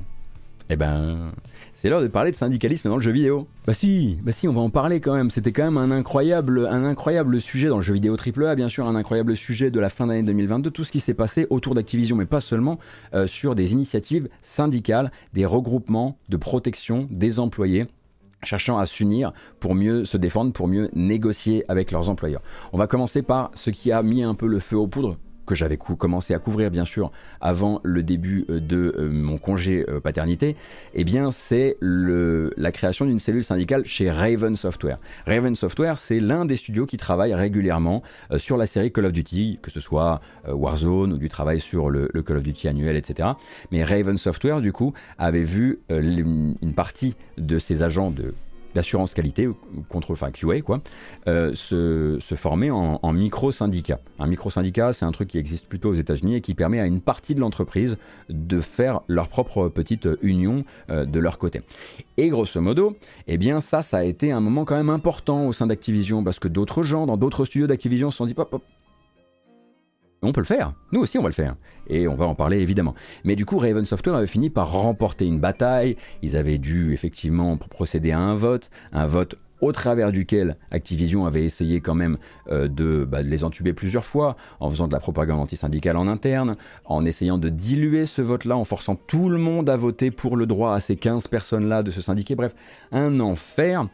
eh 0.72 0.76
ben, 0.76 1.32
c'est 1.74 1.90
l'heure 1.90 2.02
de 2.02 2.08
parler 2.08 2.30
de 2.30 2.36
syndicalisme 2.36 2.90
dans 2.90 2.96
le 2.96 3.02
jeu 3.02 3.12
vidéo. 3.12 3.48
Bah 3.66 3.74
si, 3.74 4.20
bah 4.22 4.32
si, 4.32 4.48
on 4.48 4.54
va 4.54 4.62
en 4.62 4.70
parler 4.70 5.00
quand 5.00 5.16
même. 5.16 5.32
C'était 5.32 5.52
quand 5.52 5.64
même 5.64 5.78
un 5.78 5.90
incroyable, 5.90 6.68
un 6.68 6.86
incroyable 6.86 7.42
sujet 7.42 7.70
dans 7.70 7.78
le 7.78 7.82
jeu 7.82 7.96
vidéo 7.96 8.16
AAA, 8.16 8.56
bien 8.56 8.70
sûr, 8.70 8.88
un 8.88 8.96
incroyable 8.96 9.36
sujet 9.36 9.72
de 9.72 9.80
la 9.80 9.90
fin 9.90 10.06
d'année 10.06 10.24
2022, 10.24 10.70
tout 10.70 10.84
ce 10.84 10.92
qui 10.92 11.00
s'est 11.00 11.16
passé 11.16 11.48
autour 11.50 11.74
d'Activision, 11.74 12.16
mais 12.16 12.28
pas 12.28 12.40
seulement, 12.40 12.78
euh, 13.16 13.26
sur 13.26 13.56
des 13.56 13.74
initiatives 13.74 14.30
syndicales, 14.44 15.12
des 15.34 15.46
regroupements 15.46 16.18
de 16.30 16.38
protection 16.38 17.08
des 17.10 17.40
employés 17.40 17.88
cherchant 18.44 18.78
à 18.78 18.86
s'unir 18.86 19.34
pour 19.60 19.76
mieux 19.76 20.06
se 20.06 20.18
défendre, 20.18 20.54
pour 20.54 20.68
mieux 20.68 20.90
négocier 20.94 21.66
avec 21.68 21.92
leurs 21.92 22.10
employeurs. 22.10 22.42
On 22.74 22.78
va 22.78 22.88
commencer 22.88 23.22
par 23.22 23.52
ce 23.54 23.70
qui 23.70 23.92
a 23.92 24.02
mis 24.04 24.24
un 24.24 24.36
peu 24.36 24.48
le 24.48 24.60
feu 24.60 24.78
aux 24.78 24.88
poudres 24.88 25.18
que 25.50 25.56
j'avais 25.56 25.78
commencé 25.78 26.36
à 26.36 26.40
couvrir 26.40 26.70
bien 26.70 26.86
sûr 26.86 27.12
avant 27.42 27.82
le 27.84 28.04
début 28.04 28.46
euh, 28.52 28.60
de 28.60 28.94
euh, 29.00 29.10
mon 29.10 29.40
congé 29.40 29.84
euh, 29.90 30.00
paternité, 30.00 30.56
eh 30.94 31.04
bien 31.04 31.32
c'est 31.32 31.78
la 31.82 32.72
création 32.72 33.06
d'une 33.06 33.20
cellule 33.20 33.44
syndicale 33.44 33.84
chez 33.86 34.12
Raven 34.12 34.56
Software. 34.56 35.00
Raven 35.26 35.56
Software, 35.56 35.98
c'est 35.98 36.20
l'un 36.20 36.46
des 36.46 36.56
studios 36.56 36.86
qui 36.86 36.98
travaille 36.98 37.34
régulièrement 37.34 38.04
sur 38.38 38.58
la 38.58 38.68
série 38.68 38.92
Call 38.92 39.06
of 39.06 39.12
Duty, 39.12 39.60
que 39.62 39.72
ce 39.72 39.80
soit 39.80 40.22
Warzone 40.48 41.14
ou 41.14 41.18
du 41.18 41.30
travail 41.30 41.60
sur 41.60 41.90
le, 41.90 42.08
Call 42.26 42.38
of 42.38 42.44
Duty 42.44 42.68
annuel, 42.68 42.96
etc. 42.96 43.30
Mais 43.72 43.84
Raven 43.84 44.18
Software, 44.18 44.62
du 44.62 44.72
coup, 44.72 44.94
avait 45.18 45.44
vu 45.44 45.80
une 45.90 46.74
partie 46.76 47.16
de 47.38 47.58
ses 47.58 47.82
agents 47.82 48.12
de 48.12 48.36
d'assurance 48.80 49.14
qualité, 49.14 49.50
contrôle, 49.90 50.14
enfin 50.14 50.32
QA, 50.32 50.62
quoi, 50.62 50.80
euh, 51.28 51.54
se, 51.54 52.18
former 52.36 52.72
en, 52.72 53.12
micro-syndicat. 53.12 54.00
Un 54.20 54.28
micro-syndicat, 54.28 54.94
c'est 54.94 55.04
un 55.04 55.12
truc 55.12 55.28
qui 55.28 55.38
existe 55.38 55.66
plutôt 55.68 55.90
aux 55.90 55.96
États-Unis 55.96 56.36
et 56.36 56.42
qui 56.42 56.54
permet 56.54 56.80
à 56.80 56.86
une 56.86 57.02
partie 57.02 57.36
de 57.36 57.42
l'entreprise 57.42 57.98
de 58.30 58.62
faire 58.62 59.02
leur 59.10 59.28
propre 59.28 59.68
petite 59.68 60.08
union 60.22 60.64
euh, 60.90 61.04
de 61.06 61.20
leur 61.20 61.38
côté. 61.38 61.62
Et 62.16 62.30
grosso 62.30 62.62
modo, 62.62 62.96
eh 63.28 63.38
bien, 63.38 63.60
ça, 63.60 63.82
ça 63.82 63.98
a 63.98 64.04
été 64.04 64.32
un 64.32 64.40
moment 64.40 64.64
quand 64.64 64.78
même 64.78 64.90
important 64.90 65.48
au 65.48 65.52
sein 65.52 65.68
d'Activision 65.68 66.24
parce 66.24 66.40
que 66.40 66.48
d'autres 66.48 66.82
gens, 66.82 67.06
dans 67.06 67.18
d'autres 67.18 67.44
studios 67.44 67.68
d'Activision, 67.68 68.12
se 68.12 68.18
sont 68.18 68.26
dit, 68.26 68.34
pop, 68.34 68.50
pop, 68.50 68.64
on 70.22 70.32
peut 70.32 70.42
le 70.42 70.46
faire, 70.46 70.74
nous 70.92 71.00
aussi 71.02 71.18
on 71.18 71.22
va 71.22 71.30
le 71.30 71.34
faire, 71.34 71.56
et 71.88 72.08
on 72.08 72.16
va 72.16 72.26
en 72.26 72.36
parler 72.36 72.60
évidemment. 72.60 72.96
Mais 73.24 73.36
du 73.36 73.46
coup, 73.46 73.58
Raven 73.58 73.86
Software 73.86 74.16
avait 74.16 74.28
fini 74.28 74.50
par 74.50 74.72
remporter 74.72 75.26
une 75.26 75.40
bataille, 75.40 75.96
ils 76.22 76.36
avaient 76.36 76.58
dû 76.58 76.94
effectivement 76.94 77.56
procéder 77.58 78.12
à 78.12 78.20
un 78.20 78.36
vote, 78.36 78.70
un 78.92 79.08
vote 79.08 79.38
au 79.62 79.72
travers 79.72 80.12
duquel 80.12 80.58
Activision 80.72 81.26
avait 81.26 81.44
essayé 81.44 81.82
quand 81.82 81.96
même 81.96 82.18
euh, 82.50 82.68
de, 82.68 83.06
bah, 83.06 83.24
de 83.24 83.28
les 83.28 83.44
entuber 83.44 83.74
plusieurs 83.74 84.06
fois, 84.06 84.36
en 84.60 84.70
faisant 84.70 84.88
de 84.88 84.94
la 84.94 85.00
propagande 85.00 85.40
anti-syndicale 85.40 85.98
en 85.98 86.08
interne, 86.08 86.56
en 86.86 87.06
essayant 87.06 87.38
de 87.38 87.50
diluer 87.50 88.06
ce 88.06 88.22
vote-là, 88.22 88.58
en 88.58 88.66
forçant 88.66 88.96
tout 88.96 89.30
le 89.30 89.38
monde 89.38 89.70
à 89.70 89.78
voter 89.78 90.12
pour 90.12 90.38
le 90.38 90.46
droit 90.46 90.74
à 90.74 90.80
ces 90.80 90.96
15 90.96 91.28
personnes-là 91.28 91.84
de 91.84 91.92
se 91.92 92.02
syndiquer. 92.02 92.36
Bref, 92.36 92.54
un 92.92 93.20
enfer. 93.20 93.88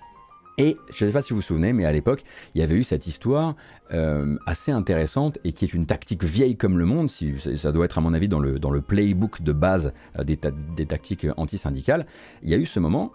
Et 0.57 0.77
je 0.89 1.03
ne 1.03 1.09
sais 1.09 1.13
pas 1.13 1.21
si 1.21 1.31
vous 1.33 1.37
vous 1.37 1.41
souvenez, 1.41 1.73
mais 1.73 1.83
à 1.83 1.91
l'époque, 1.91 2.23
il 2.53 2.61
y 2.61 2.63
avait 2.63 2.75
eu 2.75 2.83
cette 2.83 3.07
histoire 3.07 3.55
euh, 3.93 4.37
assez 4.47 4.71
intéressante 4.71 5.37
et 5.43 5.51
qui 5.51 5.63
est 5.63 5.73
une 5.73 5.85
tactique 5.85 6.23
vieille 6.23 6.57
comme 6.57 6.79
le 6.79 6.85
monde, 6.85 7.09
si, 7.09 7.35
ça 7.55 7.71
doit 7.71 7.85
être 7.85 7.99
à 7.99 8.01
mon 8.01 8.15
avis 8.15 8.27
dans 8.27 8.39
le, 8.39 8.57
dans 8.57 8.71
le 8.71 8.81
playbook 8.81 9.43
de 9.43 9.51
base 9.51 9.93
euh, 10.17 10.23
des, 10.23 10.39
des 10.75 10.85
tactiques 10.87 11.27
anti-syndicales. 11.37 12.07
Il 12.41 12.49
y 12.49 12.55
a 12.55 12.57
eu 12.57 12.65
ce 12.65 12.79
moment 12.79 13.11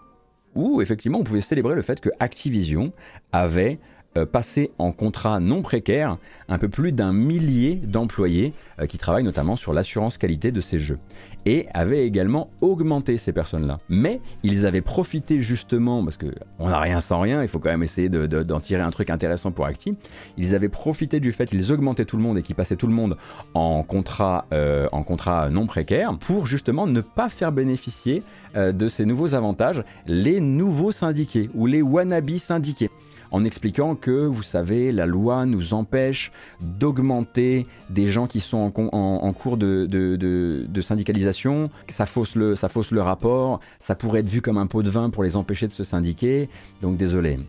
où 0.55 0.81
effectivement 0.81 1.19
on 1.19 1.23
pouvait 1.25 1.41
célébrer 1.41 1.75
le 1.75 1.81
fait 1.81 1.99
que 1.99 2.09
Activision 2.19 2.93
avait 3.33 3.79
euh, 4.17 4.25
passé 4.25 4.71
en 4.77 4.93
contrat 4.93 5.41
non 5.41 5.61
précaire 5.61 6.17
un 6.47 6.57
peu 6.57 6.69
plus 6.69 6.93
d'un 6.93 7.11
millier 7.11 7.75
d'employés 7.75 8.53
qui 8.87 8.97
travaillent 8.97 9.23
notamment 9.23 9.57
sur 9.57 9.73
l'assurance 9.73 10.17
qualité 10.17 10.51
de 10.51 10.61
ces 10.61 10.79
jeux 10.79 10.99
et 11.45 11.67
avait 11.73 12.05
également 12.05 12.49
augmenté 12.61 13.17
ces 13.17 13.31
personnes-là. 13.31 13.79
Mais 13.89 14.19
ils 14.43 14.65
avaient 14.65 14.81
profité 14.81 15.41
justement, 15.41 16.03
parce 16.03 16.17
qu'on 16.17 16.69
n'a 16.69 16.79
rien 16.79 17.01
sans 17.01 17.19
rien, 17.19 17.41
il 17.41 17.47
faut 17.47 17.59
quand 17.59 17.69
même 17.69 17.83
essayer 17.83 18.09
de- 18.09 18.25
de- 18.27 18.43
d'en 18.43 18.59
tirer 18.59 18.81
un 18.81 18.91
truc 18.91 19.09
intéressant 19.09 19.51
pour 19.51 19.65
Acti, 19.65 19.95
ils 20.37 20.55
avaient 20.55 20.69
profité 20.69 21.19
du 21.19 21.31
fait 21.31 21.47
qu'ils 21.47 21.71
augmentaient 21.71 22.05
tout 22.05 22.17
le 22.17 22.23
monde 22.23 22.37
et 22.37 22.43
qu'ils 22.43 22.55
passaient 22.55 22.75
tout 22.75 22.87
le 22.87 22.93
monde 22.93 23.17
en 23.53 23.83
contrat, 23.83 24.45
euh, 24.53 24.87
en 24.91 25.03
contrat 25.03 25.49
non 25.49 25.65
précaire 25.65 26.17
pour 26.17 26.45
justement 26.47 26.87
ne 26.87 27.01
pas 27.01 27.29
faire 27.29 27.51
bénéficier 27.51 28.23
euh, 28.55 28.71
de 28.71 28.87
ces 28.87 29.05
nouveaux 29.05 29.33
avantages 29.35 29.83
les 30.07 30.41
nouveaux 30.41 30.91
syndiqués 30.91 31.49
ou 31.53 31.65
les 31.65 31.81
wannabe 31.81 32.31
syndiqués 32.37 32.89
en 33.31 33.43
expliquant 33.43 33.95
que, 33.95 34.25
vous 34.25 34.43
savez, 34.43 34.91
la 34.91 35.05
loi 35.05 35.45
nous 35.45 35.73
empêche 35.73 36.31
d'augmenter 36.61 37.65
des 37.89 38.07
gens 38.07 38.27
qui 38.27 38.39
sont 38.39 38.71
en, 38.75 39.33
cours 39.33 39.57
de, 39.57 40.67
syndicalisation, 40.81 41.69
ça 41.89 42.05
fausse, 42.05 42.35
le, 42.35 42.55
ça 42.55 42.69
fausse 42.69 42.91
le 42.91 43.01
rapport, 43.01 43.59
ça 43.79 43.95
pourrait 43.95 44.19
être 44.19 44.29
vu 44.29 44.41
comme 44.41 44.57
un 44.57 44.67
pot 44.67 44.83
de 44.83 44.89
vin 44.89 45.09
pour 45.09 45.23
les 45.23 45.35
empêcher 45.35 45.67
de 45.67 45.73
se 45.73 45.83
syndiquer, 45.83 46.49
donc 46.81 46.97
désolé. 46.97 47.39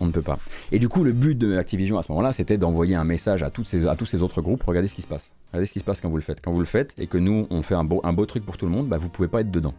On 0.00 0.06
ne 0.06 0.12
peut 0.12 0.22
pas. 0.22 0.38
Et 0.70 0.78
du 0.78 0.88
coup, 0.88 1.02
le 1.02 1.12
but 1.12 1.36
de 1.36 1.56
Activision 1.56 1.98
à 1.98 2.02
ce 2.04 2.12
moment-là, 2.12 2.32
c'était 2.32 2.56
d'envoyer 2.56 2.94
un 2.94 3.04
message 3.04 3.42
à, 3.42 3.50
tous 3.50 3.64
ces 3.64 3.84
autres 4.22 4.42
groupes. 4.42 4.62
Regardez 4.62 4.86
ce 4.86 4.94
qui 4.94 5.02
se 5.02 5.08
passe. 5.08 5.30
Regardez 5.48 5.66
ce 5.66 5.72
qui 5.72 5.80
se 5.80 5.84
passe 5.84 6.00
quand 6.00 6.08
vous 6.08 6.16
le 6.16 6.22
faites. 6.22 6.40
Quand 6.40 6.52
vous 6.52 6.60
le 6.60 6.66
faites 6.66 6.94
et 6.98 7.08
que 7.08 7.18
nous, 7.18 7.48
on 7.50 7.62
fait 7.62 7.74
un 7.74 7.82
beau, 7.82 8.00
un 8.04 8.12
beau 8.12 8.24
truc 8.24 8.44
pour 8.44 8.56
tout 8.56 8.66
le 8.66 8.70
monde, 8.70 8.86
bah, 8.86 8.98
vous 8.98 9.08
pouvez 9.08 9.28
pas 9.28 9.40
être 9.40 9.50
dedans. 9.50 9.74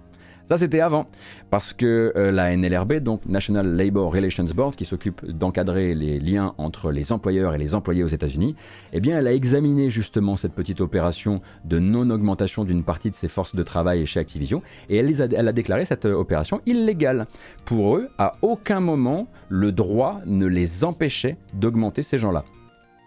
Ça, 0.50 0.58
c'était 0.58 0.80
avant, 0.80 1.06
parce 1.52 1.74
que 1.74 2.12
euh, 2.16 2.32
la 2.32 2.58
NLRB, 2.58 2.94
donc 2.94 3.24
National 3.28 3.68
Labor 3.76 4.12
Relations 4.12 4.46
Board, 4.46 4.76
qui 4.76 4.84
s'occupe 4.84 5.24
d'encadrer 5.24 5.94
les 5.94 6.20
liens 6.20 6.56
entre 6.58 6.92
les 6.92 7.12
employeurs 7.12 7.54
et 7.54 7.60
les 7.60 7.76
employés 7.76 8.04
aux 8.04 8.08
États-Unis, 8.08 8.56
eh 8.92 9.00
bien, 9.00 9.20
elle 9.20 9.28
a 9.28 9.34
examiné 9.34 9.92
justement 9.92 10.36
cette 10.36 10.54
petite 10.54 10.82
opération 10.82 11.42
de 11.66 11.78
non-augmentation 11.78 12.64
d'une 12.64 12.84
partie 12.84 13.12
de 13.12 13.16
ses 13.16 13.28
forces 13.28 13.54
de 13.54 13.62
travail 13.62 14.08
chez 14.08 14.20
Activision, 14.20 14.64
et 14.90 14.98
elle, 14.98 15.48
a, 15.48 15.52
déclaré 15.52 15.86
cette 15.86 16.06
euh, 16.06 16.16
opération 16.16 16.62
illégale. 16.66 17.28
Pour 17.66 17.98
eux, 17.98 18.10
à 18.18 18.32
aucun 18.42 18.80
moment, 18.80 19.28
le 19.50 19.72
droit 19.72 20.20
ne 20.26 20.48
les 20.48 20.84
empêchait 20.84 21.38
d'augmenter 21.54 22.02
ces 22.02 22.18
gens-là. 22.18 22.44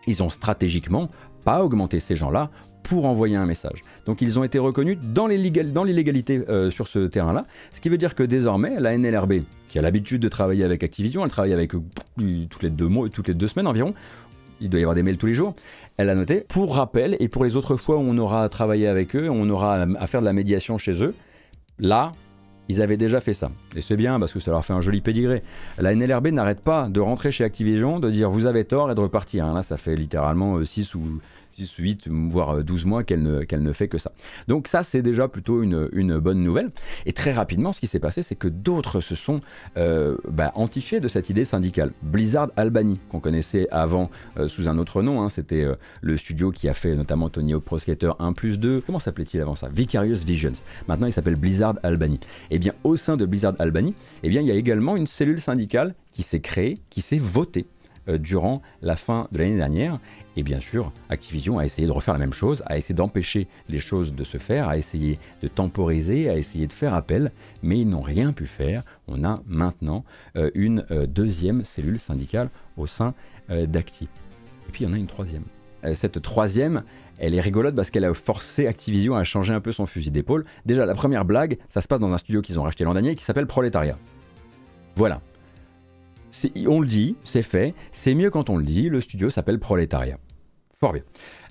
Ils 0.07 0.23
ont 0.23 0.31
stratégiquement 0.31 1.11
pas 1.45 1.65
augmenté 1.65 1.99
ces 1.99 2.15
gens-là 2.15 2.51
pour 2.83 3.07
envoyer 3.07 3.37
un 3.37 3.47
message. 3.47 3.81
Donc 4.07 4.23
ils 4.23 4.39
ont 4.39 4.45
été 4.45 4.59
reconnus 4.59 4.99
dans 5.03 5.27
l'illégal- 5.27 5.73
dans 5.73 5.85
l'illégalité 5.85 6.43
euh, 6.49 6.71
sur 6.71 6.89
ce 6.89 7.07
terrain-là, 7.07 7.45
ce 7.73 7.81
qui 7.81 7.89
veut 7.89 7.99
dire 7.99 8.15
que 8.15 8.23
désormais 8.23 8.79
la 8.81 8.97
NLRB, 8.97 9.43
qui 9.69 9.79
a 9.79 9.83
l'habitude 9.83 10.21
de 10.21 10.29
travailler 10.29 10.65
avec 10.65 10.83
Activision, 10.83 11.25
elle 11.25 11.31
travaille 11.31 11.53
avec 11.53 11.73
pff, 11.73 12.49
toutes 12.51 12.63
les 12.63 12.71
deux 12.71 12.89
toutes 13.13 13.29
les 13.29 13.35
deux 13.35 13.49
semaines 13.49 13.67
environ. 13.67 13.95
Il 14.61 14.71
doit 14.71 14.79
y 14.79 14.83
avoir 14.85 14.95
des 14.95 15.03
mails 15.03 15.17
tous 15.19 15.27
les 15.27 15.35
jours. 15.35 15.55
Elle 15.97 16.09
a 16.09 16.15
noté, 16.15 16.45
pour 16.49 16.77
rappel, 16.77 17.17
et 17.21 17.29
pour 17.29 17.43
les 17.45 17.57
autres 17.57 17.77
fois 17.77 17.97
où 17.97 18.01
on 18.01 18.17
aura 18.19 18.49
travaillé 18.49 18.87
avec 18.87 19.17
eux, 19.17 19.29
on 19.29 19.49
aura 19.51 19.75
à 19.99 20.07
faire 20.07 20.21
de 20.21 20.25
la 20.27 20.33
médiation 20.33 20.79
chez 20.79 21.03
eux, 21.03 21.15
là, 21.81 22.13
ils 22.69 22.81
avaient 22.81 22.97
déjà 22.97 23.21
fait 23.21 23.35
ça. 23.35 23.51
Et 23.75 23.81
c'est 23.81 23.97
bien 23.97 24.21
parce 24.21 24.33
que 24.33 24.39
ça 24.41 24.51
leur 24.53 24.65
fait 24.65 24.73
un 24.73 24.81
joli 24.81 25.01
pédigré. 25.01 25.43
La 25.79 25.95
NLRB 25.95 26.29
n'arrête 26.29 26.61
pas 26.61 26.89
de 26.89 27.01
rentrer 27.01 27.33
chez 27.33 27.43
Activision, 27.45 27.99
de 27.99 28.09
dire 28.11 28.31
vous 28.31 28.47
avez 28.47 28.65
tort 28.65 28.91
et 28.91 28.95
de 28.95 29.01
repartir. 29.01 29.45
hein. 29.47 29.55
Là, 29.55 29.63
ça 29.63 29.77
fait 29.77 29.97
littéralement 29.97 30.65
6 30.65 30.95
ou 30.95 31.19
6 31.57 31.79
ou 31.79 31.83
8, 31.83 32.09
voire 32.09 32.57
euh, 32.57 32.63
12 32.63 32.85
mois 32.85 33.05
qu'elle 33.05 33.23
ne, 33.23 33.73
fait 33.73 33.89
que 33.89 33.99
ça. 33.99 34.13
Donc 34.49 34.69
ça, 34.69 34.83
c'est 34.83 35.03
déjà 35.03 35.29
plutôt 35.29 35.63
une, 35.63 36.19
bonne 36.19 36.43
nouvelle. 36.43 36.71
Et 37.07 37.13
très 37.13 37.33
rapidement, 37.33 37.73
ce 37.73 37.81
qui 37.81 37.87
s'est 37.87 38.01
passé, 38.01 38.23
c'est 38.23 38.37
que 38.37 38.49
d'autres 38.49 39.01
se 39.01 39.15
sont 39.15 39.41
euh, 39.77 40.17
bah, 40.29 40.53
entichés 40.55 41.01
de 41.01 41.09
cette 41.09 41.31
idée 41.31 41.45
syndicale. 41.45 41.93
Blizzard 42.03 42.51
Albany, 42.57 42.99
qu'on 43.09 43.21
connaissait 43.21 43.69
avant 43.71 44.11
euh, 44.37 44.49
sous 44.49 44.69
un 44.69 44.79
autre 44.79 45.03
nom, 45.03 45.23
hein, 45.23 45.29
c'était 45.29 45.65
euh, 45.65 45.75
le 46.01 46.17
studio 46.17 46.51
qui 46.51 46.69
a 46.69 46.75
fait 46.75 46.95
notamment 46.95 47.29
Tony 47.29 47.55
Hawk 47.55 47.65
Pro 47.65 47.79
Skater 47.79 48.13
1 48.19 48.33
plus 48.33 48.59
2. 48.59 48.83
Comment 48.85 48.99
s'appelait-il 48.99 49.41
avant 49.41 49.55
ça? 49.55 49.69
Vicarious 49.69 50.25
Visions. 50.27 50.53
Maintenant, 50.89 51.07
il 51.07 51.13
s'appelle 51.13 51.37
Blizzard 51.37 51.75
Albany. 51.83 52.21
Et 52.51 52.59
bien, 52.59 52.73
au 52.85 52.97
sein 52.97 53.17
de 53.17 53.27
Blizzard 53.27 53.55
Albany, 53.59 53.95
eh 54.23 54.29
bien, 54.29 54.41
il 54.41 54.47
y 54.47 54.51
a 54.51 54.55
également 54.55 54.97
une 54.97 55.07
cellule 55.07 55.41
syndicale 55.41 55.95
qui 56.11 56.23
s'est 56.23 56.41
créée, 56.41 56.79
qui 56.91 57.01
s'est 57.01 57.19
votée 57.19 57.67
euh, 57.67 57.72
durant 58.07 58.63
la 58.81 58.97
fin 58.97 59.29
de 59.33 59.39
l'année 59.39 59.57
dernière. 59.57 59.99
Et 60.37 60.43
bien 60.43 60.61
sûr, 60.61 60.93
Activision 61.09 61.59
a 61.59 61.65
essayé 61.65 61.87
de 61.87 61.93
refaire 61.93 62.15
la 62.15 62.21
même 62.21 62.33
chose, 62.33 62.63
a 62.67 62.77
essayé 62.77 62.95
d'empêcher 62.95 63.49
les 63.69 63.79
choses 63.79 64.15
de 64.15 64.25
se 64.25 64.39
faire, 64.39 64.69
a 64.69 64.77
essayé 64.77 65.19
de 65.43 65.49
temporiser, 65.49 66.29
a 66.29 66.37
essayé 66.37 66.67
de 66.67 66.73
faire 66.73 66.95
appel, 66.95 67.33
mais 67.63 67.79
ils 67.79 67.89
n'ont 67.89 68.01
rien 68.01 68.33
pu 68.33 68.47
faire. 68.47 68.83
On 69.09 69.25
a 69.25 69.41
maintenant 69.47 70.05
euh, 70.37 70.51
une 70.55 70.85
euh, 70.91 71.07
deuxième 71.07 71.65
cellule 71.65 71.99
syndicale 71.99 72.51
au 72.77 72.87
sein 72.87 73.15
euh, 73.51 73.67
d'Acti. 73.67 74.09
Et 74.69 74.73
puis 74.73 74.85
il 74.85 74.89
y 74.89 74.91
en 74.91 74.95
a 74.95 74.99
une 74.99 75.07
troisième. 75.07 75.45
Euh, 75.85 75.95
cette 75.95 76.23
troisième, 76.23 76.83
elle 77.19 77.35
est 77.35 77.41
rigolote 77.41 77.75
parce 77.75 77.91
qu'elle 77.91 78.05
a 78.05 78.15
forcé 78.15 78.67
Activision 78.67 79.15
à 79.15 79.25
changer 79.25 79.53
un 79.53 79.61
peu 79.61 79.73
son 79.73 79.87
fusil 79.87 80.11
d'épaule. 80.11 80.45
Déjà, 80.67 80.87
la 80.87 80.95
première 80.95 81.25
blague, 81.25 81.59
ça 81.69 81.81
se 81.81 81.89
passe 81.89 82.01
dans 82.01 82.13
un 82.13 82.19
studio 82.19 82.43
qu'ils 82.43 82.59
ont 82.59 82.63
racheté 82.63 82.85
l'an 82.85 82.95
dernier 82.95 83.15
qui 83.15 83.25
s'appelle 83.25 83.47
Proletariat. 83.47 83.99
Voilà. 84.97 85.21
On 86.67 86.81
le 86.81 86.87
dit, 86.87 87.17
c'est 87.25 87.43
fait, 87.43 87.75
c'est 87.91 88.15
mieux 88.15 88.31
quand 88.31 88.51
on 88.51 88.57
le 88.57 88.65
dit, 88.65 88.89
le 88.89 89.01
studio 89.01 89.31
s'appelle 89.31 89.59
Proletariat. 89.59 90.19
Fort 90.81 90.93
bien. 90.93 91.03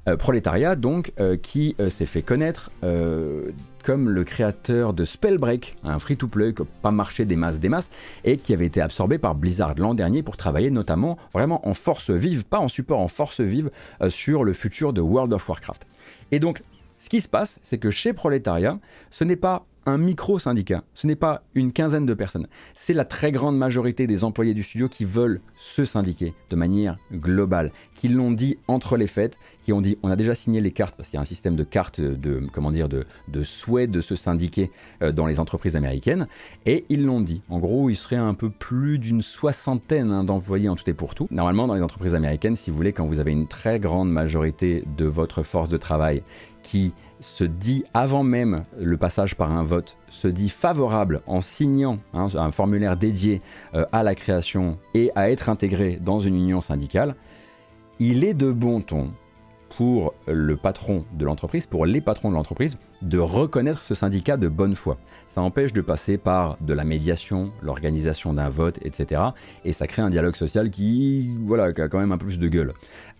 Euh, 0.07 0.17
Proletariat, 0.17 0.75
donc, 0.75 1.13
euh, 1.19 1.37
qui 1.37 1.75
euh, 1.79 1.91
s'est 1.91 2.07
fait 2.07 2.23
connaître 2.23 2.71
euh, 2.83 3.51
comme 3.83 4.09
le 4.09 4.23
créateur 4.23 4.93
de 4.93 5.05
Spellbreak, 5.05 5.77
un 5.83 5.99
free-to-play 5.99 6.55
pas 6.81 6.89
marché 6.89 7.23
des 7.25 7.35
masses 7.35 7.59
des 7.59 7.69
masses, 7.69 7.91
et 8.23 8.37
qui 8.37 8.53
avait 8.53 8.65
été 8.65 8.81
absorbé 8.81 9.19
par 9.19 9.35
Blizzard 9.35 9.75
l'an 9.77 9.93
dernier 9.93 10.23
pour 10.23 10.37
travailler 10.37 10.71
notamment 10.71 11.17
vraiment 11.33 11.67
en 11.67 11.75
force 11.75 12.09
vive, 12.09 12.45
pas 12.45 12.59
en 12.59 12.67
support, 12.67 12.99
en 12.99 13.07
force 13.07 13.41
vive, 13.41 13.69
sur 14.09 14.43
le 14.43 14.53
futur 14.53 14.91
de 14.91 15.01
World 15.01 15.33
of 15.33 15.47
Warcraft. 15.47 15.85
Et 16.31 16.39
donc, 16.39 16.63
ce 17.01 17.09
qui 17.09 17.19
se 17.19 17.27
passe, 17.27 17.59
c'est 17.63 17.79
que 17.79 17.89
chez 17.89 18.13
Proletariat, 18.13 18.79
ce 19.09 19.23
n'est 19.23 19.35
pas 19.35 19.65
un 19.87 19.97
micro-syndicat, 19.97 20.83
ce 20.93 21.07
n'est 21.07 21.15
pas 21.15 21.41
une 21.55 21.73
quinzaine 21.73 22.05
de 22.05 22.13
personnes, 22.13 22.47
c'est 22.75 22.93
la 22.93 23.05
très 23.05 23.31
grande 23.31 23.57
majorité 23.57 24.05
des 24.05 24.23
employés 24.23 24.53
du 24.53 24.61
studio 24.61 24.87
qui 24.87 25.05
veulent 25.05 25.41
se 25.57 25.85
syndiquer 25.85 26.35
de 26.51 26.55
manière 26.55 26.97
globale, 27.11 27.71
qui 27.95 28.07
l'ont 28.07 28.29
dit 28.29 28.59
entre 28.67 28.97
les 28.97 29.07
fêtes, 29.07 29.39
qui 29.63 29.73
ont 29.73 29.81
dit 29.81 29.97
on 30.03 30.11
a 30.11 30.15
déjà 30.15 30.35
signé 30.35 30.61
les 30.61 30.69
cartes, 30.69 30.95
parce 30.95 31.09
qu'il 31.09 31.17
y 31.17 31.19
a 31.19 31.21
un 31.21 31.25
système 31.25 31.55
de 31.55 31.63
cartes 31.63 31.99
de, 31.99 32.47
comment 32.53 32.71
dire, 32.71 32.89
de, 32.89 33.05
de 33.27 33.41
souhait 33.41 33.87
de 33.87 34.01
se 34.01 34.15
syndiquer 34.15 34.69
euh, 35.01 35.11
dans 35.11 35.25
les 35.25 35.39
entreprises 35.39 35.75
américaines, 35.75 36.27
et 36.67 36.85
ils 36.89 37.03
l'ont 37.03 37.21
dit. 37.21 37.41
En 37.49 37.57
gros, 37.57 37.89
il 37.89 37.95
serait 37.95 38.15
un 38.17 38.35
peu 38.35 38.51
plus 38.51 38.99
d'une 38.99 39.23
soixantaine 39.23 40.11
hein, 40.11 40.23
d'employés 40.23 40.69
en 40.69 40.75
tout 40.75 40.87
et 40.87 40.93
pour 40.93 41.15
tout. 41.15 41.27
Normalement, 41.31 41.65
dans 41.65 41.75
les 41.75 41.81
entreprises 41.81 42.13
américaines, 42.13 42.55
si 42.55 42.69
vous 42.69 42.77
voulez, 42.77 42.93
quand 42.93 43.07
vous 43.07 43.19
avez 43.19 43.31
une 43.31 43.47
très 43.47 43.79
grande 43.79 44.11
majorité 44.11 44.83
de 44.97 45.05
votre 45.05 45.41
force 45.41 45.69
de 45.69 45.77
travail 45.77 46.21
qui 46.63 46.93
se 47.19 47.43
dit 47.43 47.83
avant 47.93 48.23
même 48.23 48.65
le 48.79 48.97
passage 48.97 49.35
par 49.35 49.51
un 49.51 49.63
vote, 49.63 49.97
se 50.09 50.27
dit 50.27 50.49
favorable 50.49 51.21
en 51.27 51.41
signant 51.41 51.99
hein, 52.13 52.27
un 52.35 52.51
formulaire 52.51 52.97
dédié 52.97 53.41
euh, 53.73 53.85
à 53.91 54.03
la 54.03 54.15
création 54.15 54.77
et 54.93 55.11
à 55.15 55.29
être 55.29 55.49
intégré 55.49 55.99
dans 56.01 56.19
une 56.19 56.35
union 56.35 56.61
syndicale, 56.61 57.15
il 57.99 58.23
est 58.23 58.33
de 58.33 58.51
bon 58.51 58.81
ton 58.81 59.11
pour 59.77 60.13
le 60.27 60.57
patron 60.57 61.05
de 61.13 61.25
l'entreprise, 61.25 61.65
pour 61.65 61.85
les 61.85 62.01
patrons 62.01 62.29
de 62.29 62.35
l'entreprise, 62.35 62.77
de 63.01 63.17
reconnaître 63.17 63.83
ce 63.83 63.95
syndicat 63.95 64.37
de 64.37 64.47
bonne 64.47 64.75
foi. 64.75 64.97
Ça 65.27 65.41
empêche 65.41 65.73
de 65.73 65.81
passer 65.81 66.17
par 66.17 66.57
de 66.61 66.73
la 66.73 66.83
médiation, 66.83 67.51
l'organisation 67.61 68.33
d'un 68.33 68.49
vote, 68.49 68.79
etc. 68.83 69.21
Et 69.63 69.71
ça 69.71 69.87
crée 69.87 70.01
un 70.01 70.09
dialogue 70.09 70.35
social 70.35 70.69
qui, 70.69 71.31
voilà, 71.45 71.71
qui 71.73 71.81
a 71.81 71.87
quand 71.87 71.99
même 71.99 72.11
un 72.11 72.17
peu 72.17 72.25
plus 72.25 72.39
de 72.39 72.47
gueule. 72.47 72.73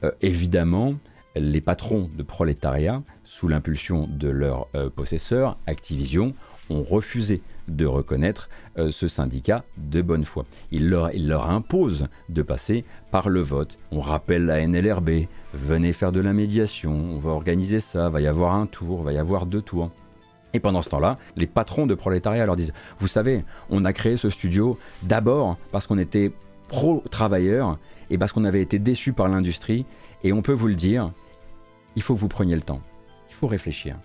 Euh, 0.03 0.11
évidemment, 0.21 0.95
les 1.35 1.61
patrons 1.61 2.09
de 2.15 2.23
prolétariat, 2.23 3.01
sous 3.31 3.47
l'impulsion 3.47 4.09
de 4.11 4.27
leur 4.27 4.67
euh, 4.75 4.89
possesseur, 4.89 5.57
Activision, 5.65 6.33
ont 6.69 6.83
refusé 6.83 7.41
de 7.69 7.85
reconnaître 7.85 8.49
euh, 8.77 8.91
ce 8.91 9.07
syndicat 9.07 9.63
de 9.77 10.01
bonne 10.01 10.25
foi. 10.25 10.45
Il 10.69 10.89
leur, 10.89 11.13
il 11.13 11.29
leur 11.29 11.49
impose 11.49 12.07
de 12.27 12.41
passer 12.41 12.83
par 13.09 13.29
le 13.29 13.39
vote. 13.39 13.77
On 13.91 14.01
rappelle 14.01 14.45
la 14.45 14.67
NLRB, 14.67 15.27
venez 15.53 15.93
faire 15.93 16.11
de 16.11 16.19
la 16.19 16.33
médiation, 16.33 16.91
on 16.91 17.19
va 17.19 17.29
organiser 17.29 17.79
ça, 17.79 18.09
va 18.09 18.19
y 18.19 18.27
avoir 18.27 18.53
un 18.53 18.65
tour, 18.65 19.01
va 19.01 19.13
y 19.13 19.17
avoir 19.17 19.45
deux 19.45 19.61
tours. 19.61 19.91
Et 20.53 20.59
pendant 20.59 20.81
ce 20.81 20.89
temps-là, 20.89 21.17
les 21.37 21.47
patrons 21.47 21.87
de 21.87 21.95
prolétariat 21.95 22.45
leur 22.45 22.57
disent, 22.57 22.73
vous 22.99 23.07
savez, 23.07 23.45
on 23.69 23.85
a 23.85 23.93
créé 23.93 24.17
ce 24.17 24.29
studio 24.29 24.77
d'abord 25.03 25.57
parce 25.71 25.87
qu'on 25.87 25.99
était 25.99 26.33
pro-travailleurs 26.67 27.79
et 28.09 28.17
parce 28.17 28.33
qu'on 28.33 28.43
avait 28.43 28.61
été 28.61 28.77
déçus 28.77 29.13
par 29.13 29.29
l'industrie. 29.29 29.85
Et 30.25 30.33
on 30.33 30.41
peut 30.41 30.51
vous 30.51 30.67
le 30.67 30.75
dire, 30.75 31.13
il 31.95 32.01
faut 32.01 32.13
que 32.13 32.19
vous 32.19 32.27
preniez 32.27 32.55
le 32.55 32.61
temps. 32.61 32.81
Faut 33.41 33.47
réfléchir. 33.47 33.97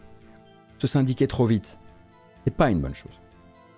Se 0.79 0.87
syndiquer 0.87 1.27
trop 1.27 1.45
vite, 1.45 1.77
c'est 2.45 2.55
pas 2.55 2.71
une 2.71 2.81
bonne 2.81 2.95
chose. 2.95 3.13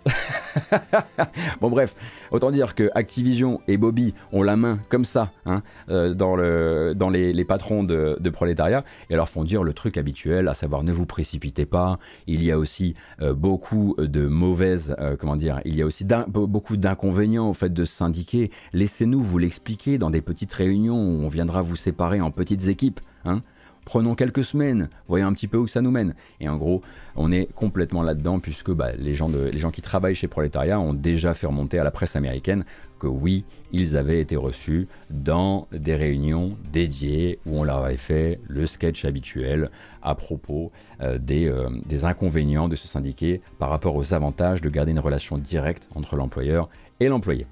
bon 1.61 1.69
bref, 1.69 1.97
autant 2.31 2.53
dire 2.53 2.77
que 2.77 2.91
Activision 2.95 3.61
et 3.67 3.77
Bobby 3.77 4.15
ont 4.31 4.45
la 4.45 4.57
main 4.57 4.79
comme 4.89 5.05
ça 5.05 5.33
hein, 5.47 5.63
euh, 5.91 6.15
dans, 6.15 6.37
le, 6.37 6.95
dans 6.95 7.11
les, 7.11 7.45
patrons 7.45 7.83
de, 7.83 8.31
prolétariat 8.31 8.85
et 9.11 9.17
leur 9.17 9.29
font 9.29 9.43
dire 9.43 9.65
le 9.65 9.73
truc 9.73 9.99
habituel, 9.99 10.47
à 10.47 10.55
savoir 10.55 10.85
ne 10.85 10.93
vous 10.93 11.07
précipitez 11.07 11.67
pas. 11.67 11.99
Il 12.29 12.45
y 12.45 12.53
a 12.53 12.59
aussi 12.59 12.95
euh, 13.21 13.35
beaucoup 13.35 13.97
de 13.99 14.29
mauvaises, 14.29 14.95
euh, 15.01 15.17
comment 15.19 15.35
dire, 15.35 15.61
il 15.65 15.75
y 15.75 15.83
a 15.83 15.87
aussi 15.87 16.07
beaucoup 16.29 16.77
d'inconvénients 16.77 17.51
au 17.51 17.55
fait 17.55 17.73
de 17.75 17.85
syndiquer. 17.85 18.53
Laissez-nous 18.73 19.25
vous 19.25 19.39
l'expliquer 19.39 19.99
dans 19.99 20.11
des 20.11 20.23
petites 20.23 20.53
réunions 20.53 21.03
où 21.03 21.25
on 21.25 21.29
viendra 21.29 21.63
vous 21.63 21.77
séparer 21.77 22.21
en 22.21 22.31
petites 22.31 22.69
équipes. 22.69 23.01
Hein 23.25 23.43
prenons 23.89 24.15
quelques 24.15 24.45
semaines, 24.45 24.91
voyons 25.09 25.27
un 25.27 25.33
petit 25.33 25.49
peu 25.49 25.57
où 25.57 25.67
ça 25.67 25.81
nous 25.81 25.91
mène. 25.91 26.15
Et 26.41 26.49
en 26.51 26.59
gros, 26.59 26.83
on 27.17 27.33
est 27.33 27.51
complètement 27.55 28.03
là-dedans 28.03 28.39
puisque 28.39 28.71
bah, 28.71 28.91
les, 28.99 29.15
gens 29.15 29.31
qui 29.73 29.81
travaillent 29.81 30.15
chez 30.15 30.29
Proletariat 30.29 30.79
ont 30.79 30.93
déjà 30.93 31.33
fait 31.33 31.47
remonter 31.47 31.79
à 31.79 31.85
la 31.85 31.91
presse 31.91 32.15
américaine 32.15 32.67
que 33.01 33.07
oui, 33.07 33.47
ils 33.73 33.97
avaient 33.97 34.21
été 34.21 34.37
reçus 34.37 34.89
dans 35.09 35.69
des 35.73 35.97
réunions 35.97 36.59
dédiées 36.71 37.39
où 37.47 37.61
on 37.61 37.65
leur 37.65 37.83
avait 37.83 37.97
fait 37.97 38.41
le 38.47 38.67
sketch 38.67 39.07
habituel 39.07 39.71
à 40.03 40.15
propos 40.15 40.71
euh, 41.01 41.17
des, 41.17 41.49
euh, 41.49 41.71
des 41.87 42.05
inconvénients 42.05 42.69
de 42.69 42.77
se 42.77 42.87
syndiquer 42.87 43.41
par 43.59 43.71
rapport 43.71 43.97
aux 43.97 44.13
avantages 44.13 44.61
de 44.61 44.69
garder 44.69 44.93
une 44.93 44.99
relation 44.99 45.39
directe 45.39 45.89
entre 45.95 46.15
l'employeur 46.17 46.69
et 47.01 47.09
l'employé. 47.09 47.47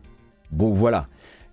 Bon 0.50 0.74
voilà, 0.74 1.08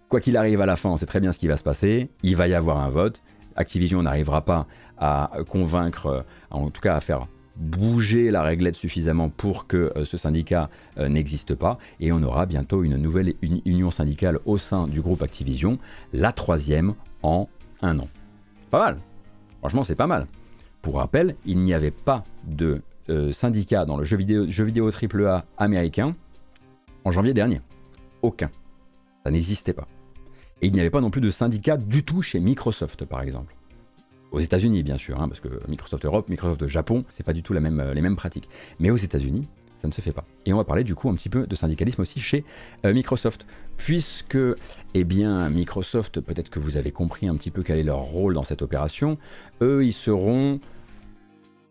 quoi 0.09 0.19
qu'il 0.19 0.35
arrive 0.35 0.59
à 0.59 0.65
la 0.65 0.75
fin, 0.75 0.89
on 0.89 0.97
sait 0.97 1.05
très 1.05 1.21
bien 1.21 1.31
ce 1.31 1.39
qui 1.39 1.47
va 1.47 1.55
se 1.55 1.63
passer, 1.63 2.09
il 2.21 2.35
va 2.35 2.49
y 2.49 2.53
avoir 2.53 2.79
un 2.79 2.89
vote, 2.89 3.21
Activision 3.55 4.03
n'arrivera 4.03 4.41
pas 4.41 4.67
à 4.97 5.31
convaincre, 5.47 6.05
euh, 6.07 6.21
en 6.51 6.69
tout 6.69 6.81
cas 6.81 6.95
à 6.95 7.01
faire 7.01 7.27
bouger 7.55 8.31
la 8.31 8.41
réglette 8.41 8.75
suffisamment 8.75 9.29
pour 9.29 9.67
que 9.67 9.91
euh, 9.95 10.05
ce 10.05 10.17
syndicat 10.17 10.69
euh, 10.97 11.07
n'existe 11.07 11.53
pas 11.53 11.77
et 11.99 12.11
on 12.11 12.23
aura 12.23 12.45
bientôt 12.45 12.83
une 12.83 12.97
nouvelle 12.97 13.35
union 13.41 13.91
syndicale 13.91 14.39
au 14.45 14.57
sein 14.57 14.87
du 14.87 15.01
groupe 15.01 15.21
Activision, 15.21 15.77
la 16.13 16.31
troisième 16.31 16.95
en 17.21 17.47
un 17.81 17.99
an. 17.99 18.07
Pas 18.71 18.79
mal. 18.79 18.97
Franchement, 19.59 19.83
c'est 19.83 19.95
pas 19.95 20.07
mal. 20.07 20.27
Pour 20.81 20.95
rappel, 20.95 21.35
il 21.45 21.59
n'y 21.59 21.73
avait 21.73 21.91
pas 21.91 22.23
de 22.45 22.81
syndicat 23.33 23.85
dans 23.85 23.97
le 23.97 24.05
jeu 24.05 24.15
vidéo, 24.15 24.49
jeu 24.49 24.63
vidéo 24.63 24.89
AAA 24.89 25.45
américain 25.57 26.15
en 27.03 27.11
janvier 27.11 27.33
dernier. 27.33 27.61
Aucun. 28.21 28.49
Ça 29.23 29.31
n'existait 29.31 29.73
pas. 29.73 29.87
Et 30.63 30.67
il 30.67 30.73
n'y 30.73 30.79
avait 30.79 30.89
pas 30.89 31.01
non 31.01 31.09
plus 31.09 31.19
de 31.19 31.29
syndicat 31.29 31.75
du 31.75 32.03
tout 32.03 32.21
chez 32.21 32.39
Microsoft, 32.39 33.03
par 33.03 33.21
exemple. 33.21 33.53
Aux 34.31 34.39
États-Unis, 34.39 34.81
bien 34.81 34.97
sûr, 34.97 35.21
hein, 35.21 35.27
parce 35.27 35.41
que 35.41 35.49
Microsoft 35.67 36.05
Europe, 36.05 36.29
Microsoft 36.29 36.67
Japon, 36.67 37.03
c'est 37.09 37.25
pas 37.25 37.33
du 37.33 37.43
tout 37.43 37.53
même, 37.53 37.91
les 37.93 38.01
mêmes 38.01 38.15
pratiques. 38.15 38.47
Mais 38.79 38.89
aux 38.89 38.95
États-Unis, 38.95 39.49
ça 39.75 39.89
ne 39.89 39.93
se 39.93 39.99
fait 39.99 40.13
pas. 40.13 40.23
Et 40.45 40.53
on 40.53 40.57
va 40.57 40.63
parler 40.63 40.85
du 40.85 40.95
coup 40.95 41.09
un 41.09 41.15
petit 41.15 41.27
peu 41.27 41.45
de 41.45 41.55
syndicalisme 41.57 42.01
aussi 42.01 42.21
chez 42.21 42.45
euh, 42.85 42.93
Microsoft, 42.93 43.45
puisque, 43.75 44.37
eh 44.93 45.03
bien, 45.03 45.49
Microsoft, 45.49 46.21
peut-être 46.21 46.49
que 46.49 46.59
vous 46.59 46.77
avez 46.77 46.91
compris 46.91 47.27
un 47.27 47.35
petit 47.35 47.51
peu 47.51 47.61
quel 47.61 47.77
est 47.77 47.83
leur 47.83 47.99
rôle 47.99 48.33
dans 48.33 48.43
cette 48.43 48.61
opération, 48.61 49.17
eux, 49.61 49.83
ils 49.83 49.91
seront 49.91 50.61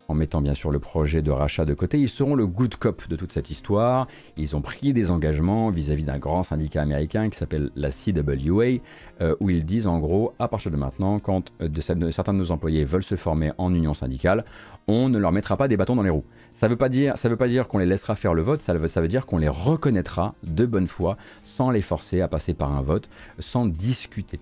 en 0.07 0.13
mettant 0.13 0.41
bien 0.41 0.53
sûr 0.53 0.71
le 0.71 0.79
projet 0.79 1.21
de 1.21 1.31
rachat 1.31 1.65
de 1.65 1.73
côté, 1.73 1.99
ils 1.99 2.09
seront 2.09 2.35
le 2.35 2.45
good 2.47 2.75
cop 2.75 3.07
de 3.07 3.15
toute 3.15 3.31
cette 3.31 3.49
histoire. 3.49 4.07
Ils 4.37 4.55
ont 4.55 4.61
pris 4.61 4.93
des 4.93 5.11
engagements 5.11 5.69
vis-à-vis 5.69 6.03
d'un 6.03 6.17
grand 6.17 6.43
syndicat 6.43 6.81
américain 6.81 7.29
qui 7.29 7.37
s'appelle 7.37 7.71
la 7.75 7.89
CWA, 7.89 8.81
euh, 9.21 9.35
où 9.39 9.49
ils 9.49 9.65
disent 9.65 9.87
en 9.87 9.99
gros, 9.99 10.33
à 10.39 10.47
partir 10.47 10.71
de 10.71 10.77
maintenant, 10.77 11.19
quand 11.19 11.51
euh, 11.61 11.69
certains 12.11 12.33
de 12.33 12.39
nos 12.39 12.51
employés 12.51 12.83
veulent 12.83 13.03
se 13.03 13.15
former 13.15 13.51
en 13.57 13.73
union 13.73 13.93
syndicale, 13.93 14.45
on 14.87 15.09
ne 15.09 15.17
leur 15.17 15.31
mettra 15.31 15.57
pas 15.57 15.67
des 15.67 15.77
bâtons 15.77 15.95
dans 15.95 16.03
les 16.03 16.09
roues. 16.09 16.25
Ça 16.53 16.67
ne 16.67 16.71
veut 16.71 16.77
pas 16.77 16.89
dire, 16.89 17.17
ça 17.17 17.29
veut 17.29 17.37
pas 17.37 17.47
dire 17.47 17.67
qu'on 17.67 17.77
les 17.77 17.85
laissera 17.85 18.15
faire 18.15 18.33
le 18.33 18.41
vote, 18.41 18.61
ça 18.61 18.73
veut, 18.73 18.87
ça 18.87 19.01
veut 19.01 19.07
dire 19.07 19.25
qu'on 19.25 19.37
les 19.37 19.49
reconnaîtra 19.49 20.35
de 20.43 20.65
bonne 20.65 20.87
foi, 20.87 21.17
sans 21.45 21.71
les 21.71 21.81
forcer 21.81 22.21
à 22.21 22.27
passer 22.27 22.53
par 22.53 22.71
un 22.71 22.81
vote, 22.81 23.09
sans 23.39 23.65
discuter. 23.65 24.39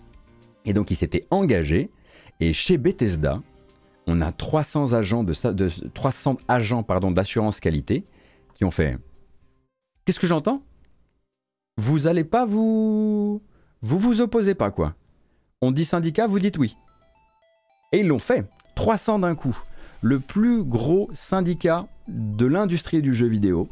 Et 0.65 0.73
donc 0.73 0.91
ils 0.91 0.95
s'étaient 0.95 1.25
engagés, 1.29 1.89
et 2.39 2.53
chez 2.53 2.77
Bethesda, 2.77 3.41
on 4.07 4.22
a 4.22 4.32
300 4.32 4.94
agents 4.94 5.23
de, 5.23 5.34
de 5.52 5.69
300 5.94 6.38
agents 6.48 6.84
d'assurance 7.11 7.60
qualité 7.60 8.06
qui 8.56 8.65
ont 8.65 8.72
fait 8.72 8.98
Qu'est-ce 10.06 10.19
que 10.19 10.28
j'entends? 10.28 10.64
Vous 11.78 12.07
allez 12.07 12.23
pas 12.23 12.45
vous 12.45 13.41
vous 13.82 13.98
vous 13.98 14.22
opposez 14.22 14.56
pas 14.56 14.72
quoi. 14.72 14.94
On 15.61 15.72
dit 15.72 15.86
syndicat, 15.86 16.28
vous 16.28 16.40
dites 16.40 16.57
oui. 16.57 16.76
Et 17.91 17.99
ils 17.99 18.07
l'ont 18.07 18.19
fait. 18.19 18.45
300 18.76 19.19
d'un 19.19 19.36
coup. 19.36 19.57
Le 20.02 20.19
plus 20.19 20.64
gros 20.64 21.10
syndicat 21.14 21.88
de 22.07 22.45
l'industrie 22.45 23.02
du 23.02 23.14
jeu 23.14 23.28
vidéo, 23.28 23.69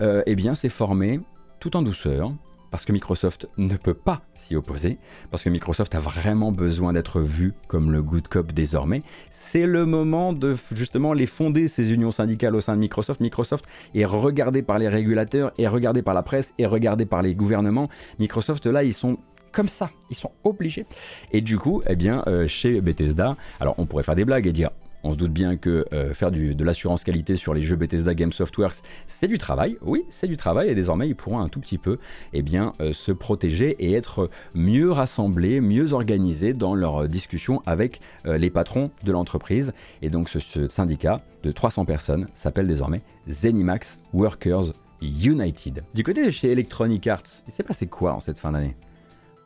euh, 0.00 0.22
eh 0.26 0.34
bien, 0.34 0.54
s'est 0.54 0.68
formé 0.68 1.20
tout 1.60 1.76
en 1.76 1.82
douceur, 1.82 2.32
parce 2.70 2.84
que 2.84 2.92
Microsoft 2.92 3.48
ne 3.56 3.76
peut 3.76 3.94
pas 3.94 4.22
s'y 4.34 4.56
opposer, 4.56 4.98
parce 5.30 5.42
que 5.42 5.48
Microsoft 5.48 5.94
a 5.94 6.00
vraiment 6.00 6.52
besoin 6.52 6.92
d'être 6.92 7.20
vu 7.20 7.52
comme 7.68 7.92
le 7.92 8.02
good 8.02 8.28
cop 8.28 8.52
désormais. 8.52 9.02
C'est 9.30 9.66
le 9.66 9.86
moment 9.86 10.32
de 10.32 10.56
justement 10.72 11.12
les 11.12 11.26
fonder, 11.26 11.68
ces 11.68 11.92
unions 11.92 12.10
syndicales 12.10 12.54
au 12.54 12.60
sein 12.60 12.74
de 12.74 12.80
Microsoft. 12.80 13.20
Microsoft 13.20 13.64
est 13.94 14.04
regardé 14.04 14.62
par 14.62 14.78
les 14.78 14.88
régulateurs, 14.88 15.52
est 15.58 15.68
regardé 15.68 16.02
par 16.02 16.14
la 16.14 16.22
presse, 16.22 16.54
est 16.58 16.66
regardé 16.66 17.06
par 17.06 17.22
les 17.22 17.34
gouvernements. 17.34 17.88
Microsoft, 18.18 18.66
là, 18.66 18.84
ils 18.84 18.94
sont 18.94 19.18
comme 19.52 19.68
ça, 19.68 19.90
ils 20.10 20.16
sont 20.16 20.32
obligés. 20.44 20.84
Et 21.32 21.40
du 21.40 21.58
coup, 21.58 21.82
eh 21.88 21.96
bien, 21.96 22.22
euh, 22.26 22.46
chez 22.46 22.82
Bethesda, 22.82 23.36
alors 23.58 23.74
on 23.78 23.86
pourrait 23.86 24.02
faire 24.02 24.14
des 24.14 24.26
blagues 24.26 24.46
et 24.46 24.52
dire 24.52 24.70
on 25.06 25.12
se 25.12 25.16
doute 25.16 25.32
bien 25.32 25.56
que 25.56 25.84
euh, 25.92 26.12
faire 26.14 26.32
de 26.32 26.64
l'assurance 26.64 27.04
qualité 27.04 27.36
sur 27.36 27.54
les 27.54 27.62
jeux 27.62 27.76
Bethesda 27.76 28.12
Game 28.14 28.32
Softworks, 28.32 28.82
c'est 29.06 29.28
du 29.28 29.38
travail. 29.38 29.78
Oui, 29.82 30.04
c'est 30.10 30.26
du 30.26 30.36
travail 30.36 30.68
et 30.68 30.74
désormais 30.74 31.08
ils 31.08 31.14
pourront 31.14 31.38
un 31.38 31.48
tout 31.48 31.60
petit 31.60 31.78
peu 31.78 31.98
eh 32.32 32.42
euh, 32.80 32.92
se 32.92 33.12
protéger 33.12 33.76
et 33.78 33.92
être 33.92 34.30
mieux 34.54 34.90
rassemblés, 34.90 35.60
mieux 35.60 35.92
organisés 35.92 36.54
dans 36.54 36.74
leurs 36.74 37.06
discussions 37.06 37.62
avec 37.66 38.00
euh, 38.26 38.36
les 38.36 38.50
patrons 38.50 38.90
de 39.04 39.12
l'entreprise. 39.12 39.72
Et 40.02 40.10
donc 40.10 40.28
ce, 40.28 40.68
syndicat 40.68 41.20
de 41.44 41.52
300 41.52 41.84
personnes 41.84 42.26
s'appelle 42.34 42.66
désormais 42.66 43.02
Zenimax 43.28 43.98
Workers 44.12 44.72
United. 45.02 45.84
Du 45.94 46.02
côté 46.02 46.26
de 46.26 46.30
chez 46.30 46.50
Electronic 46.50 47.06
Arts, 47.06 47.22
il 47.46 47.52
s'est 47.52 47.62
passé 47.62 47.86
quoi 47.86 48.14
en 48.14 48.20
cette 48.20 48.38
fin 48.38 48.50
d'année? 48.50 48.74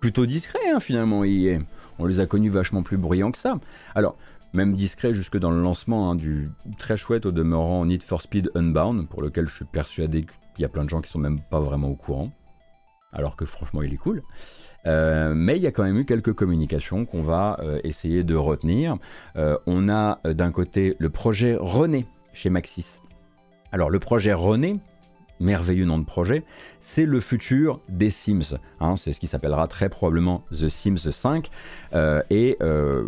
Plutôt 0.01 0.25
discret 0.25 0.71
hein, 0.73 0.81
finalement, 0.81 1.23
on 1.99 2.07
les 2.07 2.21
a 2.21 2.27
connus 2.27 2.49
vachement 2.49 2.83
plus 2.83 2.97
bruyants 2.97 3.31
que 3.31 3.39
ça. 3.39 3.59
Alors, 3.95 4.17
même 4.53 4.75
discret 4.75 5.15
jusque 5.15 5.39
dans 5.39 5.51
le 5.51 5.61
lancement 5.61 6.11
hein, 6.11 6.15
du 6.15 6.49
très 6.79 6.97
chouette 6.97 7.27
au 7.27 7.33
demeurant 7.33 7.85
Need 7.85 8.03
for 8.03 8.23
Speed 8.23 8.51
Unbound, 8.55 9.09
pour 9.09 9.23
lequel 9.23 9.47
je 9.47 9.55
suis 9.55 9.65
persuadé 9.65 10.27
qu'il 10.55 10.63
y 10.63 10.65
a 10.65 10.69
plein 10.69 10.85
de 10.85 10.91
gens 10.91 11.01
qui 11.01 11.11
sont 11.11 11.19
même 11.19 11.41
pas 11.41 11.61
vraiment 11.61 11.89
au 11.89 11.97
courant, 11.97 12.31
alors 13.13 13.37
que 13.37 13.45
franchement 13.45 13.83
il 13.83 13.93
est 13.95 13.99
cool. 13.99 14.23
Euh, 14.87 15.35
mais 15.35 15.57
il 15.57 15.63
y 15.63 15.67
a 15.67 15.73
quand 15.73 15.83
même 15.83 15.99
eu 15.99 16.05
quelques 16.05 16.33
communications 16.33 17.05
qu'on 17.05 17.23
va 17.23 17.59
euh, 17.61 17.81
essayer 17.85 18.25
de 18.25 18.35
retenir. 18.35 18.97
Euh, 19.37 19.59
on 19.67 19.89
a 19.89 20.21
d'un 20.25 20.51
côté 20.51 20.97
le 20.99 21.11
projet 21.11 21.57
René 21.59 22.07
chez 22.33 22.51
Maxis. 22.51 22.99
Alors 23.73 23.91
le 23.91 23.99
projet 23.99 24.33
René, 24.33 24.81
merveilleux 25.41 25.87
nom 25.87 25.99
de 25.99 26.05
projet, 26.05 26.45
c'est 26.81 27.07
le 27.07 27.21
futur 27.21 27.81
des 27.89 28.11
Sims. 28.11 28.59
Hein. 28.81 28.97
c'est 28.97 29.13
ce 29.13 29.21
qui 29.21 29.27
s'appellera 29.27 29.67
très 29.67 29.89
probablement 29.89 30.45
The 30.51 30.69
Sims 30.69 31.11
5 31.11 31.51
euh, 31.95 32.23
et 32.31 32.57
euh, 32.63 33.05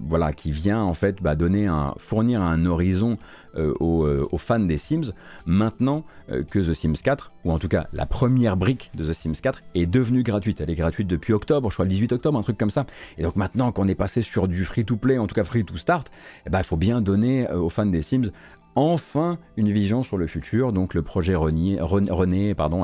voilà 0.00 0.32
qui 0.32 0.52
vient 0.52 0.82
en 0.82 0.94
fait 0.94 1.22
bah, 1.22 1.34
un, 1.40 1.94
fournir 1.98 2.42
un 2.42 2.66
horizon 2.66 3.18
euh, 3.56 3.72
aux, 3.80 4.38
fans 4.38 4.60
des 4.60 4.76
Sims 4.76 5.12
maintenant 5.46 6.04
que 6.28 6.58
The 6.58 6.74
Sims 6.74 6.96
4 7.02 7.32
ou 7.44 7.52
en 7.52 7.58
tout 7.58 7.68
cas 7.68 7.86
la 7.92 8.04
première 8.04 8.56
brique 8.56 8.90
de 8.94 9.04
The 9.04 9.12
Sims 9.12 9.40
4 9.40 9.60
est 9.74 9.86
devenue 9.86 10.22
gratuite. 10.22 10.60
Elle 10.60 10.70
est 10.70 10.74
gratuite 10.74 11.08
depuis 11.08 11.32
octobre, 11.32 11.70
je 11.70 11.76
crois 11.76 11.84
le 11.84 11.90
18 11.90 12.12
octobre, 12.12 12.38
un 12.38 12.42
truc 12.42 12.58
comme 12.58 12.70
ça. 12.70 12.86
Et 13.16 13.22
donc 13.22 13.36
maintenant 13.36 13.72
qu'on 13.72 13.88
est 13.88 13.94
passé 13.94 14.22
sur 14.22 14.48
du 14.48 14.64
free 14.64 14.84
to 14.84 14.96
play, 14.96 15.18
en 15.18 15.26
tout 15.26 15.34
cas 15.34 15.44
free 15.44 15.64
to 15.64 15.76
start, 15.76 16.10
eh 16.46 16.50
ben, 16.50 16.58
il 16.58 16.64
faut 16.64 16.76
bien 16.76 17.00
donner 17.00 17.50
aux 17.50 17.70
fans 17.70 17.86
des 17.86 18.02
Sims 18.02 18.30
enfin 18.76 19.38
une 19.56 19.72
vision 19.72 20.02
sur 20.02 20.18
le 20.18 20.26
futur. 20.26 20.72
Donc 20.72 20.94
le 20.94 21.02
projet 21.02 21.34
René, 21.34 21.80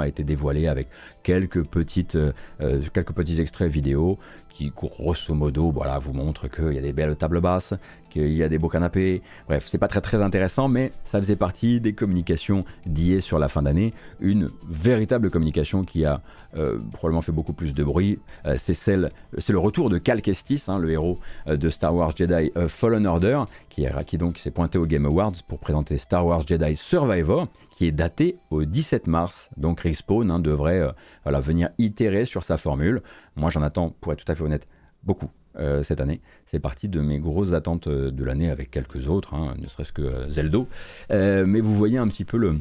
a 0.00 0.08
été 0.08 0.24
dévoilé 0.24 0.66
avec 0.66 0.88
quelques, 1.22 1.62
euh, 2.16 2.32
quelques 2.92 3.12
petits 3.12 3.40
extraits 3.40 3.70
vidéo 3.70 4.18
qui 4.52 4.70
grosso 4.70 5.34
modo 5.34 5.70
voilà, 5.70 5.98
vous 5.98 6.12
montre 6.12 6.48
qu'il 6.48 6.72
y 6.72 6.78
a 6.78 6.80
des 6.80 6.92
belles 6.92 7.16
tables 7.16 7.40
basses, 7.40 7.74
qu'il 8.10 8.32
y 8.32 8.42
a 8.42 8.48
des 8.48 8.58
beaux 8.58 8.68
canapés. 8.68 9.22
Bref, 9.48 9.64
c'est 9.66 9.78
pas 9.78 9.88
très 9.88 10.00
très 10.00 10.22
intéressant, 10.22 10.68
mais 10.68 10.92
ça 11.04 11.18
faisait 11.18 11.36
partie 11.36 11.80
des 11.80 11.94
communications 11.94 12.64
d'IA 12.86 13.20
sur 13.20 13.38
la 13.38 13.48
fin 13.48 13.62
d'année. 13.62 13.92
Une 14.20 14.50
véritable 14.68 15.30
communication 15.30 15.84
qui 15.84 16.04
a 16.04 16.20
euh, 16.56 16.78
probablement 16.92 17.22
fait 17.22 17.32
beaucoup 17.32 17.54
plus 17.54 17.72
de 17.72 17.82
bruit. 17.82 18.18
Euh, 18.46 18.56
c'est 18.58 18.74
celle, 18.74 19.10
c'est 19.38 19.52
le 19.52 19.58
retour 19.58 19.90
de 19.90 19.98
Cal 19.98 20.20
Kestis, 20.22 20.64
hein, 20.68 20.78
le 20.78 20.90
héros 20.90 21.18
euh, 21.46 21.56
de 21.56 21.68
Star 21.68 21.94
Wars 21.94 22.12
Jedi 22.14 22.52
Fallen 22.68 23.06
Order, 23.06 23.44
qui, 23.70 24.18
donc 24.18 24.38
s'est 24.38 24.50
pointé 24.50 24.78
au 24.78 24.86
Game 24.86 25.06
Awards 25.06 25.32
pour 25.48 25.58
présenter 25.58 25.96
Star 25.96 26.26
Wars 26.26 26.46
Jedi 26.46 26.76
Survivor, 26.76 27.48
est 27.86 27.92
daté 27.92 28.36
au 28.50 28.64
17 28.64 29.06
mars. 29.06 29.50
Donc 29.56 29.80
Respawn 29.80 30.30
hein, 30.30 30.38
devrait 30.38 30.92
voilà, 31.24 31.40
venir 31.40 31.70
itérer 31.78 32.24
sur 32.24 32.44
sa 32.44 32.56
formule. 32.58 33.02
Moi, 33.36 33.50
j'en 33.50 33.62
attends, 33.62 33.94
pour 34.00 34.12
être 34.12 34.24
tout 34.24 34.30
à 34.30 34.34
fait 34.34 34.42
honnête, 34.42 34.68
beaucoup. 35.04 35.30
Euh, 35.58 35.82
cette 35.82 36.00
année. 36.00 36.22
C'est 36.46 36.60
partie 36.60 36.88
de 36.88 37.02
mes 37.02 37.18
grosses 37.18 37.52
attentes 37.52 37.86
euh, 37.86 38.10
de 38.10 38.24
l'année 38.24 38.48
avec 38.48 38.70
quelques 38.70 39.06
autres, 39.08 39.34
hein, 39.34 39.54
ne 39.58 39.68
serait-ce 39.68 39.92
que 39.92 40.00
euh, 40.00 40.30
Zeldo. 40.30 40.66
mais 41.10 41.60
vous 41.60 41.74
voyez 41.74 41.98
un 41.98 42.08
petit 42.08 42.24
peu 42.24 42.38
le, 42.38 42.58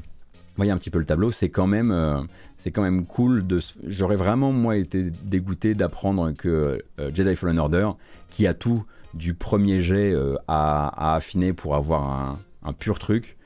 voyez 0.57 0.73
un 0.73 0.77
petit 0.77 0.89
peu 0.89 0.99
le 0.99 1.05
tableau. 1.05 1.31
C'est 1.31 1.47
quand 1.47 1.67
même, 1.67 2.27
c'est 2.57 2.71
quand 2.71 2.81
même 2.81 3.05
cool. 3.05 3.47
De, 3.47 3.61
j'aurais 3.87 4.17
vraiment 4.17 4.51
moi 4.51 4.75
été 4.75 5.09
dégoûté 5.23 5.73
d'apprendre 5.73 6.33
que 6.33 6.83
Jedi 7.13 7.33
Fallen 7.37 7.59
Order, 7.59 7.91
qui 8.29 8.45
a 8.45 8.53
tout 8.53 8.83
du 9.13 9.35
premier 9.35 9.81
jet 9.81 10.13
à, 10.49 11.15
affiner 11.15 11.53
pour 11.53 11.75
avoir 11.75 12.35
un, 12.61 12.73
pur 12.73 12.99
truc. 12.99 13.37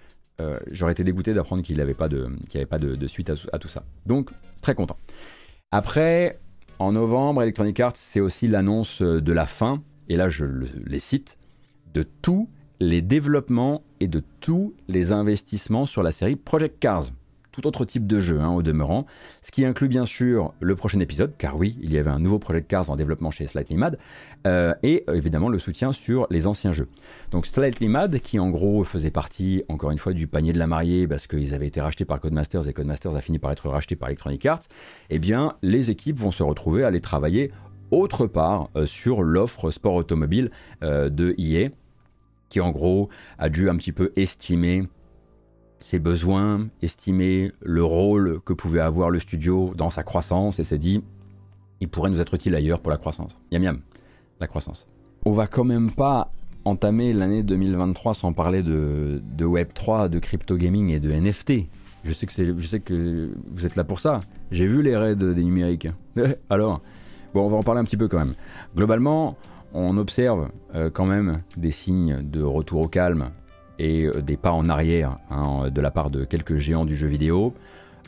J'aurais 0.72 0.91
été 0.91 1.03
dégoûté 1.03 1.34
d'apprendre 1.34 1.64
qu'il 1.64 1.78
n'avait 1.78 1.94
pas 1.94 2.10
de, 2.10 2.28
qu'il 2.49 2.60
avait 2.60 2.66
pas 2.66 2.80
de, 2.80 3.07
suite 3.07 3.32
à, 3.52 3.60
tout 3.60 3.68
ça. 3.68 3.84
Donc 4.06 4.32
très 4.62 4.76
content. 4.76 4.98
Après, 5.72 6.40
en 6.80 6.91
novembre, 6.91 7.41
Electronic 7.41 7.80
Arts, 7.80 7.95
c'est 7.95 8.20
aussi 8.20 8.48
l'annonce 8.48 9.02
euh, 9.02 9.22
de 9.22 9.34
la 9.34 9.45
fin, 9.45 9.82
et 10.10 10.18
là 10.18 10.30
je 10.30 10.45
les 10.86 10.99
cite, 10.99 11.38
de 11.94 12.03
tous 12.03 12.49
les 12.80 13.02
développements 13.02 13.84
et 13.99 14.07
de 14.07 14.22
tous 14.41 14.74
les 14.88 15.12
investissements 15.12 15.86
sur 15.86 16.03
la 16.03 16.12
série 16.12 16.36
Project 16.36 16.80
Cars 16.80 17.06
tout 17.56 17.68
autre 17.68 17.86
type 17.86 18.06
de 18.06 18.19
jeu 18.19 18.41
hein, 18.41 18.49
au 18.49 18.61
demeurant, 18.61 19.06
ce 19.41 19.52
qui 19.52 19.64
inclut 19.64 19.88
bien 19.88 20.06
sûr 20.06 20.53
le 20.60 20.76
prochain 20.76 20.99
épisode, 20.99 21.34
car 21.38 21.56
oui, 21.56 21.77
il 21.82 21.94
y 21.94 21.98
avait 21.98 22.10
un 22.10 22.19
nouveau 22.19 22.38
projet 22.38 22.60
de 22.60 22.65
Cars 22.65 22.90
en 22.90 22.98
développement 22.98 23.32
chez 23.32 23.48
Slightly 23.48 23.77
Mad, 23.77 23.98
euh, 24.45 24.73
et 24.84 25.06
évidemment 25.14 25.48
le 25.48 25.57
soutien 25.57 25.94
sur 25.94 26.27
les 26.30 26.48
anciens 26.48 26.73
jeux. 26.73 26.90
Donc 27.32 27.45
Slightly 27.45 27.88
Mad, 27.88 28.19
qui 28.19 28.40
en 28.40 28.49
gros 28.49 28.84
faisait 28.84 29.11
partie, 29.11 29.64
encore 29.69 29.91
une 29.91 29.98
fois, 29.98 30.14
du 30.14 30.27
panier 30.27 30.52
de 30.52 30.60
la 30.60 30.68
mariée, 30.68 31.07
parce 31.07 31.27
qu'ils 31.27 31.53
avaient 31.53 31.68
été 31.68 31.80
rachetés 31.80 32.06
par 32.06 32.19
Codemasters, 32.19 32.68
et 32.68 32.73
Codemasters 32.73 33.15
a 33.15 33.22
fini 33.22 33.40
par 33.40 33.52
être 33.52 33.69
racheté 33.69 33.95
par 33.95 34.10
Electronic 34.10 34.45
Arts, 34.45 34.64
eh 35.10 35.19
bien 35.19 35.56
les 35.61 35.91
équipes 35.91 36.18
vont 36.18 36.32
se 36.32 36.44
retrouver 36.44 36.84
à 36.84 36.88
aller 36.88 37.02
travailler 37.02 37.52
autre 37.91 38.27
part 38.27 38.69
euh, 38.76 38.86
sur 38.86 39.23
l'offre 39.23 39.72
sport 39.72 39.94
automobile 39.94 40.52
euh, 40.84 41.10
de 41.10 41.36
EA, 41.38 41.69
qui 42.49 42.60
en 42.61 42.72
gros 42.72 43.10
a 43.38 43.49
dû 43.49 43.69
un 43.69 43.76
petit 43.76 43.91
peu 43.91 44.11
estimer 44.15 44.84
ses 45.80 45.99
besoins, 45.99 46.68
estimer 46.81 47.52
le 47.61 47.84
rôle 47.84 48.39
que 48.45 48.53
pouvait 48.53 48.80
avoir 48.80 49.10
le 49.10 49.19
studio 49.19 49.73
dans 49.76 49.89
sa 49.89 50.03
croissance 50.03 50.60
et 50.60 50.64
s'est 50.64 50.77
dit, 50.77 51.03
il 51.81 51.89
pourrait 51.89 52.10
nous 52.10 52.22
être 52.22 52.34
utile 52.34 52.56
ailleurs 52.56 52.80
pour 52.80 52.91
la 52.91 52.97
croissance. 52.97 53.38
Yam 53.52 53.64
yam, 53.64 53.80
la 54.39 54.47
croissance. 54.47 54.88
On 55.26 55.34
va 55.34 55.47
quand 55.47 55.64
même 55.64 55.91
pas 55.91 56.31
entamer 56.65 57.14
l'année 57.14 57.43
2023 57.43 58.14
sans 58.14 58.34
parler 58.34 58.64
de, 58.64 59.22
Web3, 59.39 60.10
de 60.10 60.19
crypto 60.19 60.57
gaming 60.57 60.89
et 60.89 60.99
de 60.99 61.11
NFT. 61.11 61.68
Je 62.03 62.11
sais, 62.11 62.26
que 62.27 62.34
je 62.60 62.68
sais 62.68 62.80
que 62.80 63.31
vous 63.52 63.65
êtes 63.65 63.76
là 63.76 63.84
pour 63.84 63.99
ça. 63.99 64.19
J'ai 64.52 64.68
vu 64.68 64.81
les 64.81 64.95
raids 64.95 65.15
des 65.15 65.43
numériques. 65.43 65.88
Alors, 66.49 66.81
bon, 67.34 67.45
on 67.45 67.49
va 67.49 67.57
en 67.57 67.64
parler 67.64 67.81
un 67.81 67.84
petit 67.84 67.97
peu 67.97 68.07
quand 68.07 68.19
même. 68.19 68.34
Globalement, 68.76 69.38
on 69.73 69.97
observe 69.97 70.49
euh, 70.76 70.89
quand 70.91 71.06
même 71.06 71.41
des 71.57 71.72
signes 71.72 72.22
de 72.23 72.41
retour 72.41 72.81
au 72.81 72.88
calme 72.88 73.30
et 73.80 74.06
euh, 74.06 74.22
des 74.22 74.38
pas 74.38 74.52
en 74.52 74.69
arrière 74.69 75.18
hein, 75.30 75.69
de 75.69 75.81
la 75.81 75.91
part 75.91 76.10
de 76.10 76.23
quelques 76.23 76.57
géants 76.57 76.85
du 76.85 76.95
jeu 76.95 77.07
vidéo. 77.07 77.53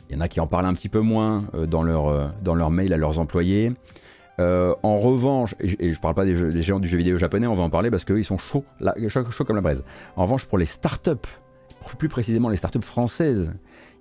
Il 0.08 0.16
y 0.16 0.18
en 0.18 0.20
a 0.20 0.28
qui 0.28 0.40
en 0.40 0.46
parlent 0.46 0.66
un 0.66 0.74
petit 0.74 0.88
peu 0.88 1.00
moins 1.00 1.44
euh, 1.54 1.66
dans 1.66 1.82
leur, 1.82 2.08
euh, 2.08 2.26
dans 2.42 2.70
mail 2.70 2.92
à 2.92 2.96
leurs 2.96 3.18
employés. 3.18 3.72
en 4.38 4.98
revanche, 4.98 5.54
et, 5.60 5.92
je 5.92 5.96
ne 5.96 6.00
parle 6.00 6.14
pas 6.14 6.24
des, 6.24 6.62
géants 6.62 6.80
du 6.80 6.88
jeu 6.88 6.96
vidéo 6.96 7.18
japonais, 7.18 7.46
on 7.46 7.54
va 7.54 7.62
en 7.62 7.70
parler 7.70 7.90
parce 7.90 8.04
qu'ils 8.04 8.24
sont 8.24 8.38
chauds, 8.38 8.64
chauds, 9.08 9.44
comme 9.44 9.56
la 9.56 9.62
braise. 9.62 9.84
En 10.16 10.22
revanche, 10.22 10.46
pour 10.46 10.58
les 10.58 10.66
startups, 10.66 11.28
plus 11.98 12.08
précisément 12.08 12.48
les 12.48 12.56
startups 12.56 12.82
françaises, 12.82 13.52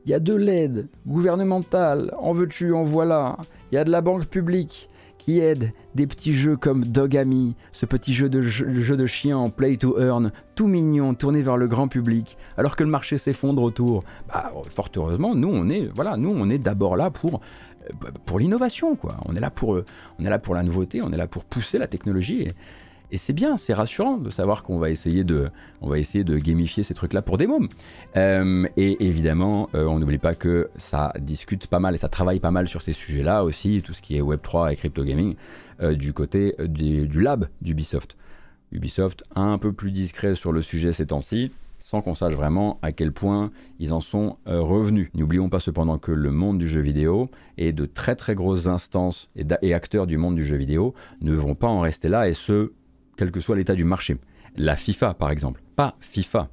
il 0.05 0.11
y 0.11 0.13
a 0.13 0.19
de 0.19 0.35
l'aide 0.35 0.87
gouvernementale, 1.05 2.13
en 2.17 2.33
veux-tu, 2.33 2.73
en 2.73 2.83
voilà. 2.83 3.37
Il 3.71 3.75
y 3.75 3.77
a 3.77 3.83
de 3.83 3.91
la 3.91 3.99
banque 3.99 4.25
publique 4.25 4.89
qui 5.27 5.41
aide 5.41 5.73
des 5.93 6.07
petits 6.07 6.33
jeux 6.33 6.55
comme 6.55 6.85
Dogami, 6.85 7.57
ce 7.73 7.85
petit 7.85 8.13
jeu 8.13 8.29
de, 8.29 8.41
jeu 8.41 8.95
de 8.95 9.05
chien 9.05 9.37
en 9.37 9.49
play 9.49 9.75
to 9.75 9.99
earn, 9.99 10.31
tout 10.55 10.67
mignon, 10.67 11.15
tourné 11.15 11.41
vers 11.41 11.57
le 11.57 11.67
grand 11.67 11.89
public, 11.89 12.37
alors 12.55 12.77
que 12.77 12.83
le 12.85 12.89
marché 12.89 13.17
s'effondre 13.17 13.61
autour. 13.61 14.05
Bah, 14.29 14.53
fort 14.69 14.87
heureusement, 14.95 15.35
nous 15.35 15.49
on 15.49 15.67
est, 15.67 15.89
voilà, 15.93 16.15
nous 16.15 16.29
on 16.29 16.49
est 16.49 16.59
d'abord 16.59 16.95
là 16.95 17.11
pour 17.11 17.41
euh, 18.05 18.11
pour 18.25 18.39
l'innovation, 18.39 18.95
quoi. 18.95 19.17
On 19.25 19.35
est 19.35 19.41
là 19.41 19.49
pour, 19.49 19.81
on 20.17 20.25
est 20.25 20.29
là 20.29 20.39
pour 20.39 20.55
la 20.55 20.63
nouveauté, 20.63 21.01
on 21.01 21.11
est 21.11 21.17
là 21.17 21.27
pour 21.27 21.43
pousser 21.43 21.77
la 21.77 21.87
technologie. 21.87 22.47
Et 23.09 23.17
c'est 23.17 23.33
bien, 23.33 23.55
c'est 23.55 23.73
rassurant 23.73 24.17
de 24.17 24.29
savoir 24.29 24.63
qu'on 24.63 24.77
va 24.77 24.89
essayer 24.89 25.23
de, 25.23 25.49
on 25.81 25.89
va 25.89 25.97
essayer 25.97 26.25
de 26.25 26.37
gamifier 26.37 26.83
ces 26.83 26.93
trucs-là 26.93 27.21
pour 27.21 27.37
des 27.37 27.47
mômes. 27.47 27.69
Euh, 28.17 28.67
et 28.75 29.05
évidemment, 29.05 29.69
euh, 29.75 29.85
on 29.85 29.99
n'oublie 29.99 30.17
pas 30.17 30.35
que 30.35 30.69
ça 30.75 31.13
discute 31.19 31.67
pas 31.67 31.79
mal 31.79 31.95
et 31.95 31.97
ça 31.97 32.09
travaille 32.09 32.41
pas 32.41 32.51
mal 32.51 32.67
sur 32.67 32.81
ces 32.81 32.93
sujets-là 32.93 33.45
aussi, 33.45 33.81
tout 33.81 33.93
ce 33.93 34.01
qui 34.01 34.17
est 34.17 34.21
Web3 34.21 34.73
et 34.73 34.75
crypto 34.75 35.05
gaming, 35.05 35.35
euh, 35.81 35.95
du 35.95 36.11
côté 36.11 36.55
du, 36.59 37.07
du 37.07 37.21
lab 37.21 37.47
d'Ubisoft. 37.61 38.17
Ubisoft 38.73 39.23
un 39.35 39.57
peu 39.57 39.71
plus 39.71 39.91
discret 39.91 40.35
sur 40.35 40.51
le 40.51 40.61
sujet 40.61 40.91
ces 40.91 41.07
temps-ci, 41.07 41.53
sans 41.79 42.01
qu'on 42.01 42.15
sache 42.15 42.33
vraiment 42.33 42.77
à 42.81 42.91
quel 42.91 43.13
point 43.13 43.51
ils 43.79 43.93
en 43.93 44.01
sont 44.01 44.35
revenus. 44.45 45.09
N'oublions 45.13 45.47
pas 45.47 45.61
cependant 45.61 45.97
que 45.97 46.11
le 46.11 46.31
monde 46.31 46.57
du 46.57 46.67
jeu 46.67 46.81
vidéo 46.81 47.29
et 47.57 47.71
de 47.71 47.85
très 47.85 48.17
très 48.17 48.35
grosses 48.35 48.67
instances 48.67 49.29
et, 49.37 49.45
et, 49.61 49.73
acteurs 49.73 50.05
du 50.05 50.17
monde 50.17 50.35
du 50.35 50.43
jeu 50.43 50.57
vidéo 50.57 50.93
ne 51.21 51.33
vont 51.33 51.55
pas 51.55 51.67
en 51.67 51.79
rester 51.79 52.09
là, 52.09 52.27
et 52.27 52.33
ce, 52.33 52.73
quel 53.17 53.31
que 53.31 53.39
soit 53.39 53.55
l'état 53.55 53.75
du 53.75 53.83
marché. 53.83 54.17
La 54.55 54.75
FIFA, 54.75 55.13
par 55.15 55.31
exemple, 55.31 55.61
pas 55.75 55.95
FIFA. 55.99 56.49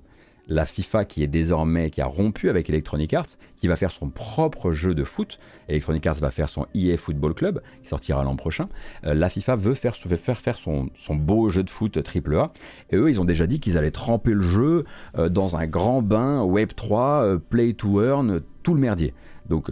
La 0.47 0.67
FIFA 0.67 1.07
qui 1.07 1.23
est 1.23 1.27
désormais, 1.27 1.89
qui 1.89 2.03
a 2.03 2.07
rompu 2.07 2.51
avec 2.51 2.69
Electronic 2.69 3.15
Arts, 3.15 3.39
qui 3.57 3.67
va 3.67 3.77
faire 3.77 3.91
son 3.91 4.11
propre 4.11 4.73
jeu 4.73 4.95
de 4.95 5.03
foot. 5.03 5.39
Electronic 5.69 6.07
Arts 6.07 6.17
va 6.17 6.31
faire 6.31 6.51
son 6.51 6.67
EA 6.75 6.99
Football 6.99 7.33
Club, 7.33 7.63
qui 7.83 7.89
sortira 7.89 8.23
l'an 8.25 8.37
prochain. 8.37 8.69
Euh, 9.07 9.15
la 9.15 9.31
FIFA 9.31 9.57
veut 9.57 9.73
faire, 9.73 9.97
faire, 9.97 10.39
faire 10.39 10.57
son, 10.57 10.91
beau 11.15 11.49
jeu 11.49 11.63
de 11.63 11.71
foot 11.71 11.97
AAA. 11.97 12.53
Et 12.91 12.97
eux, 12.97 13.09
ils 13.09 13.21
ont 13.23 13.25
déjà 13.25 13.47
dit 13.47 13.59
qu'ils 13.59 13.79
allaient 13.79 13.91
tremper 13.91 14.33
le 14.33 14.43
jeu 14.43 14.85
euh, 15.17 15.31
dans 15.31 15.57
un 15.57 15.67
grand 15.67 16.03
bain 16.03 16.45
Web3, 16.45 17.23
euh, 17.23 17.39
Play 17.39 17.73
to 17.73 18.03
Earn, 18.03 18.43
tout 18.63 18.75
le 18.75 18.81
merdier. 18.81 19.15
Donc, 19.49 19.71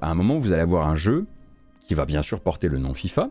à 0.00 0.10
un 0.10 0.14
moment, 0.14 0.38
vous 0.38 0.52
allez 0.52 0.62
avoir 0.62 0.88
un 0.88 0.96
jeu 0.96 1.26
qui 1.88 1.94
va 1.94 2.04
bien 2.04 2.22
sûr 2.22 2.40
porter 2.40 2.68
le 2.68 2.78
nom 2.78 2.94
FIFA, 2.94 3.30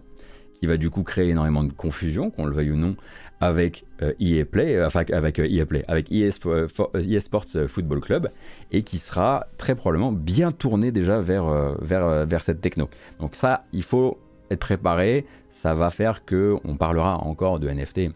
qui 0.63 0.67
va 0.67 0.77
du 0.77 0.89
coup 0.89 1.03
créer 1.03 1.27
énormément 1.27 1.65
de 1.65 1.73
confusion, 1.73 2.31
qu'on 2.31 2.45
le 2.45 2.55
veuille 2.55 2.71
ou 2.71 2.77
non, 2.77 2.95
avec 3.41 3.83
euh, 4.01 4.13
EA 4.21 4.45
Play, 4.45 4.77
euh, 4.77 4.87
enfin 4.87 5.03
avec 5.11 5.37
EA 5.37 5.43
euh, 5.43 5.65
Play, 5.65 5.83
avec 5.89 6.09
EA, 6.09 6.29
e 6.29 7.67
Football 7.67 7.99
Club, 7.99 8.29
et 8.71 8.83
qui 8.83 8.97
sera 8.97 9.47
très 9.57 9.75
probablement 9.75 10.13
bien 10.13 10.53
tourné 10.53 10.93
déjà 10.93 11.19
vers, 11.19 11.75
vers, 11.81 12.25
vers 12.25 12.39
cette 12.39 12.61
techno. 12.61 12.89
Donc 13.19 13.35
ça, 13.35 13.65
il 13.73 13.83
faut 13.83 14.17
être 14.51 14.61
préparé, 14.61 15.25
ça 15.49 15.73
va 15.73 15.89
faire 15.89 16.23
que 16.23 16.55
on 16.63 16.77
parlera 16.77 17.17
encore 17.17 17.59
de 17.59 17.67
NFT 17.67 18.13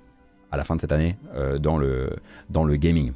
à 0.50 0.56
la 0.56 0.64
fin 0.64 0.78
de 0.78 0.80
cette 0.80 0.94
année 0.94 1.18
dans, 1.60 1.78
le, 1.78 2.12
dans 2.50 2.64
le 2.64 2.78
gaming. 2.78 3.12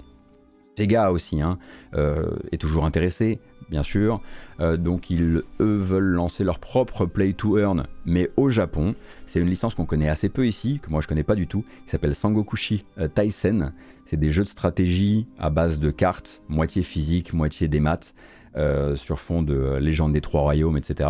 Sega 0.77 1.09
aussi 1.09 1.41
hein, 1.41 1.57
est 1.93 2.59
toujours 2.59 2.83
intéressé, 2.83 3.39
bien 3.71 3.81
sûr. 3.81 4.21
Euh, 4.59 4.77
donc 4.77 5.09
ils, 5.09 5.41
eux, 5.59 5.77
veulent 5.77 6.03
lancer 6.03 6.43
leur 6.43 6.59
propre 6.59 7.05
Play 7.07 7.33
to 7.33 7.57
Earn, 7.57 7.87
mais 8.05 8.29
au 8.37 8.51
Japon. 8.51 8.93
C'est 9.25 9.39
une 9.39 9.49
licence 9.49 9.73
qu'on 9.73 9.85
connaît 9.85 10.09
assez 10.09 10.29
peu 10.29 10.45
ici, 10.45 10.79
que 10.83 10.91
moi 10.91 11.01
je 11.01 11.07
connais 11.07 11.23
pas 11.23 11.35
du 11.35 11.47
tout, 11.47 11.63
qui 11.85 11.89
s'appelle 11.89 12.13
Sangokushi 12.13 12.85
euh, 12.99 13.07
Taisen. 13.07 13.73
C'est 14.05 14.17
des 14.17 14.29
jeux 14.29 14.43
de 14.43 14.49
stratégie 14.49 15.25
à 15.39 15.49
base 15.49 15.79
de 15.79 15.89
cartes, 15.89 16.43
moitié 16.49 16.83
physique, 16.83 17.33
moitié 17.33 17.69
des 17.69 17.79
maths, 17.79 18.13
euh, 18.57 18.97
sur 18.97 19.19
fond 19.19 19.41
de 19.41 19.77
légende 19.77 20.11
des 20.11 20.21
trois 20.21 20.41
royaumes, 20.41 20.77
etc. 20.77 21.09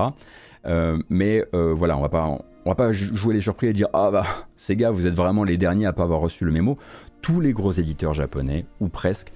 mais 1.09 1.43
voilà, 1.51 1.97
on 1.97 2.07
va. 2.07 2.37
On 2.63 2.69
va 2.69 2.75
pas 2.75 2.91
jouer 2.91 3.33
les 3.33 3.41
surpris 3.41 3.65
et 3.65 3.73
dire 3.73 3.87
ah 3.91 4.11
bah 4.11 4.23
ces 4.55 4.75
gars 4.75 4.91
vous 4.91 5.07
êtes 5.07 5.15
vraiment 5.15 5.43
les 5.43 5.57
derniers 5.57 5.87
à 5.87 5.93
pas 5.93 6.03
avoir 6.03 6.19
reçu 6.19 6.45
le 6.45 6.51
mémo. 6.51 6.77
Tous 7.23 7.41
les 7.41 7.53
gros 7.53 7.71
éditeurs 7.71 8.13
japonais 8.13 8.65
ou 8.79 8.87
presque 8.87 9.33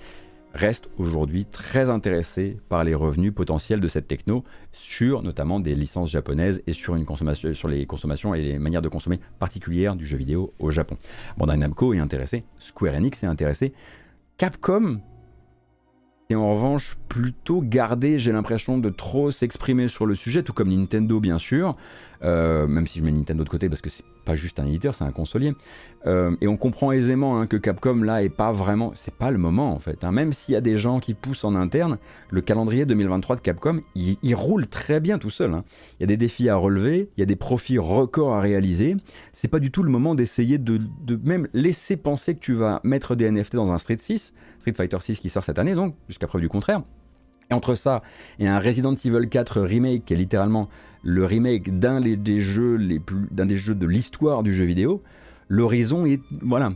reste 0.56 0.90
aujourd'hui 0.98 1.46
très 1.46 1.90
intéressé 1.90 2.58
par 2.70 2.86
les 2.86 2.96
revenus 2.96 3.34
potentiels 3.34 3.82
de 3.82 3.88
cette 3.90 4.08
techno 4.08 4.46
sur 4.72 5.22
notamment 5.22 5.60
des 5.60 5.76
licences 5.76 6.10
japonaises 6.10 6.64
et 6.66 6.72
sur, 6.72 6.96
une 6.96 7.06
consommation, 7.06 7.54
sur 7.54 7.68
les 7.68 7.86
consommations 7.86 8.34
et 8.34 8.42
les 8.42 8.58
manières 8.58 8.82
de 8.82 8.88
consommer 8.88 9.20
particulières 9.38 9.98
du 9.98 10.06
jeu 10.06 10.18
vidéo 10.18 10.54
au 10.58 10.72
Japon. 10.72 10.98
Bandai 11.38 11.58
Namco 11.58 11.94
est 11.94 12.00
intéressé, 12.00 12.46
Square 12.58 12.96
Enix 12.96 13.22
est 13.24 13.28
intéressé, 13.28 13.74
Capcom 14.38 15.02
est 16.30 16.36
en 16.36 16.56
revanche 16.56 16.98
plutôt 17.10 17.62
gardé, 17.62 18.18
j'ai 18.18 18.32
l'impression, 18.32 18.78
de 18.78 18.90
trop 18.90 19.32
s'exprimer 19.32 19.90
sur 19.90 20.06
le 20.06 20.16
sujet, 20.16 20.42
tout 20.42 20.54
comme 20.54 20.74
Nintendo 20.74 21.20
bien 21.20 21.38
sûr. 21.38 21.76
euh, 22.24 22.66
même 22.66 22.88
si 22.88 23.00
je 23.00 23.04
mets 23.04 23.12
Nintendo 23.12 23.44
de 23.44 23.50
côté 23.50 23.68
parce 23.68 23.82
que 23.82 23.90
c'est 23.90 24.06
pas 24.26 24.36
juste 24.36 24.60
un 24.60 24.66
éditeur, 24.66 24.96
c'est 24.96 25.04
un 25.04 25.12
consolier. 25.12 25.54
Euh, 26.06 26.36
et 26.42 26.48
on 26.48 26.58
comprend 26.58 26.92
aisément 26.92 27.40
hein, 27.40 27.48
que 27.48 27.58
Capcom 27.58 27.96
là 28.04 28.22
est 28.24 28.30
pas 28.30 28.52
vraiment, 28.52 28.92
c'est 28.96 29.14
pas 29.14 29.32
le 29.32 29.38
moment 29.38 29.72
en 29.72 29.80
fait. 29.80 30.04
hein. 30.04 30.12
Même 30.12 30.34
s'il 30.34 30.54
y 30.54 30.56
a 30.58 30.62
des 30.62 30.78
gens 30.78 31.00
qui 31.00 31.14
poussent 31.14 31.44
en 31.44 31.56
interne, 31.56 31.98
le 32.30 32.42
calendrier 32.42 32.86
2023 32.86 33.38
de 33.38 33.42
Capcom, 33.42 33.82
il, 33.96 34.36
roule 34.36 34.68
très 34.68 35.00
bien 35.00 35.18
tout 35.18 35.30
seul. 35.30 35.54
hein. 35.54 35.64
Il 36.00 36.04
y 36.04 36.06
a 36.06 36.08
des 36.08 36.18
défis 36.18 36.50
à 36.50 36.56
relever, 36.58 37.10
il 37.16 37.20
y 37.22 37.24
a 37.24 37.26
des 37.26 37.36
profits 37.36 37.78
records 37.78 38.34
à 38.34 38.42
réaliser. 38.42 38.98
C'est 39.34 39.48
pas 39.48 39.60
du 39.60 39.72
tout 39.72 39.84
le 39.84 39.90
moment 39.90 40.16
d'essayer 40.16 40.58
de, 40.58 40.80
de 41.04 41.20
même 41.24 41.48
laisser 41.54 41.98
penser 41.98 42.36
que 42.36 42.40
tu 42.40 42.54
vas 42.54 42.82
mettre 42.84 43.16
des 43.16 43.30
NFT 43.32 43.56
dans 43.56 43.72
un 43.72 43.78
Street 43.78 43.98
6, 43.98 44.34
Street 44.60 44.74
Fighter 44.74 44.98
6 45.00 45.20
qui 45.20 45.30
sort 45.30 45.44
cette 45.44 45.60
année 45.60 45.76
donc, 45.76 45.96
jusqu'à 46.08 46.28
preuve 46.28 46.42
du 46.42 46.50
contraire. 46.50 46.82
Et 47.52 47.54
entre 47.54 47.76
ça 47.76 48.02
et 48.40 48.48
un 48.48 48.60
Resident 48.60 48.96
Evil 48.96 49.30
4 49.30 49.62
remake 49.62 50.06
qui 50.06 50.14
est 50.14 50.18
littéralement 50.18 50.68
le 51.06 51.24
remake 51.24 51.78
d'un 51.78 52.02
des 52.02 52.42
jeux 52.42 52.76
les 52.76 53.00
plus 53.00 53.28
jeux 53.56 53.76
de 53.76 53.86
l'histoire 53.86 54.44
du 54.44 54.54
jeu 54.54 54.66
vidéo, 54.66 55.04
l'horizon 55.48 56.06
est 56.06 56.20
voilà 56.42 56.74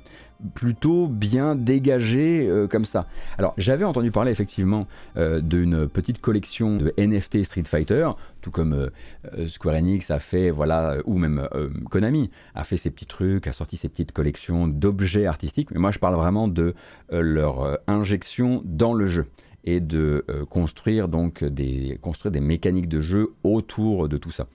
plutôt 0.54 1.08
bien 1.08 1.56
dégagé 1.56 2.48
euh, 2.48 2.68
comme 2.68 2.86
ça. 2.86 3.08
Alors 3.38 3.54
j'avais 3.58 3.84
entendu 3.84 4.12
parler 4.12 4.32
effectivement 4.32 4.88
euh, 5.18 5.42
d'une 5.42 5.88
petite 5.88 6.22
collection 6.22 6.78
de 6.78 6.94
NFT 6.98 7.44
Street 7.44 7.64
Fighter, 7.66 8.10
tout 8.40 8.52
comme 8.52 8.74
euh, 8.74 9.48
Square 9.48 9.76
Enix 9.76 10.12
a 10.12 10.20
fait 10.20 10.52
voilà 10.52 10.98
ou 11.06 11.18
même 11.18 11.48
Konami 11.90 12.30
a 12.56 12.64
fait 12.64 12.78
ses 12.78 12.92
petits 12.92 13.08
trucs, 13.08 13.48
a 13.48 13.54
sorti 13.54 13.78
ses 13.78 13.90
petites 13.90 14.12
collections 14.12 14.68
d'objets 14.68 15.26
artistiques. 15.26 15.72
Mais 15.72 15.80
moi 15.80 15.92
je 15.92 16.00
parle 16.00 16.16
vraiment 16.16 16.48
de 16.48 16.74
leur 17.12 17.80
injection 17.88 18.62
dans 18.64 18.94
le 18.94 19.08
jeu 19.08 19.26
et 19.64 19.80
de 19.80 20.26
euh, 20.30 20.46
construire 20.46 21.08
donc 21.08 21.44
des 21.44 21.98
construire 22.02 22.32
des 22.32 22.40
mécaniques 22.40 22.90
de 22.90 23.02
jeu 23.02 23.34
autour 23.44 24.10
de 24.10 24.18
tout 24.18 24.32
ça. 24.32 24.48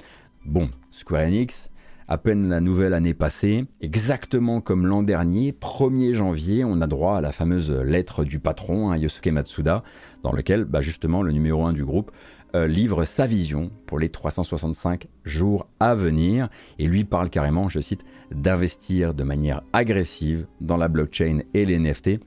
Bon, 0.44 0.68
Square 0.90 1.22
Enix, 1.22 1.70
à 2.06 2.18
peine 2.18 2.48
la 2.48 2.60
nouvelle 2.60 2.92
année 2.92 3.14
passée, 3.14 3.64
exactement 3.80 4.60
comme 4.60 4.86
l'an 4.86 5.02
dernier, 5.02 5.52
1er 5.52 6.12
janvier, 6.12 6.64
on 6.64 6.80
a 6.80 6.86
droit 6.86 7.16
à 7.16 7.20
la 7.20 7.32
fameuse 7.32 7.70
lettre 7.70 8.24
du 8.24 8.40
patron, 8.40 8.90
hein, 8.90 8.96
Yosuke 8.98 9.28
Matsuda, 9.28 9.82
dans 10.22 10.32
lequel 10.32 10.64
bah, 10.64 10.82
justement 10.82 11.22
le 11.22 11.32
numéro 11.32 11.64
1 11.64 11.72
du 11.72 11.84
groupe 11.84 12.10
euh, 12.54 12.68
livre 12.68 13.04
sa 13.04 13.26
vision 13.26 13.70
pour 13.86 13.98
les 13.98 14.10
365 14.10 15.08
jours 15.24 15.66
à 15.80 15.96
venir 15.96 16.48
et 16.78 16.86
lui 16.86 17.04
parle 17.04 17.28
carrément, 17.28 17.68
je 17.68 17.80
cite, 17.80 18.04
d'investir 18.30 19.12
de 19.12 19.24
manière 19.24 19.62
agressive 19.72 20.46
dans 20.60 20.76
la 20.76 20.88
blockchain 20.88 21.40
et 21.52 21.64
les 21.64 21.78
NFT 21.78 22.20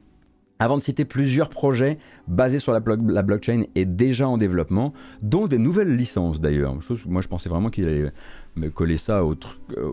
avant 0.59 0.77
de 0.77 0.81
citer 0.81 1.05
plusieurs 1.05 1.49
projets 1.49 1.97
basés 2.27 2.59
sur 2.59 2.71
la, 2.71 2.79
blo- 2.79 3.09
la 3.11 3.21
blockchain 3.21 3.63
et 3.75 3.85
déjà 3.85 4.27
en 4.27 4.37
développement, 4.37 4.93
dont 5.21 5.47
des 5.47 5.57
nouvelles 5.57 5.95
licences 5.95 6.41
d'ailleurs. 6.41 6.75
Moi 7.05 7.21
je 7.21 7.27
pensais 7.27 7.49
vraiment 7.49 7.69
qu'il 7.69 7.87
allait 7.87 8.11
me 8.55 8.69
coller 8.69 8.97
ça 8.97 9.23
au, 9.23 9.35
euh, 9.77 9.91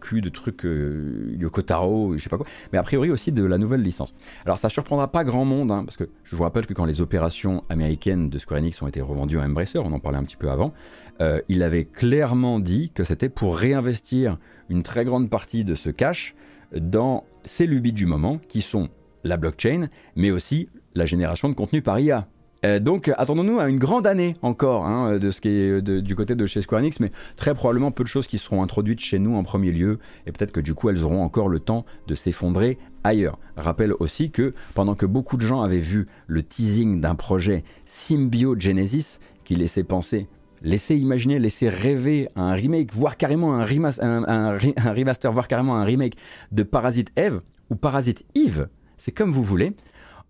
cul 0.00 0.20
de 0.20 0.28
trucs 0.28 0.66
euh, 0.66 1.34
Yoko 1.38 1.62
Taro, 1.62 2.12
je 2.16 2.22
sais 2.22 2.28
pas 2.28 2.36
quoi. 2.36 2.46
Mais 2.72 2.78
a 2.78 2.82
priori 2.82 3.10
aussi 3.10 3.32
de 3.32 3.44
la 3.44 3.56
nouvelle 3.56 3.82
licence. 3.82 4.14
Alors 4.44 4.58
ça 4.58 4.68
surprendra 4.68 5.10
pas 5.10 5.24
grand 5.24 5.46
monde, 5.46 5.70
hein, 5.72 5.84
parce 5.84 5.96
que 5.96 6.04
je 6.24 6.36
vous 6.36 6.42
rappelle 6.42 6.66
que 6.66 6.74
quand 6.74 6.84
les 6.84 7.00
opérations 7.00 7.64
américaines 7.70 8.28
de 8.28 8.38
Square 8.38 8.60
Enix 8.60 8.82
ont 8.82 8.88
été 8.88 9.00
revendues 9.00 9.38
à 9.38 9.42
Embracer, 9.42 9.78
on 9.78 9.92
en 9.92 10.00
parlait 10.00 10.18
un 10.18 10.24
petit 10.24 10.36
peu 10.36 10.50
avant, 10.50 10.74
euh, 11.20 11.40
il 11.48 11.62
avait 11.62 11.86
clairement 11.86 12.60
dit 12.60 12.90
que 12.94 13.04
c'était 13.04 13.30
pour 13.30 13.56
réinvestir 13.56 14.36
une 14.68 14.82
très 14.82 15.04
grande 15.06 15.30
partie 15.30 15.64
de 15.64 15.74
ce 15.74 15.88
cash 15.88 16.34
dans 16.76 17.24
ces 17.44 17.66
lubies 17.66 17.92
du 17.92 18.06
moment, 18.06 18.38
qui 18.48 18.60
sont 18.62 18.88
la 19.24 19.36
blockchain, 19.36 19.88
mais 20.16 20.30
aussi 20.30 20.68
la 20.94 21.06
génération 21.06 21.48
de 21.48 21.54
contenu 21.54 21.82
par 21.82 21.98
IA. 22.00 22.26
Euh, 22.64 22.78
donc 22.78 23.10
attendons-nous 23.16 23.58
à 23.58 23.68
une 23.68 23.80
grande 23.80 24.06
année 24.06 24.36
encore 24.40 24.86
hein, 24.86 25.18
de 25.18 25.30
ce 25.32 25.40
qui 25.40 25.48
est 25.48 25.82
de- 25.82 25.98
du 25.98 26.14
côté 26.14 26.36
de 26.36 26.46
chez 26.46 26.62
Square 26.62 26.80
Enix, 26.80 27.00
mais 27.00 27.10
très 27.34 27.54
probablement 27.54 27.90
peu 27.90 28.04
de 28.04 28.08
choses 28.08 28.28
qui 28.28 28.38
seront 28.38 28.62
introduites 28.62 29.00
chez 29.00 29.18
nous 29.18 29.34
en 29.34 29.42
premier 29.42 29.72
lieu, 29.72 29.98
et 30.26 30.32
peut-être 30.32 30.52
que 30.52 30.60
du 30.60 30.72
coup 30.72 30.88
elles 30.88 31.02
auront 31.04 31.22
encore 31.24 31.48
le 31.48 31.58
temps 31.58 31.84
de 32.06 32.14
s'effondrer 32.14 32.78
ailleurs. 33.02 33.40
Rappelle 33.56 33.92
aussi 33.98 34.30
que 34.30 34.54
pendant 34.74 34.94
que 34.94 35.06
beaucoup 35.06 35.36
de 35.36 35.42
gens 35.44 35.60
avaient 35.62 35.80
vu 35.80 36.06
le 36.28 36.44
teasing 36.44 37.00
d'un 37.00 37.16
projet 37.16 37.64
Symbiogenesis 37.84 39.18
qui 39.44 39.56
laissait 39.56 39.84
penser 39.84 40.28
laisser 40.64 40.94
imaginer, 40.94 41.40
laisser 41.40 41.68
rêver 41.68 42.28
un 42.36 42.52
remake, 42.52 42.94
voire 42.94 43.16
carrément 43.16 43.54
un, 43.56 43.64
remas- 43.64 44.00
un- 44.00 44.22
un 44.28 44.56
re- 44.56 44.74
un 44.76 44.92
remaster, 44.92 45.32
voire 45.32 45.48
carrément 45.48 45.74
un 45.74 45.82
remake 45.82 46.14
de 46.52 46.62
Parasite 46.62 47.10
Eve 47.16 47.40
ou 47.68 47.74
Parasite 47.74 48.24
Eve, 48.36 48.68
c'est 49.02 49.10
comme 49.10 49.32
vous 49.32 49.42
voulez. 49.42 49.72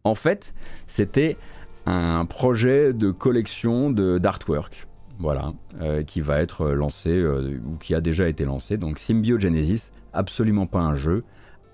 En 0.03 0.15
fait, 0.15 0.55
c'était 0.86 1.36
un 1.85 2.24
projet 2.24 2.94
de 2.94 3.11
collection 3.11 3.90
de- 3.90 4.16
d'artwork, 4.16 4.86
voilà, 5.19 5.53
euh, 5.82 6.03
qui 6.03 6.23
va 6.23 6.40
être 6.40 6.70
lancé 6.70 7.11
euh, 7.11 7.61
ou 7.66 7.77
qui 7.77 7.94
a 7.94 8.01
déjà 8.01 8.28
été 8.28 8.47
lancé. 8.47 8.78
Donc 8.78 8.99
Symbiogenesis, 8.99 9.93
absolument 10.15 10.66
pas 10.66 10.81
un 10.81 10.94
jeu, 10.94 11.23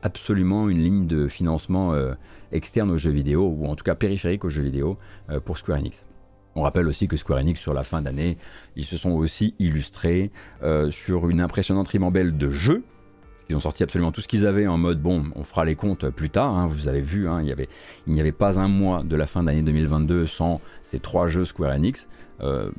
absolument 0.03 0.69
une 0.69 0.79
ligne 0.83 1.07
de 1.07 1.29
financement 1.29 1.95
euh, 1.95 2.15
externe 2.51 2.91
aux 2.91 2.99
jeux 2.99 3.13
vidéo 3.13 3.47
ou 3.47 3.67
en 3.67 3.77
tout 3.77 3.85
cas 3.85 3.95
périphérique 3.95 4.45
aux 4.45 4.51
jeux 4.51 4.63
vidéo 4.63 4.99
euh, 5.31 5.39
pour 5.39 5.57
Square 5.57 5.79
Enix. 5.79 6.05
On 6.57 6.63
rappelle 6.63 6.89
aussi 6.89 7.07
que 7.07 7.17
Square 7.17 7.39
Enix, 7.39 7.61
sur 7.61 7.75
la 7.75 7.85
fin 7.85 8.03
d'année, 8.03 8.39
ils 8.75 8.85
se 8.85 8.97
sont 8.97 9.13
aussi 9.13 9.55
illustrés 9.61 10.33
euh, 10.65 10.91
sur 10.91 11.29
une 11.29 11.41
impressionnante 11.41 11.87
ribambelle 11.89 12.37
de 12.37 12.49
jeux. 12.49 12.83
Ils 13.49 13.57
ont 13.57 13.61
sorti 13.61 13.83
absolument 13.83 14.13
tout 14.13 14.21
ce 14.21 14.29
qu'ils 14.29 14.47
avaient 14.47 14.67
en 14.67 14.77
mode 14.77 15.01
bon, 15.01 15.25
on 15.35 15.43
fera 15.43 15.65
les 15.65 15.75
comptes 15.75 16.11
plus 16.11 16.29
tard. 16.29 16.55
hein, 16.55 16.67
vous 16.67 16.87
avez 16.87 17.01
vu, 17.01 17.29
hein, 17.29 17.41
il 17.43 18.13
n'y 18.13 18.21
avait 18.21 18.33
pas 18.33 18.61
un 18.61 18.69
mois 18.69 19.03
de 19.03 19.17
la 19.17 19.27
fin 19.27 19.43
d'année 19.43 19.63
2022 19.63 20.27
sans 20.27 20.61
ces 20.83 21.01
trois 21.01 21.29
jeux 21.29 21.47
Square 21.47 21.73
Enix, 21.73 22.09
euh, 22.43 22.71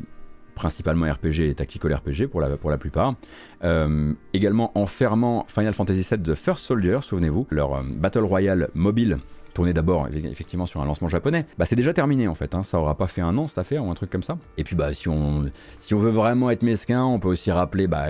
principalement 0.54 1.12
RPG 1.12 1.50
et 1.50 1.56
Tactical 1.56 1.94
RPG 1.96 2.28
pour 2.28 2.42
la, 2.42 2.78
plupart. 2.78 3.16
Euh, 3.64 4.14
également 4.34 4.78
en 4.78 4.86
fermant 4.86 5.46
Final 5.48 5.74
Fantasy 5.74 6.06
VII 6.08 6.20
de 6.20 6.36
First 6.36 6.64
Soldier, 6.64 7.00
souvenez-vous, 7.02 7.48
leur 7.50 7.74
euh, 7.74 7.82
Battle 7.84 8.24
Royale 8.26 8.70
mobile 8.76 9.18
tourné 9.56 9.74
d'abord 9.74 10.08
effectivement 10.14 10.68
sur 10.68 10.80
un 10.80 10.86
lancement 10.86 11.08
japonais, 11.08 11.46
bah 11.58 11.66
c'est 11.66 11.76
déjà 11.76 11.92
terminé 11.92 12.28
en 12.28 12.36
fait, 12.36 12.54
hein, 12.54 12.62
ça 12.62 12.80
aura 12.80 12.96
pas 12.96 13.08
fait 13.08 13.22
un 13.22 13.36
an 13.40 13.48
cette 13.48 13.58
affaire 13.58 13.84
ou 13.84 13.90
un 13.90 13.96
truc 13.96 14.12
comme 14.12 14.22
ça. 14.22 14.38
Et 14.58 14.64
puis 14.64 14.76
bah 14.76 14.94
si 14.94 15.10
on, 15.10 15.50
si 15.80 15.96
on 15.96 16.00
veut 16.00 16.12
vraiment 16.12 16.52
être 16.52 16.62
mesquin, 16.62 17.04
on 17.04 17.20
peut 17.20 17.30
aussi 17.30 17.52
rappeler 17.52 17.88
bah, 17.88 18.10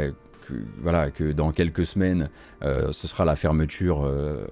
que, 0.50 0.54
voilà, 0.82 1.12
que 1.12 1.32
dans 1.32 1.52
quelques 1.52 1.86
semaines, 1.86 2.30
euh, 2.64 2.92
ce 2.92 3.08
sera 3.08 3.26
la 3.26 3.36
fermeture 3.36 4.04
euh, 4.04 4.48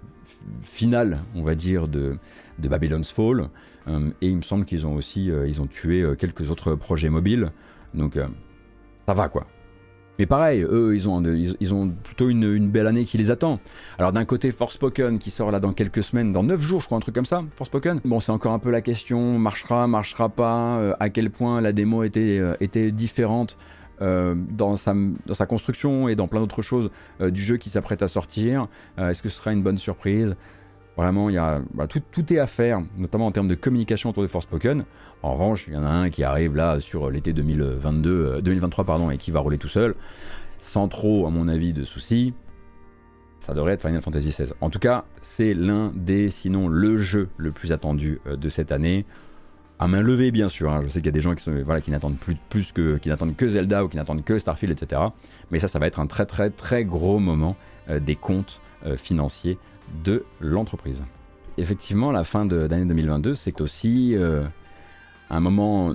finale, 0.62 1.24
on 1.36 1.44
va 1.44 1.56
dire, 1.56 1.88
de, 1.88 2.18
de 2.60 2.68
Babylon's 2.68 3.12
Fall. 3.12 3.50
Euh, 3.88 4.10
et 4.22 4.30
il 4.30 4.38
me 4.38 4.42
semble 4.42 4.66
qu'ils 4.66 4.86
ont 4.86 4.96
aussi 4.96 5.26
ils 5.26 5.62
ont 5.62 5.68
tué 5.68 6.06
quelques 6.18 6.52
autres 6.52 6.76
projets 6.76 7.10
mobiles. 7.10 7.52
Donc 7.94 8.18
ça 9.08 9.14
va 9.14 9.30
quoi. 9.30 9.48
Mais 10.20 10.26
pareil, 10.26 10.64
eux, 10.64 10.96
ils 10.96 11.08
ont, 11.08 11.24
ils, 11.24 11.74
ont 11.76 11.90
plutôt 11.90 12.28
une, 12.28 12.72
belle 12.72 12.88
année 12.88 13.06
qui 13.06 13.20
les 13.20 13.30
attend. 13.30 13.60
Alors 14.00 14.12
d'un 14.12 14.26
côté, 14.26 14.52
Forspoken 14.52 15.20
qui 15.20 15.30
sort 15.30 15.52
là 15.52 15.60
dans 15.60 15.74
quelques 15.74 16.02
semaines, 16.02 16.34
dans 16.34 16.42
9 16.42 16.60
jours 16.60 16.82
je 16.82 16.88
crois, 16.88 16.98
un 16.98 17.02
truc 17.02 17.14
comme 17.14 17.26
ça, 17.26 17.44
Forspoken. 17.56 18.02
Bon, 18.04 18.20
c'est 18.20 18.32
encore 18.32 18.54
un 18.54 18.60
peu 18.60 18.72
la 18.72 18.82
question, 18.82 19.38
marchera, 19.38 19.86
marchera 19.86 20.30
pas, 20.30 20.96
à 21.00 21.10
quel 21.10 21.30
point 21.30 21.62
la 21.62 21.72
démo 21.72 22.04
était, 22.04 22.42
était 22.60 22.92
différente 22.92 23.58
euh, 24.02 24.36
dans, 24.36 24.76
sa, 24.76 24.94
construction 25.48 26.08
et 26.08 26.16
dans 26.16 26.28
plein 26.28 26.40
d'autres 26.40 26.62
choses 26.62 26.92
euh, 27.22 27.32
du 27.32 27.42
jeu 27.42 27.58
qui 27.58 27.70
s'apprête 27.70 28.04
à 28.04 28.08
sortir. 28.08 28.68
Euh, 29.00 29.10
Est-ce 29.10 29.22
que 29.22 29.30
ce 29.30 29.38
sera 29.38 29.52
une 29.52 29.64
bonne 29.64 29.78
surprise? 29.78 30.36
Vraiment, 30.98 31.30
y 31.30 31.38
a, 31.38 31.62
bah, 31.74 31.88
tout, 31.88 32.34
est 32.34 32.40
à 32.40 32.48
faire, 32.48 32.82
notamment 32.98 33.28
en 33.28 33.32
termes 33.32 33.48
de 33.48 33.56
communication 33.56 34.10
autour 34.10 34.24
de 34.24 34.28
Forspoken. 34.28 34.84
En 35.22 35.34
revanche, 35.34 35.66
il 35.68 35.74
y 35.74 35.78
en 35.78 35.84
a 35.84 35.90
un 35.90 36.10
qui 36.10 36.24
arrive 36.24 36.56
là 36.56 36.80
sur 36.80 37.10
l'été 37.10 37.34
2022, 37.34 38.10
euh, 38.10 38.42
2023 38.42 38.86
pardon, 38.86 39.12
et 39.12 39.18
qui 39.18 39.32
va 39.32 39.40
rouler 39.40 39.58
tout 39.58 39.68
seul, 39.68 39.96
sans 40.60 40.88
trop, 40.88 41.28
à 41.28 41.30
mon 41.30 41.48
avis, 41.48 41.74
de 41.74 41.84
soucis. 41.84 42.34
Ça 43.40 43.54
devrait 43.54 43.74
être 43.74 43.82
Final 43.82 44.02
Fantasy 44.02 44.30
XVI. 44.30 44.54
En 44.62 44.70
tout 44.70 44.80
cas, 44.80 45.06
c'est 45.22 45.54
l'un 45.54 45.92
des, 45.96 46.32
sinon 46.32 46.68
le 46.68 46.98
jeu 46.98 47.30
le 47.38 47.52
plus 47.52 47.72
attendu 47.72 48.20
de 48.26 48.50
cette 48.50 48.72
année. 48.72 49.06
À 49.80 49.88
main 49.88 50.02
levée, 50.02 50.32
bien 50.32 50.50
sûr. 50.50 50.72
hein. 50.72 50.82
Je 50.84 50.88
sais 50.88 51.00
qu'il 51.00 51.06
y 51.06 51.10
a 51.10 51.12
des 51.12 51.22
gens 51.22 51.36
qui, 51.36 51.44
qui 51.84 51.92
n'attendent 51.92 52.18
plus, 52.18 52.72
que, 52.74 53.00
Zelda 53.50 53.84
ou 53.86 53.90
qui 53.90 53.98
n'attendent 53.98 54.24
que 54.24 54.40
Starfield, 54.40 54.72
etc. 54.82 55.02
Mais 55.52 55.60
ça, 55.60 55.68
ça 55.68 55.78
va 55.80 55.86
être 55.88 56.00
un 56.00 56.08
très 56.08 56.26
très 56.26 56.50
très 56.50 56.84
gros 56.84 57.20
moment 57.20 57.56
euh, 57.90 58.00
des 58.00 58.16
comptes 58.16 58.60
euh, 58.86 58.98
financiers 58.98 59.58
de 60.04 60.26
l'entreprise. 60.42 61.04
Effectivement, 61.60 62.12
la 62.12 62.24
fin 62.24 62.46
de- 62.46 62.68
d'année 62.68 62.86
2022, 62.86 63.36
c'est 63.36 63.62
aussi 63.62 64.16
euh, 64.16 64.46
un 65.30 65.40
moment 65.40 65.94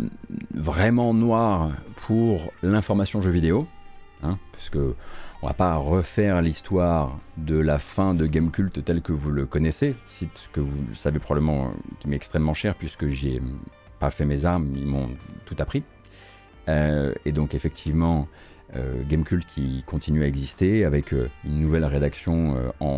vraiment 0.54 1.12
noir 1.14 1.70
pour 2.06 2.52
l'information 2.62 3.20
jeu 3.20 3.30
vidéo, 3.30 3.66
hein, 4.22 4.38
on 5.42 5.48
va 5.48 5.54
pas 5.54 5.76
refaire 5.76 6.40
l'histoire 6.40 7.18
de 7.36 7.58
la 7.58 7.78
fin 7.78 8.14
de 8.14 8.26
Gamecult 8.26 8.84
tel 8.84 9.02
que 9.02 9.12
vous 9.12 9.30
le 9.30 9.44
connaissez, 9.44 9.96
site 10.06 10.48
que 10.52 10.60
vous 10.60 10.94
savez 10.94 11.18
probablement 11.18 11.66
euh, 11.66 11.70
qui 11.98 12.08
m'est 12.08 12.16
extrêmement 12.16 12.54
cher 12.54 12.76
puisque 12.76 13.08
j'ai 13.08 13.38
euh, 13.38 13.42
pas 13.98 14.10
fait 14.10 14.24
mes 14.24 14.44
armes, 14.44 14.68
ils 14.76 14.86
m'ont 14.86 15.10
tout 15.44 15.56
appris. 15.58 15.82
Euh, 16.68 17.12
et 17.24 17.32
donc 17.32 17.54
effectivement, 17.54 18.28
euh, 18.76 19.02
Gamecult 19.08 19.44
qui 19.46 19.82
continue 19.86 20.22
à 20.22 20.26
exister 20.26 20.84
avec 20.84 21.12
une 21.12 21.60
nouvelle 21.60 21.84
rédaction 21.84 22.56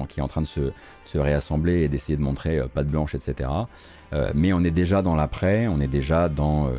qui 0.08 0.20
est 0.20 0.22
en 0.22 0.28
train 0.28 0.42
de 0.42 0.46
se, 0.46 0.72
se 1.04 1.18
réassembler 1.18 1.82
et 1.82 1.88
d'essayer 1.88 2.16
de 2.16 2.22
montrer 2.22 2.58
euh, 2.58 2.66
patte 2.66 2.88
blanche, 2.88 3.14
etc. 3.14 3.50
Mais 4.32 4.52
on 4.52 4.62
est 4.62 4.70
déjà 4.70 5.02
dans 5.02 5.16
l'après, 5.16 5.66
on 5.66 5.80
est 5.80 5.88
déjà 5.88 6.28
dans 6.28 6.70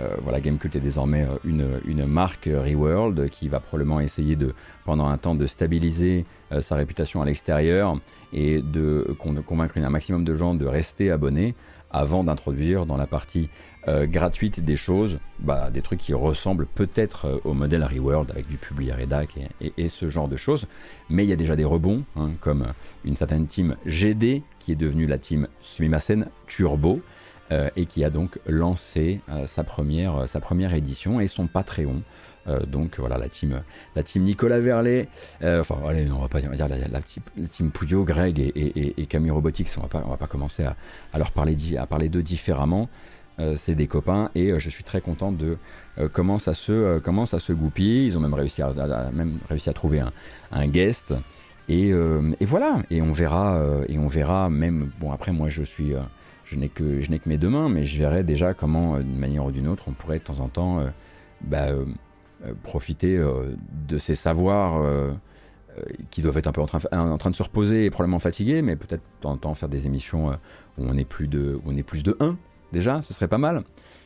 euh, 0.00 0.16
voilà, 0.22 0.40
Gamecult 0.40 0.74
est 0.76 0.80
désormais 0.80 1.26
une, 1.44 1.80
une 1.86 2.06
marque 2.06 2.46
Reworld 2.52 3.28
qui 3.30 3.48
va 3.48 3.60
probablement 3.60 4.00
essayer 4.00 4.36
de, 4.36 4.54
pendant 4.84 5.06
un 5.06 5.18
temps 5.18 5.34
de 5.34 5.46
stabiliser 5.46 6.24
sa 6.60 6.76
réputation 6.76 7.22
à 7.22 7.24
l'extérieur 7.24 7.98
et 8.32 8.62
de 8.62 9.16
convaincre 9.46 9.78
un 9.78 9.90
maximum 9.90 10.24
de 10.24 10.34
gens 10.34 10.54
de 10.54 10.66
rester 10.66 11.10
abonnés 11.10 11.54
avant 11.90 12.24
d'introduire 12.24 12.86
dans 12.86 12.96
la 12.96 13.06
partie 13.06 13.48
euh, 13.86 14.06
gratuite 14.06 14.64
des 14.64 14.76
choses, 14.76 15.18
bah, 15.38 15.70
des 15.70 15.82
trucs 15.82 16.00
qui 16.00 16.14
ressemblent 16.14 16.66
peut-être 16.66 17.26
euh, 17.26 17.38
au 17.44 17.52
modèle 17.52 17.84
Reworld 17.84 18.30
avec 18.30 18.48
du 18.48 18.56
public 18.56 18.90
rédac 18.92 19.36
et, 19.60 19.72
et, 19.76 19.88
ce 19.88 20.08
genre 20.08 20.26
de 20.26 20.36
choses. 20.36 20.66
Mais 21.10 21.24
il 21.24 21.28
y 21.28 21.32
a 21.32 21.36
déjà 21.36 21.54
des 21.54 21.64
rebonds, 21.64 22.02
hein, 22.16 22.30
comme 22.40 22.66
une 23.04 23.16
certaine 23.16 23.46
team 23.46 23.76
GD 23.84 24.42
qui 24.58 24.72
est 24.72 24.76
devenue 24.76 25.06
la 25.06 25.18
team 25.18 25.48
Sumimasen 25.60 26.28
Turbo. 26.46 27.00
Euh, 27.52 27.68
et 27.76 27.84
qui 27.84 28.02
a 28.04 28.10
donc 28.10 28.38
lancé 28.46 29.20
sa, 29.44 29.64
première, 29.64 30.26
sa 30.26 30.40
première 30.40 30.72
édition 30.72 31.20
et 31.20 31.26
son 31.26 31.46
Patreon. 31.46 32.00
donc 32.66 32.98
voilà 32.98 33.18
la 33.18 33.28
team, 33.28 33.60
la 33.94 34.02
team 34.02 34.22
Nicolas 34.24 34.60
Verlet, 34.60 35.08
enfin 35.42 35.76
allez, 35.86 36.10
on 36.10 36.20
va 36.20 36.28
pas 36.28 36.40
dire 36.40 36.68
la, 36.68 37.00
team, 37.50 37.70
Pouillot, 37.70 38.04
Greg 38.04 38.38
et, 38.40 39.00
et, 39.00 39.06
Camille 39.06 39.30
Robotics, 39.30 39.68
on 39.76 39.82
va 39.82 39.88
pas, 39.88 40.02
on 40.06 40.10
va 40.10 40.16
pas 40.16 40.26
commencer 40.26 40.64
à, 40.64 41.18
leur 41.18 41.32
parler, 41.32 41.54
à 41.76 41.86
parler 41.86 42.08
d'eux 42.08 42.22
différemment. 42.22 42.88
Euh, 43.40 43.54
c'est 43.56 43.74
des 43.74 43.88
copains 43.88 44.30
et 44.36 44.52
euh, 44.52 44.60
je 44.60 44.70
suis 44.70 44.84
très 44.84 45.00
content 45.00 45.32
de 45.32 45.58
euh, 45.98 46.08
comment 46.12 46.38
ça 46.38 46.54
se 46.54 47.00
comment 47.00 47.26
ça 47.26 47.40
se 47.40 47.52
goupille. 47.52 48.06
Ils 48.06 48.16
ont 48.16 48.20
même 48.20 48.34
réussi 48.34 48.62
à, 48.62 48.72
même 49.12 49.38
réussi 49.48 49.68
à 49.68 49.72
trouver 49.72 50.00
un, 50.52 50.68
guest 50.68 51.14
et, 51.68 51.92
voilà 52.42 52.76
et 52.90 53.02
on 53.02 53.12
verra 53.12 53.60
et 53.88 53.98
on 53.98 54.06
verra 54.06 54.50
même 54.50 54.90
bon 55.00 55.10
après 55.10 55.32
moi 55.32 55.48
je 55.48 55.62
suis 55.62 55.94
je 56.44 56.56
n'ai 56.56 56.68
que 56.68 57.00
que 57.02 57.28
mes 57.28 57.38
deux 57.38 57.48
mains 57.48 57.68
mais 57.68 57.84
je 57.84 57.98
verrai 57.98 58.22
déjà 58.22 58.54
comment 58.54 58.98
d'une 58.98 59.18
manière 59.18 59.44
ou 59.44 59.50
d'une 59.50 59.68
autre 59.68 59.84
on 59.88 59.92
pourrait 59.92 60.18
de 60.18 60.24
temps 60.24 60.40
en 60.40 60.48
temps 60.48 60.84
bah, 61.40 61.68
profiter 62.62 63.18
de 63.88 63.98
ces 63.98 64.14
savoirs 64.14 64.82
qui 66.10 66.22
doivent 66.22 66.38
être 66.38 66.46
un 66.46 66.52
peu 66.52 66.60
en 66.60 66.66
train, 66.66 66.80
en 66.92 67.18
train 67.18 67.30
de 67.30 67.36
se 67.36 67.42
reposer 67.42 67.84
et 67.84 67.90
probablement 67.90 68.18
fatigués, 68.18 68.62
mais 68.62 68.76
peut-être 68.76 69.00
de 69.00 69.22
temps 69.22 69.32
en 69.32 69.36
temps 69.36 69.54
faire 69.54 69.68
des 69.68 69.86
émissions 69.86 70.30
où 70.30 70.84
on 70.86 70.96
est 70.96 71.04
plus 71.04 71.28
de, 71.28 71.60
on 71.66 71.76
est 71.76 71.82
plus 71.82 72.02
de 72.02 72.16
1, 72.20 72.36
déjà, 72.72 73.02
ce 73.02 73.14
serait 73.14 73.28
pas 73.28 73.38
mal. 73.38 73.64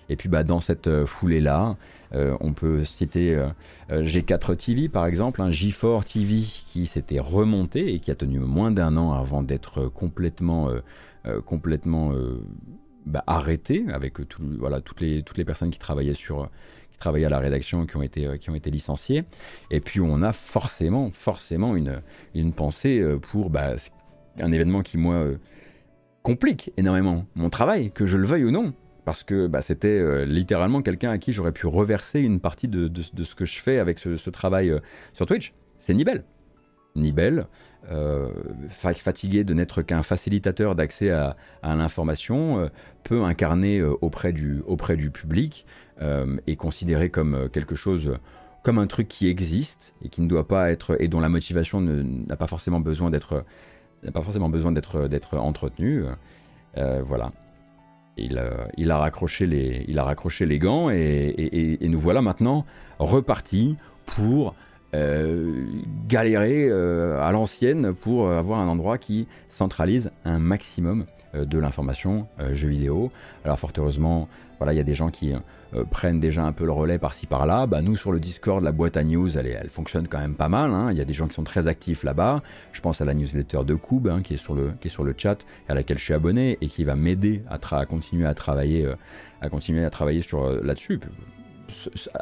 Et 0.09 0.17
puis 0.17 0.29
bah, 0.29 0.43
dans 0.43 0.61
cette 0.61 0.87
euh, 0.87 1.07
foulée-là, 1.07 1.77
euh, 2.15 2.37
on 2.41 2.53
peut 2.53 2.85
citer 2.85 3.35
euh, 3.35 3.49
G4 3.91 4.57
TV 4.57 4.89
par 4.89 5.07
exemple, 5.07 5.43
un 5.43 5.51
G4 5.51 6.05
TV 6.05 6.37
qui 6.41 6.87
s'était 6.87 7.21
remonté 7.21 7.93
et 7.93 8.01
qui 8.01 8.11
a 8.11 8.15
tenu 8.15 8.39
moins 8.39 8.71
d'un 8.71 8.97
an 8.97 9.13
avant 9.13 9.43
d'être 9.43 9.87
complètement, 9.89 10.71
complètement 11.45 12.13
bah, 13.07 13.25
arrêté 13.27 13.85
avec 13.93 14.15
voilà, 14.59 14.81
toutes, 14.81 15.01
les, 15.01 15.23
toutes 15.23 15.39
les 15.39 15.45
personnes 15.45 15.71
qui 15.71 15.79
travaillaient, 15.79 16.15
sur, 16.15 16.49
qui 16.91 16.99
travaillaient 16.99 17.27
à 17.27 17.31
la 17.31 17.39
rédaction 17.39 17.87
qui 17.87 17.97
ont 17.97 18.03
été, 18.03 18.39
qui 18.39 18.51
ont 18.51 18.55
été 18.55 18.71
licenciées. 18.71 19.25
Et 19.71 19.81
puis 19.81 20.01
on 20.01 20.23
a 20.23 20.33
forcément, 20.33 21.11
forcément 21.13 21.77
une, 21.77 22.01
une 22.35 22.53
pensée 22.53 23.03
pour 23.31 23.51
bah, 23.51 23.75
un 24.41 24.53
événement 24.53 24.83
qui, 24.83 24.99
moi, 24.99 25.27
complique 26.23 26.73
énormément 26.77 27.27
mon 27.35 27.49
travail, 27.49 27.91
que 27.91 28.05
je 28.05 28.17
le 28.17 28.27
veuille 28.27 28.45
ou 28.45 28.51
non. 28.51 28.75
Parce 29.07 29.25
que 29.25 29.47
bah, 29.47 29.63
c'était 29.63 29.99
euh, 29.99 30.27
littéralement 30.27 30.83
quelqu'un 30.83 31.11
à 31.11 31.17
qui 31.17 31.33
j'aurais 31.33 31.53
pu 31.53 31.67
reverser 31.67 32.21
une 32.21 32.41
partie 32.41 32.69
de, 32.69 32.93
ce 33.03 33.35
que 33.35 33.47
je 33.47 33.59
fais 33.59 33.79
avec 33.79 33.99
ce, 33.99 34.29
travail 34.29 34.69
euh, 34.69 34.81
sur 35.15 35.25
Twitch. 35.25 35.55
C'est 35.79 35.95
Nibel. 35.95 36.25
Nibel, 36.95 37.47
euh, 37.91 38.29
fatigué 38.69 39.45
de 39.45 39.55
n'être 39.55 39.83
qu'un 39.83 40.03
facilitateur 40.03 40.75
d'accès 40.75 41.11
à, 41.11 41.37
l'information, 41.63 42.71
peut 43.05 43.23
incarner 43.23 43.83
auprès, 43.83 44.33
du, 44.33 44.63
auprès 44.67 44.97
du 44.97 45.11
public 45.11 45.67
et 46.47 46.57
considéré 46.57 47.11
comme 47.11 47.49
quelque 47.51 47.75
chose 47.75 48.19
comme 48.63 48.79
un 48.79 48.87
truc 48.87 49.09
qui 49.09 49.29
existe 49.29 49.95
et 50.05 50.09
qui 50.09 50.21
ne 50.21 50.29
doit 50.29 50.47
pas 50.47 50.71
être 50.71 51.01
et 51.01 51.09
dont 51.09 51.21
la 51.21 51.29
motivation 51.29 51.81
n'a 51.81 52.37
pas 52.37 52.47
forcément 52.47 52.81
besoin 52.81 53.11
d'être 53.11 53.45
n'a 54.03 54.13
pas 54.13 54.23
forcément 54.23 54.49
besoin 54.49 54.73
d'être, 54.73 55.09
d'être 55.09 55.37
entretenu. 55.39 56.05
Euh, 56.77 57.03
voilà. 57.05 57.33
Il, 58.17 58.39
euh, 58.39 58.91
a 58.91 58.99
raccroché 58.99 59.47
les, 59.47 59.85
il 59.87 59.99
a 59.99 60.03
raccroché 60.03 60.45
les 60.45 60.59
gants 60.59 60.91
et, 60.91 61.79
nous 61.81 62.01
voilà 62.01 62.21
maintenant 62.21 62.67
repartis 62.99 63.77
pour 64.07 64.55
euh, 64.95 65.67
galérer 66.09 66.71
à 66.71 67.31
l'ancienne 67.33 67.95
pour 67.95 68.31
avoir 68.31 68.61
un 68.61 68.69
endroit 68.69 68.99
qui 68.99 69.27
centralise 69.49 70.11
un 70.25 70.39
maximum 70.39 71.07
de 71.35 71.59
l'information 71.59 72.27
jeux 72.53 72.69
vidéo. 72.69 73.11
Alors 73.45 73.59
fort 73.59 73.73
heureusement, 73.77 74.29
voilà, 74.59 74.73
il 74.73 74.77
y 74.77 74.81
a 74.81 74.85
des 74.85 74.95
gens 74.95 75.11
qui 75.11 75.33
euh, 75.75 75.85
prennent 75.85 76.19
déjà 76.19 76.45
un 76.45 76.53
peu 76.53 76.65
le 76.65 76.73
relais 76.73 76.99
par-ci 76.99 77.27
par-là. 77.27 77.67
Bah, 77.67 77.83
nous, 77.83 77.97
sur 77.97 78.11
le 78.11 78.19
Discord, 78.19 78.63
la 78.63 78.73
boîte 78.73 78.97
à 78.97 79.05
news, 79.05 79.37
elle, 79.37 79.47
elle 79.47 79.69
fonctionne 79.69 80.09
quand 80.09 80.19
même 80.19 80.35
pas 80.35 80.49
mal. 80.49 80.73
Hein. 80.73 80.89
Il 80.91 80.97
y 80.97 81.01
a 81.01 81.05
des 81.05 81.13
gens 81.13 81.29
qui 81.29 81.35
sont 81.35 81.45
très 81.45 81.67
actifs 81.67 82.05
là-bas. 82.05 82.43
Je 82.73 82.81
pense 82.81 83.01
à 83.01 83.05
la 83.05 83.15
newsletter 83.15 83.65
de 83.65 83.75
Koub, 83.75 84.09
hein, 84.09 84.23
qui, 84.23 84.35
est 84.35 84.39
sur 84.39 84.55
le, 84.55 84.73
qui 84.81 84.89
est 84.89 84.91
sur 84.91 85.05
le 85.05 85.15
chat, 85.17 85.45
à 85.69 85.75
laquelle 85.75 85.99
je 85.99 86.05
suis 86.05 86.15
abonné 86.15 86.57
et 86.61 86.67
qui 86.67 86.85
va 86.85 86.97
m'aider 86.97 87.43
à, 87.51 87.87
continuer 87.87 88.27
à 88.27 88.35
travailler, 88.35 88.87
euh, 88.87 88.95
à 89.41 89.49
continuer 89.49 89.85
à 89.85 89.91
travailler 89.91 90.23
sur 90.23 90.45
euh, 90.45 90.61
là-dessus 90.63 91.01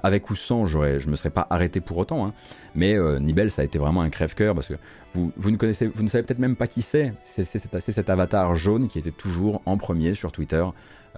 avec 0.02 0.31
ou 0.31 0.36
sans, 0.36 0.66
je 0.66 1.09
me 1.09 1.16
serais 1.16 1.31
pas 1.31 1.47
arrêté 1.51 1.81
pour 1.81 1.98
autant. 1.98 2.27
Hein. 2.27 2.32
Mais 2.74 2.97
Nibel, 3.20 3.51
ça 3.51 3.62
a 3.62 3.64
été 3.64 3.78
vraiment 3.78 4.02
un 4.02 4.10
crève-cœur 4.10 4.55
parce 4.55 4.68
que 4.68 4.74
vous, 5.14 5.32
vous, 5.36 5.51
ne 5.51 5.56
connaissez, 5.56 5.90
savez 6.09 6.24
peut-être 6.24 6.39
même 6.39 6.56
pas 6.56 6.66
qui 6.66 6.82
c'est. 6.82 7.12
C'est 7.23 7.44
cet 7.44 8.10
avatar 8.10 8.55
jaune 8.56 8.89
qui 8.89 8.98
était 8.98 9.10
toujours 9.10 9.62
en 9.66 9.77
premier 9.77 10.14
sur 10.14 10.32
Twitter 10.32 10.64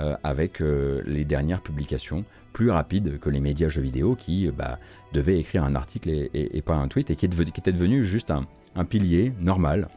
euh, 0.00 0.14
avec 0.22 0.62
euh, 0.62 1.02
les 1.06 1.24
dernières 1.24 1.60
publications 1.60 2.24
plus 2.52 2.70
rapides 2.70 3.18
que 3.18 3.30
les 3.30 3.40
médias 3.40 3.68
jeux 3.68 3.82
vidéo 3.82 4.14
qui 4.14 4.48
bah, 4.56 4.78
devaient 5.12 5.40
écrire 5.40 5.64
un 5.64 5.74
article 5.74 6.08
et, 6.32 6.62
pas 6.62 6.76
un 6.76 6.86
tweet 6.86 7.10
et 7.10 7.16
qui, 7.16 7.26
était 7.26 7.72
devenu 7.72 8.04
juste 8.04 8.30
un, 8.30 8.84
pilier 8.84 9.32
normal 9.40 9.88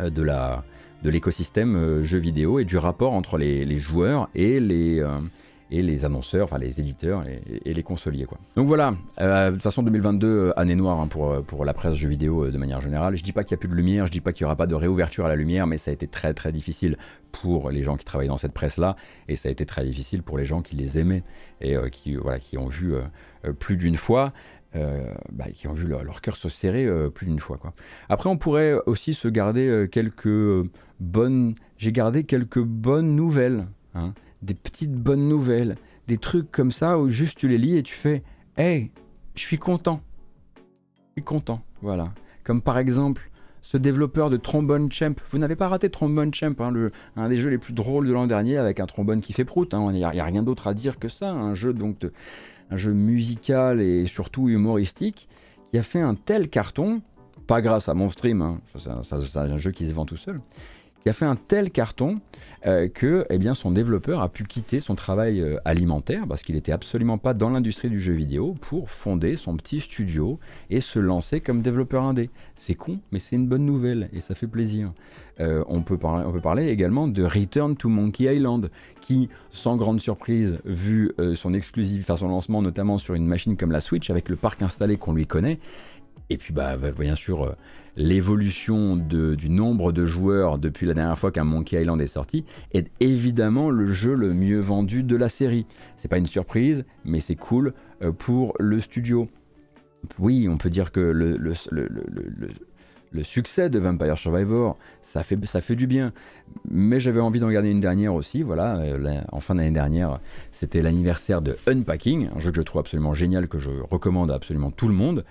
euh, 0.00 0.08
de 0.08 0.22
la 0.22 0.64
de 1.02 1.10
l'écosystème 1.10 2.02
jeux 2.02 2.18
vidéo 2.18 2.60
et 2.60 2.64
du 2.64 2.78
rapport 2.78 3.12
entre 3.12 3.36
les, 3.36 3.78
joueurs 3.78 4.30
et 4.34 4.58
les, 4.58 5.04
et 5.70 5.82
les 5.82 6.04
annonceurs, 6.04 6.44
enfin 6.44 6.58
les 6.58 6.80
éditeurs 6.80 7.24
et, 7.26 7.74
les 7.74 7.82
consoliers. 7.82 8.24
Quoi. 8.24 8.38
Donc 8.54 8.66
voilà, 8.66 8.94
euh, 9.20 9.48
de 9.48 9.54
toute 9.54 9.62
façon 9.62 9.82
2022, 9.82 10.26
euh, 10.26 10.58
année 10.58 10.74
noire 10.74 11.00
hein, 11.00 11.08
pour, 11.08 11.30
euh, 11.30 11.42
pour 11.42 11.64
la 11.64 11.74
presse 11.74 11.94
jeux 11.94 12.08
vidéo 12.08 12.50
de 12.50 12.58
manière 12.58 12.80
générale. 12.80 13.16
Je 13.16 13.22
dis 13.22 13.32
pas 13.32 13.42
qu'il 13.44 13.54
n'y 13.54 13.58
a 13.58 13.60
plus 13.60 13.68
de 13.68 13.74
lumière, 13.74 14.06
je 14.06 14.12
dis 14.12 14.20
pas 14.20 14.32
qu'il 14.32 14.44
n'y 14.44 14.46
aura 14.46 14.56
pas 14.56 14.66
de 14.66 14.74
réouverture 14.74 15.26
à 15.26 15.28
la 15.28 15.36
lumière, 15.36 15.66
mais 15.66 15.78
ça 15.78 15.90
a 15.90 15.94
été 15.94 16.06
très 16.06 16.34
très 16.34 16.52
difficile 16.52 16.96
pour 17.32 17.70
les 17.70 17.82
gens 17.82 17.96
qui 17.96 18.04
travaillent 18.04 18.28
dans 18.28 18.36
cette 18.36 18.52
presse-là, 18.52 18.96
et 19.28 19.36
ça 19.36 19.48
a 19.48 19.52
été 19.52 19.66
très 19.66 19.84
difficile 19.84 20.22
pour 20.22 20.38
les 20.38 20.44
gens 20.44 20.62
qui 20.62 20.76
les 20.76 20.98
aimaient 20.98 21.24
et 21.60 21.76
qui, 21.90 22.14
voilà, 22.14 22.38
qui 22.38 22.56
ont 22.56 22.68
vu 22.68 22.94
plus 23.58 23.76
d'une 23.76 23.96
fois. 23.96 24.32
Bah, 25.32 25.46
qui 25.54 25.68
ont 25.68 25.72
vu 25.72 25.86
leur, 25.86 26.20
cœur 26.20 26.36
se 26.36 26.50
serrer 26.50 26.86
plus 27.14 27.24
d'une 27.24 27.38
fois. 27.38 27.56
Quoi. 27.56 27.72
Après, 28.10 28.28
on 28.28 28.36
pourrait 28.36 28.74
aussi 28.84 29.14
se 29.14 29.26
garder 29.26 29.86
quelques 29.90 30.68
bonnes. 31.00 31.54
J'ai 31.78 31.92
gardé 31.92 32.24
quelques 32.24 32.60
bonnes 32.60 33.16
nouvelles. 33.16 33.68
Hein 33.94 34.12
des 34.46 34.54
petites 34.54 34.92
bonnes 34.92 35.28
nouvelles, 35.28 35.76
des 36.06 36.18
trucs 36.18 36.50
comme 36.50 36.70
ça 36.70 36.98
où 36.98 37.10
juste 37.10 37.36
tu 37.36 37.48
les 37.48 37.58
lis 37.58 37.76
et 37.76 37.82
tu 37.82 37.94
fais 37.94 38.22
Hey, 38.56 38.90
je 39.34 39.42
suis 39.42 39.58
content. 39.58 40.00
Je 40.56 41.20
suis 41.20 41.24
content, 41.24 41.60
voilà. 41.82 42.12
Comme 42.44 42.62
par 42.62 42.78
exemple 42.78 43.30
ce 43.60 43.76
développeur 43.76 44.30
de 44.30 44.36
Trombone 44.36 44.92
Champ. 44.92 45.16
Vous 45.30 45.38
n'avez 45.38 45.56
pas 45.56 45.66
raté 45.66 45.90
Trombone 45.90 46.32
Champ, 46.32 46.54
hein, 46.60 46.70
le, 46.70 46.92
un 47.16 47.28
des 47.28 47.36
jeux 47.36 47.50
les 47.50 47.58
plus 47.58 47.72
drôles 47.72 48.06
de 48.06 48.12
l'an 48.12 48.28
dernier 48.28 48.58
avec 48.58 48.78
un 48.78 48.86
trombone 48.86 49.20
qui 49.20 49.32
fait 49.32 49.44
prout. 49.44 49.70
Il 49.72 49.76
hein. 49.76 49.90
n'y 49.90 50.04
a, 50.04 50.10
rien 50.24 50.44
d'autre 50.44 50.68
à 50.68 50.74
dire 50.74 51.00
que 51.00 51.08
ça. 51.08 51.32
Un 51.32 51.54
jeu 51.54 51.72
donc 51.72 52.06
un 52.70 52.76
jeu 52.76 52.92
musical 52.92 53.80
et 53.80 54.06
surtout 54.06 54.48
humoristique 54.48 55.28
qui 55.70 55.78
a 55.78 55.82
fait 55.82 56.00
un 56.00 56.14
tel 56.14 56.48
carton, 56.48 57.02
pas 57.48 57.60
grâce 57.60 57.88
à 57.88 57.94
mon 57.94 58.08
stream, 58.08 58.40
hein. 58.40 58.60
c'est 58.78 59.36
un 59.36 59.58
jeu 59.58 59.72
qui 59.72 59.86
se 59.86 59.92
vend 59.92 60.04
tout 60.04 60.16
seul, 60.16 60.40
qui 61.06 61.10
a 61.10 61.12
fait 61.12 61.24
un 61.24 61.36
tel 61.36 61.70
carton 61.70 62.18
euh, 62.66 62.88
que 62.88 63.26
eh 63.30 63.38
bien, 63.38 63.54
son 63.54 63.70
développeur 63.70 64.22
a 64.22 64.28
pu 64.28 64.42
quitter 64.42 64.80
son 64.80 64.96
travail 64.96 65.40
euh, 65.40 65.56
alimentaire 65.64 66.26
parce 66.28 66.42
qu'il 66.42 66.56
n'était 66.56 66.72
absolument 66.72 67.16
pas 67.16 67.32
dans 67.32 67.48
l'industrie 67.48 67.88
du 67.88 68.00
jeu 68.00 68.12
vidéo 68.12 68.56
pour 68.60 68.90
fonder 68.90 69.36
son 69.36 69.56
petit 69.56 69.78
studio 69.78 70.40
et 70.68 70.80
se 70.80 70.98
lancer 70.98 71.40
comme 71.40 71.62
développeur 71.62 72.02
indé. 72.02 72.28
C'est 72.56 72.74
con, 72.74 72.98
mais 73.12 73.20
c'est 73.20 73.36
une 73.36 73.46
bonne 73.46 73.64
nouvelle 73.64 74.08
et 74.12 74.20
ça 74.20 74.34
fait 74.34 74.48
plaisir. 74.48 74.92
Euh, 75.38 75.62
on, 75.68 75.82
peut 75.82 75.96
parler, 75.96 76.24
on 76.26 76.32
peut 76.32 76.40
parler 76.40 76.66
également 76.70 77.06
de 77.06 77.22
Return 77.22 77.76
to 77.76 77.88
Monkey 77.88 78.24
Island, 78.24 78.68
qui, 79.00 79.28
sans 79.50 79.76
grande 79.76 80.00
surprise, 80.00 80.58
vu 80.64 81.12
son 81.36 81.54
exclusive, 81.54 82.00
enfin 82.02 82.16
son 82.16 82.26
lancement 82.26 82.62
notamment 82.62 82.98
sur 82.98 83.14
une 83.14 83.28
machine 83.28 83.56
comme 83.56 83.70
la 83.70 83.80
Switch, 83.80 84.10
avec 84.10 84.28
le 84.28 84.34
parc 84.34 84.60
installé 84.62 84.96
qu'on 84.96 85.12
lui 85.12 85.28
connaît, 85.28 85.60
et 86.30 86.36
puis 86.36 86.52
bah, 86.52 86.76
bien 86.76 87.14
sûr 87.14 87.54
l'évolution 87.96 88.96
du 88.96 89.48
nombre 89.48 89.92
de 89.92 90.04
joueurs 90.04 90.58
depuis 90.58 90.86
la 90.86 90.94
dernière 90.94 91.18
fois 91.18 91.32
qu'un 91.32 91.44
Monkey 91.44 91.80
Island 91.80 92.00
est 92.00 92.06
sorti 92.06 92.44
est 92.72 92.90
évidemment 93.00 93.70
le 93.70 93.86
jeu 93.86 94.14
le 94.14 94.34
mieux 94.34 94.60
vendu 94.60 95.02
de 95.02 95.16
la 95.16 95.28
série. 95.28 95.66
C'est 95.96 96.08
pas 96.08 96.18
une 96.18 96.26
surprise, 96.26 96.84
mais 97.04 97.20
c'est 97.20 97.36
cool 97.36 97.72
euh, 98.02 98.12
pour 98.12 98.54
le 98.58 98.80
studio. 98.80 99.28
Oui, 100.18 100.46
on 100.48 100.56
peut 100.56 100.70
dire 100.70 100.92
que 100.92 101.00
le, 101.00 101.54
succès 103.22 103.70
de 103.70 103.78
Vampire 103.78 104.18
Survivor, 104.18 104.76
ça 105.02 105.22
fait, 105.22 105.42
ça 105.46 105.62
fait 105.62 105.74
du 105.74 105.86
bien. 105.86 106.12
Mais 106.70 107.00
j'avais 107.00 107.20
envie 107.20 107.40
d'en 107.40 107.50
garder 107.50 107.70
une 107.70 107.80
dernière 107.80 108.14
aussi, 108.14 108.42
voilà, 108.42 108.76
euh, 108.76 109.20
en 109.32 109.40
fin 109.40 109.54
d'année 109.54 109.70
dernière, 109.70 110.20
c'était 110.52 110.82
l'anniversaire 110.82 111.40
de 111.40 111.56
Unpacking, 111.66 112.28
un 112.36 112.38
jeu 112.38 112.50
que 112.50 112.58
je 112.58 112.62
trouve 112.62 112.80
absolument 112.80 113.14
génial, 113.14 113.48
que 113.48 113.58
je 113.58 113.70
recommande 113.90 114.30
à 114.30 114.34
absolument 114.34 114.70
tout 114.70 114.86
le 114.86 114.94
monde. 114.94 115.24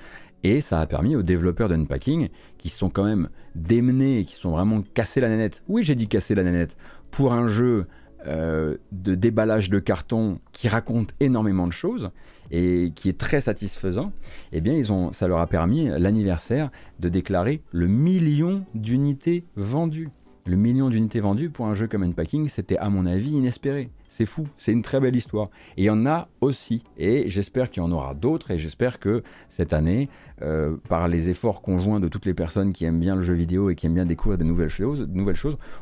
Et 0.45 0.61
ça 0.61 0.80
a 0.80 0.85
permis 0.85 1.15
aux 1.15 1.23
développeurs 1.23 1.69
d'Unpacking, 1.69 2.30
qui 2.59 2.69
sont 2.69 2.91
quand 2.91 3.03
même 3.03 3.30
démenés, 3.55 4.26
qui 4.26 4.35
sont 4.35 4.51
vraiment 4.51 4.84
cassés 4.93 5.19
la 5.19 5.27
nanette. 5.27 5.63
Oui, 5.67 5.81
j'ai 5.84 5.95
dit 5.95 6.07
casser 6.07 6.35
la 6.35 6.43
nanette. 6.43 6.77
Pour 7.09 7.34
un 7.34 7.47
jeu 7.47 7.88
euh, 8.27 8.77
de 8.91 9.15
déballage 9.15 9.72
de 9.72 9.80
carton 9.80 10.39
qui 10.51 10.67
raconte 10.67 11.15
énormément 11.19 11.65
de 11.65 11.72
choses 11.72 12.11
et 12.51 12.91
qui 12.93 13.09
est 13.09 13.17
très 13.17 13.41
satisfaisant, 13.41 14.11
eh 14.51 14.61
bien, 14.61 14.76
ils 14.76 14.93
ont, 14.93 15.11
ça 15.13 15.27
leur 15.27 15.39
a 15.39 15.47
permis 15.47 15.88
l'anniversaire 15.88 16.69
de 16.99 17.09
déclarer 17.09 17.63
le 17.72 17.88
million 17.88 18.65
d'unités 18.76 19.45
vendues. 19.55 20.11
Le 20.47 20.57
million 20.57 20.91
d'unités 20.91 21.19
vendues 21.19 21.49
pour 21.49 21.65
un 21.65 21.73
jeu 21.73 21.88
comme 21.88 22.03
Unpacking, 22.03 22.49
c'était 22.49 22.77
à 22.77 22.89
mon 22.91 23.07
avis 23.07 23.31
inespéré. 23.31 23.89
C'est 24.07 24.27
fou, 24.27 24.47
c'est 24.59 24.72
une 24.72 24.84
très 24.84 24.99
belle 24.99 25.15
histoire. 25.15 25.49
Et 25.76 25.81
il 25.81 25.85
y 25.85 25.89
en 25.89 26.05
a 26.05 26.27
aussi, 26.39 26.84
et 26.99 27.27
j'espère 27.31 27.72
qu'il 27.72 27.81
y 27.81 27.85
en 27.85 27.91
aura 27.91 28.13
d'autres, 28.13 28.51
et 28.51 28.59
j'espère 28.59 28.99
que 28.99 29.23
cette 29.49 29.73
année, 29.73 30.07
euh, 30.43 30.76
par 30.88 31.07
les 31.07 31.30
efforts 31.31 31.63
conjoints 31.63 31.99
de 31.99 32.07
toutes 32.09 32.27
les 32.27 32.35
personnes 32.35 32.73
qui 32.73 32.85
aiment 32.85 32.99
bien 32.99 33.15
le 33.15 33.23
jeu 33.23 33.34
vidéo 33.34 33.72
et 33.72 33.76
qui 33.76 33.88
aiment 33.88 33.95
bien 33.95 34.05
découvrir 34.05 34.38
de 34.38 34.43
nouvelles 34.43 34.69
choses, 34.69 35.07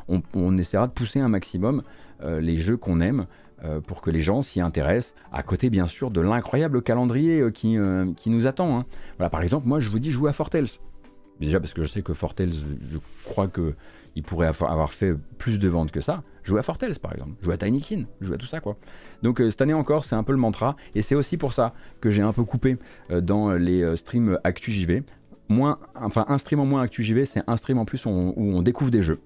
on, 0.08 0.56
essaiera 0.56 0.86
de 0.86 0.92
pousser 0.92 1.20
un 1.20 1.28
maximum 1.28 1.82
euh, 2.22 2.40
les 2.40 2.56
jeux 2.56 2.78
qu'on 2.78 3.02
aime 3.02 3.26
euh, 3.64 3.82
pour 3.82 4.00
que 4.00 4.10
les 4.10 4.20
gens 4.20 4.40
s'y 4.40 4.62
intéressent, 4.62 5.14
à 5.30 5.42
côté 5.42 5.68
bien 5.68 5.86
sûr 5.86 6.10
de 6.10 6.22
l'incroyable 6.22 6.80
calendrier 6.80 7.52
qui, 7.52 7.76
qui, 8.16 8.30
nous 8.30 8.46
attend. 8.46 8.78
Hein. 8.78 8.86
Voilà, 9.18 9.28
par 9.28 9.42
exemple, 9.42 9.68
moi 9.68 9.78
je 9.78 9.90
vous 9.90 9.98
dis 9.98 10.10
jouer 10.10 10.30
à 10.30 10.32
Fortels. 10.32 10.68
Déjà 11.40 11.60
parce 11.60 11.74
que 11.74 11.82
je 11.82 11.88
sais 11.88 12.02
que 12.02 12.14
Fortels, 12.14 12.52
je 12.90 12.98
crois 13.24 13.48
que 13.48 13.74
il 14.16 14.22
pourrait 14.22 14.46
avoir 14.46 14.92
fait 14.92 15.14
plus 15.38 15.58
de 15.58 15.68
ventes 15.68 15.90
que 15.90 16.00
ça. 16.00 16.22
Jouer 16.44 16.60
à 16.60 16.62
Fortels 16.62 16.98
par 16.98 17.12
exemple, 17.12 17.32
jouer 17.42 17.54
à 17.54 17.56
Tinykin, 17.56 18.04
jouer 18.20 18.34
à 18.34 18.38
tout 18.38 18.46
ça 18.46 18.60
quoi. 18.60 18.76
Donc 19.22 19.40
euh, 19.40 19.50
cette 19.50 19.62
année 19.62 19.74
encore, 19.74 20.04
c'est 20.04 20.14
un 20.14 20.22
peu 20.22 20.32
le 20.32 20.38
mantra 20.38 20.76
et 20.94 21.02
c'est 21.02 21.14
aussi 21.14 21.36
pour 21.36 21.52
ça 21.52 21.74
que 22.00 22.10
j'ai 22.10 22.22
un 22.22 22.32
peu 22.32 22.44
coupé 22.44 22.76
euh, 23.10 23.20
dans 23.20 23.52
les 23.52 23.82
euh, 23.82 23.96
streams 23.96 24.38
Actu 24.44 24.70
JV. 24.72 25.02
Moins, 25.48 25.78
enfin 25.94 26.24
un 26.28 26.38
stream 26.38 26.60
en 26.60 26.66
moins 26.66 26.82
Actu 26.82 27.02
JV, 27.02 27.24
c'est 27.24 27.42
un 27.46 27.56
stream 27.56 27.78
en 27.78 27.84
plus 27.84 28.06
où 28.06 28.10
on, 28.10 28.62
découvre 28.62 28.90
des 28.90 29.02
jeux. 29.02 29.20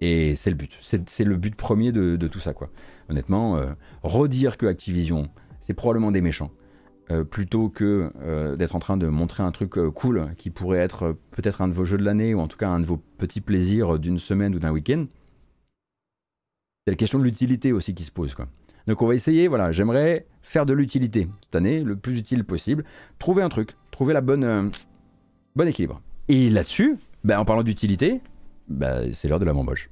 Et 0.00 0.34
c'est 0.34 0.50
le 0.50 0.56
but, 0.56 0.72
c'est 0.82 1.24
le 1.24 1.36
but 1.36 1.54
premier 1.54 1.92
de, 1.92 2.16
de, 2.16 2.28
tout 2.28 2.40
ça 2.40 2.52
quoi. 2.52 2.68
Honnêtement, 3.08 3.58
redire 4.02 4.58
que 4.58 4.66
Activision, 4.66 5.30
c'est 5.60 5.72
probablement 5.72 6.10
des 6.10 6.20
méchants. 6.20 6.50
Euh, 7.12 7.22
plutôt 7.22 7.68
que 7.68 8.10
euh, 8.20 8.56
d'être 8.56 8.74
en 8.74 8.80
train 8.80 8.96
de 8.96 9.06
montrer 9.06 9.44
un 9.44 9.52
truc 9.52 9.78
euh, 9.78 9.92
cool 9.92 10.34
qui 10.38 10.50
pourrait 10.50 10.80
être 10.80 11.16
peut-être 11.30 11.60
un 11.60 11.68
de 11.68 11.72
vos 11.72 11.84
jeux 11.84 11.98
de 11.98 12.02
l'année 12.02 12.34
ou 12.34 12.40
en 12.40 12.48
tout 12.48 12.56
cas 12.56 12.68
un 12.68 12.80
de 12.80 12.84
vos 12.84 12.96
petits 12.96 13.40
plaisirs 13.40 14.00
d'une 14.00 14.18
semaine 14.18 14.56
ou 14.56 14.58
d'un 14.58 14.72
week-end. 14.72 15.06
C'est 16.84 16.90
la 16.90 16.96
question 16.96 17.20
de 17.20 17.24
l'utilité 17.24 17.72
aussi 17.72 17.94
qui 17.94 18.02
se 18.02 18.10
pose. 18.10 18.34
Quoi. 18.34 18.48
Donc 18.88 19.02
on 19.02 19.06
va 19.06 19.14
essayer, 19.14 19.46
voilà, 19.46 19.70
j'aimerais 19.70 20.26
faire 20.42 20.66
de 20.66 20.72
l'utilité 20.72 21.28
cette 21.42 21.54
année 21.54 21.84
le 21.84 21.94
plus 21.94 22.18
utile 22.18 22.42
possible, 22.42 22.84
trouver 23.20 23.44
un 23.44 23.50
truc, 23.50 23.76
trouver 23.92 24.12
la 24.12 24.20
bonne, 24.20 24.72
bon 25.54 25.68
équilibre. 25.68 26.00
Et 26.26 26.50
là-dessus, 26.50 26.96
ben, 27.22 27.38
en 27.38 27.44
parlant 27.44 27.62
d'utilité, 27.62 28.20
ben, 28.68 29.12
c'est 29.12 29.28
l'heure 29.28 29.40
de 29.40 29.44
la 29.44 29.52
bamboche. 29.52 29.90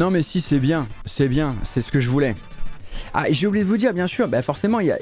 Non 0.00 0.10
mais 0.10 0.22
si 0.22 0.40
c'est 0.40 0.60
bien, 0.60 0.86
c'est 1.04 1.28
bien, 1.28 1.54
c'est 1.62 1.82
ce 1.82 1.92
que 1.92 2.00
je 2.00 2.08
voulais. 2.08 2.34
Ah 3.12 3.24
j'ai 3.28 3.46
oublié 3.46 3.64
de 3.66 3.68
vous 3.68 3.76
dire 3.76 3.92
bien 3.92 4.06
sûr, 4.06 4.28
bah 4.28 4.40
forcément 4.40 4.80
il 4.80 4.86
y 4.86 4.90
a... 4.90 4.96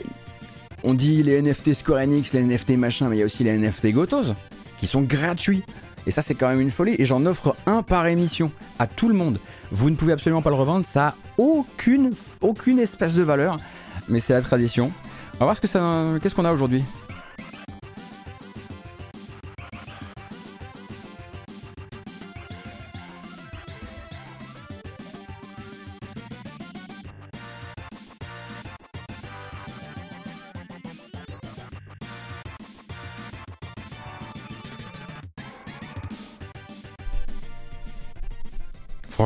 On 0.83 0.93
dit 0.93 1.23
les 1.23 1.41
NFT 1.41 1.73
Square 1.73 2.01
Enix, 2.01 2.33
les 2.33 2.43
NFT 2.43 2.71
machin, 2.71 3.09
mais 3.09 3.15
il 3.15 3.19
y 3.21 3.23
a 3.23 3.27
aussi 3.27 3.45
les 3.45 3.57
NFT 3.57 3.93
Gotos 3.93 4.35
qui 4.77 4.89
sont 4.89 5.03
gratuits. 5.03 5.63
Et 6.09 6.11
ça 6.11 6.21
c'est 6.21 6.35
quand 6.35 6.49
même 6.49 6.61
une 6.61 6.73
folie. 6.73 6.97
Et 6.99 7.05
j'en 7.05 7.27
offre 7.27 7.55
un 7.67 7.85
par 7.85 8.09
émission 8.09 8.51
à 8.81 8.89
tout 8.89 9.09
le 9.09 9.15
monde. 9.15 9.39
Vous 9.71 9.89
ne 9.89 9.95
pouvez 9.95 10.15
absolument 10.15 10.43
pas 10.43 10.51
le 10.51 10.57
revendre, 10.57 10.85
ça 10.85 11.07
a 11.07 11.15
aucune, 11.37 12.11
aucune 12.41 12.81
espèce 12.81 13.15
de 13.15 13.23
valeur. 13.23 13.61
Mais 14.09 14.19
c'est 14.19 14.33
la 14.33 14.43
tradition. 14.43 14.91
On 15.35 15.39
va 15.39 15.45
voir 15.45 15.57
ce 15.57 15.61
que 15.61 15.69
ça, 15.69 16.07
qu'est-ce 16.21 16.35
qu'on 16.35 16.45
a 16.45 16.51
aujourd'hui? 16.51 16.83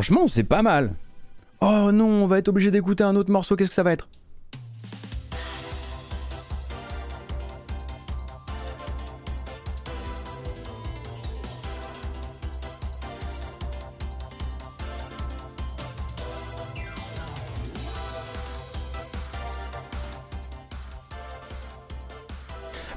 Franchement, 0.03 0.27
c'est 0.27 0.43
pas 0.43 0.63
mal. 0.63 0.95
Oh 1.61 1.93
non, 1.93 2.09
on 2.09 2.27
va 2.27 2.39
être 2.39 2.49
obligé 2.49 2.73
d'écouter 2.73 3.05
un 3.05 3.15
autre 3.15 3.31
morceau, 3.31 3.55
qu'est-ce 3.55 3.69
que 3.69 3.75
ça 3.77 3.85
va 3.85 3.93
être? 3.93 4.09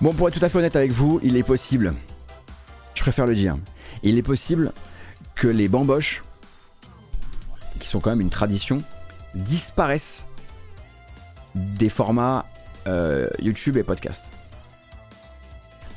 Bon, 0.02 0.12
pour 0.12 0.28
être 0.28 0.40
tout 0.40 0.44
à 0.44 0.50
fait 0.50 0.58
honnête 0.58 0.76
avec 0.76 0.90
vous, 0.90 1.20
il 1.22 1.38
est 1.38 1.44
possible, 1.44 1.94
je 2.96 3.02
préfère 3.04 3.28
le 3.28 3.36
dire, 3.36 3.58
il 4.02 4.18
est 4.18 4.24
possible 4.24 4.72
que 5.36 5.48
les 5.48 5.68
bamboches 5.68 6.24
sont 7.96 8.02
quand 8.02 8.10
même 8.10 8.22
une 8.22 8.30
tradition, 8.30 8.80
disparaissent 9.36 10.26
des 11.56 11.88
formats 11.88 12.46
euh, 12.88 13.30
YouTube 13.42 13.78
et 13.78 13.84
podcast. 13.84 14.26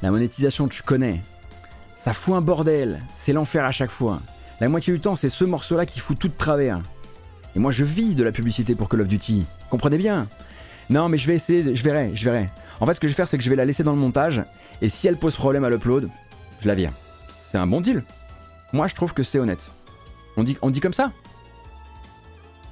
La 0.03 0.13
monétisation, 0.13 0.69
tu 0.69 0.85
connais. 0.85 1.21
Ça 1.97 2.13
fout 2.13 2.35
un 2.37 2.41
bordel. 2.41 3.01
C'est 3.17 3.33
l'enfer 3.33 3.65
à 3.65 3.73
chaque 3.73 3.91
fois. 3.91 4.21
La 4.61 4.69
moitié 4.69 4.93
du 4.93 5.01
temps, 5.01 5.17
c'est 5.17 5.29
ce 5.29 5.43
morceau-là 5.45 5.87
qui 5.87 5.99
fout 5.99 6.17
tout 6.17 6.29
de 6.29 6.37
travers. 6.37 6.81
Et 7.57 7.59
moi, 7.59 7.73
je 7.73 7.83
vis 7.85 8.15
de 8.15 8.23
la 8.23 8.31
publicité 8.31 8.77
pour 8.77 8.89
Call 8.89 9.01
of 9.01 9.09
Duty. 9.09 9.45
Comprenez 9.69 9.99
bien 9.99 10.29
Non, 10.91 11.09
mais 11.09 11.19
je 11.19 11.27
vais 11.27 11.35
essayer, 11.35 11.75
je 11.75 11.83
verrai, 11.83 12.13
je 12.15 12.25
verrai. 12.25 12.49
En 12.79 12.87
fait, 12.87 12.95
ce 12.95 13.01
que 13.01 13.09
je 13.09 13.13
vais 13.13 13.17
faire, 13.17 13.27
c'est 13.27 13.39
que 13.39 13.43
je 13.43 13.51
vais 13.51 13.57
la 13.57 13.65
laisser 13.65 13.83
dans 13.83 13.93
le 13.93 13.99
montage. 13.99 14.45
Et 14.83 14.89
si 14.89 15.09
elle 15.09 15.17
pose 15.17 15.35
problème 15.35 15.65
à 15.65 15.71
l'upload, 15.71 16.09
je 16.61 16.69
la 16.69 16.77
vire. 16.77 16.93
C'est 17.51 17.59
un 17.59 17.67
bon 17.67 17.81
deal. 17.81 18.05
Moi, 18.73 18.87
je 18.87 18.95
trouve 18.95 19.15
que 19.15 19.25
c'est 19.25 19.41
honnête. 19.41 19.65
On 20.37 20.45
dit, 20.45 20.57
on 20.63 20.71
dit 20.71 20.79
comme 20.79 20.93
ça 20.93 21.11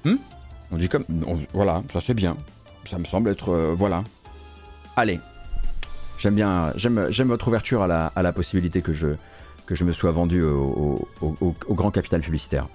Hmm 0.07 0.17
on 0.71 0.77
dit 0.77 0.89
comme. 0.89 1.05
voilà, 1.53 1.83
ça 1.93 2.01
c'est 2.01 2.15
bien. 2.15 2.37
Ça 2.87 2.99
me 2.99 3.05
semble 3.05 3.31
être. 3.31 3.51
Euh, 3.51 3.75
voilà. 3.77 4.03
Allez. 4.97 5.21
J'aime 6.19 6.35
bien. 6.35 6.73
J'aime, 6.77 7.29
votre 7.29 7.49
ouverture 7.49 7.83
à 7.83 8.23
la, 8.23 8.33
possibilité 8.33 8.83
que 8.83 8.93
je, 8.93 9.85
me 9.85 9.93
sois 9.93 10.11
vendu 10.11 10.43
au, 10.43 11.07
grand 11.71 11.91
capital 11.91 12.21
publicitaire. 12.21 12.69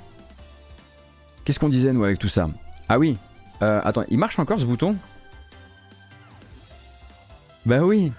Qu'est-ce 1.44 1.60
qu'on 1.60 1.70
disait, 1.70 1.91
nous, 1.91 2.03
avec 2.03 2.20
tout 2.20 2.30
ça? 2.30 2.49
Ah 2.88 2.99
oui. 2.99 3.18
Euh, 3.62 3.82
attends, 3.84 4.03
il 4.10 4.18
marche 4.18 4.38
encore 4.38 4.60
ce 4.60 4.66
bouton? 4.66 4.95
Bah 7.66 7.82
oui. 7.82 8.12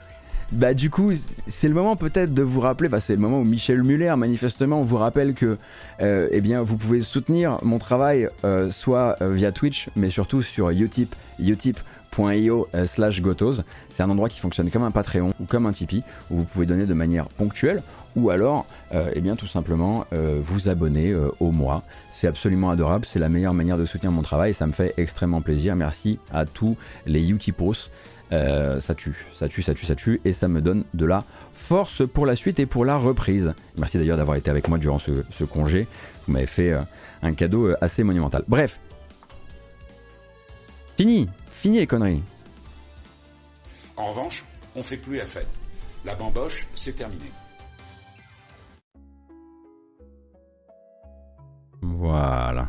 Bah 0.53 0.75
du 0.75 0.91
coup, 0.91 1.13
c'est 1.47 1.67
le 1.67 1.73
moment 1.73 1.97
peut-être 1.97 2.35
de 2.35 2.43
vous 2.43 2.61
rappeler, 2.61 2.91
bah, 2.91 3.01
c'est 3.01 3.15
le 3.15 3.21
moment 3.21 3.41
où 3.41 3.45
Michel 3.45 3.83
Muller 3.83 4.15
manifestement 4.19 4.83
vous 4.83 4.99
rappelle 4.99 5.33
que 5.33 5.57
euh, 6.03 6.29
eh 6.31 6.43
bien, 6.43 6.61
vous 6.61 6.77
pouvez 6.77 7.01
soutenir 7.01 7.57
mon 7.63 7.79
travail 7.79 8.29
euh, 8.45 8.71
soit 8.71 9.17
euh, 9.23 9.33
via 9.33 9.51
Twitch, 9.51 9.89
mais 9.97 10.11
surtout 10.11 10.43
sur 10.43 10.69
Utip, 10.69 11.15
utip 11.39 11.81
utip.io 12.19 12.69
slash 12.85 13.23
gotos. 13.23 13.63
C'est 13.89 14.03
un 14.03 14.11
endroit 14.11 14.29
qui 14.29 14.41
fonctionne 14.41 14.71
comme 14.71 14.83
un 14.83 14.91
Patreon 14.91 15.33
ou 15.41 15.47
comme 15.47 15.65
un 15.65 15.73
Tipeee 15.73 16.03
où 16.31 16.37
vous 16.37 16.45
pouvez 16.45 16.67
donner 16.67 16.85
de 16.85 16.93
manière 16.93 17.29
ponctuelle 17.29 17.83
ou 18.15 18.29
alors, 18.29 18.67
eh 18.93 19.23
bien, 19.23 19.37
tout 19.37 19.47
simplement, 19.47 20.05
vous 20.13 20.69
abonner 20.69 21.15
au 21.41 21.51
mois. 21.51 21.83
C'est 22.13 22.27
absolument 22.27 22.69
adorable, 22.69 23.07
c'est 23.07 23.19
la 23.19 23.31
meilleure 23.31 23.55
manière 23.55 23.79
de 23.79 23.87
soutenir 23.87 24.13
mon 24.13 24.21
travail 24.21 24.51
et 24.51 24.53
ça 24.53 24.67
me 24.67 24.73
fait 24.73 24.93
extrêmement 24.99 25.41
plaisir. 25.41 25.75
Merci 25.75 26.19
à 26.31 26.45
tous 26.45 26.77
les 27.07 27.31
Utipos. 27.31 27.89
Ça 28.33 28.95
tue, 28.95 29.27
ça 29.35 29.49
tue, 29.49 29.63
ça 29.63 29.75
tue, 29.75 29.87
ça 29.87 29.95
tue 29.95 30.21
et 30.25 30.33
ça 30.33 30.49
me 30.49 30.61
donne 30.61 30.85
de 30.95 31.07
la 31.07 31.25
force 31.53 32.03
pour 32.07 32.27
la 32.27 32.35
suite 32.35 32.59
et 32.59 32.67
pour 32.67 32.85
la 32.85 32.97
reprise. 32.97 33.55
Merci 33.79 33.99
d'ailleurs 33.99 34.17
d'avoir 34.17 34.37
été 34.37 34.51
avec 34.51 34.69
moi 34.69 34.79
durant 34.79 34.99
ce, 34.99 35.45
congé. 35.45 35.87
Vous 36.27 36.33
m'avez 36.33 36.47
fait 36.47 36.73
un 37.23 37.33
cadeau 37.33 37.73
assez 37.81 38.03
monumental. 38.03 38.45
Bref, 38.49 38.79
Fini, 40.97 41.29
fini 41.51 41.79
les 41.79 41.87
conneries. 41.87 42.23
En 43.97 44.11
revanche, 44.11 44.45
on 44.77 44.83
fait 44.83 44.97
plus 44.97 45.17
la 45.17 45.25
fête. 45.25 45.49
La 46.05 46.15
bamboche, 46.15 46.67
c'est 46.75 46.93
terminé. 46.93 47.25
Voilà. 51.81 52.69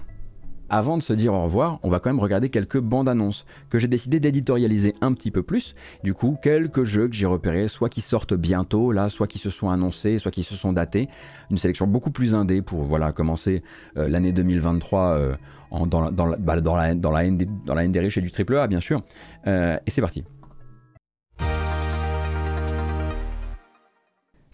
Avant 0.70 0.98
de 0.98 1.04
se 1.04 1.14
dire 1.14 1.34
au 1.34 1.44
revoir, 1.44 1.80
on 1.84 1.90
va 1.90 2.00
quand 2.00 2.10
même 2.10 2.20
regarder 2.20 2.50
quelques 2.50 2.80
bandes 2.80 3.10
annonces 3.10 3.46
que 3.70 3.80
j'ai 3.80 3.88
décidé 3.88 4.20
d'éditorialiser 4.20 4.96
un 5.02 5.14
petit 5.14 5.32
peu 5.32 5.44
plus. 5.44 5.76
Du 6.04 6.14
coup, 6.14 6.38
quelques 6.42 6.84
jeux 6.84 7.08
que 7.08 7.16
j'ai 7.16 7.26
repérés, 7.26 7.68
soit 7.68 7.90
qui 7.90 8.02
sortent 8.02 8.34
bientôt, 8.34 8.92
là, 8.92 9.10
soit 9.10 9.28
qui 9.28 9.40
se 9.40 9.50
sont 9.50 9.70
annoncés, 9.70 10.20
soit 10.20 10.32
qui 10.32 10.44
se 10.44 10.56
sont 10.56 10.74
datés. 10.74 11.10
Une 11.52 11.58
sélection 11.58 11.88
beaucoup 11.88 12.12
plus 12.12 12.34
indé 12.36 12.62
pour 12.62 12.84
voilà 12.84 13.12
commencer 13.12 13.62
euh, 13.98 14.08
l'année 14.10 14.32
2023 14.32 15.38
dans, 15.86 16.02
la, 16.02 16.12
dans, 16.12 16.26
la, 16.26 16.38
bah, 16.38 16.62
dans, 16.62 18.10
chez 18.10 18.22
du 18.22 18.32
triple 18.32 18.58
A, 18.58 18.68
bien 18.68 18.80
sûr. 18.80 19.02
Euh, 19.48 19.78
et 19.86 19.92
c'est 19.92 20.02
parti. 20.02 20.24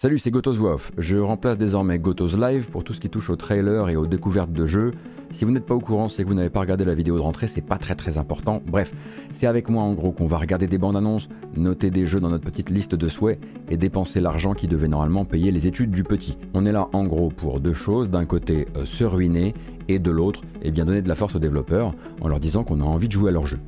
Salut, 0.02 0.18
c'est 0.18 0.32
Gotos 0.32 0.54
Voix 0.54 0.78
Je 0.98 1.18
remplace 1.18 1.58
désormais 1.58 2.00
Gotos 2.00 2.38
Live 2.38 2.70
pour 2.70 2.86
tout 2.86 2.94
ce 2.94 3.02
qui 3.02 3.10
touche 3.10 3.30
aux 3.30 3.36
trailers 3.36 3.90
et 3.90 3.98
aux 3.98 4.08
découvertes 4.08 4.54
de 4.54 4.66
jeux. 4.66 4.94
Si 5.32 5.44
vous 5.44 5.52
n'êtes 5.52 5.66
pas 5.66 5.76
au 5.76 5.82
courant, 5.82 6.08
c'est 6.08 6.24
que 6.24 6.30
vous 6.30 6.36
n'avez 6.36 6.50
pas 6.50 6.62
regardé 6.62 6.86
la 6.86 6.96
vidéo 6.96 7.18
de 7.18 7.22
rentrée, 7.22 7.48
c'est 7.48 7.60
pas 7.60 7.78
très 7.78 7.96
très 7.96 8.18
important. 8.18 8.64
Bref, 8.66 8.94
c'est 9.32 9.46
avec 9.46 9.68
moi 9.68 9.84
en 9.84 9.92
gros 9.92 10.14
qu'on 10.14 10.26
va 10.26 10.38
regarder 10.38 10.68
des 10.68 10.78
bandes 10.78 10.96
annonces, 10.96 11.28
noter 11.58 11.90
des 11.90 12.06
jeux 12.06 12.22
dans 12.22 12.30
notre 12.30 12.46
petite 12.46 12.70
liste 12.70 12.96
de 12.96 13.10
souhaits 13.10 13.42
et 13.70 13.76
dépenser 13.76 14.22
l'argent 14.22 14.54
qui 14.54 14.70
devait 14.70 14.88
normalement 14.88 15.26
payer 15.26 15.52
les 15.52 15.68
études 15.68 15.92
du 15.92 16.06
petit. 16.06 16.38
On 16.54 16.66
est 16.66 16.72
là 16.72 16.88
en 16.94 17.04
gros 17.04 17.28
pour 17.28 17.60
deux 17.60 17.74
choses. 17.74 18.10
D'un 18.10 18.24
côté, 18.24 18.70
euh, 18.78 18.86
se 18.86 19.04
ruiner 19.04 19.54
et 19.90 20.00
de 20.00 20.12
l'autre, 20.12 20.44
eh 20.62 20.72
bien 20.72 20.86
donner 20.86 21.02
de 21.02 21.10
la 21.10 21.16
force 21.16 21.36
aux 21.36 21.40
développeurs 21.40 21.94
en 22.22 22.30
leur 22.30 22.40
disant 22.40 22.64
qu'on 22.64 22.80
a 22.80 22.86
envie 22.86 23.10
de 23.10 23.14
jouer 23.14 23.32
à 23.32 23.34
leur 23.34 23.48
jeu. 23.48 23.60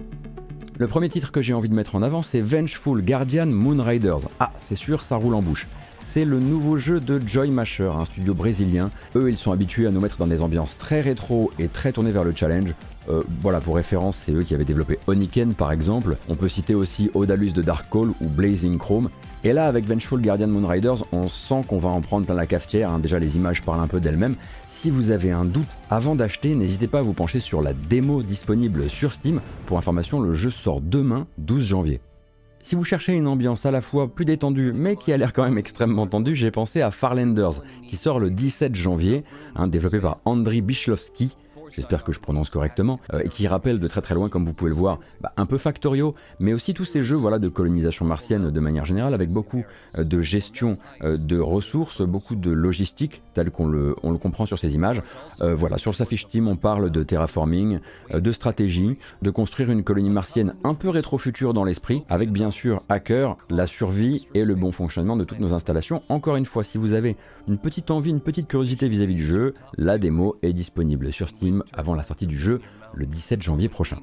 Le 0.78 0.88
premier 0.88 1.10
titre 1.10 1.34
que 1.34 1.42
j'ai 1.42 1.54
envie 1.54 1.68
de 1.68 1.76
mettre 1.76 1.96
en 1.96 2.02
avant, 2.02 2.22
c'est 2.22 2.40
Vengeful 2.40 3.04
Guardian 3.04 3.48
Moonriders. 3.48 4.30
Ah, 4.40 4.54
c'est 4.60 4.78
sûr, 4.78 5.04
ça 5.04 5.18
roule 5.18 5.36
en 5.36 5.42
bouche 5.42 5.68
c'est 6.14 6.26
le 6.26 6.42
nouveau 6.42 6.76
jeu 6.76 7.00
de 7.00 7.22
Joy 7.26 7.52
Masher, 7.52 7.90
un 7.98 8.04
studio 8.04 8.34
brésilien. 8.34 8.90
Eux, 9.16 9.30
ils 9.30 9.38
sont 9.38 9.54
habitués 9.54 9.88
à 9.88 9.92
nous 9.92 10.02
mettre 10.02 10.18
dans 10.18 10.28
des 10.28 10.42
ambiances 10.42 10.78
très 10.78 11.00
rétro 11.00 11.52
et 11.58 11.70
très 11.70 11.94
tournées 11.94 12.12
vers 12.12 12.26
le 12.26 12.34
challenge. 12.36 12.76
Euh, 13.10 13.24
voilà, 13.40 13.62
pour 13.62 13.76
référence, 13.76 14.18
c'est 14.18 14.34
eux 14.34 14.44
qui 14.44 14.54
avaient 14.54 14.66
développé 14.66 15.00
Oniken 15.08 15.54
par 15.54 15.72
exemple. 15.72 16.18
On 16.28 16.36
peut 16.36 16.50
citer 16.50 16.76
aussi 16.76 17.10
Odalus 17.14 17.54
de 17.54 17.62
Dark 17.62 17.90
Call 17.90 18.10
ou 18.10 18.28
Blazing 18.28 18.78
Chrome. 18.78 19.08
Et 19.46 19.54
là, 19.54 19.68
avec 19.68 19.86
Vengeful 19.86 20.22
Guardian 20.22 20.50
Moonriders, 20.50 21.02
on 21.14 21.30
sent 21.30 21.62
qu'on 21.66 21.80
va 21.80 21.88
en 21.88 22.02
prendre 22.02 22.26
plein 22.26 22.36
la 22.36 22.46
cafetière. 22.46 22.92
Hein. 22.92 23.00
Déjà, 23.00 23.18
les 23.18 23.38
images 23.38 23.62
parlent 23.62 23.80
un 23.80 23.88
peu 23.88 24.02
d'elles-mêmes. 24.02 24.36
Si 24.68 24.90
vous 24.90 25.12
avez 25.12 25.32
un 25.32 25.46
doute 25.46 25.70
avant 25.90 26.16
d'acheter, 26.16 26.56
n'hésitez 26.56 26.88
pas 26.88 27.00
à 27.00 27.04
vous 27.04 27.14
pencher 27.14 27.40
sur 27.40 27.62
la 27.62 27.72
démo 27.72 28.22
disponible 28.22 28.90
sur 28.90 29.14
Steam. 29.14 29.40
Pour 29.66 29.78
information, 29.78 30.20
le 30.20 30.34
jeu 30.34 30.50
sort 30.50 30.82
demain, 30.82 31.26
12 31.38 31.64
janvier. 31.64 32.02
Si 32.64 32.76
vous 32.76 32.84
cherchez 32.84 33.14
une 33.14 33.28
ambiance 33.28 33.66
à 33.66 33.72
la 33.72 33.82
fois 33.82 34.08
plus 34.08 34.26
détendue 34.26 34.72
mais 34.74 34.96
qui 34.96 35.12
a 35.12 35.18
l'air 35.18 35.34
quand 35.34 35.44
même 35.44 35.58
extrêmement 35.58 36.08
tendue, 36.08 36.36
j'ai 36.36 36.52
pensé 36.52 36.82
à 36.82 36.92
Farlanders 36.92 37.62
qui 37.88 37.96
sort 37.96 38.20
le 38.20 38.30
17 38.30 38.76
janvier, 38.76 39.24
développé 39.68 40.00
par 40.00 40.20
Andriy 40.26 40.62
Bichlovsky 40.62 41.36
j'espère 41.72 42.04
que 42.04 42.12
je 42.12 42.20
prononce 42.20 42.50
correctement, 42.50 43.00
euh, 43.14 43.22
et 43.24 43.30
qui 43.30 43.48
rappelle 43.48 43.80
de 43.80 43.88
très 43.88 44.02
très 44.02 44.16
loin, 44.16 44.30
comme 44.30 44.46
vous 44.46 44.54
pouvez 44.54 44.70
le 44.70 44.76
voir, 44.76 45.00
bah, 45.22 45.32
un 45.38 45.46
peu 45.46 45.58
Factorio, 45.58 46.16
mais 46.40 46.54
aussi 46.54 46.74
tous 46.74 46.86
ces 46.86 47.02
jeux 47.02 47.16
voilà, 47.16 47.40
de 47.40 47.50
colonisation 47.50 48.06
martienne 48.06 48.52
de 48.52 48.60
manière 48.60 48.86
générale, 48.86 49.14
avec 49.14 49.32
beaucoup 49.32 49.64
euh, 49.98 50.04
de 50.04 50.22
gestion 50.22 50.76
euh, 51.04 51.18
de 51.18 51.40
ressources, 51.40 52.02
beaucoup 52.02 52.36
de 52.36 52.52
logistique, 52.52 53.22
tel 53.34 53.52
qu'on 53.52 53.68
le, 53.68 53.96
on 54.04 54.12
le 54.12 54.18
comprend 54.18 54.46
sur 54.46 54.60
ces 54.60 54.76
images. 54.76 55.02
voilà, 55.40 55.78
sur 55.78 55.96
sa 55.96 56.06
fiche 56.06 56.28
Team, 56.28 56.48
on 56.48 56.56
parle 56.56 56.90
de 56.90 57.04
terraforming, 57.04 57.80
de 58.14 58.32
stratégie, 58.32 58.98
de 59.22 59.30
construire 59.30 59.72
une 59.72 59.84
colonie 59.84 60.10
martienne 60.10 60.56
un 60.64 60.74
peu 60.74 60.90
rétro-future 60.90 61.54
dans 61.54 61.64
l'esprit, 61.64 62.04
avec 62.10 62.32
bien 62.32 62.52
sûr 62.52 62.82
hacker, 62.90 63.38
la 63.50 63.68
survie 63.68 64.28
et 64.34 64.44
le 64.44 64.56
bon 64.56 64.72
fonctionnement 64.72 65.16
de 65.16 65.24
toutes 65.24 65.40
nos 65.40 65.54
installations. 65.54 66.00
Encore 66.10 66.36
une 66.36 66.46
fois, 66.46 66.64
si 66.64 66.78
vous 66.78 66.94
avez 66.94 67.16
une 67.48 67.58
petite 67.58 67.92
envie, 67.92 68.10
une 68.10 68.22
petite 68.22 68.48
curiosité 68.48 68.90
vis 68.90 69.02
à 69.02 69.06
-vis 69.06 69.16
du 69.16 69.24
jeu, 69.24 69.54
la 69.78 69.98
démo 69.98 70.36
est 70.42 70.54
disponible 70.54 71.12
sur 71.14 71.30
Steam 71.30 71.61
avant 71.74 71.96
la 71.96 72.04
sortie 72.04 72.28
du 72.28 72.38
jeu 72.38 72.62
le 72.94 73.06
17 73.06 73.42
janvier 73.42 73.70
prochain. 73.70 74.00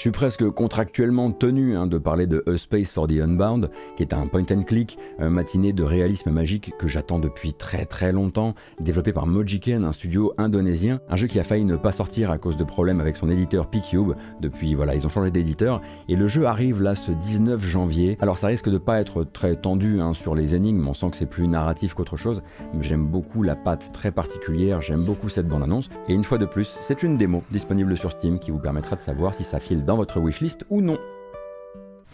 Je 0.00 0.04
suis 0.04 0.12
presque 0.12 0.48
contractuellement 0.48 1.30
tenu 1.30 1.76
hein, 1.76 1.86
de 1.86 1.98
parler 1.98 2.26
de 2.26 2.42
A 2.46 2.56
Space 2.56 2.90
for 2.90 3.06
the 3.06 3.20
Unbound, 3.20 3.68
qui 3.98 4.02
est 4.02 4.14
un 4.14 4.28
point 4.28 4.46
and 4.50 4.62
click 4.62 4.96
un 5.18 5.28
matiné 5.28 5.74
de 5.74 5.82
réalisme 5.82 6.30
magique 6.30 6.72
que 6.78 6.88
j'attends 6.88 7.18
depuis 7.18 7.52
très 7.52 7.84
très 7.84 8.10
longtemps, 8.10 8.54
développé 8.80 9.12
par 9.12 9.26
Mojiken, 9.26 9.84
un 9.84 9.92
studio 9.92 10.32
indonésien, 10.38 11.00
un 11.10 11.16
jeu 11.16 11.26
qui 11.26 11.38
a 11.38 11.42
failli 11.42 11.66
ne 11.66 11.76
pas 11.76 11.92
sortir 11.92 12.30
à 12.30 12.38
cause 12.38 12.56
de 12.56 12.64
problèmes 12.64 12.98
avec 12.98 13.14
son 13.14 13.30
éditeur 13.30 13.66
P-Cube. 13.66 14.12
Depuis 14.40 14.74
voilà, 14.74 14.94
ils 14.94 15.04
ont 15.04 15.10
changé 15.10 15.30
d'éditeur 15.30 15.82
et 16.08 16.16
le 16.16 16.28
jeu 16.28 16.46
arrive 16.46 16.80
là 16.80 16.94
ce 16.94 17.12
19 17.12 17.62
janvier. 17.62 18.16
Alors 18.22 18.38
ça 18.38 18.46
risque 18.46 18.70
de 18.70 18.78
pas 18.78 19.02
être 19.02 19.24
très 19.24 19.54
tendu 19.54 20.00
hein, 20.00 20.14
sur 20.14 20.34
les 20.34 20.54
énigmes, 20.54 20.88
on 20.88 20.94
sent 20.94 21.10
que 21.10 21.18
c'est 21.18 21.26
plus 21.26 21.46
narratif 21.46 21.92
qu'autre 21.92 22.16
chose, 22.16 22.40
mais 22.72 22.82
j'aime 22.82 23.04
beaucoup 23.04 23.42
la 23.42 23.54
patte 23.54 23.92
très 23.92 24.12
particulière, 24.12 24.80
j'aime 24.80 25.04
beaucoup 25.04 25.28
cette 25.28 25.46
bande 25.46 25.64
annonce 25.64 25.90
et 26.08 26.14
une 26.14 26.24
fois 26.24 26.38
de 26.38 26.46
plus, 26.46 26.78
c'est 26.80 27.02
une 27.02 27.18
démo 27.18 27.42
disponible 27.50 27.98
sur 27.98 28.12
Steam 28.12 28.38
qui 28.38 28.50
vous 28.50 28.60
permettra 28.60 28.96
de 28.96 29.00
savoir 29.00 29.34
si 29.34 29.44
ça 29.44 29.60
file 29.60 29.84
dans 29.90 29.96
votre 29.96 30.20
wishlist 30.20 30.64
ou 30.70 30.82
non. 30.82 31.00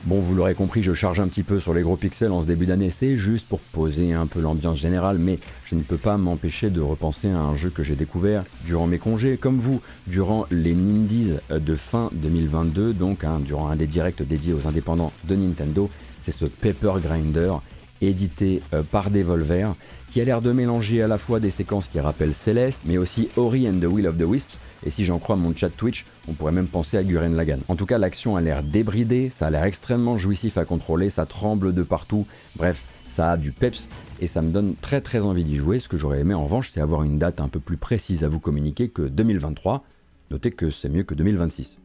Bon, 0.04 0.18
vous 0.18 0.34
l'aurez 0.34 0.54
compris, 0.54 0.82
je 0.82 0.94
charge 0.94 1.20
un 1.20 1.28
petit 1.28 1.42
peu 1.42 1.60
sur 1.60 1.74
les 1.74 1.82
gros 1.82 1.98
pixels 1.98 2.32
en 2.32 2.40
ce 2.40 2.46
début 2.46 2.64
d'année, 2.64 2.88
c'est 2.88 3.16
juste 3.16 3.46
pour 3.46 3.60
poser 3.60 4.14
un 4.14 4.26
peu 4.26 4.40
l'ambiance 4.40 4.78
générale, 4.78 5.18
mais 5.18 5.38
je 5.66 5.74
ne 5.74 5.82
peux 5.82 5.98
pas 5.98 6.16
m'empêcher 6.16 6.70
de 6.70 6.80
repenser 6.80 7.28
à 7.28 7.38
un 7.38 7.54
jeu 7.54 7.68
que 7.68 7.82
j'ai 7.82 7.94
découvert 7.94 8.44
durant 8.64 8.86
mes 8.86 8.96
congés, 8.96 9.36
comme 9.36 9.58
vous, 9.58 9.82
durant 10.06 10.46
les 10.50 10.72
Nindies 10.72 11.34
de 11.50 11.76
fin 11.76 12.08
2022, 12.14 12.94
donc 12.94 13.24
hein, 13.24 13.40
durant 13.44 13.68
un 13.68 13.76
des 13.76 13.86
directs 13.86 14.22
dédiés 14.22 14.54
aux 14.54 14.66
indépendants 14.66 15.12
de 15.28 15.36
Nintendo. 15.36 15.90
C'est 16.24 16.32
ce 16.32 16.46
Paper 16.46 16.94
Grinder, 17.02 17.56
édité 18.00 18.62
euh, 18.72 18.82
par 18.90 19.10
Devolver, 19.10 19.74
qui 20.12 20.22
a 20.22 20.24
l'air 20.24 20.40
de 20.40 20.50
mélanger 20.50 21.02
à 21.02 21.08
la 21.08 21.18
fois 21.18 21.40
des 21.40 21.50
séquences 21.50 21.88
qui 21.88 22.00
rappellent 22.00 22.34
Céleste, 22.34 22.80
mais 22.86 22.96
aussi 22.96 23.28
Ori 23.36 23.68
and 23.68 23.80
the 23.80 23.84
Will 23.84 24.06
of 24.06 24.16
the 24.16 24.24
Wisps, 24.24 24.56
et 24.86 24.90
si 24.90 25.04
j'en 25.04 25.18
crois 25.18 25.36
mon 25.36 25.54
chat 25.54 25.68
Twitch, 25.68 26.06
on 26.28 26.32
pourrait 26.32 26.52
même 26.52 26.68
penser 26.68 26.96
à 26.96 27.02
Guren 27.02 27.34
Lagan. 27.34 27.58
En 27.68 27.74
tout 27.74 27.86
cas, 27.86 27.98
l'action 27.98 28.36
a 28.36 28.40
l'air 28.40 28.62
débridée, 28.62 29.30
ça 29.30 29.48
a 29.48 29.50
l'air 29.50 29.64
extrêmement 29.64 30.16
jouissif 30.16 30.56
à 30.56 30.64
contrôler, 30.64 31.10
ça 31.10 31.26
tremble 31.26 31.74
de 31.74 31.82
partout. 31.82 32.26
Bref, 32.54 32.80
ça 33.06 33.32
a 33.32 33.36
du 33.36 33.50
peps 33.50 33.88
et 34.20 34.28
ça 34.28 34.42
me 34.42 34.50
donne 34.50 34.74
très 34.80 35.00
très 35.00 35.18
envie 35.18 35.44
d'y 35.44 35.56
jouer. 35.56 35.80
Ce 35.80 35.88
que 35.88 35.96
j'aurais 35.96 36.20
aimé 36.20 36.34
en 36.34 36.44
revanche, 36.44 36.70
c'est 36.72 36.80
avoir 36.80 37.02
une 37.02 37.18
date 37.18 37.40
un 37.40 37.48
peu 37.48 37.58
plus 37.58 37.76
précise 37.76 38.22
à 38.22 38.28
vous 38.28 38.40
communiquer 38.40 38.88
que 38.88 39.02
2023. 39.02 39.84
Notez 40.30 40.52
que 40.52 40.70
c'est 40.70 40.88
mieux 40.88 41.02
que 41.02 41.14
2026. 41.14 41.76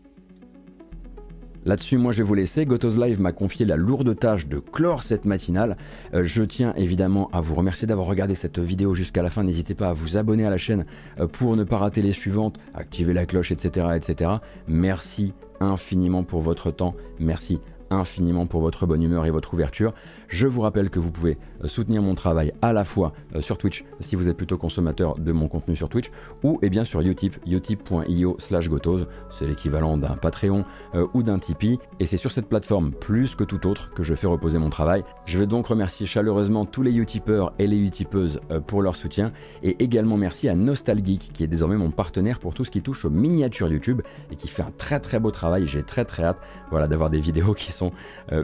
Là-dessus, 1.66 1.98
moi 1.98 2.12
je 2.12 2.20
vais 2.20 2.24
vous 2.24 2.34
laisser. 2.34 2.66
Gotos 2.66 2.98
Live 2.98 3.22
m'a 3.22 3.32
confié 3.32 3.66
la 3.66 3.76
lourde 3.76 4.18
tâche 4.18 4.48
de 4.48 4.60
clore 4.60 5.04
cette 5.04 5.26
matinale. 5.26 5.78
Euh, 6.14 6.24
je 6.24 6.44
tiens 6.44 6.74
évidemment 6.76 7.30
à 7.34 7.42
vous 7.42 7.56
remercier 7.56 7.88
d'avoir 7.88 8.08
regardé 8.08 8.34
cette 8.34 8.60
vidéo 8.60 8.94
jusqu'à 8.96 9.22
la 9.22 9.30
fin. 9.30 9.44
N'hésitez 9.44 9.76
pas 9.76 9.90
à 9.90 9.94
vous 9.94 10.18
abonner 10.18 10.46
à 10.46 10.50
la 10.50 10.58
chaîne 10.58 10.86
euh, 11.20 11.28
pour 11.28 11.56
ne 11.56 11.64
pas 11.64 11.78
rater 11.78 12.02
les 12.02 12.14
suivantes, 12.14 12.58
activer 12.74 13.14
la 13.14 13.26
cloche, 13.26 13.52
etc. 13.52 13.88
etc. 13.96 14.32
Merci 14.68 15.34
infiniment 15.60 16.24
pour 16.24 16.42
votre 16.42 16.72
temps. 16.72 16.96
Merci 17.20 17.60
infiniment 17.92 18.46
pour 18.46 18.62
votre 18.62 18.86
bonne 18.86 19.04
humeur 19.04 19.26
et 19.26 19.32
votre 19.32 19.54
ouverture. 19.54 19.94
Je 20.28 20.48
vous 20.48 20.62
rappelle 20.62 20.90
que 20.90 21.00
vous 21.00 21.12
pouvez 21.12 21.38
euh, 21.64 21.68
soutenir 21.68 22.02
mon 22.02 22.16
travail 22.16 22.54
à 22.62 22.74
la 22.74 22.84
fois 22.84 23.14
euh, 23.36 23.42
sur 23.42 23.58
Twitch 23.58 23.84
si 24.00 24.16
vous 24.16 24.28
êtes 24.28 24.38
plutôt 24.38 24.58
consommateur 24.58 25.16
de 25.16 25.32
mon 25.32 25.48
contenu 25.48 25.76
sur 25.76 25.90
Twitch 25.90 26.12
ou 26.44 26.60
et 26.62 26.68
eh 26.68 26.70
bien 26.70 26.86
sur 26.86 27.02
Utip, 27.02 27.38
utip.io 27.46 28.36
slash 28.40 28.70
gotos, 28.70 29.08
c'est 29.38 29.48
l'équivalent 29.48 29.98
d'un 29.98 30.16
Patreon 30.16 30.64
euh, 30.96 31.08
ou 31.14 31.24
d'un 31.24 31.40
Tipeee 31.40 31.80
et 32.00 32.06
c'est 32.06 32.18
sur 32.18 32.32
cette 32.32 32.48
plateforme 32.48 32.92
plus 32.92 33.36
que 33.36 33.44
tout 33.44 33.68
autre 33.68 33.92
que 33.94 34.04
je 34.04 34.16
fais 34.16 34.28
reposer 34.28 34.58
mon 34.58 34.70
travail. 34.70 35.04
Je 35.26 35.38
vais 35.38 35.48
donc 35.48 35.68
remercier 35.68 36.06
chaleureusement 36.06 36.66
tous 36.66 36.84
les 36.84 36.98
Utipeurs 36.98 37.54
et 37.60 37.68
les 37.68 37.78
Utipeuses 37.78 38.40
pour 38.68 38.82
leur 38.82 38.96
soutien 38.96 39.32
et 39.64 39.84
également 39.84 40.18
merci 40.18 40.50
à 40.50 40.56
Nostalgeek 40.56 41.32
qui 41.34 41.44
est 41.44 41.48
désormais 41.48 41.78
mon 41.78 41.92
partenaire 41.92 42.40
pour 42.40 42.54
tout 42.54 42.66
ce 42.66 42.72
qui 42.72 42.82
touche 42.82 43.06
aux 43.06 43.10
miniatures 43.10 43.68
YouTube 43.70 44.02
et 44.32 44.36
qui 44.36 44.48
fait 44.48 44.64
un 44.64 44.72
très 44.78 45.00
très 45.00 45.20
beau 45.20 45.32
travail. 45.32 45.66
J'ai 45.68 45.84
très 45.84 46.06
très 46.06 46.24
hâte 46.24 46.40
voilà, 46.70 46.88
d'avoir 46.88 47.10
des 47.10 47.20
vidéos 47.20 47.54
qui 47.54 47.72
sont 47.82 47.92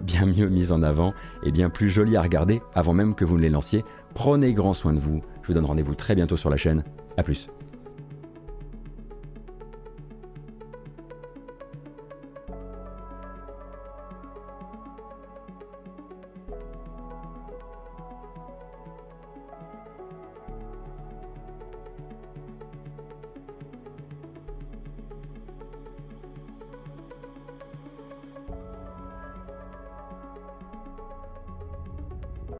bien 0.04 0.26
mieux 0.26 0.50
mises 0.50 0.72
en 0.72 0.82
avant 0.82 1.14
et 1.44 1.52
bien 1.52 1.70
plus 1.70 1.90
jolies 1.90 2.18
à 2.18 2.22
regarder 2.22 2.62
avant 2.74 2.94
même 2.94 3.14
que 3.14 3.26
vous 3.26 3.38
ne 3.38 3.42
les 3.42 3.50
lanciez. 3.50 3.84
Prenez 4.16 4.54
grand 4.54 4.74
soin 4.74 4.94
de 4.94 5.00
vous. 5.00 5.22
Je 5.44 5.48
vous 5.48 5.54
donne 5.54 5.66
rendez-vous 5.66 5.96
très 5.96 6.16
bientôt 6.16 6.38
sur 6.38 6.50
la 6.50 6.58
chaîne. 6.58 6.84
A 7.18 7.24
plus. 7.24 7.48